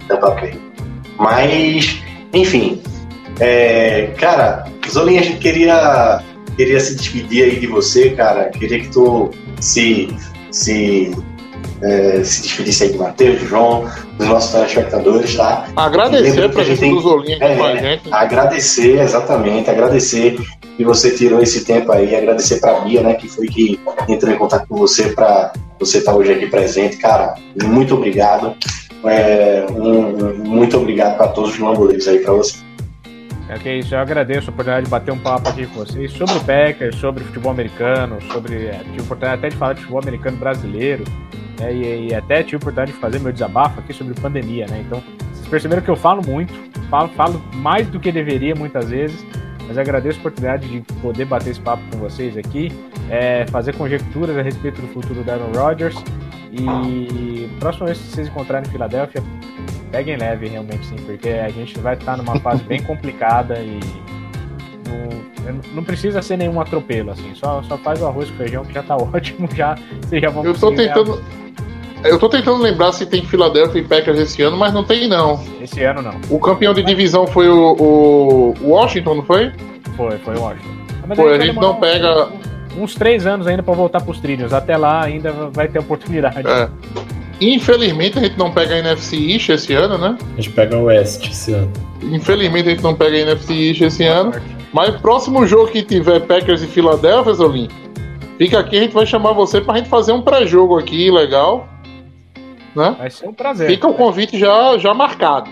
Tampa 0.06 0.31
Bay. 0.31 0.72
Mas, 1.18 1.98
enfim. 2.32 2.80
É, 3.40 4.12
cara, 4.18 4.64
Zolinha, 4.90 5.20
a 5.20 5.24
gente 5.24 5.39
queria, 5.39 6.22
queria 6.56 6.80
se 6.80 6.94
despedir 6.94 7.44
aí 7.44 7.60
de 7.60 7.66
você, 7.66 8.10
cara. 8.10 8.51
Queria 8.51 8.80
que 8.80 8.89
tu 8.89 9.30
se, 9.60 10.14
se 10.51 11.12
é, 11.82 12.22
se 12.22 12.43
despedisse 12.43 12.84
aí 12.84 12.93
do 12.93 12.98
Matheus, 12.98 13.40
do 13.40 13.47
João, 13.47 13.90
dos 14.16 14.28
nossos 14.28 14.52
telespectadores, 14.52 15.34
tá? 15.36 15.66
Agradecer 15.76 16.44
a 16.44 16.48
presença 16.48 16.86
dos 16.86 17.05
Olinhos 17.05 17.40
é, 17.40 17.56
com 17.56 17.64
a 17.64 17.76
gente. 17.76 18.02
Agradecer, 18.10 19.01
exatamente, 19.01 19.68
agradecer 19.68 20.36
que 20.76 20.84
você 20.84 21.10
tirou 21.10 21.43
esse 21.43 21.64
tempo 21.64 21.93
aí, 21.93 22.14
agradecer 22.14 22.60
pra 22.60 22.80
Bia, 22.80 23.02
né, 23.02 23.14
que 23.14 23.28
foi 23.28 23.47
que 23.47 23.78
entrou 24.09 24.32
em 24.32 24.39
contato 24.39 24.66
com 24.68 24.76
você 24.76 25.10
para 25.10 25.52
você 25.78 25.98
estar 25.98 26.12
tá 26.12 26.18
hoje 26.18 26.32
aqui 26.32 26.47
presente, 26.47 26.97
cara, 26.97 27.34
muito 27.64 27.94
obrigado. 27.94 28.55
É, 29.05 29.66
um, 29.70 30.45
muito 30.45 30.77
obrigado 30.77 31.16
para 31.16 31.29
todos 31.29 31.53
os 31.53 31.59
lamboleiros 31.59 32.07
aí 32.07 32.20
para 32.20 32.33
você. 32.33 32.59
É 33.49 33.59
que 33.59 33.70
isso, 33.70 33.95
eu 33.95 33.99
agradeço 33.99 34.49
a 34.49 34.53
oportunidade 34.53 34.85
de 34.87 34.91
bater 34.91 35.12
um 35.12 35.19
papo 35.19 35.49
aqui 35.49 35.66
com 35.66 35.85
vocês 35.85 36.11
sobre 36.12 36.39
Packers, 36.41 36.97
sobre 36.97 37.23
futebol 37.24 37.53
americano, 37.53 38.19
sobre. 38.33 38.66
É, 38.66 38.79
tive 38.79 39.01
a 39.01 39.03
oportunidade 39.03 39.35
até 39.35 39.49
de 39.51 39.57
falar 39.57 39.73
de 39.74 39.81
futebol 39.81 40.01
americano 40.01 40.37
brasileiro, 40.39 41.05
né, 41.59 41.74
e, 41.74 42.09
e, 42.09 42.15
até 42.15 42.43
tive 42.43 42.57
a 42.57 42.59
oportunidade 42.59 42.93
de 42.93 42.99
fazer 42.99 43.19
meu 43.19 43.33
desabafo 43.33 43.81
aqui 43.81 43.93
sobre 43.93 44.15
pandemia, 44.15 44.66
né? 44.69 44.83
Então, 44.87 45.03
vocês 45.33 45.49
perceberam 45.49 45.83
que 45.83 45.91
eu 45.91 45.97
falo 45.97 46.23
muito, 46.27 46.55
falo, 46.89 47.09
falo 47.11 47.43
mais 47.55 47.87
do 47.89 48.01
que 48.01 48.11
deveria 48.11 48.55
muitas 48.55 48.89
vezes, 48.89 49.23
mas 49.73 49.78
agradeço 49.78 50.19
a 50.19 50.20
oportunidade 50.20 50.69
de 50.69 50.82
poder 51.01 51.24
bater 51.24 51.51
esse 51.51 51.61
papo 51.61 51.82
com 51.90 51.99
vocês 51.99 52.36
aqui, 52.36 52.70
é, 53.09 53.47
fazer 53.47 53.74
conjecturas 53.74 54.36
a 54.36 54.43
respeito 54.43 54.82
do 54.82 54.89
futuro 54.89 55.24
do 55.24 55.31
Aaron 55.31 55.51
Rodgers. 55.57 55.97
E 56.53 57.49
próxima 57.59 57.86
vez 57.86 57.99
que 57.99 58.05
vocês 58.09 58.28
encontrarem 58.28 58.69
em 58.69 58.70
Filadélfia, 58.70 59.23
peguem 59.90 60.19
leve 60.19 60.49
realmente 60.49 60.85
sim, 60.85 60.97
porque 60.97 61.31
a 61.31 61.49
gente 61.49 61.78
vai 61.78 61.94
estar 61.94 62.19
numa 62.19 62.39
fase 62.40 62.62
bem 62.65 62.82
complicada 62.85 63.59
e 63.61 63.81
não, 64.86 65.77
não, 65.77 65.82
precisa 65.82 66.20
ser 66.20 66.36
nenhum 66.36 66.61
atropelo, 66.61 67.11
assim, 67.11 67.35
só, 67.35 67.62
só 67.62 67.78
faz 67.78 68.03
o 68.03 68.07
arroz 68.07 68.31
com 68.31 68.36
feijão 68.36 68.66
que 68.66 68.74
já 68.74 68.82
tá 68.82 68.94
ótimo, 69.01 69.49
já 69.55 69.74
vocês 70.03 70.20
já 70.20 70.28
vão 70.28 70.44
Eu 70.44 70.53
tô 70.53 70.70
tentando. 70.74 71.23
Eu 72.05 72.19
tô 72.19 72.29
tentando 72.29 72.62
lembrar 72.62 72.93
se 72.93 73.07
tem 73.07 73.24
Philadelphia 73.24 73.81
e 73.81 73.85
Packers 73.85 74.19
esse 74.19 74.43
ano, 74.43 74.57
mas 74.57 74.73
não 74.73 74.85
tem 74.85 75.09
não. 75.09 75.43
Esse 75.61 75.83
ano 75.85 76.03
não. 76.03 76.20
O 76.31 76.39
campeão 76.39 76.74
de 76.74 76.83
divisão 76.83 77.27
foi 77.27 77.49
o, 77.49 78.55
o 78.61 78.69
Washington, 78.69 79.16
não 79.16 79.23
foi? 79.23 79.53
Foi, 79.97 80.19
foi 80.19 80.37
o 80.37 80.41
Washington. 80.41 80.69
Mas 81.07 81.19
foi, 81.19 81.37
a 81.37 81.41
gente 81.41 81.57
não 81.57 81.77
pega. 81.77 82.29
Uns 82.77 82.95
três 82.95 83.27
anos 83.27 83.47
ainda 83.47 83.62
para 83.62 83.74
voltar 83.74 84.01
pros 84.01 84.19
trilhos. 84.19 84.53
Até 84.53 84.77
lá 84.77 85.05
ainda 85.05 85.33
vai 85.53 85.69
ter 85.69 85.79
oportunidade. 85.79 86.47
É. 86.47 86.69
Infelizmente 87.41 88.19
a 88.19 88.23
gente 88.23 88.39
não 88.39 88.53
pega 88.53 88.74
a 88.74 88.79
NFC 88.79 89.16
East 89.16 89.49
esse 89.51 89.74
ano, 89.74 89.99
né? 89.99 90.16
A 90.20 90.41
gente 90.41 90.51
pega 90.51 90.77
o 90.77 90.85
West 90.85 91.29
esse 91.29 91.53
ano. 91.53 91.70
Infelizmente 92.03 92.69
a 92.69 92.70
gente 92.70 92.83
não 92.83 92.95
pega 92.95 93.16
a 93.16 93.20
NFC 93.20 93.53
East 93.53 93.81
esse 93.83 94.05
ano. 94.05 94.33
Mas 94.73 94.97
próximo 94.97 95.47
jogo 95.47 95.70
que 95.70 95.83
tiver 95.83 96.20
Packers 96.20 96.62
e 96.62 96.66
Philadelphia, 96.66 97.35
Zolim, 97.35 97.69
fica 98.39 98.59
aqui, 98.59 98.79
a 98.79 98.81
gente 98.81 98.95
vai 98.95 99.05
chamar 99.05 99.33
você 99.33 99.61
pra 99.61 99.77
gente 99.77 99.89
fazer 99.89 100.12
um 100.12 100.23
pré-jogo 100.23 100.79
aqui, 100.79 101.11
legal. 101.11 101.69
Né? 102.74 102.97
Vai 102.99 103.11
ser 103.11 103.28
um 103.28 103.32
prazer. 103.32 103.69
Fica 103.69 103.86
o 103.86 103.94
convite 103.94 104.39
já, 104.39 104.78
já 104.78 104.94
marcado. 104.94 105.51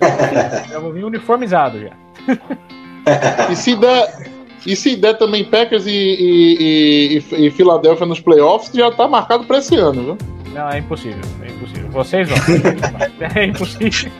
Já 0.68 0.80
vou 0.80 0.92
vir 0.92 1.04
uniformizado 1.04 1.78
já. 1.80 1.92
e 3.48 3.54
se 3.54 3.76
der, 3.76 4.28
e 4.66 4.74
se 4.74 4.96
der 4.96 5.16
também 5.16 5.44
Packers 5.44 5.86
e, 5.86 5.90
e, 5.90 7.22
e, 7.30 7.46
e 7.46 7.50
Philadelphia 7.52 8.04
nos 8.04 8.20
playoffs, 8.20 8.72
já 8.74 8.90
tá 8.90 9.06
marcado 9.06 9.44
para 9.44 9.58
esse 9.58 9.76
ano, 9.76 10.02
viu? 10.02 10.18
Não, 10.52 10.68
é 10.68 10.78
impossível. 10.78 11.20
É 11.42 11.48
impossível. 11.48 11.90
Vocês 11.90 12.28
vão. 12.28 12.38
é 13.34 13.44
impossível. 13.44 14.12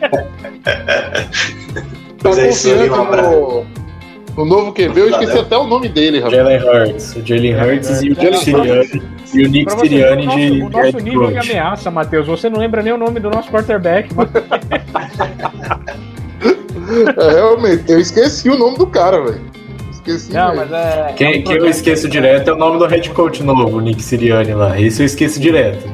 Tô 2.18 2.30
é, 2.30 2.46
confiante 2.48 2.90
um 2.90 2.94
abraço. 2.94 3.30
no, 3.30 3.83
no 4.36 4.44
novo 4.44 4.72
QB, 4.72 5.00
eu 5.00 5.10
esqueci 5.10 5.38
até 5.38 5.56
o 5.56 5.66
nome 5.66 5.88
dele, 5.88 6.20
rapaz. 6.20 6.36
Jalen 6.36 6.58
Hurts. 6.62 7.16
O 7.16 7.26
Jalen 7.26 7.54
Hurts 7.54 8.02
e 8.02 8.08
o 8.08 8.08
Nick 8.10 8.22
Jalen 8.22 8.40
Sirianni. 8.40 9.02
E 9.34 9.44
o 9.44 9.48
Nick 9.48 9.72
Sirianni 9.72 10.22
o 10.22 10.26
nosso, 10.26 10.38
de 10.38 10.62
o 10.62 10.70
nosso 10.70 10.98
nível 10.98 11.30
de 11.30 11.38
ameaça, 11.38 11.90
Matheus. 11.90 12.26
Você 12.26 12.50
não 12.50 12.58
lembra 12.58 12.82
nem 12.82 12.92
o 12.92 12.98
nome 12.98 13.20
do 13.20 13.30
nosso 13.30 13.50
quarterback, 13.50 14.12
mas 14.14 14.28
É, 17.16 17.32
realmente, 17.32 17.90
eu 17.90 17.98
esqueci 17.98 18.48
o 18.48 18.58
nome 18.58 18.76
do 18.76 18.86
cara, 18.86 19.20
velho. 19.22 19.40
Esqueci. 19.90 20.32
Não, 20.32 20.54
mas 20.54 20.70
é. 20.70 21.06
é 21.08 21.12
Quem, 21.14 21.40
um 21.40 21.44
quem 21.44 21.56
eu 21.56 21.66
esqueço 21.66 22.08
direto 22.08 22.50
é 22.50 22.52
o 22.52 22.56
nome 22.56 22.78
do 22.78 22.86
head 22.86 23.08
coach 23.10 23.42
novo, 23.42 23.78
o 23.78 23.80
Nick 23.80 24.02
Sirianni 24.02 24.52
lá. 24.52 24.78
Esse 24.78 25.02
eu 25.02 25.06
esqueço 25.06 25.40
direto. 25.40 25.88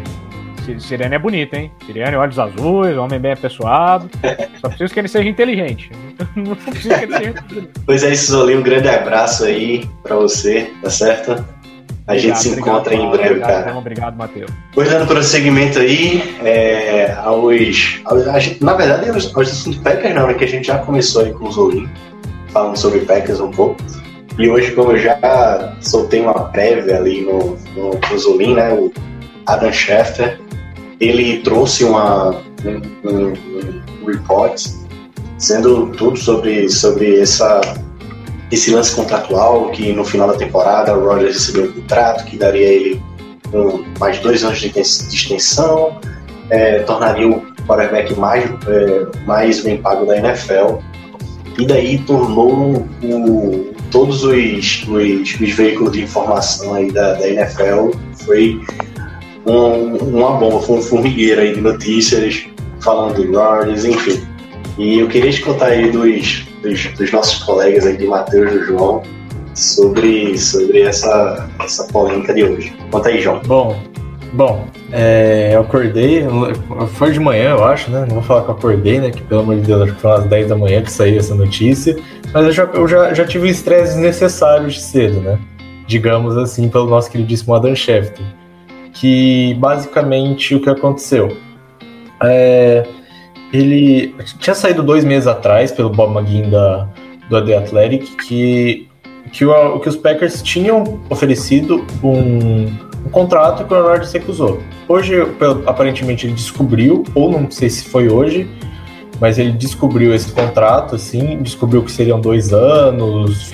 Sir- 0.78 0.80
Sirene 0.80 1.14
é 1.14 1.18
bonito, 1.18 1.54
hein? 1.54 1.70
Sirene, 1.86 2.16
olhos 2.16 2.38
azuis, 2.38 2.96
homem 2.96 3.18
bem 3.20 3.32
apessoado. 3.32 4.08
Só 4.60 4.68
preciso 4.68 4.92
que 4.94 5.00
ele 5.00 5.08
seja 5.08 5.28
inteligente. 5.28 5.90
Não 6.36 6.54
preciso 6.56 6.94
que 6.94 7.04
ele 7.04 7.16
seja. 7.16 7.34
Pois 7.86 8.02
é, 8.02 8.10
isso, 8.12 8.32
Zolinho, 8.32 8.60
um 8.60 8.62
grande 8.62 8.88
abraço 8.88 9.44
aí 9.44 9.88
pra 10.02 10.16
você, 10.16 10.70
tá 10.82 10.90
certo? 10.90 11.44
A 12.06 12.16
gente 12.18 12.38
se 12.40 12.48
Obrigado, 12.48 12.70
encontra 12.76 12.92
aí 12.94 13.00
em 13.00 13.10
breve, 13.10 13.28
Obrigado, 13.28 13.48
cara. 13.50 13.68
João. 13.68 13.78
Obrigado, 13.78 14.16
Matheus. 14.16 14.50
Pois 14.74 14.90
dando 14.90 15.06
prosseguimento 15.06 15.78
aí, 15.78 16.34
é, 16.42 17.12
aos, 17.18 18.00
aos- 18.04 18.26
a 18.26 18.38
gente- 18.40 18.64
na 18.64 18.72
verdade, 18.74 19.10
aos, 19.10 19.36
aos 19.36 19.48
assuntos 19.48 19.78
Packers 19.80 20.14
não, 20.14 20.26
né? 20.26 20.34
Que 20.34 20.44
a 20.44 20.48
gente 20.48 20.66
já 20.66 20.78
começou 20.78 21.24
aí 21.24 21.32
com 21.32 21.44
o 21.44 21.52
Zolim, 21.52 21.88
falando 22.48 22.76
sobre 22.76 23.00
Packers 23.00 23.38
um 23.38 23.50
pouco. 23.52 23.76
E 24.38 24.48
hoje, 24.48 24.72
como 24.72 24.92
eu 24.92 24.98
já 24.98 25.76
soltei 25.80 26.20
uma 26.20 26.34
prévia 26.48 26.96
ali 26.96 27.20
no, 27.20 27.56
no, 27.76 27.90
no 28.10 28.18
Zolim, 28.18 28.54
né? 28.54 28.72
O 28.72 28.92
Adam 29.46 29.72
Schefter, 29.72 30.40
ele 31.00 31.38
trouxe 31.38 31.82
uma, 31.84 32.30
um, 32.64 33.08
um, 33.08 33.32
um 34.02 34.06
report 34.06 34.62
dizendo 35.38 35.86
tudo 35.96 36.18
sobre, 36.18 36.68
sobre 36.68 37.20
essa, 37.20 37.60
esse 38.52 38.70
lance 38.70 38.94
contratual, 38.94 39.70
que 39.70 39.92
no 39.92 40.04
final 40.04 40.28
da 40.28 40.34
temporada 40.34 40.94
o 40.94 41.02
Rogers 41.02 41.34
recebeu 41.34 41.64
um 41.64 41.72
contrato 41.72 42.24
que 42.26 42.36
daria 42.36 42.66
ele 42.66 43.02
um, 43.54 43.84
mais 43.98 44.18
dois 44.18 44.44
anos 44.44 44.60
de 44.60 44.68
extensão, 44.78 45.98
é, 46.50 46.80
tornaria 46.80 47.28
o 47.28 47.40
quarterback 47.66 48.14
mais, 48.16 48.44
é, 48.44 49.24
mais 49.26 49.60
bem 49.62 49.80
pago 49.80 50.04
da 50.04 50.18
NFL, 50.18 50.78
e 51.58 51.66
daí 51.66 51.98
tornou 51.98 52.86
o, 53.02 53.74
todos 53.90 54.22
os, 54.22 54.86
os, 54.86 55.40
os 55.40 55.50
veículos 55.52 55.92
de 55.92 56.02
informação 56.02 56.74
aí 56.74 56.90
da, 56.92 57.14
da 57.14 57.28
NFL 57.28 57.90
foi 58.24 58.60
um- 59.46 59.96
uma 59.96 60.32
bomba, 60.32 60.60
foi 60.60 60.78
um 60.78 60.82
formigueiro 60.82 61.40
aí 61.40 61.54
de 61.54 61.60
notícias 61.60 62.46
falando 62.80 63.22
do 63.22 63.36
Rodgers, 63.38 63.84
enfim. 63.84 64.20
E 64.78 64.98
eu 65.00 65.08
queria 65.08 65.30
escutar 65.30 65.66
aí 65.66 65.90
dos, 65.90 66.46
dos, 66.62 66.86
dos 66.96 67.12
nossos 67.12 67.42
colegas 67.42 67.86
aí 67.86 67.96
de 67.96 68.06
Matheus 68.06 68.52
e 68.52 68.58
do 68.58 68.64
João 68.64 69.02
sobre, 69.54 70.38
sobre 70.38 70.82
essa, 70.82 71.48
essa 71.62 71.84
polêmica 71.84 72.32
de 72.32 72.44
hoje. 72.44 72.72
Conta 72.90 73.08
aí, 73.10 73.20
João. 73.20 73.40
Bom, 73.44 73.78
bom, 74.32 74.66
é, 74.92 75.50
eu 75.54 75.60
acordei, 75.60 76.24
foi 76.94 77.12
de 77.12 77.20
manhã, 77.20 77.50
eu 77.50 77.64
acho, 77.64 77.90
né? 77.90 78.00
Não 78.08 78.14
vou 78.16 78.22
falar 78.22 78.42
que 78.44 78.50
eu 78.50 78.54
acordei, 78.54 79.00
né? 79.00 79.10
Que 79.10 79.22
pelo 79.22 79.40
amor 79.42 79.56
de 79.56 79.62
Deus, 79.62 79.82
acho 79.82 79.94
que 79.94 80.00
foi 80.00 80.10
umas 80.10 80.24
10 80.26 80.48
da 80.48 80.56
manhã 80.56 80.82
que 80.82 80.90
saiu 80.92 81.18
essa 81.18 81.34
notícia. 81.34 81.96
Mas 82.32 82.46
eu 82.46 82.52
já, 82.52 82.64
eu 82.72 82.88
já, 82.88 83.12
já 83.12 83.26
tive 83.26 83.46
um 83.46 83.50
estresse 83.50 83.94
desnecessário 83.94 84.68
de 84.68 84.80
cedo, 84.80 85.20
né? 85.20 85.38
Digamos 85.86 86.36
assim, 86.38 86.68
pelo 86.68 86.86
nosso 86.86 87.10
queridíssimo 87.10 87.54
Adam 87.54 87.74
Schefter. 87.74 88.24
Que 88.92 89.54
basicamente 89.54 90.54
o 90.54 90.60
que 90.60 90.68
aconteceu? 90.68 91.36
É, 92.22 92.86
ele 93.52 94.14
tinha 94.38 94.54
saído 94.54 94.82
dois 94.82 95.04
meses 95.04 95.26
atrás 95.26 95.72
pelo 95.72 95.90
Bob 95.90 96.16
McGinn 96.16 96.50
da, 96.50 96.88
do 97.28 97.44
The 97.44 97.56
Athletic 97.56 98.16
que, 98.16 98.88
que, 99.32 99.44
o, 99.44 99.80
que 99.80 99.88
os 99.88 99.96
Packers 99.96 100.42
tinham 100.42 101.00
oferecido 101.08 101.84
um, 102.02 102.66
um 103.06 103.10
contrato 103.10 103.64
que 103.64 103.72
o 103.72 103.76
Aaron 103.76 103.88
Rodgers 103.88 104.12
recusou. 104.12 104.60
Hoje, 104.88 105.14
aparentemente, 105.66 106.26
ele 106.26 106.34
descobriu, 106.34 107.04
ou 107.14 107.30
não 107.30 107.50
sei 107.50 107.70
se 107.70 107.84
foi 107.84 108.08
hoje, 108.08 108.48
mas 109.20 109.38
ele 109.38 109.52
descobriu 109.52 110.14
esse 110.14 110.32
contrato, 110.32 110.94
assim, 110.94 111.38
descobriu 111.42 111.82
que 111.82 111.92
seriam 111.92 112.20
dois 112.20 112.52
anos, 112.52 113.52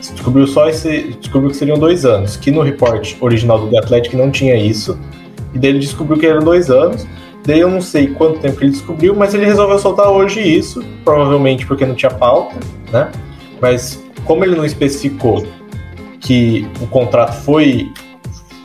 descobriu 0.00 0.46
só 0.46 0.68
esse, 0.68 1.14
descobriu 1.20 1.50
que 1.50 1.56
seriam 1.56 1.78
dois 1.78 2.04
anos, 2.04 2.36
que 2.36 2.50
no 2.50 2.62
report 2.62 3.16
original 3.20 3.58
do 3.58 3.68
The 3.68 3.78
Athletic 3.78 4.14
não 4.14 4.30
tinha 4.30 4.56
isso, 4.56 4.98
e 5.54 5.58
daí 5.58 5.70
ele 5.70 5.78
descobriu 5.80 6.18
que 6.18 6.26
eram 6.26 6.40
dois 6.40 6.70
anos, 6.70 7.06
daí 7.44 7.60
eu 7.60 7.70
não 7.70 7.80
sei 7.80 8.08
quanto 8.08 8.40
tempo 8.40 8.58
que 8.58 8.64
ele 8.64 8.72
descobriu, 8.72 9.14
mas 9.14 9.34
ele 9.34 9.44
resolveu 9.44 9.78
soltar 9.78 10.08
hoje 10.08 10.40
isso, 10.40 10.82
provavelmente 11.04 11.66
porque 11.66 11.84
não 11.84 11.94
tinha 11.94 12.10
pauta, 12.10 12.56
né, 12.92 13.10
mas 13.60 14.02
como 14.24 14.44
ele 14.44 14.56
não 14.56 14.64
especificou 14.64 15.44
que 16.20 16.68
o 16.80 16.86
contrato 16.86 17.42
foi, 17.42 17.90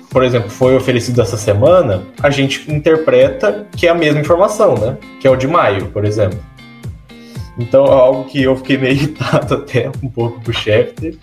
por 0.10 0.24
exemplo, 0.24 0.50
foi 0.50 0.76
oferecido 0.76 1.22
essa 1.22 1.38
semana, 1.38 2.04
a 2.22 2.30
gente 2.30 2.72
interpreta 2.72 3.66
que 3.76 3.88
é 3.88 3.90
a 3.90 3.96
mesma 3.96 4.20
informação, 4.20 4.76
né? 4.76 4.98
Que 5.20 5.28
é 5.28 5.32
o 5.32 5.36
de 5.36 5.48
maio, 5.48 5.88
por 5.88 6.06
exemplo. 6.06 6.38
Então, 7.58 7.86
é 7.86 7.92
algo 7.92 8.26
que 8.26 8.44
eu 8.44 8.56
fiquei 8.58 8.78
meio 8.78 8.94
irritado 8.96 9.54
até 9.56 9.90
um 10.04 10.10
pouco 10.10 10.40
pro 10.42 10.54
Schefter. 10.54 11.16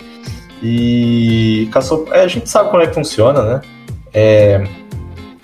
E 0.62 1.68
caçou, 1.72 2.06
é, 2.12 2.20
a 2.20 2.28
gente 2.28 2.48
sabe 2.48 2.70
como 2.70 2.82
é 2.82 2.86
que 2.86 2.94
funciona, 2.94 3.42
né? 3.42 3.60
É, 4.14 4.64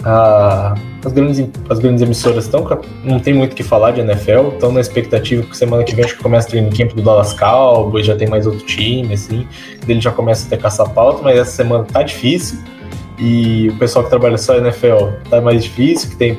a- 0.04 0.74
as, 1.04 1.12
grandes, 1.12 1.44
as 1.68 1.78
grandes 1.78 2.02
emissoras 2.02 2.44
estão. 2.44 2.66
Não 3.04 3.18
tem 3.18 3.34
muito 3.34 3.52
o 3.52 3.56
que 3.56 3.62
falar 3.64 3.90
de 3.92 4.00
NFL, 4.00 4.48
estão 4.54 4.70
na 4.72 4.80
expectativa 4.80 5.42
que 5.42 5.56
semana 5.56 5.82
que 5.82 5.94
vem 5.94 6.04
acho 6.04 6.16
que 6.16 6.22
começa 6.22 6.46
o 6.46 6.50
training 6.52 6.70
camp 6.70 6.92
do 6.92 7.02
Dallas 7.02 7.32
Cowboys, 7.32 8.06
já 8.06 8.14
tem 8.16 8.28
mais 8.28 8.46
outro 8.46 8.64
time, 8.64 9.12
assim. 9.14 9.46
Ele 9.88 10.00
já 10.00 10.12
começa 10.12 10.46
a 10.46 10.50
ter 10.50 10.58
caça 10.58 10.84
pauta, 10.88 11.20
mas 11.22 11.36
essa 11.38 11.50
semana 11.50 11.84
tá 11.84 12.02
difícil. 12.02 12.58
E 13.18 13.68
o 13.70 13.76
pessoal 13.76 14.04
que 14.04 14.10
trabalha 14.10 14.38
só 14.38 14.56
NFL 14.56 15.08
tá 15.28 15.40
mais 15.40 15.64
difícil, 15.64 16.10
que 16.10 16.16
tem. 16.16 16.38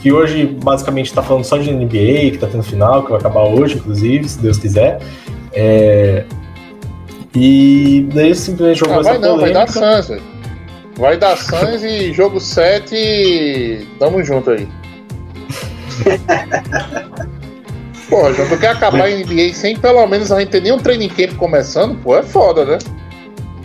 Que 0.00 0.12
hoje 0.12 0.46
basicamente 0.46 1.12
tá 1.12 1.22
falando 1.22 1.44
só 1.44 1.56
de 1.58 1.70
NBA, 1.72 2.32
que 2.32 2.38
tá 2.38 2.46
tendo 2.46 2.62
final, 2.62 3.02
que 3.04 3.10
vai 3.10 3.18
acabar 3.20 3.42
hoje, 3.44 3.76
inclusive, 3.76 4.28
se 4.28 4.38
Deus 4.40 4.58
quiser. 4.58 5.00
É, 5.52 6.24
E 7.34 8.08
daí 8.14 8.34
simplesmente 8.34 8.78
jogou 8.80 8.96
Ah, 8.96 9.00
essa 9.00 9.10
vai 9.10 9.18
não, 9.18 9.38
vai 9.38 9.50
polêmica. 9.52 9.80
dar 9.80 9.96
Suns, 9.96 10.08
velho. 10.08 10.22
Vai 10.96 11.16
dar 11.16 11.36
Suns 11.36 11.82
e 11.82 12.12
jogo 12.12 12.40
7. 12.40 13.86
Tamo 13.98 14.22
junto 14.24 14.50
aí. 14.50 14.66
Porra, 18.08 18.32
João, 18.32 18.48
tu 18.48 18.58
quer 18.58 18.70
acabar 18.70 19.04
a 19.04 19.08
NBA 19.10 19.52
sem 19.54 19.76
pelo 19.76 20.04
menos 20.06 20.32
a 20.32 20.40
gente 20.40 20.50
ter 20.50 20.60
nenhum 20.62 20.78
training 20.78 21.08
camp 21.08 21.36
começando? 21.36 21.96
Pô, 22.02 22.16
é 22.16 22.22
foda, 22.22 22.64
né? 22.64 22.78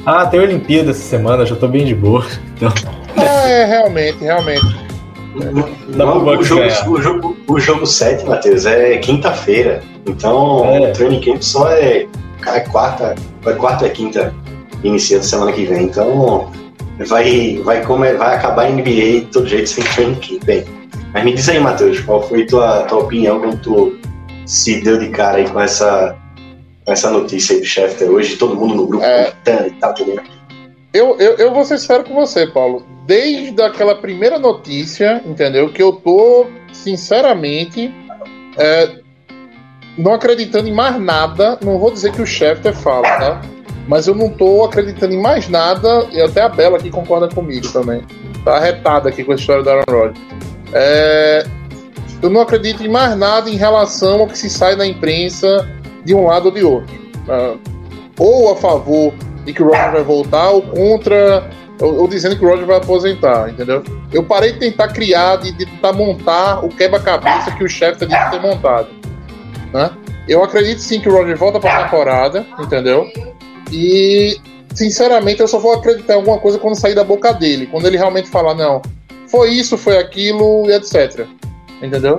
Ah, 0.06 0.26
tem 0.28 0.40
Olimpíada 0.40 0.92
essa 0.92 1.02
semana, 1.02 1.46
já 1.46 1.56
tô 1.56 1.68
bem 1.68 1.84
de 1.86 1.96
boa. 1.96 2.24
Então, 2.56 2.72
Ah, 3.18 3.50
é, 3.50 3.66
realmente, 3.66 4.20
realmente. 4.24 4.85
Pro 5.36 6.40
o, 6.40 6.44
jogo, 6.44 6.64
o, 6.88 7.02
jogo, 7.02 7.38
o 7.48 7.60
jogo 7.60 7.86
7, 7.86 8.26
Matheus, 8.26 8.66
é 8.66 8.98
quinta-feira. 8.98 9.82
Então, 10.06 10.66
É. 10.66 10.90
o 10.90 10.94
training 10.94 11.22
camp 11.22 11.42
só 11.42 11.70
é, 11.72 12.08
é 12.48 12.60
quarta, 12.62 13.16
é 13.46 13.52
quarta 13.54 13.86
e 13.88 13.90
quinta, 13.90 14.34
iniciando 14.84 15.24
semana 15.26 15.52
que 15.52 15.66
vem. 15.66 15.84
Então, 15.84 16.52
vai, 17.08 17.60
vai, 17.64 17.82
como 17.84 18.06
é- 18.06 18.14
vai 18.16 18.36
acabar 18.36 18.64
a 18.66 18.70
NBA 18.70 19.22
de 19.22 19.28
todo 19.32 19.48
jeito 19.48 19.68
sem 19.70 19.84
training 19.84 20.16
camp. 20.16 20.44
Bem, 20.46 20.64
mas 21.14 21.24
me 21.24 21.34
diz 21.34 21.50
aí, 21.50 21.60
Matheus, 21.60 22.00
qual 22.02 22.22
foi 22.28 22.46
tua, 22.46 22.84
tua 22.84 23.00
opinião 23.00 23.40
quando 23.40 23.58
tu 23.62 23.98
se 24.46 24.82
deu 24.82 24.98
de 24.98 25.10
cara 25.10 25.38
aí 25.38 25.50
com 25.50 25.60
essa, 25.60 26.16
com 26.86 26.92
essa 26.92 27.10
notícia 27.10 27.56
aí 27.56 27.62
do 27.62 27.66
Schefter 27.68 28.10
hoje? 28.10 28.36
Todo 28.38 28.56
mundo 28.56 28.76
no 28.76 28.88
grupo 28.88 29.04
É. 29.04 29.32
comentando 29.32 29.68
e 29.68 29.72
tal, 29.80 29.94
tudo. 29.94 30.22
Eu, 30.96 31.18
eu, 31.20 31.36
eu 31.36 31.54
vou 31.54 31.66
ser 31.66 31.78
sincero 31.78 32.06
com 32.06 32.14
você, 32.14 32.48
Paulo. 32.48 32.86
Desde 33.06 33.62
aquela 33.62 33.96
primeira 33.96 34.40
notícia, 34.40 35.22
entendeu? 35.26 35.70
Que 35.70 35.84
eu 35.84 35.92
tô, 35.92 36.46
sinceramente, 36.72 37.94
é, 38.58 39.02
não 39.98 40.14
acreditando 40.14 40.70
em 40.70 40.72
mais 40.72 40.98
nada. 40.98 41.60
Não 41.62 41.78
vou 41.78 41.92
dizer 41.92 42.14
que 42.14 42.22
o 42.22 42.26
Schefter 42.26 42.74
fala, 42.74 43.04
tá? 43.04 43.42
Mas 43.90 44.08
eu 44.08 44.16
não 44.16 44.30
tô 44.30 44.64
acreditando 44.64 45.14
em 45.14 45.22
mais 45.22 45.50
nada. 45.50 46.08
E 46.14 46.22
até 46.22 46.44
a 46.44 46.48
Bela 46.48 46.78
aqui 46.78 46.90
concorda 46.90 47.28
comigo 47.28 47.70
também. 47.74 48.02
Tá 48.46 48.56
arretada 48.56 49.10
aqui 49.10 49.22
com 49.22 49.34
a 49.34 49.36
história 49.36 49.64
da 49.64 49.74
Aaron 49.74 49.84
Rodgers. 49.92 50.20
É, 50.72 51.46
eu 52.22 52.30
não 52.30 52.40
acredito 52.40 52.82
em 52.82 52.88
mais 52.88 53.18
nada 53.18 53.50
em 53.50 53.58
relação 53.58 54.22
ao 54.22 54.28
que 54.28 54.38
se 54.38 54.50
sai 54.50 54.78
na 54.78 54.88
imprensa 54.88 55.70
de 56.06 56.16
um 56.16 56.28
lado 56.28 56.46
ou 56.46 56.52
de 56.54 56.64
outro. 56.64 56.96
Ah, 57.28 57.56
ou 58.18 58.54
a 58.54 58.56
favor 58.56 59.14
de 59.46 59.54
que 59.54 59.62
o 59.62 59.68
Roger 59.68 59.92
vai 59.92 60.04
voltar, 60.04 60.50
ou 60.50 60.62
contra, 60.64 61.50
ou, 61.80 62.02
ou 62.02 62.08
dizendo 62.08 62.38
que 62.38 62.44
o 62.44 62.50
Roger 62.50 62.66
vai 62.66 62.78
aposentar, 62.78 63.50
entendeu? 63.50 63.84
Eu 64.12 64.24
parei 64.24 64.54
de 64.54 64.60
tentar 64.60 64.90
criar, 64.90 65.38
de, 65.38 65.52
de 65.52 65.66
tentar 65.66 65.94
montar 65.94 66.66
o 66.66 66.70
quebra-cabeça 66.70 67.52
que 67.52 67.64
o 67.64 67.70
chefe 67.70 68.06
disse 68.06 68.32
ter 68.32 68.42
montado. 68.42 68.88
Né? 69.72 69.92
Eu 70.28 70.44
acredito 70.44 70.80
sim 70.80 71.00
que 71.00 71.08
o 71.08 71.14
Roger 71.14 71.38
volta 71.38 71.60
para 71.60 71.78
a 71.78 71.84
temporada, 71.84 72.46
entendeu? 72.60 73.08
E, 73.72 74.40
sinceramente, 74.74 75.42
eu 75.42 75.48
só 75.48 75.60
vou 75.60 75.74
acreditar 75.74 76.14
em 76.14 76.18
alguma 76.18 76.40
coisa 76.40 76.58
quando 76.58 76.76
sair 76.76 76.96
da 76.96 77.04
boca 77.04 77.32
dele. 77.34 77.68
Quando 77.68 77.86
ele 77.86 77.98
realmente 77.98 78.30
falar, 78.30 78.56
não, 78.56 78.82
foi 79.28 79.52
isso, 79.52 79.78
foi 79.78 79.98
aquilo, 79.98 80.70
e 80.70 80.74
etc. 80.74 81.28
Entendeu? 81.82 82.18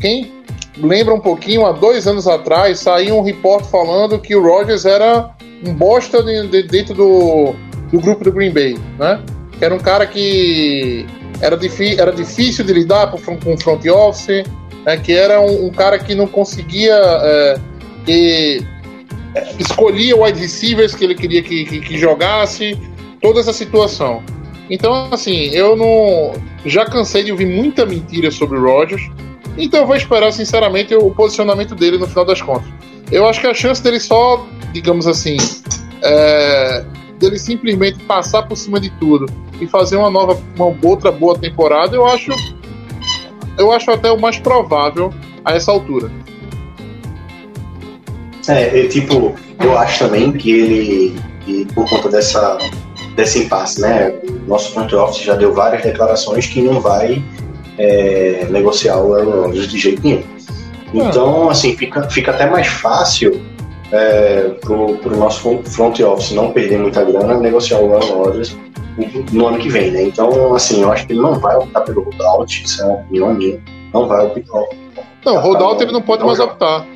Quem 0.00 0.44
lembra 0.76 1.14
um 1.14 1.20
pouquinho, 1.20 1.64
há 1.66 1.72
dois 1.72 2.06
anos 2.06 2.26
atrás, 2.26 2.80
saiu 2.80 3.16
um 3.18 3.22
repórter 3.22 3.70
falando 3.70 4.18
que 4.18 4.34
o 4.34 4.42
Rogers 4.42 4.84
era 4.84 5.30
um 5.66 5.72
bosta 5.74 6.22
de- 6.22 6.48
de- 6.48 6.62
dentro 6.64 6.94
do, 6.94 7.54
do 7.92 8.00
grupo 8.00 8.24
do 8.24 8.32
Green 8.32 8.50
Bay, 8.52 8.76
né? 8.98 9.22
Era 9.60 9.74
um 9.74 9.78
cara 9.78 10.06
que 10.06 11.06
era, 11.40 11.58
era 11.98 12.12
difícil 12.12 12.64
de 12.64 12.72
lidar 12.72 13.10
com 13.10 13.18
com 13.38 13.54
o 13.54 13.58
front 13.60 13.84
office, 13.86 14.44
né? 14.84 14.96
que 14.96 15.12
era 15.12 15.40
um, 15.40 15.66
um 15.66 15.70
cara 15.70 15.98
que 15.98 16.14
não 16.14 16.26
conseguia. 16.26 16.94
é, 16.94 17.58
que 18.04 18.60
é, 19.34 19.54
escolhia 19.58 20.16
wide 20.16 20.38
receivers 20.38 20.94
que 20.94 21.04
ele 21.04 21.14
queria 21.14 21.42
que, 21.42 21.64
que, 21.64 21.80
que 21.80 21.98
jogasse, 21.98 22.78
toda 23.20 23.40
essa 23.40 23.52
situação. 23.52 24.22
Então, 24.70 25.08
assim, 25.10 25.50
eu 25.50 25.76
não. 25.76 26.32
Já 26.64 26.84
cansei 26.86 27.22
de 27.24 27.30
ouvir 27.30 27.46
muita 27.46 27.84
mentira 27.84 28.30
sobre 28.30 28.58
o 28.58 28.62
Rogers. 28.62 29.02
Então 29.56 29.80
eu 29.80 29.86
vou 29.86 29.96
esperar, 29.96 30.32
sinceramente, 30.32 30.94
o 30.94 31.10
posicionamento 31.10 31.74
dele 31.74 31.98
no 31.98 32.06
final 32.06 32.24
das 32.24 32.42
contas. 32.42 32.68
Eu 33.10 33.28
acho 33.28 33.40
que 33.40 33.46
a 33.46 33.54
chance 33.54 33.82
dele 33.82 34.00
só, 34.00 34.44
digamos 34.72 35.06
assim, 35.06 35.36
é, 36.02 36.84
dele 37.18 37.38
simplesmente 37.38 37.98
passar 38.04 38.42
por 38.42 38.56
cima 38.56 38.80
de 38.80 38.90
tudo 38.98 39.26
e 39.60 39.66
fazer 39.66 39.96
uma 39.96 40.10
nova, 40.10 40.40
uma 40.56 40.74
outra 40.82 41.12
boa 41.12 41.38
temporada, 41.38 41.94
eu 41.94 42.04
acho, 42.06 42.32
eu 43.56 43.70
acho 43.70 43.90
até 43.90 44.10
o 44.10 44.20
mais 44.20 44.38
provável 44.38 45.12
a 45.44 45.54
essa 45.54 45.70
altura. 45.70 46.10
É, 48.48 48.80
é, 48.80 48.88
tipo, 48.88 49.34
eu 49.62 49.78
acho 49.78 50.00
também 50.00 50.32
que 50.32 50.50
ele, 50.50 51.20
e 51.46 51.64
por 51.66 51.88
conta 51.88 52.10
dessa, 52.10 52.58
desse 53.14 53.44
impasse, 53.44 53.80
né? 53.80 54.12
Nosso 54.46 54.72
front 54.72 54.92
office 54.92 55.22
já 55.22 55.34
deu 55.34 55.54
várias 55.54 55.82
declarações 55.82 56.46
que 56.46 56.60
não 56.60 56.80
vai 56.80 57.22
é, 57.78 58.46
negociar 58.50 58.98
o 58.98 59.14
Aaron 59.14 59.42
Rodgers 59.46 59.68
de 59.68 59.78
jeito 59.78 60.02
nenhum. 60.02 60.22
Então, 60.92 61.50
assim, 61.50 61.76
fica, 61.76 62.08
fica 62.08 62.30
até 62.30 62.48
mais 62.48 62.66
fácil 62.68 63.40
é, 63.90 64.50
pro, 64.60 64.96
pro 64.98 65.16
nosso 65.16 65.40
front- 65.64 66.00
office 66.00 66.32
não 66.32 66.52
perder 66.52 66.78
muita 66.78 67.04
grana 67.04 67.34
negociar 67.38 67.80
o 67.80 67.92
Aaron 67.94 68.24
Rodgers 68.24 68.56
no 69.32 69.48
ano 69.48 69.58
que 69.58 69.68
vem, 69.68 69.90
né? 69.90 70.02
Então, 70.04 70.54
assim, 70.54 70.82
eu 70.82 70.92
acho 70.92 71.06
que 71.06 71.12
ele 71.12 71.20
não 71.20 71.34
vai 71.34 71.56
optar 71.56 71.80
pelo 71.80 72.02
holdout, 72.02 72.62
isso 72.64 72.80
é 72.82 72.84
uma 72.86 72.94
opinião 72.94 73.34
minha, 73.34 73.60
não 73.92 74.06
vai 74.06 74.24
optar. 74.24 74.62
Não, 75.24 75.40
holdout 75.40 75.82
ele 75.82 75.90
não 75.90 76.02
pode 76.02 76.20
bom. 76.20 76.28
mais 76.28 76.38
optar. 76.38 76.86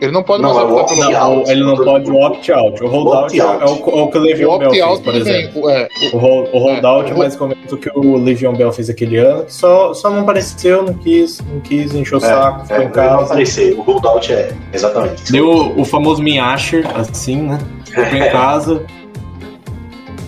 Ele 0.00 0.12
não 0.12 0.22
pode 0.22 0.42
Não, 0.42 0.54
mais 0.54 0.68
é 0.68 0.72
optar 0.72 0.94
pelo 0.94 1.00
opt-out. 1.08 1.44
Não, 1.44 1.50
ele 1.52 1.64
não 1.64 1.76
pode 1.76 2.10
o 2.10 2.14
opt-out. 2.24 2.84
O 2.84 2.86
holdout 2.86 3.40
é, 3.40 3.44
o, 3.44 3.48
é 3.62 3.64
o 4.02 4.08
que 4.08 4.18
o 4.18 4.20
Le'Veon 4.20 4.58
Bell 4.58 4.70
fez, 4.70 5.00
por 5.00 5.14
exemplo. 5.14 5.70
É, 5.70 5.88
O, 6.12 6.18
hol- 6.18 6.48
o 6.52 6.58
holdout 6.58 7.08
É, 7.08 7.10
é, 7.10 7.14
o- 7.14 7.18
mais 7.18 7.40
ou 7.40 7.48
menos 7.48 7.72
o 7.72 7.76
que 7.76 7.90
o 7.92 8.16
Le'Veon 8.16 8.54
Bell 8.54 8.72
fez 8.72 8.88
aquele 8.88 9.16
ano, 9.16 9.44
que 9.44 9.52
só, 9.52 9.92
só 9.92 10.08
não 10.08 10.20
apareceu, 10.20 10.84
não 10.84 10.94
quis, 10.94 11.40
não 11.52 11.58
quis, 11.60 11.92
encheu 11.94 12.18
o 12.18 12.20
saco, 12.20 12.60
ficou 12.62 12.76
é, 12.76 12.80
em 12.82 12.84
não 12.84 12.92
casa. 12.92 13.24
aparecer. 13.24 13.74
O 13.76 13.82
holdout 13.82 14.32
é 14.32 14.52
exatamente. 14.72 15.32
Deu 15.32 15.48
o 15.76 15.84
famoso 15.84 16.22
Minhasher, 16.22 16.86
assim, 16.96 17.42
né? 17.42 17.58
Ficou 17.84 18.04
em 18.04 18.30
casa. 18.30 18.82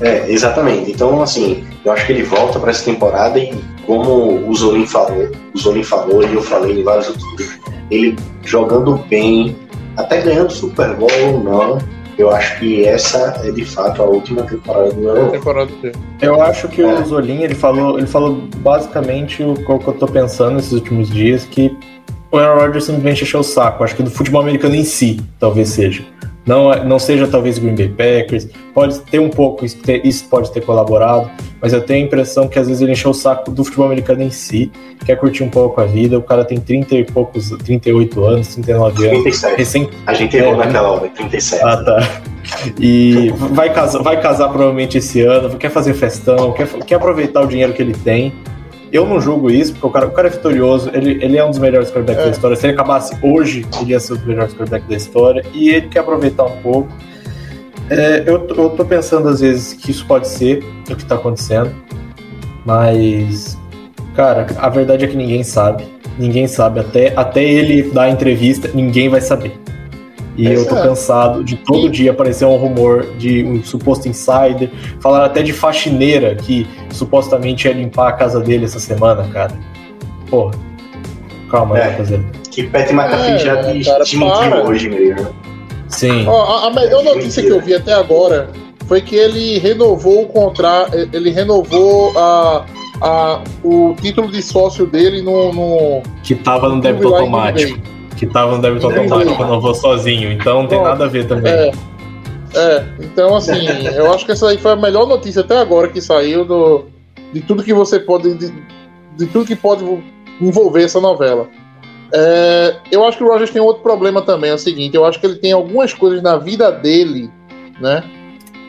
É, 0.00 0.30
exatamente. 0.30 0.90
Então, 0.90 1.22
assim, 1.22 1.62
eu 1.84 1.92
acho 1.92 2.06
que 2.06 2.12
ele 2.12 2.22
volta 2.22 2.58
para 2.58 2.70
essa 2.70 2.84
temporada 2.84 3.38
e, 3.38 3.54
como 3.90 4.48
o 4.48 4.54
Zolim 4.54 4.86
falou, 4.86 5.28
o 5.52 5.58
Zolim 5.58 5.82
falou 5.82 6.22
e 6.22 6.32
eu 6.32 6.40
falei 6.40 6.78
em 6.80 6.84
vários 6.84 7.08
outros 7.08 7.28
vídeos, 7.32 7.58
ele 7.90 8.16
jogando 8.44 8.94
bem, 9.08 9.56
até 9.96 10.20
ganhando 10.20 10.52
Super 10.52 10.94
Bowl 10.94 11.10
ou 11.26 11.42
não, 11.42 11.78
eu 12.16 12.30
acho 12.30 12.60
que 12.60 12.84
essa 12.84 13.40
é 13.42 13.50
de 13.50 13.64
fato 13.64 14.00
a 14.00 14.04
última 14.04 14.42
temporada 14.44 14.92
do 14.92 15.10
a 15.10 15.12
Aaron. 15.14 15.30
temporada 15.30 15.72
dele. 15.82 15.96
Eu 16.22 16.40
acho 16.40 16.68
que 16.68 16.80
É. 16.80 17.00
o 17.00 17.04
Zolim, 17.04 17.42
ele 17.42 17.56
falou, 17.56 17.98
ele 17.98 18.06
falou 18.06 18.42
basicamente 18.58 19.42
o 19.42 19.54
que 19.54 19.68
eu 19.88 19.92
tô 19.94 20.06
pensando 20.06 20.54
nesses 20.54 20.70
últimos 20.70 21.10
dias, 21.10 21.44
que 21.44 21.76
o 22.30 22.38
Aaron 22.38 22.60
Rodgers 22.60 22.84
simplesmente 22.84 23.24
encheu 23.24 23.40
o 23.40 23.42
saco. 23.42 23.82
Acho 23.82 23.96
que 23.96 24.04
do 24.04 24.10
futebol 24.10 24.40
americano 24.40 24.76
em 24.76 24.84
si, 24.84 25.20
talvez 25.40 25.68
seja. 25.70 26.04
Não, 26.50 26.72
é- 26.72 26.84
não 26.84 26.98
seja 26.98 27.28
talvez 27.28 27.58
Green 27.60 27.76
Bay 27.76 27.88
Packers, 27.88 28.48
pode 28.74 28.98
ter 29.02 29.20
um 29.20 29.28
pouco, 29.28 29.64
isso, 29.64 29.76
ter- 29.76 30.04
isso 30.04 30.24
pode 30.28 30.50
ter 30.52 30.60
colaborado, 30.62 31.30
mas 31.62 31.72
eu 31.72 31.80
tenho 31.80 32.02
a 32.02 32.06
impressão 32.06 32.48
que 32.48 32.58
às 32.58 32.66
vezes 32.66 32.82
ele 32.82 32.90
encheu 32.90 33.12
o 33.12 33.14
saco 33.14 33.52
do 33.52 33.62
futebol 33.62 33.86
americano 33.86 34.20
em 34.24 34.30
si, 34.30 34.68
quer 35.06 35.14
curtir 35.14 35.44
um 35.44 35.48
pouco 35.48 35.80
a 35.80 35.84
vida, 35.84 36.18
o 36.18 36.22
cara 36.22 36.44
tem 36.44 36.58
30 36.58 36.96
e 36.96 37.04
poucos, 37.04 37.50
38 37.50 38.24
anos, 38.24 38.48
39 38.48 39.06
anos, 39.06 39.22
37. 39.22 39.56
recém 39.58 39.88
A 40.04 40.12
gente 40.12 40.36
errou 40.36 40.54
É, 40.54 40.56
naquela 40.56 40.90
hora, 40.90 41.08
37. 41.10 41.62
ah, 41.64 41.76
tá. 41.84 42.20
E 42.80 43.32
vai 43.52 43.72
casar, 43.72 44.02
vai 44.02 44.20
casar 44.20 44.48
provavelmente 44.48 44.98
esse 44.98 45.20
ano, 45.20 45.56
quer 45.56 45.70
fazer 45.70 45.94
festão, 45.94 46.50
quer, 46.52 46.66
quer 46.84 46.96
aproveitar 46.96 47.42
o 47.42 47.46
dinheiro 47.46 47.72
que 47.72 47.80
ele 47.80 47.94
tem. 47.94 48.32
Eu 48.92 49.06
não 49.06 49.20
julgo 49.20 49.50
isso, 49.50 49.72
porque 49.72 49.86
o 49.86 49.90
cara, 49.90 50.06
o 50.06 50.10
cara 50.10 50.28
é 50.28 50.30
vitorioso, 50.30 50.90
ele, 50.92 51.22
ele 51.22 51.36
é 51.36 51.44
um 51.44 51.50
dos 51.50 51.58
melhores 51.60 51.88
quarterbacks 51.90 52.22
É. 52.22 52.24
da 52.26 52.30
história. 52.32 52.56
Se 52.56 52.66
ele 52.66 52.72
acabasse 52.74 53.16
hoje, 53.22 53.64
ele 53.80 53.92
ia 53.92 54.00
ser 54.00 54.14
um 54.14 54.16
dos 54.16 54.24
melhores 54.26 54.52
quarterbacks 54.52 54.88
da 54.88 54.96
história. 54.96 55.44
E 55.54 55.70
ele 55.70 55.88
quer 55.88 56.00
aproveitar 56.00 56.44
um 56.44 56.56
pouco. 56.62 56.88
É, 57.88 58.22
eu, 58.26 58.40
tô- 58.40 58.54
eu 58.62 58.70
tô 58.70 58.84
pensando 58.84 59.28
às 59.28 59.40
vezes 59.40 59.72
que 59.74 59.90
isso 59.90 60.04
pode 60.06 60.26
ser 60.28 60.64
o 60.90 60.96
que 60.96 61.04
tá 61.04 61.14
acontecendo. 61.16 61.70
Mas, 62.64 63.56
cara, 64.14 64.46
a 64.58 64.68
verdade 64.68 65.04
é 65.04 65.08
que 65.08 65.16
ninguém 65.16 65.42
sabe. 65.42 65.84
Ninguém 66.18 66.46
sabe. 66.46 66.80
Até, 66.80 67.12
até 67.16 67.42
ele 67.42 67.82
dar 67.90 68.02
a 68.02 68.10
entrevista, 68.10 68.70
ninguém 68.74 69.08
vai 69.08 69.20
saber. 69.20 69.58
E 70.40 70.52
eu 70.52 70.66
tô 70.66 70.76
É. 70.76 70.82
cansado 70.82 71.44
de 71.44 71.56
todo 71.56 71.88
dia 71.90 72.12
aparecer 72.12 72.44
um 72.46 72.56
rumor 72.56 73.06
de 73.18 73.44
um 73.44 73.62
suposto 73.62 74.08
insider. 74.08 74.70
Falaram 75.00 75.26
até 75.26 75.42
de 75.42 75.52
faxineira 75.52 76.34
que 76.34 76.66
supostamente 76.90 77.68
ia 77.68 77.74
limpar 77.74 78.08
a 78.08 78.12
casa 78.12 78.40
dele 78.40 78.64
essa 78.64 78.80
semana, 78.80 79.24
cara. 79.32 79.52
Porra. 80.30 80.52
Calma 81.50 81.76
aí, 81.76 81.82
É. 81.82 81.84
rapaziada. 81.90 82.24
Que 82.50 82.62
Pat 82.64 82.90
McAfee 82.90 83.32
É, 83.32 83.38
já 83.38 83.56
cara, 83.56 83.72
desmentiu 84.04 84.28
para. 84.50 84.68
hoje 84.68 84.88
mesmo. 84.88 85.28
Sim. 85.88 86.26
Ó, 86.26 86.42
a, 86.42 86.66
a 86.68 86.70
melhor 86.72 87.02
notícia 87.04 87.42
que 87.42 87.48
eu 87.50 87.60
vi 87.60 87.74
até 87.74 87.92
agora 87.92 88.48
foi 88.86 89.00
que 89.00 89.16
ele 89.16 89.58
renovou 89.58 90.22
o 90.22 90.26
contrato, 90.26 90.96
ele 91.12 91.30
renovou 91.30 92.16
a, 92.18 92.64
a, 93.02 93.40
o 93.62 93.94
título 94.00 94.30
de 94.30 94.40
sócio 94.42 94.86
dele 94.86 95.20
no. 95.22 95.52
no 95.52 96.02
Que 96.22 96.34
tava 96.34 96.68
no 96.68 96.80
débito 96.80 97.14
automático. 97.14 97.78
Que 98.20 98.26
tava 98.26 98.54
no 98.54 98.60
débito 98.60 98.84
automático, 98.84 99.42
não 99.44 99.62
vou 99.62 99.74
sozinho. 99.74 100.30
Então 100.30 100.60
não 100.60 100.68
tem 100.68 100.82
nada 100.82 101.06
a 101.06 101.08
ver 101.08 101.26
também. 101.26 101.50
É. 101.50 101.70
É, 102.54 102.84
então 103.00 103.34
assim, 103.34 103.66
eu 103.94 104.12
acho 104.12 104.26
que 104.26 104.32
essa 104.32 104.46
aí 104.46 104.58
foi 104.58 104.72
a 104.72 104.76
melhor 104.76 105.06
notícia 105.06 105.40
até 105.40 105.56
agora 105.56 105.88
que 105.88 106.02
saiu 106.02 106.44
do, 106.44 106.84
de 107.32 107.40
tudo 107.40 107.62
que 107.62 107.72
você 107.72 107.98
pode. 107.98 108.34
De, 108.34 108.52
de 109.16 109.26
tudo 109.26 109.46
que 109.46 109.56
pode 109.56 109.84
envolver 110.38 110.82
essa 110.82 111.00
novela. 111.00 111.48
É, 112.12 112.76
eu 112.92 113.06
acho 113.06 113.16
que 113.16 113.24
o 113.24 113.28
Rogers 113.28 113.50
tem 113.50 113.62
outro 113.62 113.82
problema 113.82 114.20
também, 114.20 114.50
é 114.50 114.54
o 114.54 114.58
seguinte, 114.58 114.96
eu 114.96 115.06
acho 115.06 115.18
que 115.18 115.24
ele 115.24 115.36
tem 115.36 115.52
algumas 115.52 115.94
coisas 115.94 116.20
na 116.22 116.36
vida 116.36 116.70
dele, 116.70 117.30
né? 117.80 118.04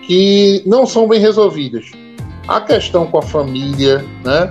Que 0.07 0.63
não 0.65 0.85
são 0.85 1.09
bem 1.09 1.19
resolvidas. 1.19 1.91
A 2.47 2.61
questão 2.61 3.05
com 3.05 3.17
a 3.17 3.21
família, 3.21 4.05
né? 4.23 4.49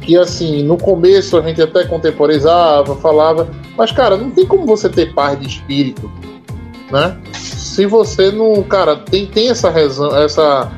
Que 0.00 0.16
assim, 0.16 0.62
no 0.62 0.76
começo 0.76 1.36
a 1.36 1.42
gente 1.42 1.60
até 1.60 1.84
contemporizava, 1.84 2.96
falava, 2.96 3.48
mas 3.76 3.92
cara, 3.92 4.16
não 4.16 4.30
tem 4.30 4.46
como 4.46 4.66
você 4.66 4.88
ter 4.88 5.12
paz 5.14 5.38
de 5.38 5.46
espírito, 5.46 6.10
né? 6.90 7.16
Se 7.34 7.86
você 7.86 8.30
não, 8.30 8.62
cara, 8.62 8.96
tem, 8.96 9.26
tem 9.26 9.50
essa, 9.50 9.70
razão, 9.70 10.16
essa, 10.16 10.72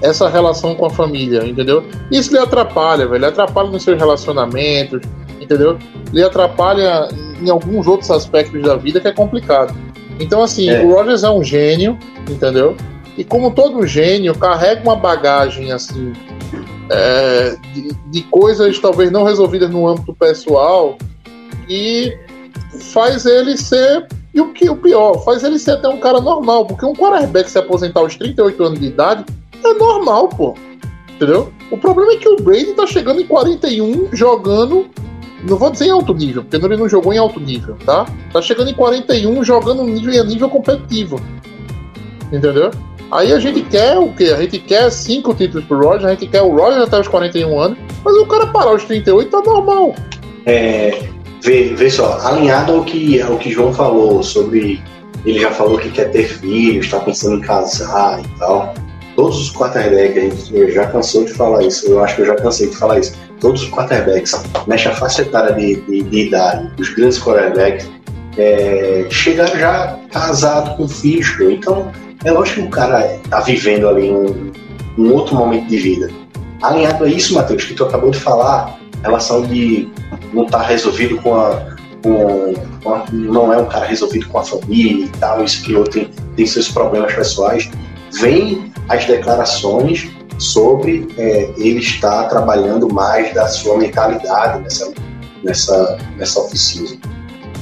essa 0.00 0.28
relação 0.28 0.74
com 0.74 0.86
a 0.86 0.90
família, 0.90 1.46
entendeu? 1.46 1.84
Isso 2.10 2.32
lhe 2.32 2.38
atrapalha, 2.38 3.06
velho. 3.06 3.26
Atrapalha 3.26 3.70
nos 3.70 3.82
seus 3.82 3.98
relacionamentos, 3.98 5.00
entendeu? 5.40 5.78
Lhe 6.12 6.22
atrapalha 6.22 7.08
em 7.40 7.50
alguns 7.50 7.86
outros 7.86 8.10
aspectos 8.10 8.62
da 8.62 8.76
vida 8.76 9.00
que 9.00 9.08
é 9.08 9.12
complicado. 9.12 9.74
Então, 10.18 10.42
assim, 10.42 10.68
É. 10.68 10.82
o 10.82 10.92
Rogers 10.92 11.22
é 11.22 11.30
um 11.30 11.42
gênio, 11.42 11.98
entendeu? 12.28 12.76
E 13.16 13.24
como 13.24 13.50
todo 13.50 13.86
gênio, 13.86 14.34
carrega 14.34 14.82
uma 14.82 14.96
bagagem, 14.96 15.70
assim, 15.72 16.12
é, 16.92 17.56
de, 17.72 17.92
de 18.10 18.22
coisas 18.24 18.78
talvez 18.78 19.10
não 19.10 19.24
resolvidas 19.24 19.70
no 19.70 19.88
âmbito 19.88 20.14
pessoal 20.14 20.98
e 21.68 22.16
faz 22.92 23.24
ele 23.24 23.56
ser. 23.56 24.06
E 24.34 24.40
o 24.40 24.52
que 24.52 24.68
o 24.68 24.76
pior, 24.76 25.22
faz 25.24 25.42
ele 25.42 25.58
ser 25.58 25.72
até 25.72 25.88
um 25.88 25.98
cara 25.98 26.18
normal, 26.18 26.66
porque 26.66 26.86
um 26.86 26.94
quarterback 26.94 27.50
se 27.50 27.58
aposentar 27.58 28.00
aos 28.00 28.16
38 28.16 28.64
anos 28.64 28.80
de 28.80 28.86
idade 28.86 29.24
é 29.62 29.74
normal, 29.74 30.28
pô. 30.28 30.54
Entendeu? 31.14 31.52
O 31.70 31.76
problema 31.76 32.12
é 32.12 32.16
que 32.16 32.28
o 32.28 32.36
Brady 32.36 32.72
tá 32.72 32.86
chegando 32.86 33.20
em 33.20 33.26
41 33.26 34.08
jogando. 34.12 34.86
Não 35.48 35.56
vou 35.56 35.70
dizer 35.70 35.86
em 35.86 35.90
alto 35.90 36.14
nível, 36.14 36.42
porque 36.42 36.64
ele 36.64 36.76
não 36.76 36.88
jogou 36.88 37.12
em 37.12 37.18
alto 37.18 37.40
nível, 37.40 37.76
tá? 37.84 38.06
Tá 38.32 38.40
chegando 38.40 38.70
em 38.70 38.74
41 38.74 39.42
jogando 39.44 39.82
nível, 39.82 40.24
nível 40.24 40.48
competitivo. 40.48 41.20
Entendeu? 42.32 42.70
Aí 43.12 43.30
a 43.30 43.38
gente 43.38 43.60
quer 43.64 43.98
o 43.98 44.10
quê? 44.14 44.32
A 44.34 44.40
gente 44.40 44.58
quer 44.58 44.90
cinco 44.90 45.34
títulos 45.34 45.66
pro 45.66 45.78
Roger, 45.78 46.06
a 46.06 46.10
gente 46.12 46.26
quer 46.26 46.40
o 46.40 46.56
Roger 46.56 46.80
até 46.80 46.98
os 46.98 47.06
41 47.06 47.60
anos, 47.60 47.78
mas 48.02 48.16
o 48.16 48.24
cara 48.24 48.46
parar 48.46 48.70
aos 48.70 48.84
38 48.84 49.30
tá 49.30 49.42
normal. 49.42 49.94
É, 50.46 50.98
vê, 51.42 51.74
vê 51.74 51.90
só, 51.90 52.18
alinhado 52.26 52.72
ao 52.72 52.84
que, 52.84 53.20
ao 53.20 53.36
que 53.36 53.52
João 53.52 53.72
falou 53.72 54.22
sobre. 54.22 54.82
Ele 55.26 55.38
já 55.38 55.50
falou 55.50 55.78
que 55.78 55.90
quer 55.90 56.10
ter 56.10 56.24
filhos, 56.24 56.86
está 56.86 56.98
pensando 57.00 57.36
em 57.36 57.40
casar 57.42 58.18
e 58.18 58.38
tal. 58.38 58.72
todos 59.14 59.38
os 59.38 59.52
quarterbacks, 59.52 60.50
a 60.50 60.56
gente 60.56 60.72
já 60.72 60.86
cansou 60.86 61.24
de 61.24 61.32
falar 61.34 61.62
isso, 61.64 61.90
eu 61.90 62.02
acho 62.02 62.16
que 62.16 62.22
eu 62.22 62.26
já 62.26 62.34
cansei 62.34 62.70
de 62.70 62.76
falar 62.76 62.98
isso. 62.98 63.14
Todos 63.38 63.62
os 63.62 63.70
quarterbacks, 63.70 64.42
nessa 64.66 64.90
faixa 64.92 65.20
etária 65.20 65.54
de, 65.54 65.76
de, 65.82 66.02
de 66.02 66.26
idade, 66.26 66.72
os 66.78 66.88
grandes 66.88 67.22
quarterbacks, 67.22 67.88
é, 68.38 69.06
chegaram 69.10 69.56
já 69.58 69.98
casados 70.10 70.76
com 70.76 70.88
filhos. 70.88 71.28
Então, 71.40 71.92
é 72.24 72.30
lógico 72.30 72.62
que 72.62 72.66
o 72.66 72.70
cara 72.70 73.18
tá 73.28 73.40
vivendo 73.40 73.88
ali 73.88 74.10
um, 74.10 74.52
um 74.98 75.12
outro 75.12 75.34
momento 75.34 75.68
de 75.68 75.76
vida. 75.76 76.10
Alinhado 76.62 77.04
a 77.04 77.08
isso, 77.08 77.34
Matheus, 77.34 77.64
que 77.64 77.74
tu 77.74 77.84
acabou 77.84 78.10
de 78.10 78.18
falar, 78.18 78.78
relação 79.02 79.42
de 79.42 79.88
não 80.32 80.44
estar 80.44 80.62
resolvido 80.62 81.16
com 81.18 81.34
a, 81.34 81.60
com, 82.02 82.54
com 82.82 83.02
Não 83.12 83.52
é 83.52 83.58
um 83.58 83.66
cara 83.66 83.86
resolvido 83.86 84.28
com 84.28 84.38
a 84.38 84.44
família 84.44 85.06
e 85.06 85.08
tal, 85.18 85.42
isso 85.44 85.62
que 85.62 85.74
outro 85.74 85.92
tem, 85.92 86.10
tem 86.36 86.46
seus 86.46 86.68
problemas 86.68 87.12
pessoais. 87.14 87.70
Vem 88.20 88.72
as 88.88 89.04
declarações 89.06 90.08
sobre 90.38 91.08
é, 91.16 91.50
ele 91.56 91.78
estar 91.78 92.24
trabalhando 92.24 92.92
mais 92.92 93.32
da 93.34 93.48
sua 93.48 93.78
mentalidade 93.78 94.62
nessa, 94.62 94.92
nessa, 95.42 95.98
nessa 96.16 96.40
oficina. 96.40 96.98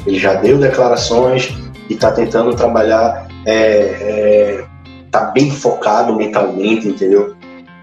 Ele 0.06 0.18
já 0.18 0.34
deu 0.34 0.58
declarações 0.58 1.54
e 1.88 1.94
está 1.94 2.10
tentando 2.10 2.54
trabalhar, 2.54 3.28
é, 3.50 4.64
está 5.06 5.26
bem 5.26 5.50
focado 5.50 6.14
mentalmente, 6.14 6.88
entendeu? 6.88 7.34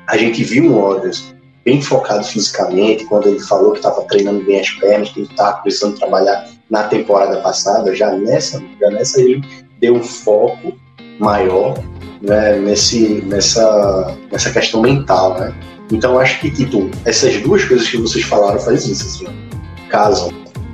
A 0.08 0.18
gente 0.18 0.44
viu 0.44 0.72
o 0.72 0.80
Rodgers 0.80 1.34
bem 1.66 1.82
focado 1.82 2.24
fisicamente, 2.24 3.04
quando 3.06 3.28
ele 3.28 3.42
falou 3.42 3.72
que 3.72 3.80
estava 3.80 4.02
treinando 4.04 4.44
bem 4.46 4.60
as 4.62 4.70
pernas, 4.70 5.10
que 5.10 5.20
ele 5.20 5.30
estava 5.30 5.58
precisando 5.58 5.98
trabalhar 5.98 6.48
na 6.70 6.84
temporada 6.84 7.42
passada, 7.42 7.94
já 7.94 8.12
nessa, 8.12 8.64
já 8.80 8.90
nessa 8.90 9.20
ele 9.20 9.42
deu 9.80 9.96
um 9.96 10.04
foco 10.04 10.78
maior 11.20 11.78
né, 12.22 12.58
nesse, 12.58 13.22
nessa, 13.26 14.18
nessa 14.32 14.50
questão 14.52 14.82
mental, 14.82 15.38
né? 15.40 15.54
Então 15.92 16.18
acho 16.20 16.40
que 16.40 16.50
tipo, 16.52 16.90
essas 17.06 17.42
duas 17.42 17.64
coisas 17.66 17.88
que 17.90 17.98
vocês 17.98 18.24
falaram 18.24 18.60
faz 18.60 18.86
isso, 18.86 19.06
assim, 19.06 19.28
casam, 19.90 20.32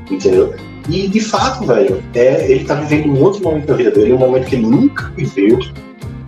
entendeu? 0.10 0.53
E 0.89 1.07
de 1.07 1.19
fato, 1.19 1.65
velho, 1.65 2.03
é, 2.14 2.51
ele 2.51 2.65
tá 2.65 2.76
vivendo 2.76 3.14
um 3.14 3.22
outro 3.22 3.41
momento 3.41 3.68
da 3.68 3.76
vida 3.76 3.91
dele, 3.91 4.14
um 4.14 4.18
momento 4.18 4.47
que 4.47 4.55
ele 4.55 4.68
nunca 4.68 5.11
viveu, 5.15 5.60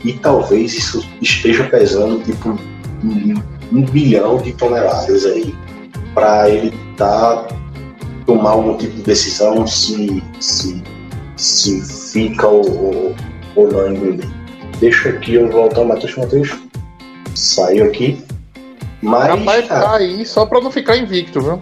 e 0.04 0.14
talvez 0.14 0.74
isso 0.74 1.06
esteja 1.22 1.66
pesando 1.66 2.24
tipo 2.24 2.58
um, 3.04 3.34
um 3.72 3.82
bilhão 3.82 4.38
de 4.38 4.54
toneladas 4.54 5.26
aí 5.26 5.54
para 6.14 6.50
ele 6.50 6.74
tá 6.96 7.48
tomar 8.26 8.52
algum 8.52 8.78
tipo 8.78 8.96
de 8.96 9.02
decisão 9.02 9.68
se 9.68 10.24
se, 10.40 10.82
se 11.36 11.82
fica 12.14 12.48
ou, 12.48 13.16
ou, 13.56 13.72
não 13.72 13.88
em. 13.88 14.20
Deixa 14.80 15.10
aqui 15.10 15.36
eu 15.36 15.50
voltar 15.50 15.82
o 15.82 15.88
Matheus 15.88 16.16
Matheus. 16.16 16.56
Saiu 17.34 17.86
aqui. 17.86 18.24
Mas 19.02 19.28
Rapaz, 19.28 19.68
tá 19.68 19.96
aí 19.98 20.26
só 20.26 20.46
pra 20.46 20.62
não 20.62 20.72
ficar 20.72 20.98
invicto, 20.98 21.42
viu? 21.42 21.62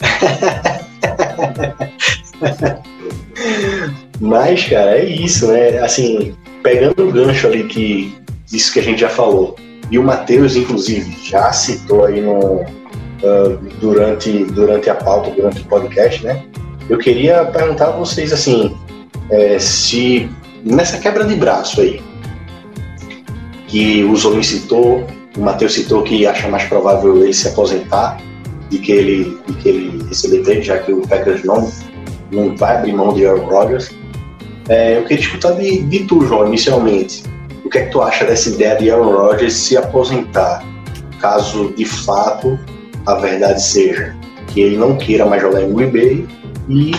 Mas, 4.20 4.64
cara, 4.64 4.98
é 4.98 5.04
isso, 5.04 5.48
né? 5.48 5.78
Assim, 5.78 6.34
pegando 6.62 7.08
o 7.08 7.12
gancho 7.12 7.46
ali 7.46 7.64
que 7.64 8.14
disso 8.46 8.72
que 8.72 8.80
a 8.80 8.82
gente 8.82 9.00
já 9.00 9.08
falou, 9.08 9.56
e 9.90 9.98
o 9.98 10.02
Matheus, 10.02 10.56
inclusive, 10.56 11.16
já 11.24 11.52
citou 11.52 12.04
aí 12.04 12.20
no, 12.20 12.64
ah, 13.24 13.58
durante, 13.80 14.44
durante 14.44 14.90
a 14.90 14.94
pauta, 14.94 15.30
durante 15.30 15.60
o 15.62 15.64
podcast, 15.64 16.24
né? 16.24 16.44
Eu 16.88 16.98
queria 16.98 17.44
perguntar 17.46 17.88
a 17.88 17.90
vocês, 17.92 18.32
assim, 18.32 18.76
é, 19.30 19.58
se 19.58 20.28
nessa 20.64 20.98
quebra 20.98 21.24
de 21.24 21.34
braço 21.34 21.80
aí, 21.80 22.02
que 23.68 24.04
o 24.04 24.14
Zolim 24.16 24.42
citou, 24.42 25.06
o 25.36 25.40
Matheus 25.40 25.74
citou 25.74 26.02
que 26.02 26.26
acha 26.26 26.48
mais 26.48 26.64
provável 26.64 27.22
ele 27.22 27.32
se 27.32 27.48
aposentar 27.48 28.18
de 28.72 28.78
que 28.78 28.90
ele, 28.90 29.38
de 29.46 29.52
que 29.54 29.68
ele 29.68 30.04
receber 30.08 30.62
já 30.62 30.78
que 30.78 30.92
o 30.92 31.06
Packers 31.06 31.44
não, 31.44 31.70
não 32.30 32.56
vai 32.56 32.78
abrir 32.78 32.94
mão 32.94 33.12
de 33.12 33.26
Aaron 33.26 33.44
Rodgers. 33.44 33.94
É, 34.68 34.96
eu 34.96 35.02
queria 35.02 35.22
escutar 35.22 35.52
de, 35.52 35.82
de 35.82 36.04
tu, 36.04 36.24
João, 36.24 36.46
inicialmente. 36.46 37.22
O 37.64 37.68
que 37.68 37.78
é 37.78 37.84
que 37.84 37.90
tu 37.90 38.00
acha 38.00 38.24
dessa 38.24 38.48
ideia 38.48 38.76
de 38.76 38.90
Aaron 38.90 39.12
Rodgers 39.12 39.52
se 39.52 39.76
aposentar, 39.76 40.64
caso 41.20 41.72
de 41.76 41.84
fato 41.84 42.58
a 43.06 43.14
verdade 43.16 43.62
seja 43.62 44.16
que 44.48 44.60
ele 44.60 44.76
não 44.76 44.96
queira 44.96 45.26
mais 45.26 45.42
jogar 45.42 45.62
em 45.62 45.72
Green 45.72 45.90
Bay 45.90 46.26
e 46.68 46.92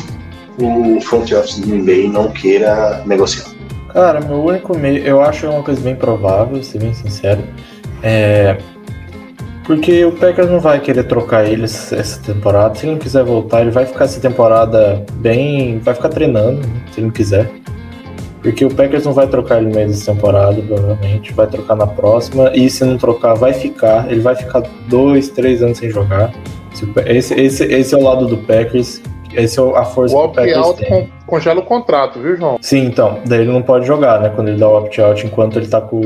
o 0.59 1.01
front 1.01 1.31
office 1.31 1.55
de 1.55 1.61
Green 1.63 1.85
Bay 1.85 2.07
não 2.07 2.29
queira 2.31 3.03
negociar? 3.05 3.51
Cara, 3.91 4.19
meu 4.21 4.43
único 4.43 4.77
meio. 4.77 5.03
Eu 5.03 5.21
acho 5.21 5.47
uma 5.47 5.63
coisa 5.63 5.81
bem 5.81 5.95
provável, 5.95 6.61
ser 6.63 6.79
bem 6.79 6.93
sincero. 6.93 7.43
É. 8.01 8.57
Porque 9.65 10.03
o 10.03 10.11
Packers 10.11 10.49
não 10.49 10.59
vai 10.59 10.79
querer 10.79 11.03
trocar 11.05 11.45
ele 11.45 11.63
essa 11.63 11.95
essa 11.95 12.21
temporada. 12.21 12.75
Se 12.75 12.85
ele 12.85 12.93
não 12.93 12.99
quiser 12.99 13.23
voltar, 13.23 13.61
ele 13.61 13.71
vai 13.71 13.85
ficar 13.85 14.05
essa 14.05 14.19
temporada 14.19 15.05
bem. 15.13 15.79
Vai 15.79 15.93
ficar 15.93 16.09
treinando, 16.09 16.59
né, 16.67 16.81
se 16.91 16.99
ele 16.99 17.07
não 17.07 17.13
quiser. 17.13 17.49
Porque 18.41 18.65
o 18.65 18.69
Packers 18.73 19.05
não 19.05 19.13
vai 19.13 19.25
trocar 19.27 19.57
ele 19.59 19.67
no 19.69 19.75
meio 19.75 19.87
dessa 19.87 20.11
temporada, 20.13 20.61
provavelmente. 20.61 21.31
Vai 21.31 21.47
trocar 21.47 21.75
na 21.77 21.87
próxima. 21.87 22.51
E 22.53 22.69
se 22.69 22.83
não 22.83 22.97
trocar, 22.97 23.35
vai 23.35 23.53
ficar. 23.53 24.11
Ele 24.11 24.19
vai 24.19 24.35
ficar 24.35 24.63
dois, 24.89 25.29
três 25.29 25.63
anos 25.63 25.77
sem 25.77 25.89
jogar. 25.89 26.33
Esse, 27.05 27.33
esse, 27.39 27.63
esse 27.63 27.95
é 27.95 27.97
o 27.97 28.03
lado 28.03 28.27
do 28.27 28.37
Packers. 28.39 29.01
Esse 29.33 29.59
é 29.59 29.63
a 29.77 29.85
força 29.85 30.13
O 30.13 30.23
que 30.23 30.25
o 30.27 30.31
Packers 30.33 30.73
tem. 30.73 30.89
con- 30.89 31.07
congela 31.25 31.59
o 31.61 31.63
contrato, 31.63 32.19
viu, 32.19 32.35
João? 32.35 32.57
Sim, 32.59 32.85
então. 32.85 33.19
Daí 33.25 33.41
ele 33.41 33.51
não 33.51 33.61
pode 33.61 33.87
jogar, 33.87 34.19
né? 34.19 34.29
Quando 34.35 34.49
ele 34.49 34.57
dá 34.57 34.67
o 34.67 34.77
opt-out 34.77 35.25
enquanto 35.25 35.57
ele 35.57 35.67
tá 35.67 35.79
com. 35.79 36.01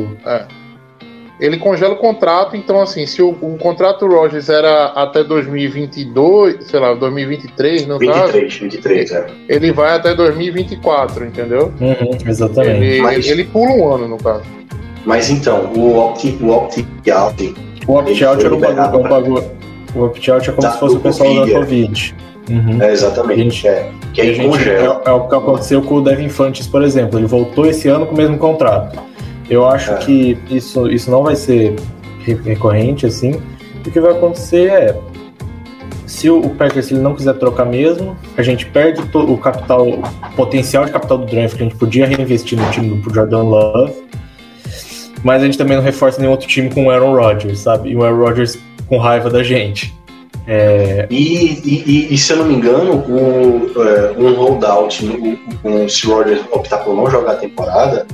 Ele 1.39 1.57
congela 1.57 1.93
o 1.93 1.97
contrato, 1.97 2.55
então 2.57 2.81
assim, 2.81 3.05
se 3.05 3.21
o, 3.21 3.29
o 3.29 3.57
contrato 3.59 3.99
do 4.07 4.07
Rogers 4.15 4.49
era 4.49 4.85
até 4.87 5.23
2022, 5.23 6.65
sei 6.65 6.79
lá, 6.79 6.93
2023, 6.95 7.85
no 7.87 7.99
caso, 7.99 8.33
23, 8.33 8.55
23, 8.57 9.11
é. 9.11 9.27
ele 9.47 9.71
vai 9.71 9.95
até 9.95 10.15
2024, 10.15 11.25
entendeu? 11.25 11.71
Uhum, 11.79 12.17
exatamente. 12.27 12.83
Ele, 12.83 13.01
Mas- 13.01 13.27
ele 13.27 13.43
pula 13.43 13.71
um 13.71 13.93
ano, 13.93 14.07
no 14.07 14.17
caso. 14.17 14.43
Mas 15.05 15.29
então, 15.29 15.71
o 15.75 15.97
opt- 15.97 16.37
o 16.41 16.49
opt-out 16.49 17.55
O 17.87 17.93
opt-out 17.93 18.43
Ele 18.45 18.45
era 18.45 18.55
um 18.55 18.59
bagulho. 18.59 19.09
bagulho- 19.09 19.51
O 19.95 20.03
opt-out 20.03 20.49
é 20.49 20.51
como 20.53 20.61
Da- 20.67 20.71
se 20.73 20.79
fosse 20.79 20.95
o 20.97 20.99
pessoal 20.99 21.29
Covid, 21.29 21.51
da 21.53 21.57
é. 21.57 21.61
Covid. 21.61 22.15
Uhum. 22.49 22.81
É, 22.81 22.91
exatamente. 22.91 23.67
É, 23.67 23.89
que 24.13 24.21
A 24.21 24.23
aí 24.25 24.33
gente- 24.35 24.69
é, 24.69 24.83
é 25.05 25.11
o 25.11 25.27
que 25.27 25.35
aconteceu 25.35 25.81
com 25.81 25.95
o 25.95 26.01
Devin 26.01 26.29
Fantes, 26.29 26.67
por 26.67 26.83
exemplo. 26.83 27.17
Ele 27.19 27.25
voltou 27.27 27.65
esse 27.65 27.87
ano 27.87 28.05
com 28.05 28.13
o 28.13 28.17
mesmo 28.17 28.37
contrato. 28.37 28.99
Eu 29.49 29.65
acho 29.67 29.91
É. 29.91 29.97
que 29.97 30.37
isso, 30.49 30.87
isso 30.89 31.09
não 31.09 31.23
vai 31.23 31.35
ser 31.35 31.75
re- 32.25 32.37
recorrente, 32.43 33.05
assim. 33.05 33.41
O 33.85 33.89
que 33.91 33.99
vai 33.99 34.11
acontecer 34.11 34.69
é. 34.69 34.99
Se 36.05 36.29
o 36.29 36.41
Packers 36.49 36.89
ele 36.91 37.01
não 37.01 37.13
quiser 37.15 37.33
trocar 37.33 37.65
mesmo, 37.65 38.17
a 38.37 38.41
gente 38.41 38.65
perde 38.65 39.01
o 39.13 39.37
capital, 39.37 39.87
o 39.87 40.01
potencial 40.35 40.85
de 40.85 40.91
capital 40.91 41.17
do 41.17 41.25
draft 41.25 41.55
que 41.57 41.63
a 41.63 41.65
gente 41.65 41.75
podia 41.77 42.05
reinvestir 42.07 42.57
no 42.59 42.69
time 42.71 42.95
do 42.97 43.13
Jordan 43.13 43.43
Love. 43.43 43.93
Mas 45.23 45.41
a 45.41 45.45
gente 45.45 45.57
também 45.57 45.75
não 45.75 45.83
reforça 45.83 46.19
nenhum 46.19 46.31
outro 46.31 46.47
time 46.47 46.69
com 46.69 46.85
o 46.85 46.89
Aaron 46.91 47.13
Rodgers, 47.15 47.59
sabe? 47.59 47.89
E 47.89 47.95
o 47.95 48.03
Aaron 48.03 48.17
Rodgers 48.17 48.57
com 48.87 48.97
raiva 48.97 49.29
da 49.29 49.43
gente. 49.43 49.93
É, 50.47 51.07
E, 51.09 51.15
e- 51.65 52.13
e- 52.13 52.17
se 52.17 52.31
eu 52.31 52.37
não 52.37 52.45
me 52.45 52.53
engano, 52.55 52.93
o, 52.93 53.69
é, 53.83 54.13
um 54.17 54.33
holdout, 54.35 55.05
o- 55.05 55.37
o- 55.83 55.89
se 55.89 56.07
o 56.07 56.15
Rodgers 56.15 56.41
optar 56.51 56.77
por 56.77 56.95
não 56.95 57.09
jogar 57.09 57.33
a 57.33 57.35
temporada, 57.35 58.05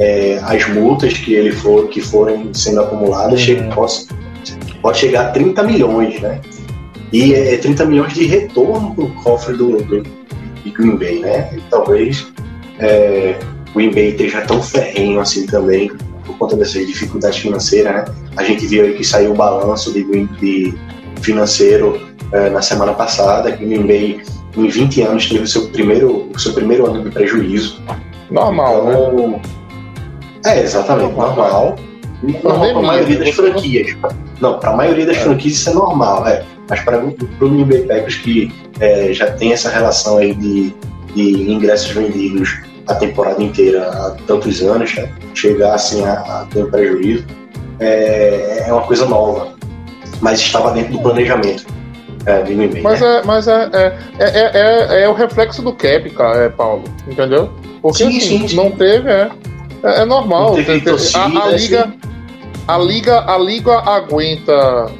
é, 0.00 0.38
as 0.42 0.66
multas 0.68 1.12
que 1.14 1.34
ele 1.34 1.52
for, 1.52 1.88
que 1.88 2.00
forem 2.00 2.52
sendo 2.54 2.80
acumuladas 2.80 3.40
Uhum. 3.40 3.46
chega- 3.46 3.74
pode, 3.74 4.06
pode 4.80 4.98
chegar 4.98 5.26
a 5.26 5.30
30 5.30 5.62
milhões, 5.62 6.20
né? 6.20 6.40
E 7.12 7.34
é 7.34 7.56
30 7.58 7.84
milhões 7.84 8.14
de 8.14 8.24
retorno 8.26 8.94
para 8.94 9.04
o 9.04 9.10
cofre 9.22 9.54
do, 9.56 9.76
do 9.82 10.02
de 10.02 10.70
Green 10.70 10.96
Bay, 10.96 11.18
né? 11.20 11.50
E 11.56 11.60
talvez 11.70 12.26
é, 12.78 13.36
o 13.70 13.74
Green 13.78 13.90
Bay 13.92 14.08
esteja 14.10 14.40
tão 14.42 14.62
ferrenho 14.62 15.20
assim 15.20 15.44
também 15.46 15.90
por 16.24 16.38
conta 16.38 16.56
dessas 16.56 16.86
dificuldades 16.86 17.38
financeiras, 17.38 17.92
né? 17.94 18.04
A 18.36 18.44
gente 18.44 18.64
viu 18.66 18.84
aí 18.84 18.94
que 18.94 19.04
saiu 19.04 19.32
o 19.32 19.34
balanço 19.34 19.92
de, 19.92 20.02
Green- 20.04 20.28
de 20.40 20.72
financeiro 21.20 22.00
eh, 22.32 22.48
na 22.50 22.62
semana 22.62 22.92
passada, 22.94 23.52
que 23.52 23.64
o 23.64 23.68
Green 23.68 23.86
Bay 23.86 24.20
em 24.56 24.68
20 24.68 25.02
anos 25.02 25.28
teve 25.28 25.42
o 25.44 25.46
seu 25.46 25.68
primeiro, 25.68 26.28
o 26.34 26.38
seu 26.38 26.52
primeiro 26.52 26.86
ano 26.86 27.04
de 27.04 27.10
prejuízo. 27.10 27.80
Normal, 28.30 28.84
né? 28.86 29.40
Então, 30.42 30.52
É, 30.52 30.60
exatamente, 30.62 31.14
normal. 31.14 31.76
Normal 32.22 32.70
para 32.72 32.78
a 32.78 32.82
maioria 32.82 33.18
das 33.18 33.30
franquias. 33.30 33.96
Não, 34.40 34.58
para 34.58 34.70
a 34.70 34.76
maioria 34.76 35.06
das 35.06 35.16
É. 35.16 35.20
franquias 35.20 35.54
isso 35.54 35.70
é 35.70 35.74
normal, 35.74 36.26
é. 36.26 36.44
Mas 36.68 36.80
para 36.80 36.98
o 36.98 37.10
Green 37.40 37.64
Bay 37.64 37.82
Packers 37.82 38.16
que 38.16 38.52
eh, 38.80 39.12
já 39.12 39.30
tem 39.32 39.52
essa 39.52 39.68
relação 39.68 40.18
aí 40.18 40.34
de, 40.34 40.74
de 41.14 41.52
ingressos 41.52 41.90
vendidos 41.90 42.60
a 42.88 42.94
temporada 42.94 43.42
inteira 43.42 43.88
há 43.88 44.16
tantos 44.26 44.60
anos, 44.62 44.94
né? 44.96 45.08
chegar 45.34 45.74
assim 45.74 46.04
a, 46.04 46.14
a 46.14 46.46
ter 46.50 46.64
um 46.64 46.70
prejuízo, 46.70 47.24
é, 47.80 48.64
é 48.66 48.72
uma 48.72 48.82
coisa 48.82 49.06
nova. 49.06 49.54
Mas 50.20 50.40
estava 50.40 50.72
dentro 50.72 50.92
do 50.92 51.00
planejamento 51.00 51.66
é, 52.26 52.42
de 52.42 52.54
Bay. 52.54 52.82
Mas, 52.82 53.00
né? 53.00 53.06
é, 53.18 53.22
mas 53.24 53.48
é, 53.48 53.70
é, 53.72 53.98
é, 54.18 54.50
é, 54.54 55.02
é 55.04 55.08
o 55.08 55.12
reflexo 55.12 55.62
do 55.62 55.72
cap, 55.72 56.08
cara, 56.10 56.44
é, 56.44 56.48
Paulo. 56.48 56.84
Entendeu? 57.06 57.50
Porque 57.80 58.04
Sim, 58.04 58.16
assim, 58.16 58.20
sim, 58.20 58.48
sim. 58.48 58.56
não 58.56 58.70
teve, 58.70 59.10
é. 59.10 59.30
É, 59.82 60.02
é 60.02 60.04
normal. 60.04 60.54
Tem- 60.54 60.80
torcida, 60.80 61.18
a, 61.18 61.24
a 61.24 61.48
assim. 61.48 61.56
liga. 61.56 61.94
a 62.68 62.78
liga, 62.78 63.24
a 63.26 63.38
liga 63.38 63.78
aguenta 63.78 64.90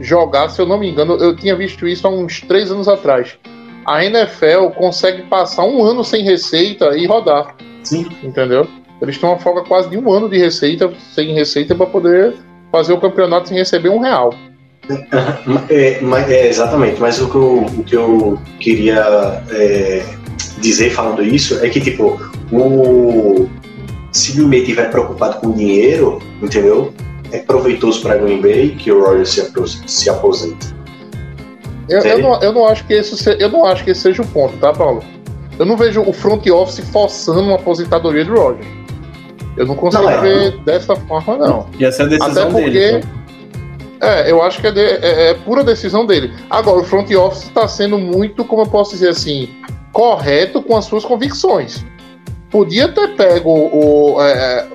jogar, 0.00 0.48
se 0.50 0.60
eu 0.60 0.66
não 0.66 0.78
me 0.78 0.90
engano, 0.90 1.14
eu 1.14 1.34
tinha 1.34 1.56
visto 1.56 1.86
isso 1.86 2.06
há 2.06 2.10
uns 2.10 2.40
três 2.42 2.70
anos 2.70 2.88
atrás. 2.88 3.38
A 3.86 4.04
NFL 4.04 4.70
consegue 4.76 5.22
passar 5.22 5.64
um 5.64 5.82
ano 5.82 6.02
sem 6.02 6.22
receita 6.24 6.96
e 6.96 7.06
rodar. 7.06 7.54
Sim. 7.84 8.06
Entendeu? 8.22 8.66
Eles 9.00 9.18
têm 9.18 9.28
uma 9.28 9.38
folga 9.38 9.62
quase 9.62 9.88
de 9.88 9.96
um 9.96 10.10
ano 10.10 10.28
de 10.28 10.38
receita, 10.38 10.92
sem 11.14 11.32
receita, 11.34 11.74
para 11.74 11.86
poder 11.86 12.34
fazer 12.72 12.92
o 12.92 13.00
campeonato 13.00 13.48
sem 13.48 13.56
receber 13.56 13.90
um 13.90 14.00
real. 14.00 14.34
É, 15.68 16.00
é, 16.30 16.48
exatamente, 16.48 17.00
mas 17.00 17.20
o 17.20 17.28
que 17.28 17.36
eu, 17.36 17.58
o 17.64 17.84
que 17.84 17.96
eu 17.96 18.38
queria 18.60 19.42
é, 19.50 20.04
dizer 20.58 20.90
falando 20.90 21.22
isso 21.22 21.58
é 21.64 21.68
que, 21.68 21.80
tipo, 21.80 22.20
o, 22.52 23.48
se 24.16 24.32
Bay 24.48 24.60
estiver 24.60 24.90
preocupado 24.90 25.38
com 25.40 25.52
dinheiro, 25.52 26.20
entendeu? 26.42 26.92
É 27.32 27.38
proveitoso 27.38 28.02
para 28.02 28.16
Green 28.16 28.40
Bay 28.40 28.70
que 28.70 28.90
o 28.90 29.04
Rogers 29.04 29.30
se, 29.30 29.52
se 29.86 30.08
aposente. 30.10 30.74
Eu, 31.88 32.00
eu, 32.00 32.18
não, 32.18 32.40
eu, 32.42 32.52
não 32.52 32.66
acho 32.66 32.84
que 32.86 32.94
esse, 32.94 33.16
se- 33.16 33.36
eu 33.38 33.48
não 33.48 33.64
acho 33.64 33.84
que 33.84 33.90
esse 33.90 34.00
seja 34.00 34.22
o 34.22 34.26
ponto, 34.26 34.56
tá, 34.58 34.72
Paulo? 34.72 35.02
Eu 35.58 35.64
não 35.64 35.76
vejo 35.76 36.02
o 36.02 36.12
front 36.12 36.46
office 36.48 36.80
forçando 36.90 37.40
uma 37.40 37.54
aposentadoria 37.56 38.24
do 38.24 38.34
Rogers. 38.34 38.66
Eu 39.56 39.66
não 39.66 39.74
consigo 39.74 40.02
Não, 40.02 40.10
é. 40.10 40.20
ver 40.20 40.58
dessa 40.64 40.94
forma, 40.96 41.36
não. 41.36 41.66
Ia 41.78 41.90
ser 41.92 42.02
a 42.02 42.06
decisão 42.06 42.42
Até 42.48 42.52
porque- 42.52 42.70
dele. 42.70 42.92
né? 42.98 43.02
É, 43.98 44.30
eu 44.30 44.42
acho 44.42 44.60
que 44.60 44.66
é, 44.66 44.70
de- 44.72 44.80
é- 44.80 45.30
é 45.30 45.34
pura 45.34 45.64
decisão 45.64 46.04
dele. 46.04 46.30
Agora, 46.50 46.78
o 46.78 46.84
front 46.84 47.10
office 47.12 47.44
está 47.44 47.66
sendo 47.66 47.98
muito, 47.98 48.44
como 48.44 48.62
eu 48.62 48.66
posso 48.66 48.90
dizer 48.90 49.08
assim, 49.08 49.48
correto 49.92 50.60
com 50.60 50.76
as 50.76 50.84
suas 50.84 51.04
convicções. 51.04 51.84
Podia 52.56 52.88
ter 52.88 53.08
pego 53.08 53.50
o. 53.50 54.16
é, 54.18 54.32
é, 54.32 54.66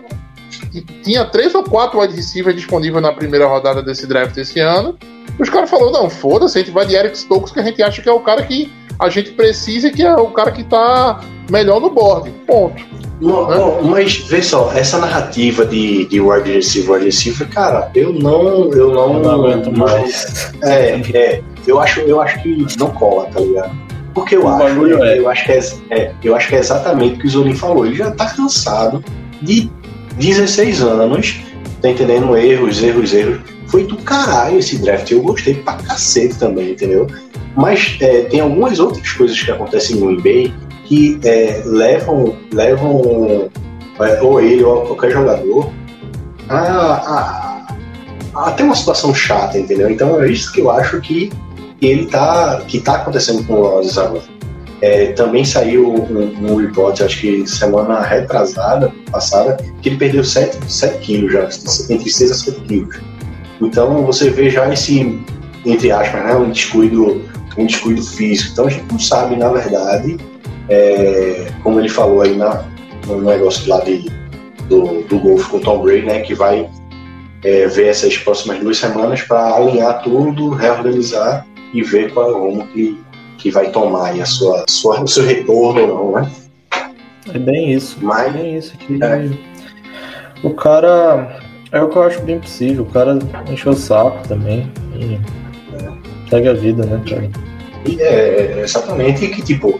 tinha 1.01 1.25
três 1.25 1.55
ou 1.55 1.63
quatro 1.63 1.99
wide 1.99 2.15
receivers 2.15 2.55
disponíveis 2.55 3.01
na 3.01 3.11
primeira 3.11 3.47
rodada 3.47 3.81
desse 3.81 4.05
draft 4.05 4.37
esse 4.37 4.59
ano. 4.59 4.95
Os 5.39 5.49
caras 5.49 5.67
falaram: 5.67 5.91
não, 5.91 6.07
foda-se, 6.07 6.59
a 6.59 6.61
gente 6.61 6.71
vai 6.71 6.85
de 6.85 6.93
Eric 6.93 7.17
Stokes, 7.17 7.51
que 7.51 7.59
a 7.59 7.63
gente 7.63 7.81
acha 7.81 7.99
que 7.99 8.07
é 8.07 8.11
o 8.11 8.19
cara 8.19 8.43
que 8.43 8.71
a 8.99 9.09
gente 9.09 9.31
precisa 9.31 9.87
e 9.87 9.91
que 9.91 10.03
é 10.03 10.13
o 10.15 10.27
cara 10.27 10.51
que 10.51 10.63
tá 10.63 11.21
melhor 11.49 11.81
no 11.81 11.89
board. 11.89 12.29
Ponto. 12.45 12.83
Não, 13.19 13.49
não, 13.49 13.81
mas 13.81 14.17
vê 14.27 14.43
só, 14.43 14.71
essa 14.73 14.99
narrativa 14.99 15.65
de, 15.65 16.05
de 16.05 16.21
wide 16.21 16.51
receiver, 16.51 16.91
wide 16.91 17.05
receiver, 17.05 17.49
cara, 17.49 17.89
eu 17.95 18.13
não. 18.13 18.71
Eu 18.73 18.91
não, 18.91 19.15
Eu 19.15 19.19
não 19.23 19.31
aguento 19.31 19.75
mais. 19.75 20.53
É, 20.61 21.01
é, 21.17 21.41
eu 21.65 21.79
acho, 21.79 22.01
eu 22.01 22.21
acho 22.21 22.43
que 22.43 22.63
não 22.77 22.91
cola, 22.91 23.25
tá 23.25 23.39
ligado? 23.39 23.90
Porque 24.13 24.35
eu 24.35 24.43
O 24.45 24.47
acho, 24.49 24.59
bagulho 24.59 25.03
é- 25.03 25.19
eu 25.19 25.29
acho 25.29 25.45
que 25.45 25.51
é, 25.51 25.59
é, 25.89 26.11
eu 26.23 26.35
acho 26.35 26.47
que 26.49 26.55
é 26.55 26.59
exatamente 26.59 27.15
o 27.15 27.19
que 27.19 27.27
o 27.27 27.29
Zolim 27.29 27.55
falou. 27.55 27.85
Ele 27.85 27.95
já 27.95 28.11
tá 28.11 28.25
cansado 28.29 29.03
de 29.41 29.69
16 30.17 30.81
anos, 30.81 31.39
tá 31.81 31.89
entendendo? 31.89 32.35
Erros, 32.35 32.81
erros, 32.83 33.13
erros. 33.13 33.39
Foi 33.67 33.85
do 33.85 33.95
caralho 33.97 34.59
esse 34.59 34.77
draft. 34.79 35.09
Eu 35.11 35.21
gostei 35.21 35.53
pra 35.55 35.73
cacete 35.73 36.35
também, 36.37 36.71
entendeu? 36.71 37.07
Mas 37.55 37.97
é, 38.01 38.23
tem 38.23 38.41
algumas 38.41 38.79
outras 38.79 39.09
coisas 39.13 39.41
que 39.41 39.49
acontecem 39.51 39.95
no 39.97 40.11
eBay 40.11 40.53
que 40.85 41.19
é, 41.23 41.61
levam, 41.65 42.35
levam 42.53 43.49
é, 43.99 44.21
ou 44.21 44.41
ele 44.41 44.63
ou 44.63 44.81
qualquer 44.81 45.11
jogador 45.11 45.71
a, 46.49 47.65
a, 48.35 48.47
a 48.47 48.51
ter 48.51 48.63
uma 48.63 48.75
situação 48.75 49.13
chata, 49.13 49.57
entendeu? 49.57 49.89
Então 49.89 50.21
é 50.21 50.29
isso 50.29 50.51
que 50.51 50.59
eu 50.61 50.69
acho 50.69 50.99
que 50.99 51.31
ele 51.81 52.05
tá, 52.05 52.61
que 52.67 52.79
tá 52.79 52.95
acontecendo 52.95 53.43
com 53.45 53.53
o 53.53 53.77
agora. 53.79 54.21
É, 54.81 55.11
também 55.11 55.45
saiu 55.45 55.93
um, 55.93 56.51
um 56.51 56.55
report, 56.55 57.01
acho 57.01 57.21
que 57.21 57.47
semana 57.47 58.01
retrasada, 58.01 58.91
passada, 59.11 59.57
que 59.81 59.89
ele 59.89 59.97
perdeu 59.97 60.23
7, 60.23 60.57
7 60.67 60.97
quilos 60.99 61.33
já, 61.33 61.43
entre 61.93 62.09
6 62.09 62.31
a 62.31 62.33
7 62.33 62.61
quilos. 62.61 62.99
Então 63.61 64.03
você 64.03 64.31
vê 64.31 64.49
já 64.49 64.71
esse, 64.73 65.19
entre 65.65 65.91
aspas, 65.91 66.23
né, 66.23 66.35
um 66.35 66.49
descuido, 66.49 67.21
um 67.57 67.65
descuido 67.65 68.01
físico. 68.01 68.53
Então 68.53 68.65
a 68.65 68.69
gente 68.69 68.91
não 68.91 68.97
sabe, 68.97 69.35
na 69.35 69.49
verdade, 69.49 70.17
é, 70.67 71.51
como 71.61 71.79
ele 71.79 71.89
falou 71.89 72.21
aí 72.21 72.35
na, 72.35 72.65
no 73.05 73.21
negócio 73.21 73.69
lá 73.69 73.81
de, 73.81 74.11
do, 74.67 75.03
do 75.03 75.19
golfe 75.19 75.47
com 75.47 75.57
o 75.57 75.61
Tom 75.61 75.83
Brady, 75.83 76.07
né, 76.07 76.21
que 76.21 76.33
vai 76.33 76.67
é, 77.43 77.67
ver 77.67 77.89
essas 77.89 78.17
próximas 78.17 78.59
duas 78.59 78.77
semanas 78.77 79.21
para 79.21 79.57
alinhar 79.57 80.01
tudo, 80.01 80.49
reorganizar 80.49 81.45
e 81.73 81.81
ver 81.81 82.13
qual 82.13 82.29
é 82.29 82.33
o 82.33 82.39
rumo 82.39 82.67
que, 82.67 82.99
que 83.37 83.51
vai 83.51 83.71
tomar 83.71 84.09
aí 84.09 84.21
a 84.21 84.25
sua, 84.25 84.65
sua, 84.67 85.01
o 85.01 85.07
seu 85.07 85.25
retorno 85.25 85.81
ou 85.81 85.87
não, 85.87 86.21
né? 86.21 86.31
É 87.33 87.37
bem 87.37 87.73
isso. 87.73 87.97
É 88.01 88.03
Mas 88.03 88.33
bem 88.33 88.57
isso. 88.57 88.77
Que 88.77 89.03
É. 89.03 89.29
O 90.43 90.51
cara. 90.51 91.39
É 91.71 91.81
o 91.81 91.87
que 91.87 91.95
eu 91.95 92.03
acho 92.03 92.21
bem 92.23 92.39
possível. 92.39 92.83
O 92.83 92.87
cara 92.87 93.17
encheu 93.49 93.71
o 93.71 93.75
saco 93.75 94.27
também. 94.27 94.69
E 94.95 95.19
segue 96.29 96.49
a 96.49 96.53
vida, 96.53 96.85
né, 96.85 97.01
cara? 97.07 97.29
e 97.85 98.01
é 98.01 98.61
exatamente 98.61 99.27
que, 99.27 99.41
tipo, 99.41 99.79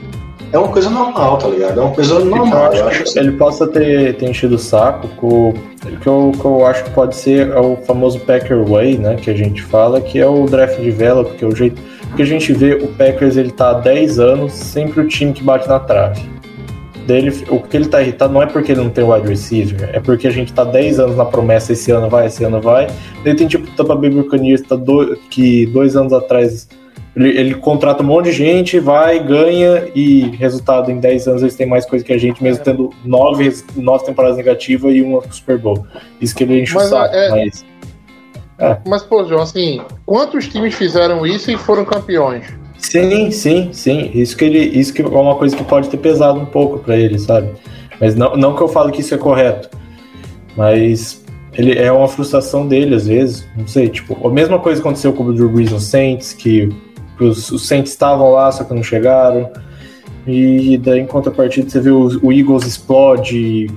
é 0.54 0.58
uma 0.58 0.68
coisa 0.68 0.90
normal, 0.90 1.38
tá 1.38 1.48
ligado? 1.48 1.80
É 1.80 1.84
uma 1.84 1.94
coisa 1.94 2.20
normal. 2.20 2.66
acho 2.66 2.76
Eu 2.76 2.84
que 2.84 2.90
acho 2.90 3.04
assim. 3.04 3.20
ele 3.20 3.32
possa 3.34 3.68
ter, 3.68 4.16
ter 4.18 4.30
enchido 4.30 4.56
o 4.56 4.60
saco 4.60 5.08
com 5.16 5.50
o 5.50 5.54
que 6.02 6.08
eu, 6.08 6.32
que 6.38 6.46
eu 6.46 6.66
acho 6.66 6.84
que 6.84 6.90
pode 6.90 7.16
ser 7.16 7.50
é 7.50 7.60
o 7.60 7.78
famoso 7.78 8.20
Packer 8.20 8.64
Way, 8.66 8.98
né? 8.98 9.16
Que 9.16 9.30
a 9.30 9.34
gente 9.34 9.62
fala, 9.64 10.02
que 10.02 10.20
é 10.20 10.28
o 10.28 10.46
draft 10.46 10.80
de 10.80 10.92
vela, 10.92 11.24
porque 11.24 11.46
o 11.46 11.56
jeito. 11.56 11.82
Porque 12.08 12.24
a 12.24 12.26
gente 12.26 12.52
vê 12.52 12.74
o 12.74 12.88
Packers 12.88 13.38
ele 13.38 13.52
tá 13.52 13.70
há 13.70 13.74
10 13.76 14.20
anos, 14.20 14.52
sempre 14.52 15.00
o 15.00 15.08
time 15.08 15.32
que 15.32 15.42
bate 15.42 15.68
na 15.70 15.80
trave. 15.80 16.22
Dele, 17.08 17.34
o 17.50 17.60
que 17.60 17.78
ele 17.78 17.88
tá 17.88 18.02
irritado 18.02 18.34
não 18.34 18.44
é 18.44 18.46
porque 18.46 18.74
ele 18.74 18.82
não 18.82 18.90
tem 18.90 19.04
wide 19.04 19.28
receiver, 19.28 19.90
é 19.92 20.00
porque 20.00 20.28
a 20.28 20.32
gente 20.32 20.54
tá 20.54 20.64
10 20.64 21.00
anos 21.00 21.16
na 21.16 21.26
promessa, 21.26 21.74
esse 21.74 21.90
ano 21.92 22.10
vai, 22.10 22.28
esse 22.28 22.44
ano 22.44 22.62
vai. 22.62 22.88
Ele 23.26 23.36
tem 23.36 23.48
tipo 23.48 23.68
o 23.68 23.72
Tampa 23.72 23.96
Bay 23.96 24.10
Buccaneers, 24.10 24.62
tá 24.62 24.76
do, 24.76 25.16
que 25.30 25.66
dois 25.68 25.96
anos 25.96 26.14
atrás 26.14 26.68
ele, 27.16 27.30
ele 27.38 27.56
contrata 27.56 28.02
um 28.04 28.06
monte 28.06 28.26
de 28.26 28.32
gente, 28.34 28.80
vai, 28.80 29.20
ganha 29.24 29.88
e 29.94 30.22
resultado 30.38 30.90
em 30.92 31.00
10 31.00 31.28
anos 31.28 31.42
eles 31.42 31.56
têm 31.56 31.68
mais 31.68 31.86
coisa 31.86 32.04
que 32.06 32.14
a 32.14 32.18
gente, 32.18 32.42
mesmo 32.42 32.64
tendo 32.64 32.90
nove, 33.04 33.44
res- 33.46 33.66
nove 33.76 34.06
temporadas 34.06 34.38
negativas 34.38 34.96
e 34.96 35.02
uma 35.02 35.22
Super 35.30 35.58
Bowl. 35.58 35.86
Isso 36.22 36.34
que 36.36 36.44
ele 36.44 36.62
enche 36.62 36.74
Mas, 36.74 36.88
o 36.88 36.90
saco, 36.90 37.16
é- 37.16 37.30
mas 37.30 37.66
Mas, 38.88 39.04
pô, 39.04 39.26
João, 39.26 39.42
assim, 39.42 39.82
quantos 40.06 40.48
times 40.48 40.76
fizeram 40.76 41.26
isso 41.26 41.50
e 41.52 41.58
foram 41.58 41.84
campeões? 41.84 42.46
sim, 42.78 43.30
sim, 43.32 43.70
sim. 43.74 44.10
Isso 44.14 44.36
que 44.38 44.46
ele, 44.46 44.60
isso 44.60 44.94
que 44.94 45.02
é 45.02 45.08
uma 45.08 45.36
coisa 45.36 45.56
que 45.56 45.64
pode 45.64 45.90
ter 45.90 45.98
pesado 45.98 46.40
um 46.40 46.46
pouco 46.46 46.80
pra 46.80 46.96
ele, 46.96 47.18
sabe? 47.20 47.50
Mas 48.00 48.16
não, 48.16 48.36
não 48.36 48.56
que 48.56 48.62
eu 48.62 48.68
falo 48.68 48.92
que 48.92 49.02
isso 49.02 49.14
é 49.14 49.18
correto, 49.18 49.70
mas 50.56 51.24
ele 51.54 51.78
é 51.78 51.92
uma 51.92 52.08
frustração 52.08 52.68
dele 52.68 52.96
às 52.96 53.08
vezes. 53.08 53.48
Não 53.58 53.68
sei, 53.68 53.90
tipo, 53.90 54.28
a 54.28 54.32
mesma 54.32 54.60
coisa 54.60 54.80
aconteceu 54.80 55.12
com 55.14 55.24
o 55.24 55.34
Drew 55.34 55.50
Brees 55.50 55.72
no 55.72 55.80
Saints, 55.80 56.34
que 56.34 56.70
os, 57.24 57.52
os 57.52 57.68
Saints 57.68 57.92
estavam 57.92 58.32
lá, 58.32 58.52
só 58.52 58.64
que 58.64 58.74
não 58.74 58.84
chegaram. 58.84 59.50
E 60.28 60.78
daí, 60.78 61.00
em 61.00 61.08
contrapartida, 61.08 61.70
você 61.70 61.80
vê 61.80 61.90
o, 61.90 62.08
o 62.22 62.32
Eagles 62.32 62.66
explode, 62.66 63.68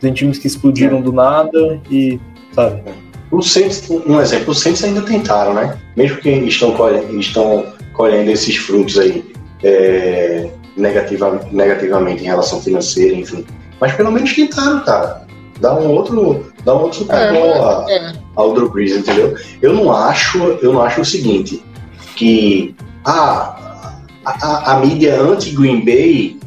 tem 0.00 0.12
times 0.12 0.38
que 0.38 0.46
explodiram 0.46 1.00
do 1.00 1.12
nada 1.12 1.80
e, 1.90 2.20
sabe? 2.52 2.82
O 3.30 3.42
Saints, 3.42 3.88
um 3.90 4.20
exemplo, 4.20 4.52
os 4.52 4.60
Saints 4.60 4.84
ainda 4.84 5.02
tentaram, 5.02 5.54
né? 5.54 5.78
Mesmo 5.96 6.18
que 6.18 6.28
estão 6.30 6.72
colhendo, 6.72 7.18
estão 7.18 7.66
colhendo 7.94 8.30
esses 8.30 8.56
frutos 8.56 8.98
aí 8.98 9.24
é, 9.62 10.50
negativa, 10.76 11.40
negativamente 11.50 12.22
em 12.22 12.26
relação 12.26 12.60
financeira, 12.60 13.14
enfim. 13.14 13.44
Mas 13.80 13.92
pelo 13.94 14.12
menos 14.12 14.32
tentaram, 14.34 14.80
cara. 14.84 15.24
Dá 15.60 15.74
um 15.78 15.88
outro, 15.88 16.52
dá 16.64 16.74
um 16.74 16.82
outro 16.82 16.98
Super 17.00 17.16
É, 17.16 17.32
Bowl 17.32 17.88
é. 17.88 18.12
ao 18.36 18.54
Drew 18.54 18.68
Brees, 18.68 18.96
entendeu? 18.96 19.36
Eu 19.62 19.72
não 19.72 19.92
acho, 19.92 20.38
eu 20.60 20.72
não 20.72 20.82
acho 20.82 21.00
o 21.00 21.04
seguinte, 21.04 21.62
que 22.16 22.74
a, 23.04 24.72
a, 24.72 24.80
mídia 24.80 25.20
anti-Green 25.20 25.84
Bay 25.84 26.38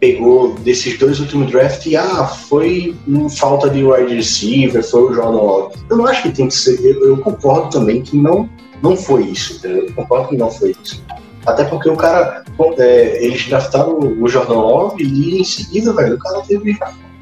pegou 0.00 0.54
desses 0.56 0.98
dois 0.98 1.20
últimos 1.20 1.50
drafts 1.50 1.86
e 1.86 1.96
ah, 1.96 2.26
foi 2.26 2.94
falta 3.38 3.68
de 3.70 3.84
wide 3.84 4.14
receiver, 4.14 4.82
foi 4.82 5.02
o 5.02 5.12
Jordan 5.12 5.40
Love. 5.40 5.76
Eu 5.90 5.96
não 5.96 6.06
acho 6.06 6.22
que 6.22 6.30
tem 6.30 6.48
que 6.48 6.54
ser, 6.54 6.78
eu, 6.84 7.08
eu 7.08 7.18
concordo 7.18 7.70
também 7.70 8.02
que 8.02 8.16
não, 8.16 8.48
não 8.82 8.96
foi 8.96 9.24
isso? 9.24 9.66
Eu 9.66 9.92
concordo 9.94 10.28
que 10.28 10.36
não 10.36 10.50
foi 10.50 10.74
isso. 10.82 11.02
Até 11.46 11.64
porque 11.64 11.88
o 11.88 11.96
cara, 11.96 12.44
é, 12.78 13.24
eles 13.24 13.46
draftaram 13.46 13.98
o 13.98 14.28
Jordan 14.28 14.54
Love 14.54 15.02
e 15.02 15.40
em 15.40 15.44
seguida, 15.44 15.92
velho, 15.92 16.16
o 16.16 16.18
cara 16.18 16.42
teve 16.42 16.76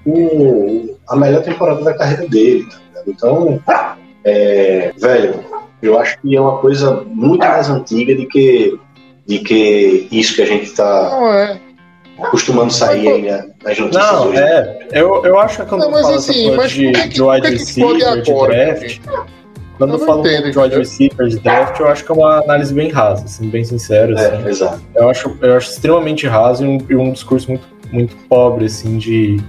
o, 0.07 0.97
a 1.09 1.16
melhor 1.16 1.43
temporada 1.43 1.83
da 1.83 1.95
carreira 1.95 2.27
dele, 2.29 2.66
tá? 2.69 3.03
Então, 3.07 3.61
é, 4.25 4.93
velho, 4.99 5.45
eu 5.82 5.98
acho 5.98 6.18
que 6.20 6.34
é 6.34 6.40
uma 6.40 6.59
coisa 6.59 7.02
muito 7.06 7.40
mais 7.46 7.68
antiga 7.68 8.14
de 8.14 8.26
que, 8.26 8.78
de 9.26 9.38
que 9.40 10.09
isso 10.10 10.34
que 10.34 10.42
a 10.42 10.46
gente 10.46 10.70
tá 10.72 11.09
Não 11.10 11.32
é. 11.32 11.60
costumando 12.30 12.72
sair 12.72 13.09
aí 13.09 13.22
né, 13.22 13.46
nas 13.62 13.78
notícias 13.78 14.12
Não, 14.12 14.28
hoje. 14.28 14.38
é. 14.40 14.88
Eu, 14.92 15.24
eu 15.24 15.38
acho 15.38 15.62
que 15.62 15.68
quando 15.68 15.80
Não, 15.82 15.88
eu 15.88 15.92
mas 15.92 16.02
falo 16.02 16.14
assim, 16.16 16.30
essa 16.32 16.42
coisa 16.42 16.56
mas 16.56 16.70
de, 16.72 16.92
que 16.92 17.09
de 17.09 17.22
wide 17.22 17.48
receiver, 17.48 17.96
de 18.22 18.30
agora, 18.30 18.55
draft, 18.74 19.01
quando 19.76 19.94
Eu 19.94 19.98
falo 19.98 20.20
entendo, 20.20 20.51
de 20.52 20.59
wide 20.59 20.76
receiver 20.76 21.26
de 21.26 21.38
draft, 21.40 21.80
eu 21.80 21.88
acho 21.88 22.05
que 22.05 22.12
é 22.12 22.14
uma 22.14 22.38
análise 22.38 22.72
bem 22.72 22.90
rasa, 22.90 23.24
assim, 23.24 23.48
bem 23.51 23.64
sincero. 23.64 24.14
assim. 24.14 24.44
É, 24.46 24.48
exato. 24.48 24.80
Eu, 24.94 25.10
acho, 25.10 25.36
eu 25.42 25.56
acho 25.56 25.70
extremamente 25.70 26.26
raso 26.28 26.64
e 26.64 26.68
um, 26.68 26.78
e 26.88 26.94
um 26.94 27.12
discurso 27.12 27.48
muito, 27.48 27.66
muito 27.92 28.16
pobre, 28.28 28.66
assim, 28.66 28.96
de. 28.96 29.40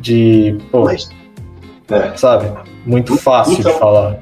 De. 0.00 0.58
Pô, 0.70 0.84
Mas, 0.84 1.08
É. 1.90 2.16
sabe? 2.16 2.50
Muito 2.84 3.16
fácil 3.16 3.58
Então- 3.60 3.72
de 3.72 3.78
falar. 3.78 4.18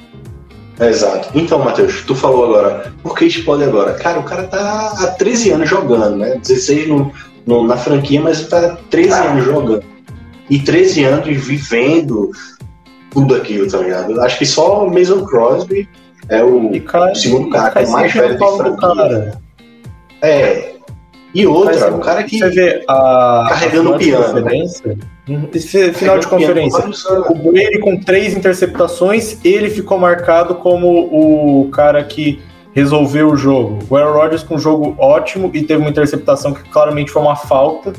Exato. 0.81 1.29
Então, 1.35 1.59
Matheus, 1.59 2.03
tu 2.07 2.15
falou 2.15 2.45
agora, 2.47 2.93
por 3.03 3.17
que 3.17 3.27
explode 3.27 3.65
agora? 3.65 3.95
Cara, 3.95 4.19
o 4.19 4.25
cara 4.25 4.45
tá 4.45 4.95
há 4.99 5.07
13 5.09 5.51
anos 5.51 5.69
jogando, 5.69 6.17
né? 6.17 6.37
16 6.37 6.89
no, 6.89 7.13
no- 7.47 7.67
na 7.67 7.77
franquia, 7.77 8.21
mas 8.21 8.47
tá 8.49 8.59
há 8.59 8.77
13 8.91 9.13
anos 9.13 9.45
jogando. 9.45 9.85
E 10.51 10.59
13 10.59 11.05
anos 11.05 11.27
vivendo 11.37 12.31
tudo 13.11 13.35
aquilo, 13.37 13.71
tá 13.71 13.79
ligado? 13.79 14.21
Acho 14.23 14.39
que 14.39 14.47
só 14.47 14.87
o 14.87 14.91
Mason 14.93 15.25
Crosby 15.25 15.89
é 16.29 16.43
o 16.43 16.71
cai, 16.83 17.13
o 17.13 17.17
segundo 17.17 17.51
cara 17.51 17.71
que 17.71 17.79
é 17.79 17.87
mais 17.87 18.13
velho 18.13 18.33
de 18.33 18.39
do 18.39 18.57
franquia. 18.57 18.89
cara. 18.89 19.41
É. 20.23 20.72
E 21.35 21.47
outra, 21.47 21.91
Mas 21.91 21.95
o 21.95 21.99
cara 21.99 22.23
que 22.25 22.39
Você 22.39 22.51
vê 22.51 22.85
a. 22.87 23.47
Carregando 23.49 23.95
a 23.95 23.99
final 23.99 23.99
de 23.99 24.05
piano, 24.05 24.35
né? 24.35 24.43
conferência. 24.43 24.99
Uhum. 25.29 25.49
Esse 25.55 25.93
final 25.93 26.19
de 26.19 26.27
por 26.27 26.39
conferência. 26.39 26.85
anos. 26.85 27.05
O 27.05 27.35
Brady 27.35 27.79
com 27.79 27.97
três 27.97 28.37
interceptações, 28.37 29.39
ele 29.45 29.71
ficou 29.71 29.99
marcado 29.99 30.57
como 30.57 30.89
o 30.89 31.71
cara 31.71 32.03
que 32.05 32.43
resolveu 32.75 33.31
o 33.31 33.37
jogo. 33.37 33.79
O 33.89 33.97
Aaron 33.97 34.13
Rodgers 34.13 34.43
com 34.43 34.57
um 34.57 34.59
jogo 34.59 34.95
ótimo 34.99 35.51
e 35.55 35.63
teve 35.63 35.81
uma 35.81 35.91
interceptação 35.91 36.53
que 36.53 36.63
claramente 36.69 37.11
foi 37.11 37.23
uma 37.23 37.37
falta. 37.37 37.93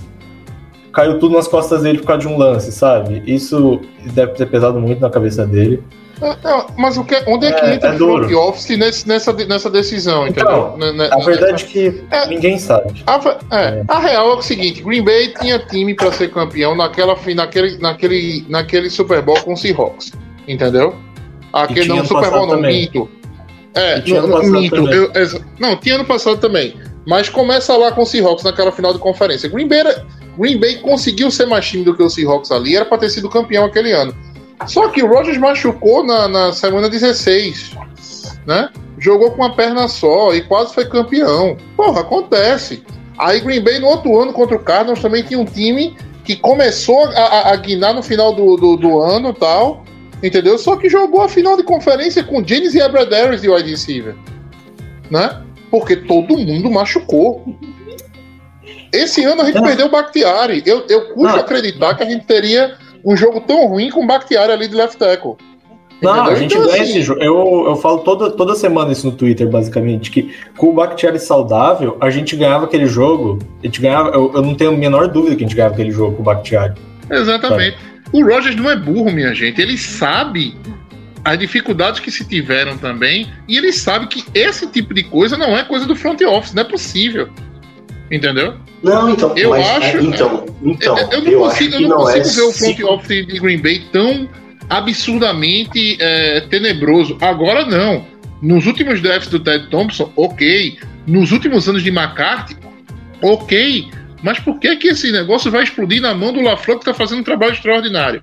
Caiu 0.93 1.17
tudo 1.19 1.35
nas 1.35 1.47
costas 1.47 1.81
dele 1.81 1.97
por 1.99 2.07
causa 2.07 2.21
de 2.21 2.27
um 2.27 2.37
lance, 2.37 2.71
sabe? 2.71 3.23
Isso 3.25 3.81
deve 4.13 4.33
ter 4.33 4.45
pesado 4.45 4.79
muito 4.79 4.99
na 5.01 5.09
cabeça 5.09 5.45
dele. 5.45 5.83
É, 6.21 6.29
é, 6.29 6.65
mas 6.77 6.95
o 6.95 7.03
que, 7.03 7.15
onde 7.27 7.47
é 7.47 7.51
que 7.51 7.65
É, 7.65 7.73
entra 7.73 7.89
é 7.89 7.93
o 7.95 7.97
front 7.97 8.31
office 8.31 8.77
nesse- 8.77 9.07
nessa, 9.07 9.33
nessa 9.33 9.69
decisão, 9.69 10.27
Então, 10.27 10.43
entendeu? 10.43 10.77
Né- 10.77 10.91
né- 10.93 11.09
A 11.11 11.17
verdade 11.25 11.63
é 11.63 11.67
que 11.67 12.03
É. 12.11 12.27
ninguém 12.27 12.57
sabe. 12.59 13.03
A, 13.07 13.17
ve- 13.17 13.35
é, 13.51 13.83
a 13.87 13.99
real 13.99 14.31
é 14.31 14.35
o 14.35 14.41
seguinte: 14.41 14.83
Green 14.83 15.03
Bay 15.03 15.33
tinha 15.39 15.57
time 15.59 15.95
para 15.95 16.11
ser 16.11 16.29
campeão 16.31 16.75
naquela, 16.75 17.17
naquele, 17.35 17.77
naquele, 17.79 18.45
naquele 18.47 18.89
Super 18.89 19.21
Bowl 19.23 19.39
com 19.41 19.53
o 19.53 19.57
Seahawks, 19.57 20.13
entendeu? 20.47 20.95
Aquele 21.51 21.87
não, 21.89 22.05
Super 22.05 22.29
Bowl 22.29 22.47
não, 22.47 22.55
também. 22.55 22.81
minto. 22.81 23.09
É, 23.73 23.99
passado 23.99 24.43
minto. 24.51 24.75
também. 24.75 24.93
eu- 24.93 25.11
exa- 25.15 25.41
não, 25.59 25.75
tinha 25.75 25.95
ano 25.95 26.05
passado 26.05 26.37
também. 26.37 26.75
Mas 27.05 27.27
começa 27.27 27.75
lá 27.75 27.91
com 27.91 28.03
o 28.03 28.05
Seahawks 28.05 28.43
naquela 28.45 28.71
final 28.71 28.93
de 28.93 28.99
conferência. 28.99 29.49
Green 29.49 29.67
Bay, 29.67 29.79
era- 29.79 30.05
Green 30.38 30.60
Bay 30.60 30.77
conseguiu 30.77 31.30
ser 31.30 31.45
mais 31.45 31.65
time 31.68 31.84
do 31.84 31.95
que 31.95 32.03
o 32.03 32.10
Seahawks 32.10 32.51
ali, 32.51 32.76
era 32.76 32.85
para 32.85 32.97
ter 32.97 33.10
sido 33.10 33.30
campeão 33.30 33.65
aquele 33.65 33.91
ano. 33.91 34.15
Só 34.68 34.88
que 34.89 35.03
o 35.03 35.07
Rodgers 35.07 35.38
machucou 35.38 36.03
na, 36.03 36.27
na 36.27 36.53
semana 36.53 36.89
16, 36.89 37.72
né? 38.45 38.69
Jogou 38.97 39.31
com 39.31 39.41
uma 39.41 39.53
perna 39.53 39.88
só 39.88 40.34
e 40.34 40.41
quase 40.41 40.73
foi 40.73 40.85
campeão. 40.85 41.57
Porra, 41.76 42.01
acontece. 42.01 42.84
Aí 43.18 43.39
Green 43.41 43.61
Bay 43.61 43.80
no 43.80 43.88
outro 43.88 44.19
ano 44.19 44.34
contra 44.34 44.55
o 44.55 44.60
Cardinals 44.60 45.01
também 45.01 45.23
tinha 45.23 45.39
um 45.39 45.45
time 45.45 45.95
que 46.23 46.35
começou 46.35 47.05
a, 47.10 47.19
a, 47.19 47.53
a 47.53 47.55
guinar 47.55 47.93
no 47.93 48.01
final 48.01 48.34
do, 48.34 48.55
do, 48.55 48.77
do 48.77 48.99
ano 49.01 49.34
tal, 49.34 49.84
entendeu? 50.22 50.57
Só 50.57 50.76
que 50.77 50.89
jogou 50.89 51.22
a 51.22 51.30
final 51.30 51.57
de 51.57 51.64
conferência 51.64 52.23
com 52.23 52.45
James 52.45 52.73
e 52.73 52.81
Abradaris 52.81 53.41
de 53.41 53.49
wide 53.49 53.69
receiver, 53.69 54.15
né? 55.11 55.41
Porque 55.69 55.95
todo 55.95 56.38
mundo 56.38 56.72
machucou. 56.72 57.43
Esse 58.93 59.23
ano 59.23 59.41
a 59.41 59.45
gente 59.45 59.57
É. 59.57 59.61
perdeu 59.61 59.87
o 59.87 59.89
Bakhtiari. 59.89 60.61
Eu, 60.65 60.85
eu 60.87 61.05
custo 61.13 61.35
Não. 61.35 61.39
acreditar 61.39 61.95
que 61.95 62.03
a 62.03 62.05
gente 62.09 62.25
teria 62.25 62.75
um 63.03 63.17
jogo 63.17 63.41
tão 63.41 63.65
ruim 63.67 63.89
com 63.89 64.03
o 64.03 64.07
Bakhtiari 64.07 64.51
ali 64.51 64.67
de 64.67 64.75
left 64.75 64.97
tackle. 64.97 65.33
Não, 66.01 66.11
a 66.11 66.17
Entendeu? 66.19 66.35
gente 66.37 66.53
Então, 66.55 66.67
ganha 66.67 66.83
assim, 66.83 66.91
esse 66.91 67.01
jogo. 67.01 67.23
Eu, 67.23 67.65
eu 67.67 67.75
falo 67.77 67.99
toda, 67.99 68.29
toda 68.31 68.55
semana 68.55 68.91
isso 68.91 69.05
no 69.05 69.13
Twitter, 69.13 69.47
basicamente, 69.49 70.11
que 70.11 70.33
com 70.57 70.67
o 70.67 70.73
Bakhtiari 70.73 71.17
saudável, 71.17 71.97
a 72.01 72.09
gente 72.09 72.35
ganhava 72.35 72.65
aquele 72.65 72.85
jogo. 72.85 73.39
A 73.61 73.65
gente 73.65 73.79
ganhava, 73.81 74.09
eu, 74.09 74.31
eu 74.35 74.41
não 74.41 74.53
tenho 74.53 74.71
a 74.71 74.77
menor 74.77 75.07
dúvida 75.07 75.35
que 75.35 75.43
a 75.43 75.47
gente 75.47 75.55
ganhava 75.55 75.73
aquele 75.73 75.91
jogo 75.91 76.15
com 76.17 76.21
o 76.21 76.25
Bakhtiari. 76.25 76.73
Exatamente. 77.09 77.77
O 78.11 78.23
Rogers 78.23 78.55
não 78.55 78.69
é 78.69 78.75
burro, 78.75 79.11
minha 79.11 79.33
gente. 79.33 79.61
Ele 79.61 79.77
sabe 79.77 80.55
as 81.23 81.39
dificuldades 81.39 81.99
que 82.01 82.11
se 82.11 82.25
tiveram 82.27 82.77
também. 82.77 83.27
E 83.47 83.57
ele 83.57 83.71
sabe 83.71 84.07
que 84.07 84.23
esse 84.37 84.67
tipo 84.67 84.93
de 84.93 85.03
coisa 85.03 85.37
não 85.37 85.57
é 85.57 85.63
coisa 85.63 85.85
do 85.85 85.95
front 85.95 86.19
office, 86.21 86.53
não 86.53 86.61
é 86.61 86.65
possível. 86.65 87.29
Entendeu? 88.14 88.53
Não, 88.84 89.10
então, 89.10 89.35
Eu 89.35 89.49
mas, 89.49 89.65
acho- 89.68 89.98
é, 89.98 90.02
então, 90.03 90.45
então, 90.64 90.95
eu, 90.98 91.10
eu 91.10 91.22
não 91.23 91.31
eu 91.31 91.40
consigo, 91.40 91.76
eu 91.76 91.81
não 91.90 92.10
é 92.10 92.19
consigo 92.19 92.35
ver 92.35 92.41
o 92.44 92.53
front 92.53 92.80
office 92.81 93.26
de 93.26 93.40
Green 93.40 93.60
Bay 93.60 93.81
tão 93.91 94.30
absurdamente 94.69 95.98
é, 95.99 96.41
tenebroso. 96.41 97.18
Agora 97.19 97.65
não. 97.65 98.06
Nos 98.40 98.68
últimos 98.68 99.02
drafts 99.02 99.30
do 99.30 99.40
Ted 99.40 99.68
Thompson, 99.69 100.11
ok. 100.15 100.77
Nos 101.07 101.31
últimos 101.31 101.68
anos 101.68 101.81
de 101.81 101.90
McCarthy, 101.90 102.56
ok. 103.22 103.88
Mas 104.22 104.40
por 104.40 104.60
que 104.60 104.76
que 104.76 104.90
esse 104.90 105.11
negócio 105.11 105.49
vai 105.49 105.64
explodir 105.64 105.99
na 106.02 106.14
mão 106.14 106.31
do 106.31 106.41
LaFleur 106.41 106.77
que 106.80 106.85
tá 106.85 106.94
fazendo 106.94 107.19
um 107.22 107.23
trabalho 107.23 107.53
extraordinário? 107.53 108.22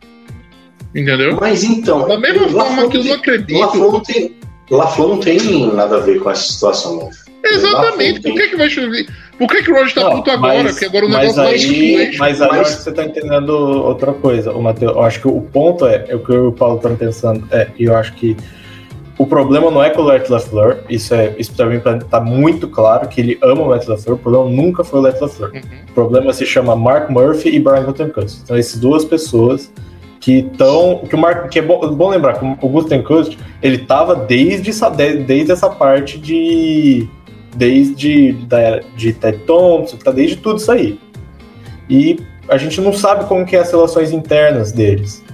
Entendeu? 0.94 1.36
Mas 1.40 1.64
então. 1.64 2.06
Da 2.06 2.16
mesma 2.18 2.48
forma 2.48 2.88
que 2.88 2.96
eu 2.96 3.04
não 3.04 3.14
acredito. 3.14 3.58
LaFleur 3.58 3.92
não 3.92 4.00
tem, 4.00 4.36
LaFleur 4.70 5.08
não 5.08 5.18
tem 5.18 5.66
nada 5.74 5.96
a 5.96 6.00
ver 6.00 6.20
com 6.20 6.30
essa 6.30 6.52
situação. 6.52 7.10
Exatamente. 7.44 8.20
Por 8.20 8.34
que 8.34 8.48
que 8.48 8.56
vai 8.56 8.68
chover? 8.70 9.06
Por 9.38 9.48
que 9.48 9.62
que 9.62 9.70
o 9.70 9.74
Roger 9.74 9.94
tá 9.94 10.00
Não, 10.02 10.16
puto 10.16 10.30
agora? 10.30 10.62
mas- 10.62 10.72
Porque 10.72 10.84
agora 10.86 11.06
o 11.06 11.08
negócio 11.08 11.34
vai 11.36 11.46
aí, 11.46 11.54
explodir. 11.56 12.18
mas 12.18 12.42
aí 12.42 12.48
eu 12.48 12.52
Mas- 12.54 12.60
acho 12.68 12.76
que 12.76 12.82
você 12.84 12.92
tá 12.92 13.04
entendendo 13.04 13.50
outra 13.50 14.12
coisa, 14.12 14.52
o 14.52 14.62
Matheus. 14.62 14.92
Eu 14.92 15.02
acho 15.02 15.20
que 15.20 15.28
o 15.28 15.40
ponto 15.40 15.86
é, 15.86 16.04
é 16.08 16.14
o 16.16 16.18
que 16.20 16.30
eu 16.30 16.44
e 16.44 16.48
o 16.48 16.52
Paulo 16.52 16.76
estamos 16.76 16.98
pensando, 16.98 17.46
é, 17.50 17.68
e 17.78 17.84
eu 17.84 17.96
acho 17.96 18.12
que 18.14 18.36
o 19.18 19.26
problema 19.26 19.70
não 19.70 19.82
é 19.82 19.90
com 19.90 20.02
o 20.02 20.04
Let 20.04 20.28
LaFleur, 20.30 20.78
isso 20.88 21.14
é, 21.14 21.34
isso 21.38 21.52
pra 21.54 21.66
mim 21.66 21.80
tá 22.10 22.20
muito 22.20 22.68
claro 22.68 23.06
que 23.08 23.20
ele 23.20 23.38
ama 23.42 23.62
o 23.62 23.68
Let 23.68 23.86
LaFleur, 23.88 24.16
o 24.16 24.18
problema 24.18 24.48
nunca 24.50 24.84
foi 24.84 25.00
o 25.00 25.02
Let 25.02 25.20
LaFleur. 25.20 25.52
Uhum. 25.54 25.60
O 25.90 25.92
problema 25.92 26.32
se 26.32 26.44
chama 26.46 26.76
Mark 26.76 27.10
Murphy 27.10 27.50
e 27.54 27.58
Brian 27.58 27.84
Gutenkust. 27.84 28.40
Então, 28.44 28.56
essas 28.56 28.78
duas 28.78 29.04
pessoas 29.04 29.72
que 30.20 30.40
estão. 30.40 31.02
Que, 31.08 31.14
o 31.14 31.18
Mark, 31.18 31.48
que 31.48 31.58
é 31.58 31.62
bom, 31.62 31.80
bom 31.94 32.10
lembrar 32.10 32.38
que 32.38 32.44
o 32.44 32.68
Gutenkust 32.68 33.38
ele 33.62 33.78
tava 33.78 34.14
desde, 34.14 34.70
desde 35.26 35.50
essa 35.52 35.68
parte 35.70 36.18
de. 36.18 37.08
Desde 37.56 38.32
da, 38.32 38.78
de 38.96 39.12
Ted 39.12 39.38
Thompson, 39.38 39.96
tá 39.96 40.10
desde 40.10 40.36
tudo 40.36 40.58
isso 40.58 40.70
aí. 40.70 40.98
E 41.88 42.18
a 42.48 42.56
gente 42.56 42.80
não 42.80 42.92
sabe 42.92 43.24
como 43.26 43.44
que 43.44 43.56
é 43.56 43.60
as 43.60 43.70
relações 43.70 44.12
internas 44.12 44.72
deles. 44.72 45.24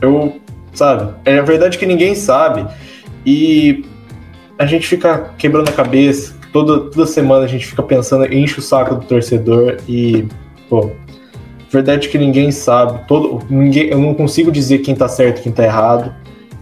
Eu, 0.00 0.36
sabe? 0.72 1.12
É 1.24 1.38
a 1.38 1.42
verdade 1.42 1.78
que 1.78 1.86
ninguém 1.86 2.14
sabe. 2.14 2.66
E 3.24 3.84
a 4.58 4.66
gente 4.66 4.86
fica 4.86 5.34
quebrando 5.36 5.68
a 5.68 5.72
cabeça. 5.72 6.34
Toda, 6.52 6.90
toda 6.90 7.06
semana 7.06 7.44
a 7.44 7.48
gente 7.48 7.66
fica 7.66 7.82
pensando, 7.82 8.32
enche 8.32 8.58
o 8.58 8.62
saco 8.62 8.94
do 8.94 9.04
torcedor 9.04 9.78
e, 9.88 10.24
pô, 10.70 10.90
verdade 11.70 12.08
que 12.08 12.16
ninguém 12.16 12.50
sabe. 12.50 13.06
Todo, 13.06 13.44
ninguém, 13.50 13.88
eu 13.88 13.98
não 13.98 14.14
consigo 14.14 14.50
dizer 14.50 14.78
quem 14.78 14.94
tá 14.94 15.08
certo 15.08 15.40
e 15.40 15.42
quem 15.42 15.52
tá 15.52 15.64
errado. 15.64 16.14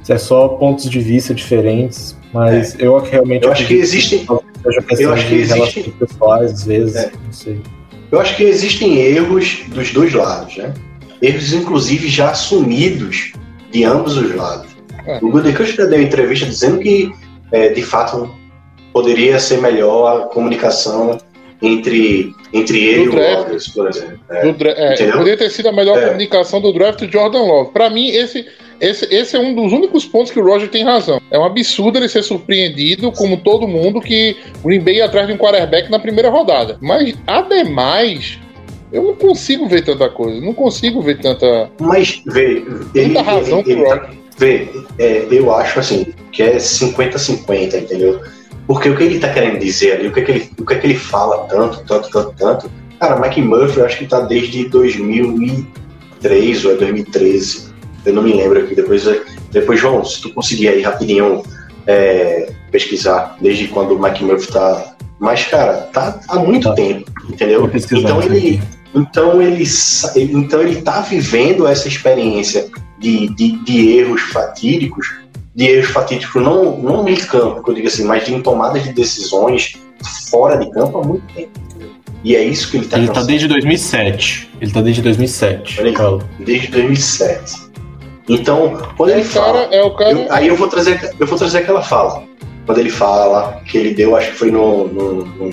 É 0.09 0.19
só 0.19 0.49
pontos 0.49 0.89
de 0.91 0.99
vista 0.99 1.33
diferentes. 1.35 2.17
Mas 2.33 2.77
eu 2.81 2.99
realmente 2.99 3.45
Eu 3.45 3.53
acho 3.53 3.67
que 3.67 3.75
existem- 3.75 4.19
questão 4.19 4.43
eu 4.65 5.13
acho 5.13 5.27
que 5.27 5.35
de 5.35 5.41
existe- 5.43 5.55
relações 5.81 5.95
pessoais, 5.99 6.53
às 6.53 6.65
vezes. 6.65 6.97
É. 6.97 7.13
Não 7.25 7.33
sei. 7.33 7.61
Eu 8.11 8.21
acho 8.21 8.37
que 8.37 8.45
existem 8.45 8.99
erros 8.99 9.63
dos 9.69 9.93
dois 9.93 10.13
lados, 10.13 10.57
né? 10.57 10.73
Erros, 11.21 11.53
inclusive, 11.53 12.09
já 12.09 12.31
assumidos 12.31 13.33
de 13.73 13.85
ambos 13.85 14.17
os 14.17 14.35
lados. 14.35 14.71
É. 15.07 15.19
O 15.23 15.31
Gudekunst 15.31 15.75
já 15.77 15.85
deu 15.87 16.01
entrevista 16.01 16.47
dizendo 16.47 16.79
que, 16.79 17.13
é, 17.53 17.69
de 17.71 17.83
fato, 17.83 18.31
poderia 18.93 19.39
ser 19.39 19.61
melhor 19.61 20.23
a 20.23 20.27
comunicação 20.27 21.19
entre, 21.61 22.33
entre 22.53 22.85
ele 22.85 23.05
e 23.05 23.09
o. 23.09 23.13
Rodgers, 23.37 23.69
por 23.69 23.89
exemplo. 23.89 24.21
É. 24.31 24.49
É, 24.49 25.13
poderia 25.13 25.37
ter 25.37 25.51
sido 25.51 25.69
a 25.69 25.73
melhor 25.73 25.99
É. 25.99 26.07
comunicação 26.09 26.61
do 26.61 26.73
draft 26.73 27.01
do 27.05 27.11
Jordan 27.11 27.43
Love. 27.43 27.71
Pra 27.73 27.91
mim, 27.91 28.09
esse, 28.11 28.47
esse, 28.81 29.05
esse 29.15 29.37
é 29.37 29.41
um 29.41 29.55
dos 29.55 29.73
únicos 29.73 30.05
pontos 30.05 30.31
que 30.31 30.39
o 30.41 30.45
Roger 30.45 30.69
tem 30.69 30.85
razão. 30.85 31.21
É 31.31 31.39
um 31.39 31.45
absurdo 31.45 31.99
ele 31.99 32.09
ser 32.09 32.23
surpreendido, 32.23 33.11
como 33.13 33.37
todo 33.39 33.69
mundo, 33.69 34.01
que 34.01 34.37
Green 34.65 34.81
Bay 34.81 34.97
ia 34.97 35.07
atrás 35.07 35.27
de 35.27 35.33
um 35.33 35.39
quarterback 35.39 35.91
na 35.91 35.99
primeira 35.99 36.31
rodada. 36.31 36.79
Mas, 36.81 37.15
ademais, 37.27 38.39
eu 38.93 39.03
não 39.03 39.15
consigo 39.17 39.67
ver 39.69 39.85
tanta 39.85 40.09
coisa. 40.09 40.41
Não 40.41 40.55
consigo 40.55 41.01
ver 41.03 41.19
tanta. 41.19 41.71
Mas, 41.81 42.23
vê, 42.27 42.63
ele, 42.95 43.15
Tanta 43.15 43.23
razão 43.23 43.61
ele, 43.61 43.73
ele 43.73 43.85
tá- 43.85 44.11
vê, 44.39 44.69
é, 44.99 45.27
eu 45.31 45.55
acho 45.55 45.81
assim, 45.81 46.07
que 46.33 46.43
é 46.43 46.57
50-50, 46.59 47.77
entendeu? 47.79 48.21
Porque 48.67 48.89
o 48.89 48.97
que 48.97 49.03
ele 49.05 49.19
tá 49.19 49.33
querendo 49.33 49.59
dizer 49.59 49.93
ali, 49.93 50.09
o 50.09 50.13
que, 50.13 50.21
é 50.21 50.23
que 50.23 50.33
ele, 50.33 50.51
o 50.59 50.65
que, 50.65 50.75
é 50.75 50.79
que 50.79 50.87
ele 50.87 50.95
fala 50.95 51.47
tanto, 51.49 51.85
tanto, 51.87 52.09
tanto, 52.11 52.35
tanto. 52.37 52.71
Cara, 52.99 53.21
Mike 53.21 53.43
Murphy, 53.43 53.79
eu 53.79 53.85
acho 53.85 53.99
que 53.99 54.07
tá 54.07 54.21
desde 54.21 54.69
2003 54.69 56.65
ou 56.65 56.73
é 56.73 56.75
2013. 56.77 57.74
Eu 58.05 58.13
não 58.15 58.23
me 58.23 58.33
lembro 58.33 58.59
aqui. 58.59 58.75
Depois, 58.75 59.05
depois 59.51 59.81
João, 59.81 60.05
se 60.05 60.21
tu 60.21 60.33
conseguir 60.33 60.69
aí 60.69 60.83
rapidinho 60.83 61.43
é, 61.87 62.51
pesquisar 62.71 63.37
desde 63.41 63.69
quando 63.69 63.95
o 63.95 64.03
Mike 64.03 64.25
Murphy 64.25 64.53
tá. 64.53 64.95
Mas, 65.19 65.45
cara, 65.45 65.89
tá 65.93 66.21
há 66.29 66.39
muito 66.39 66.69
Tá. 66.69 66.75
tempo, 66.75 67.11
entendeu? 67.29 67.71
Então 67.73 68.21
isso 68.21 68.35
ele, 68.35 68.61
então 68.95 69.43
ele, 69.43 69.65
então 70.17 70.61
ele 70.61 70.83
tá 70.83 71.01
vivendo 71.01 71.67
essa 71.67 71.89
experiência 71.89 72.69
de, 72.99 73.29
de, 73.35 73.53
de 73.65 73.99
erros 73.99 74.21
fatídicos, 74.23 75.15
de 75.55 75.67
erros 75.67 75.91
fatídicos 75.91 76.43
não, 76.43 76.79
não 76.79 77.09
em 77.09 77.17
campo, 77.17 77.63
que 77.63 77.71
eu 77.71 77.75
digo 77.75 77.89
assim, 77.89 78.05
mas 78.05 78.25
de 78.25 78.39
tomadas 78.41 78.83
de 78.83 78.93
decisões 78.93 79.75
fora 80.31 80.57
de 80.59 80.71
campo 80.71 80.99
há 80.99 81.03
muito 81.07 81.25
tempo. 81.35 81.51
E 82.23 82.35
é 82.35 82.43
isso 82.43 82.71
que 82.71 82.79
ele 82.79 82.87
tá 82.87 82.97
Ele 82.99 83.09
tá 83.09 83.23
desde 83.23 83.47
2007. 83.47 84.51
Ele 84.61 84.73
tá 84.73 84.81
desde 84.81 85.03
2007. 85.03 85.81
Olha 85.81 85.91
aí. 85.91 86.45
Desde 86.45 86.69
2007. 86.69 87.53
Então, 88.29 88.79
quando 88.97 89.11
É 89.11 89.19
ele 89.21 89.29
o 89.29 89.31
cara, 89.33 89.45
fala. 89.47 89.59
é 89.75 89.83
o 89.83 89.91
cara. 89.95 90.11
eu- 90.13 90.27
aí 90.33 90.49
eu 90.49 90.57
vou, 90.57 90.69
trazer, 90.69 91.15
eu 91.19 91.27
vou 91.27 91.39
trazer 91.39 91.59
aquela 91.59 91.83
fala. 91.83 92.23
Quando 92.65 92.79
ele 92.79 92.91
fala 92.91 93.61
que 93.67 93.77
ele 93.77 93.95
deu, 93.95 94.17
acho 94.17 94.31
que 94.31 94.37
foi 94.39 94.51
no. 94.51 94.89
no- 94.89 95.25
no- 95.27 95.51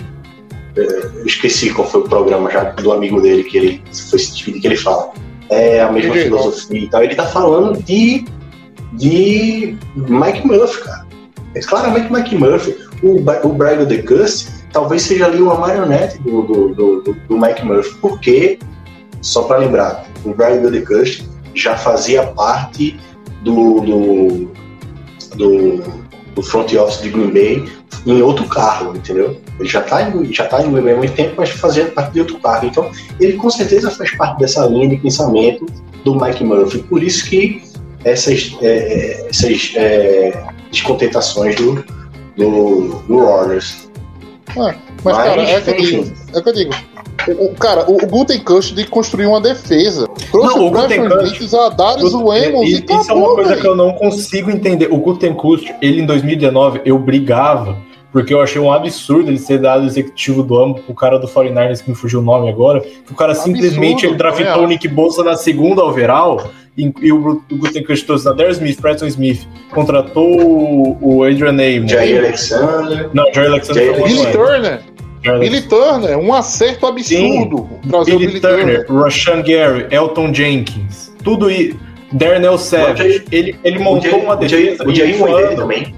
eu 0.78 1.26
esqueci 1.26 1.70
qual 1.74 1.86
foi 1.86 2.00
o 2.00 2.04
programa 2.06 2.50
já 2.50 2.64
do 2.64 2.94
amigo 2.94 3.20
dele 3.20 3.44
que 3.44 3.58
ele 3.58 3.84
foi 4.10 4.18
se 4.20 4.32
despedir, 4.32 4.62
que 4.62 4.68
ele 4.68 4.78
fala. 4.78 5.10
É 5.50 5.82
a 5.82 5.92
mesma 5.92 6.14
filosofia 6.14 6.80
e 6.80 6.90
tal. 6.90 7.04
Ele 7.04 7.16
tá 7.16 7.26
falando 7.26 7.84
de. 7.84 8.24
de 8.94 9.78
Mike 9.96 10.48
Murphy, 10.48 10.82
cara. 10.84 11.06
É 11.56 11.60
claramente 11.60 12.12
Mike 12.12 12.36
Murphy. 12.36 12.76
O, 13.04 13.18
o 13.18 13.50
Brian 13.54 13.86
the 13.86 13.98
Gust 13.98 14.48
talvez 14.72 15.02
seja 15.02 15.26
ali 15.26 15.42
uma 15.42 15.56
marionete 15.56 16.18
do, 16.20 16.42
do, 16.44 16.70
do, 16.74 17.02
do- 17.02 17.14
do 17.28 17.38
Mike 17.38 17.66
Murphy. 17.66 17.94
Porque, 18.00 18.60
só 19.22 19.44
para 19.44 19.58
lembrar, 19.58 20.06
o 20.24 20.34
Brian 20.34 20.62
the 20.72 20.80
já 21.54 21.76
fazia 21.78 22.24
parte 22.28 22.98
do, 23.44 23.82
do, 23.82 24.52
do, 25.36 25.84
do 26.36 26.44
front 26.44 26.74
office 26.74 27.02
de 27.02 27.10
Green 27.10 27.32
Bay 27.32 27.66
em 28.06 28.22
outro 28.22 28.48
cargo, 28.48 28.96
entendeu? 28.96 29.40
Ele 29.60 29.70
já 29.70 29.82
está 29.82 30.10
já 30.32 30.48
tá 30.48 30.64
em 30.64 30.72
Green 30.72 30.84
Bay 30.84 30.94
há 30.94 30.98
muito 30.98 31.14
tempo, 31.14 31.36
mas 31.38 31.50
fazendo 31.52 31.92
parte 31.92 32.14
de 32.14 32.22
outro 32.22 32.40
cargo. 32.40 32.66
Então, 32.68 32.92
ele 33.20 33.34
com 33.34 33.50
certeza 33.50 33.92
faz 33.92 34.16
parte 34.16 34.40
dessa 34.40 34.66
linha 34.66 34.90
de 34.90 34.98
pensamento 34.98 35.66
do 36.04 36.20
Mike 36.20 36.44
Murphy. 36.44 36.80
Por 36.80 37.04
isso 37.04 37.30
que 37.30 37.62
essas, 38.04 38.56
é, 38.62 39.28
essas 39.30 39.74
é, 39.76 40.44
descontentações 40.72 41.56
do, 41.56 41.84
do, 42.36 43.04
do 43.08 43.18
Warriors. 43.18 43.90
Mas, 45.04 45.18
cara, 45.18 45.42
é 45.42 45.62
que 45.62 45.70
eu 45.70 45.76
digo. 45.78 46.02
enfim. 46.02 46.14
É 46.36 46.42
que 46.42 46.50
eu 46.50 46.54
digo. 46.54 46.72
O, 47.28 47.46
o- 47.46 47.56
cara, 47.56 47.90
o, 47.90 47.96
o 47.96 48.08
Gutenkust 48.08 48.74
de 48.74 48.86
construir 48.86 49.26
uma 49.28 49.40
defesa. 49.42 50.08
Trouxe 50.32 50.56
Não, 50.56 50.64
o 50.64 50.68
o 50.68 50.72
Gutenkust- 50.72 51.54
a 51.56 51.70
Darius 51.70 52.14
Wemos 52.14 52.68
e, 52.70 52.74
E- 52.76 52.86
Isso 53.00 53.12
é 53.12 53.14
uma 53.14 53.36
coisa 53.36 53.50
velho. 53.52 53.62
que 53.62 53.68
eu 53.68 53.76
não 53.76 53.92
consigo 53.94 54.50
entender. 54.50 54.88
O 54.92 54.98
Gutenkust, 54.98 55.74
ele 55.82 56.02
em 56.02 56.06
2019, 56.06 56.82
eu 56.86 56.98
brigava, 56.98 57.78
porque 58.12 58.34
eu 58.34 58.42
achei 58.42 58.60
um 58.62 58.72
absurdo 58.72 59.30
ele 59.30 59.38
ser 59.40 59.60
dado 59.60 59.86
executivo 59.86 60.42
do 60.44 60.56
ano 60.58 60.76
pro 60.76 60.94
cara 60.96 61.18
do 61.20 61.28
49ers, 61.28 61.82
que 61.84 61.90
me 61.90 61.96
fugiu 61.96 62.20
o 62.20 62.24
nome 62.24 62.50
agora, 62.50 62.82
que 62.82 63.12
o 63.12 63.16
cara 63.16 63.34
simplesmente 63.36 64.06
ele 64.06 64.16
draftou 64.16 64.46
o 64.46 64.50
acho. 64.52 64.68
Nick 64.68 64.88
Bolsa 64.88 65.24
na 65.24 65.36
segunda 65.36 65.84
overall, 65.84 66.42
e, 66.78 66.92
e 67.02 67.12
o, 67.12 67.42
o 67.52 67.56
Gutenkust 67.58 68.06
trouxe 68.06 68.26
na 68.26 68.32
Darius 68.34 68.58
Smith, 68.58 68.80
Preston 68.82 69.06
Smith, 69.08 69.46
contratou 69.72 70.26
o, 70.42 70.98
o 71.02 71.24
Adrian 71.24 71.52
Neyman. 71.52 71.88
Jair 71.88 72.20
Alexander. 72.20 73.10
Não, 73.14 73.26
Jerry 73.34 73.48
Alexander 73.48 73.86
Jair 73.86 74.00
foi 74.00 74.10
Billy. 75.22 75.32
Turner. 75.32 75.40
Jerry 75.40 75.50
Billy 75.50 75.62
Turner, 75.62 76.18
um 76.20 76.34
acerto 76.34 76.86
absurdo. 76.88 77.70
Trazer 77.90 78.16
o 78.16 78.20
Billy 78.20 78.28
Billy 78.28 78.42
Turner, 78.42 78.86
Rashan 78.90 79.42
Gary, 79.44 79.88
Elton 79.92 80.34
Jenkins, 80.34 81.14
tudo 81.24 81.50
isso. 81.50 81.78
Darnell 82.14 82.58
Savage, 82.58 83.24
ele, 83.32 83.56
ele 83.64 83.78
O 83.78 83.84
montou 83.84 84.12
Jair, 84.12 84.24
uma 84.26 84.34
o 84.34 84.38
defesa 84.38 84.84
o 84.86 84.94
Jair 84.94 85.18
foi 85.18 85.32
dele 85.34 85.56
também. 85.56 85.96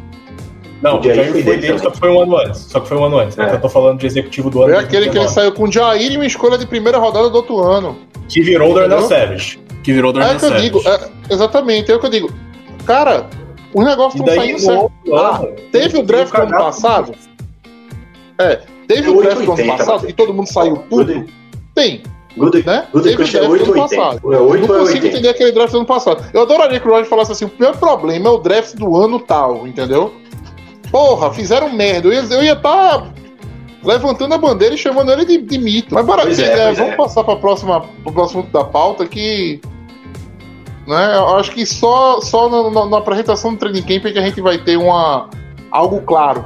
Não, 0.82 0.98
O 0.98 1.00
o 1.00 1.04
Jair 1.04 1.32
foi 1.32 1.42
foi 1.44 1.58
dele 1.58 1.80
só 1.80 1.90
que 1.90 1.98
foi 1.98 2.10
um 2.12 2.22
ano 2.22 2.38
antes. 2.38 2.60
Só 2.62 2.80
que 2.82 2.88
foi 2.88 2.98
um 2.98 3.06
ano 3.06 3.18
antes. 3.20 3.38
É. 3.40 3.52
Eu 3.52 3.60
tô 3.62 3.70
falando 3.70 3.98
de 4.00 4.06
executivo 4.06 4.50
do 4.52 4.62
ano. 4.62 4.74
Foi 4.76 4.84
aquele 4.84 5.10
que 5.10 5.18
ele 5.18 5.26
2019, 5.26 5.34
saiu 5.34 5.52
com 5.54 5.72
Jair 5.72 6.12
e 6.12 6.16
uma 6.18 6.26
escolha 6.28 6.58
de 6.58 6.68
primeira 6.68 7.00
rodada 7.00 7.30
do 7.30 7.36
outro 7.36 7.60
ano. 7.64 7.98
Que 8.30 8.42
virou 8.42 8.72
o 8.72 8.76
Darnell? 8.76 9.02
Savage. 9.04 9.60
Que 9.84 9.92
virou 9.92 10.14
o 10.14 10.18
É 10.18 10.20
Darnell 10.20 10.36
o 10.36 10.40
que 10.40 10.46
eu 10.46 10.50
Savage. 10.50 10.64
digo, 10.66 10.82
é, 10.88 11.34
exatamente, 11.34 11.92
é 11.92 11.96
o 11.96 12.00
que 12.00 12.06
eu 12.06 12.12
digo. 12.12 12.32
Cara, 12.86 13.26
os 13.74 13.84
negócios 13.86 14.22
estão 14.22 14.36
saindo 14.36 14.60
certo. 14.60 14.92
Ah, 15.16 15.48
teve 15.72 15.98
o 15.98 16.04
draft 16.04 16.32
do 16.32 16.42
ano 16.42 16.52
passado? 16.52 17.16
É, 18.40 18.60
teve 18.88 19.10
o 19.10 19.22
draft 19.22 19.38
do 19.38 19.52
ano 19.52 19.52
880, 19.54 19.78
passado 19.78 20.08
que 20.08 20.14
todo 20.14 20.34
mundo 20.34 20.48
saiu 20.48 20.78
puto? 20.78 21.26
Tem, 21.76 22.04
good, 22.38 22.66
né? 22.66 22.88
good 22.92 23.10
Teve 23.10 23.24
o 23.24 23.26
é 23.26 23.32
draft 23.32 23.46
do 23.48 23.52
8 23.52 23.64
ano 23.64 23.74
ou 23.74 23.84
80. 23.84 23.96
passado. 23.96 24.34
É 24.34 24.38
8 24.38 24.62
Não 24.62 24.68
consigo 24.68 24.86
80. 24.88 25.08
entender 25.08 25.30
aquele 25.30 25.52
draft 25.52 25.72
do 25.72 25.78
ano 25.78 25.86
passado. 25.86 26.26
Eu 26.34 26.42
adoraria 26.42 26.80
que 26.80 26.88
o 26.88 26.92
Roger 26.92 27.06
falasse 27.06 27.32
assim: 27.32 27.46
o 27.46 27.50
pior 27.50 27.78
problema 27.78 28.30
é 28.30 28.32
o 28.32 28.38
draft 28.38 28.76
do 28.76 28.96
ano 28.96 29.20
tal, 29.20 29.68
entendeu? 29.68 30.14
Porra, 30.92 31.34
fizeram 31.34 31.74
merda. 31.74 32.08
Eu 32.08 32.44
ia 32.44 32.54
estar 32.54 32.62
tá 33.00 33.08
levantando 33.84 34.34
a 34.34 34.38
bandeira 34.38 34.76
e 34.76 34.78
chamando 34.78 35.12
ele 35.12 35.26
de, 35.26 35.38
de 35.40 35.58
mito. 35.58 35.94
Mas 35.94 36.06
bora, 36.06 36.24
é, 36.24 36.44
é, 36.44 36.74
vamos 36.74 36.96
passar 36.96 37.24
para 37.24 37.36
pro 37.36 38.12
próximo 38.12 38.44
da 38.52 38.64
pauta 38.64 39.06
que. 39.06 39.60
Né, 40.86 41.16
eu 41.16 41.38
acho 41.38 41.52
que 41.52 41.66
só, 41.66 42.20
só 42.20 42.50
na, 42.50 42.70
na- 42.70 42.86
na 42.86 42.98
apresentação 42.98 43.54
do 43.54 43.58
Training 43.58 43.84
Camp 43.84 44.06
é 44.06 44.12
que 44.12 44.20
a 44.20 44.22
gente 44.22 44.42
vai 44.42 44.58
ter 44.58 44.76
uma, 44.76 45.30
algo 45.72 46.02
claro 46.02 46.44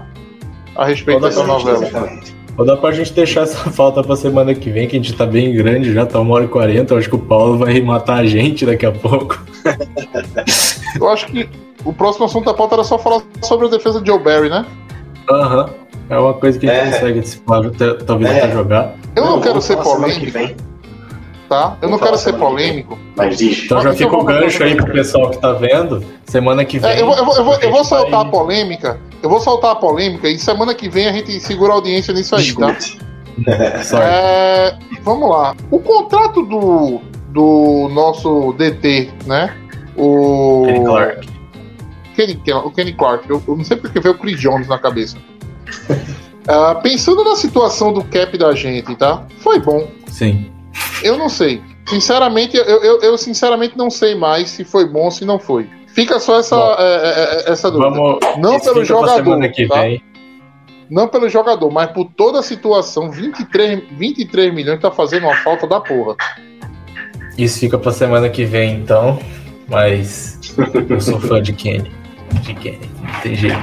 a 0.77 0.85
respeito 0.85 1.21
dessa 1.21 1.43
novela. 1.43 1.85
Exatamente. 1.85 2.35
Ou 2.57 2.65
dá 2.65 2.75
pra 2.75 2.91
gente 2.91 3.13
deixar 3.13 3.41
essa 3.41 3.57
falta 3.71 4.03
pra 4.03 4.15
semana 4.15 4.53
que 4.55 4.69
vem, 4.69 4.87
que 4.87 4.95
a 4.95 4.99
gente 4.99 5.13
tá 5.13 5.25
bem 5.25 5.53
grande 5.53 5.93
já, 5.93 6.05
tá 6.05 6.19
uma 6.19 6.35
hora 6.35 6.45
e 6.45 6.47
quarenta. 6.47 6.93
Eu 6.93 6.97
acho 6.97 7.09
que 7.09 7.15
o 7.15 7.19
Paulo 7.19 7.57
vai 7.59 7.79
matar 7.81 8.17
a 8.19 8.25
gente 8.25 8.65
daqui 8.65 8.85
a 8.85 8.91
pouco. 8.91 9.39
Eu 10.99 11.09
acho 11.09 11.27
que 11.27 11.47
o 11.85 11.93
próximo 11.93 12.25
assunto 12.25 12.45
da 12.45 12.53
pauta 12.53 12.75
era 12.75 12.83
só 12.83 12.97
falar 12.97 13.21
sobre 13.43 13.67
a 13.67 13.69
defesa 13.69 14.01
de 14.01 14.07
Joe 14.07 14.19
Barry, 14.19 14.49
né? 14.49 14.65
Aham. 15.29 15.69
É 16.09 16.17
uma 16.17 16.33
coisa 16.33 16.57
que 16.57 16.69
a 16.69 16.73
gente 16.73 16.87
É. 16.87 16.91
consegue 16.99 17.21
Flávio, 17.45 17.71
te- 17.71 18.03
talvez 18.05 18.31
É. 18.31 18.39
até 18.43 18.51
jogar. 18.53 18.95
Eu 19.15 19.25
não, 19.25 19.39
quero 19.41 19.49
vamos 19.59 19.65
ser 19.65 19.73
semana 19.73 20.07
que 20.13 20.31
polêmico, 20.31 20.31
vem, 20.31 20.55
tá? 21.49 21.77
Eu 21.81 21.89
não 21.89 21.97
Vamos 21.97 22.01
quero 22.01 22.17
ser 22.17 22.31
vem. 22.31 22.39
polêmico. 22.39 22.99
Mas 23.15 23.37
diz. 23.37 23.65
Então 23.65 23.81
já 23.81 23.93
fica 23.93 24.15
o 24.15 24.23
gancho 24.23 24.63
aí 24.63 24.75
pro 24.75 24.91
pessoal 24.91 25.29
que 25.31 25.37
tá 25.37 25.51
vendo. 25.53 26.03
Semana 26.25 26.63
que 26.63 26.79
vem. 26.79 26.89
É, 26.89 27.01
eu, 27.01 27.05
vou, 27.07 27.17
eu, 27.17 27.25
vou, 27.25 27.35
eu, 27.35 27.43
vou, 27.43 27.59
vou 27.71 27.79
a 27.81 27.83
soltar 27.83 28.21
a 28.21 28.25
polêmica. 28.25 28.97
Eu 29.22 29.30
vou 29.30 29.39
soltar 29.39 29.72
a 29.72 29.76
polêmica 29.76 30.30
e 30.30 30.38
semana 30.38 30.73
que 30.73 30.88
vem 30.89 31.07
a 31.07 31.11
gente 31.11 31.39
segura 31.39 31.73
a 31.73 31.76
audiência 31.76 32.14
nisso 32.14 32.35
aí, 32.35 32.53
tá? 32.53 32.72
Discute. 32.72 33.07
É, 34.02 34.76
vamos 35.03 35.30
lá. 35.30 35.56
O 35.69 35.80
contrato 35.80 36.41
do, 36.41 36.99
do 37.30 37.88
nosso 37.94 38.53
DT, 38.53 39.11
né? 39.27 39.56
O 39.95 40.64
Kenny 40.65 40.84
Clark. 40.84 41.27
Kenny, 42.15 42.41
o 42.52 42.72
Kenny 42.72 42.94
Clark. 42.94 43.30
Eu, 43.30 43.44
eu 43.48 43.56
não 43.56 43.64
sei 43.64 43.77
porque 43.77 43.99
veio 43.99 44.15
o 44.15 44.18
Chris 44.18 44.39
Jones 44.39 44.68
na 44.68 44.80
cabeça. 44.80 45.18
Ah, 46.49 46.76
pensando 46.76 47.26
na 47.26 47.35
situação 47.35 47.91
do 47.91 48.02
cap 48.06 48.38
da 48.38 48.53
gente, 48.53 48.95
tá? 48.95 49.27
Foi 49.39 49.60
bom. 49.60 49.85
Sim. 50.07 50.49
Eu 51.03 51.18
não 51.18 51.27
sei. 51.27 51.61
Sinceramente, 51.85 52.56
eu, 52.56 52.64
eu, 52.64 53.02
eu 53.02 53.18
sinceramente 53.18 53.77
não 53.77 53.89
sei 53.89 54.15
mais 54.15 54.49
se 54.49 54.64
foi 54.64 54.88
bom 54.88 55.06
ou 55.06 55.11
se 55.11 55.26
não 55.26 55.38
foi. 55.38 55.69
Fica 55.98 56.19
só 56.19 56.38
essa, 56.38 56.56
Bom, 56.56 56.76
é, 56.78 56.84
é, 56.84 57.49
é, 57.49 57.52
essa 57.52 57.72
dúvida. 57.72 57.90
Vamos. 57.90 58.19
Não 58.38 58.60
pelo 58.60 58.86
jogador, 58.86 59.15
Semana 59.15 59.49
que 59.49 59.68
tá? 59.68 59.82
vem. 59.82 60.03
Não 60.91 61.07
pelo 61.07 61.28
jogador, 61.28 61.72
mas 61.72 61.90
por 61.90 62.06
toda 62.15 62.38
a 62.38 62.44
situação. 62.44 63.10
23, 63.10 63.82
23 63.94 64.53
milhões 64.53 64.80
tá 64.80 64.91
fazendo 64.91 65.24
uma 65.24 65.36
falta 65.38 65.65
da 65.65 65.80
porra. 65.80 66.15
Isso 67.36 67.60
fica 67.60 67.80
pra 67.80 67.91
semana 67.91 68.30
que 68.30 68.45
vem, 68.45 68.76
então. 68.76 69.18
Mas 69.68 70.40
eu 70.88 71.02
sou 71.02 71.19
fã 71.19 71.41
de 71.41 71.52
Kenny. 71.52 71.91
De 72.44 72.53
Kenny. 72.53 72.91
Não 73.02 73.22
tem 73.22 73.36
jeito. 73.36 73.57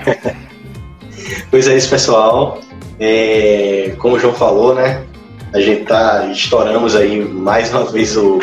Pois 1.52 1.68
é 1.68 1.76
isso, 1.76 1.88
pessoal. 1.88 2.58
É, 2.98 3.94
como 3.98 4.16
o 4.16 4.18
João 4.18 4.34
falou, 4.34 4.74
né? 4.74 5.04
A 5.52 5.60
gente 5.60 5.84
tá 5.84 6.26
estouramos 6.32 6.96
aí 6.96 7.24
mais 7.24 7.70
uma 7.70 7.84
vez 7.84 8.16
o, 8.16 8.40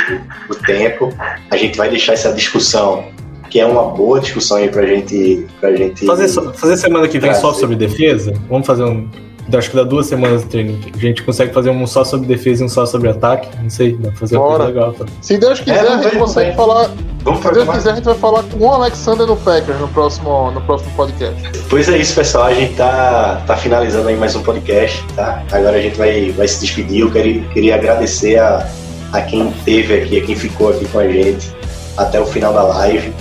o 0.50 0.56
tempo. 0.66 1.10
A 1.50 1.58
gente 1.58 1.78
vai 1.78 1.90
deixar 1.90 2.14
essa 2.14 2.32
discussão, 2.32 3.12
que 3.52 3.60
é 3.60 3.66
uma 3.66 3.84
boa 3.84 4.20
discussão 4.20 4.58
aí 4.58 4.70
pra 4.70 4.84
gente. 4.86 5.46
Pra 5.60 5.76
gente 5.76 6.06
Fazer, 6.06 6.28
fazer 6.54 6.78
semana 6.78 7.08
que 7.08 7.20
vem 7.20 7.34
só 7.36 7.54
sobre 7.54 7.76
defesa? 7.76 8.34
Vamos 8.50 8.66
fazer 8.66 8.84
um. 8.84 9.08
Acho 9.54 9.70
que 9.72 9.76
dá 9.76 9.84
duas 9.84 10.06
semanas 10.06 10.44
de 10.44 10.50
treino. 10.50 10.80
A 10.94 10.98
gente 10.98 11.24
consegue 11.24 11.52
fazer 11.54 11.72
um 11.72 11.86
só 11.86 12.06
sobre 12.06 12.26
defesa 12.26 12.64
e 12.64 12.66
um 12.66 12.70
só 12.70 12.86
sobre 12.86 13.10
ataque? 13.10 13.50
Não 13.62 13.70
sei, 13.70 13.98
dá 13.98 14.10
pra 14.10 14.18
fazer 14.20 14.38
uma 14.38 14.48
coisa 14.48 14.64
legal. 14.66 14.94
Tá? 14.94 15.06
Se 15.22 15.38
Deus 15.38 15.60
quiser, 15.60 15.84
É, 15.84 15.88
a 15.90 16.02
gente 16.02 16.18
consegue 16.18 16.48
bem. 16.50 16.56
falar. 16.56 16.90
Vamos 17.24 17.42
Se 17.42 17.52
Deus 17.52 17.64
uma- 17.66 17.74
quiser, 17.74 17.92
a 17.92 17.96
gente 17.96 18.06
vai 18.06 18.16
falar 18.16 18.44
com 18.44 18.58
o 18.66 18.72
Alexander 18.72 19.28
no 19.28 19.36
Packers 19.36 19.78
no 19.80 19.88
próximo, 19.90 20.52
no 20.52 20.62
próximo 20.62 20.92
podcast. 20.96 21.42
Pois 21.70 21.90
é 21.90 21.98
isso, 21.98 22.16
pessoal. 22.16 22.46
A 22.46 22.54
gente 22.54 22.76
tá, 22.76 23.44
tá 23.46 23.58
finalizando 23.58 24.08
aí 24.08 24.16
mais 24.16 24.34
um 24.36 24.42
podcast, 24.44 25.04
tá? 25.16 25.44
Agora 25.52 25.76
a 25.78 25.82
gente 25.82 25.98
vai, 25.98 26.32
vai 26.32 26.48
se 26.48 26.62
despedir. 26.62 27.02
Eu 27.02 27.12
queria, 27.12 27.42
queria 27.50 27.76
agradecer 27.76 28.38
a, 28.40 28.66
a 29.12 29.22
quem 29.22 29.50
esteve 29.50 29.96
aqui, 29.96 30.20
a 30.20 30.26
quem 30.26 30.36
ficou 30.36 30.70
aqui 30.70 30.86
com 30.88 31.00
a 31.00 31.08
gente 31.10 31.52
até 31.98 32.22
o 32.22 32.26
final 32.26 32.54
da 32.54 32.64
live. 32.64 33.12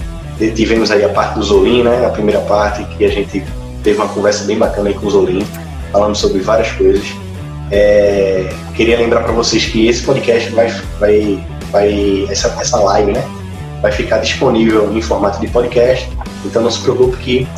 Tivemos 0.49 0.91
aí 0.91 1.05
a 1.05 1.09
parte 1.11 1.35
do 1.35 1.43
Zolim, 1.43 1.83
né? 1.83 2.07
A 2.07 2.11
primeira 2.11 2.41
parte, 2.41 2.83
que 2.97 3.05
a 3.05 3.11
gente 3.11 3.45
teve 3.83 3.99
uma 3.99 4.09
conversa 4.09 4.45
bem 4.45 4.57
bacana 4.59 4.89
aí 4.89 4.95
com 4.95 5.07
o 5.07 5.11
Zolim, 5.11 5.47
falando 5.93 6.15
sobre 6.15 6.41
várias 6.41 6.71
coisas. 6.73 7.05
É, 7.71 8.49
queria 8.75 8.99
lembrar 8.99 9.21
para 9.23 9.33
vocês 9.33 9.67
que 9.67 9.87
esse 9.87 10.03
podcast 10.03 10.51
vai, 10.51 10.69
vai, 10.99 11.47
vai 11.71 12.27
essa, 12.29 12.49
essa 12.61 12.79
live, 12.79 13.13
né? 13.13 13.25
Vai 13.83 13.93
ficar 13.93 14.19
disponível 14.19 14.91
em 14.97 15.01
formato 15.01 15.41
de 15.41 15.47
podcast. 15.49 16.09
Então 16.45 16.63
não 16.63 16.71
se 16.71 16.81
preocupe 16.81 17.17
que 17.19 17.49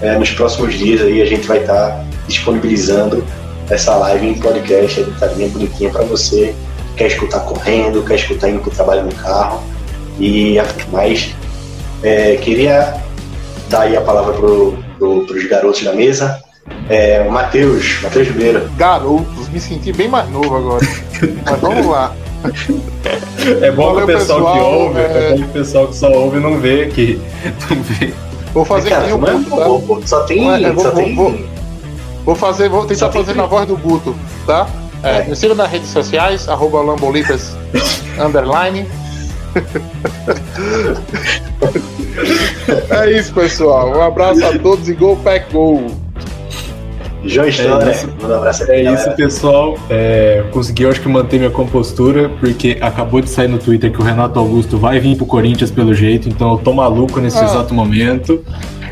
é, 0.00 0.18
nos 0.18 0.30
próximos 0.30 0.74
dias 0.74 1.00
aí 1.00 1.22
a 1.22 1.24
gente 1.24 1.46
vai 1.46 1.58
estar 1.58 2.04
disponibilizando 2.26 3.24
essa 3.70 3.94
live 3.94 4.26
em 4.26 4.34
podcast 4.34 5.00
editadinha 5.00 5.48
bonitinha 5.48 5.90
para 5.90 6.02
você 6.02 6.54
que 6.90 6.98
quer 6.98 7.06
escutar 7.06 7.40
correndo, 7.40 8.02
quer 8.04 8.16
escutar 8.16 8.50
indo 8.50 8.60
para 8.60 8.68
o 8.68 8.74
trabalho 8.74 9.04
no 9.04 9.14
carro 9.14 9.62
e 10.18 10.56
mais 10.90 11.34
é, 12.02 12.36
queria 12.36 12.94
dar 13.68 13.82
aí 13.82 13.96
a 13.96 14.00
palavra 14.00 14.32
pro, 14.34 14.76
pro, 14.98 15.26
pros 15.26 15.44
garotos 15.48 15.82
da 15.82 15.92
mesa. 15.92 16.42
É, 16.88 17.24
Matheus, 17.28 18.00
Matheus 18.02 18.28
Ribeiro. 18.28 18.70
Garotos, 18.76 19.48
me 19.48 19.60
senti 19.60 19.92
bem 19.92 20.08
mais 20.08 20.28
novo 20.30 20.56
agora. 20.56 20.86
Mas 21.44 21.60
vamos 21.60 21.86
lá. 21.86 22.14
É 23.62 23.70
bom 23.70 23.94
Valeu, 23.94 24.06
que 24.06 24.12
o 24.12 24.18
pessoal, 24.18 24.38
que 24.40 24.52
pessoal, 24.52 24.72
ouve, 24.80 24.98
é... 25.00 25.02
é- 25.02 25.30
bom 25.30 25.36
que 25.36 25.42
o 25.42 25.48
pessoal 25.48 25.88
que 25.88 25.96
só 25.96 26.10
ouve 26.12 26.38
não 26.40 26.58
vê 26.58 26.86
que. 26.86 27.20
Não 27.70 27.82
vê. 27.82 28.12
Vou 28.52 28.64
fazer 28.64 28.90
Cara, 28.90 29.04
aqui 29.04 29.12
um 29.14 29.18
mas, 29.18 29.46
tá? 29.48 29.56
pô, 29.56 30.02
só 30.04 30.20
tem. 30.24 30.64
É, 30.64 30.70
vou- 30.72 30.84
só 30.84 30.90
vou- 30.90 31.02
tem... 31.04 31.14
vou- 31.14 31.34
Vou 32.24 32.34
fazer, 32.36 32.68
vou 32.68 32.86
tentar 32.86 33.10
fazer 33.10 33.32
que- 33.32 33.38
na 33.38 33.46
voz 33.46 33.66
do 33.66 33.76
Guto, 33.76 34.14
tá? 34.46 34.68
É, 35.02 35.18
É. 35.18 35.24
Me 35.24 35.34
siga 35.34 35.54
nas 35.56 35.68
redes 35.70 35.88
sociais, 35.88 36.48
arroba 36.48 36.80
Lambolipas 36.80 37.56
underline. 38.20 38.86
é 42.90 43.10
isso, 43.18 43.32
pessoal. 43.32 43.90
Um 43.96 44.02
abraço 44.02 44.44
a 44.44 44.58
todos 44.58 44.88
e 44.88 44.94
Go 44.94 45.16
Pack 45.16 45.52
Go! 45.52 45.86
João 47.24 47.46
História, 47.46 47.86
É 47.88 47.90
isso. 47.92 48.08
manda 48.20 48.34
um 48.34 48.38
abraço 48.38 48.64
É 48.64 48.74
aí, 48.74 48.80
isso, 48.84 48.94
galera. 48.96 49.14
pessoal. 49.14 49.78
É, 49.88 50.42
consegui, 50.50 50.82
eu 50.82 50.90
acho 50.90 51.00
que, 51.00 51.08
manter 51.08 51.38
minha 51.38 51.50
compostura, 51.50 52.28
porque 52.40 52.76
acabou 52.80 53.20
de 53.20 53.30
sair 53.30 53.46
no 53.46 53.58
Twitter 53.58 53.92
que 53.92 54.00
o 54.00 54.02
Renato 54.04 54.38
Augusto 54.40 54.76
vai 54.76 54.98
vir 54.98 55.16
pro 55.16 55.24
Corinthians 55.24 55.70
pelo 55.70 55.94
jeito, 55.94 56.28
então 56.28 56.50
eu 56.52 56.58
tô 56.58 56.72
maluco 56.72 57.20
nesse 57.20 57.38
Ah. 57.38 57.44
exato 57.44 57.72
momento. 57.72 58.44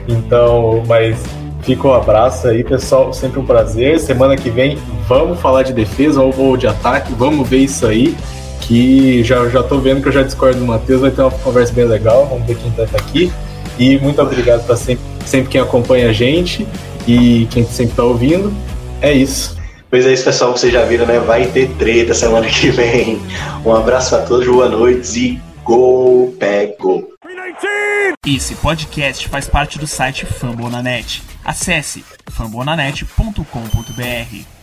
Então, 0.08 0.82
mas 0.86 1.18
fica 1.62 1.88
um 1.88 1.92
abraço 1.92 2.46
aí, 2.46 2.62
pessoal. 2.62 3.12
Sempre 3.12 3.40
um 3.40 3.44
prazer. 3.44 3.98
Semana 3.98 4.36
que 4.36 4.48
vem 4.48 4.78
vamos 5.08 5.40
falar 5.40 5.64
de 5.64 5.72
defesa 5.72 6.22
ou 6.22 6.56
de 6.56 6.68
ataque, 6.68 7.12
vamos 7.12 7.48
ver 7.48 7.58
isso 7.58 7.84
aí. 7.84 8.16
Que 8.70 9.24
já, 9.24 9.48
já 9.48 9.64
tô 9.64 9.80
vendo 9.80 10.00
que 10.00 10.06
eu 10.06 10.12
já 10.12 10.22
discordo 10.22 10.60
do 10.60 10.64
Matheus, 10.64 11.00
vai 11.00 11.10
ter 11.10 11.22
uma 11.22 11.30
conversa 11.32 11.72
bem 11.72 11.86
legal. 11.86 12.26
Vamos 12.26 12.46
ver 12.46 12.56
quem 12.56 12.70
tá 12.70 12.84
aqui. 12.96 13.32
E 13.76 13.98
muito 13.98 14.22
obrigado 14.22 14.64
para 14.64 14.76
sempre, 14.76 15.02
sempre 15.26 15.50
quem 15.50 15.60
acompanha 15.60 16.08
a 16.08 16.12
gente 16.12 16.64
e 17.04 17.48
quem 17.50 17.64
sempre 17.64 17.96
tá 17.96 18.04
ouvindo. 18.04 18.54
É 19.02 19.12
isso. 19.12 19.58
Pois 19.90 20.06
é 20.06 20.12
isso, 20.12 20.22
pessoal. 20.22 20.52
Vocês 20.52 20.72
já 20.72 20.84
viram, 20.84 21.04
né? 21.04 21.18
Vai 21.18 21.46
ter 21.46 21.68
treta 21.78 22.14
semana 22.14 22.46
que 22.46 22.70
vem. 22.70 23.20
Um 23.66 23.74
abraço 23.74 24.14
a 24.14 24.20
todos, 24.20 24.46
boa 24.46 24.68
noite 24.68 25.18
e 25.18 25.40
Go 25.64 26.32
Pack 26.38 26.76
Go! 26.78 27.08
Esse 28.24 28.54
podcast 28.54 29.28
faz 29.28 29.48
parte 29.48 29.80
do 29.80 29.86
site 29.88 30.26
Fambonanet. 30.26 31.24
Acesse 31.44 32.04
fambonanet.com.br. 32.30 34.59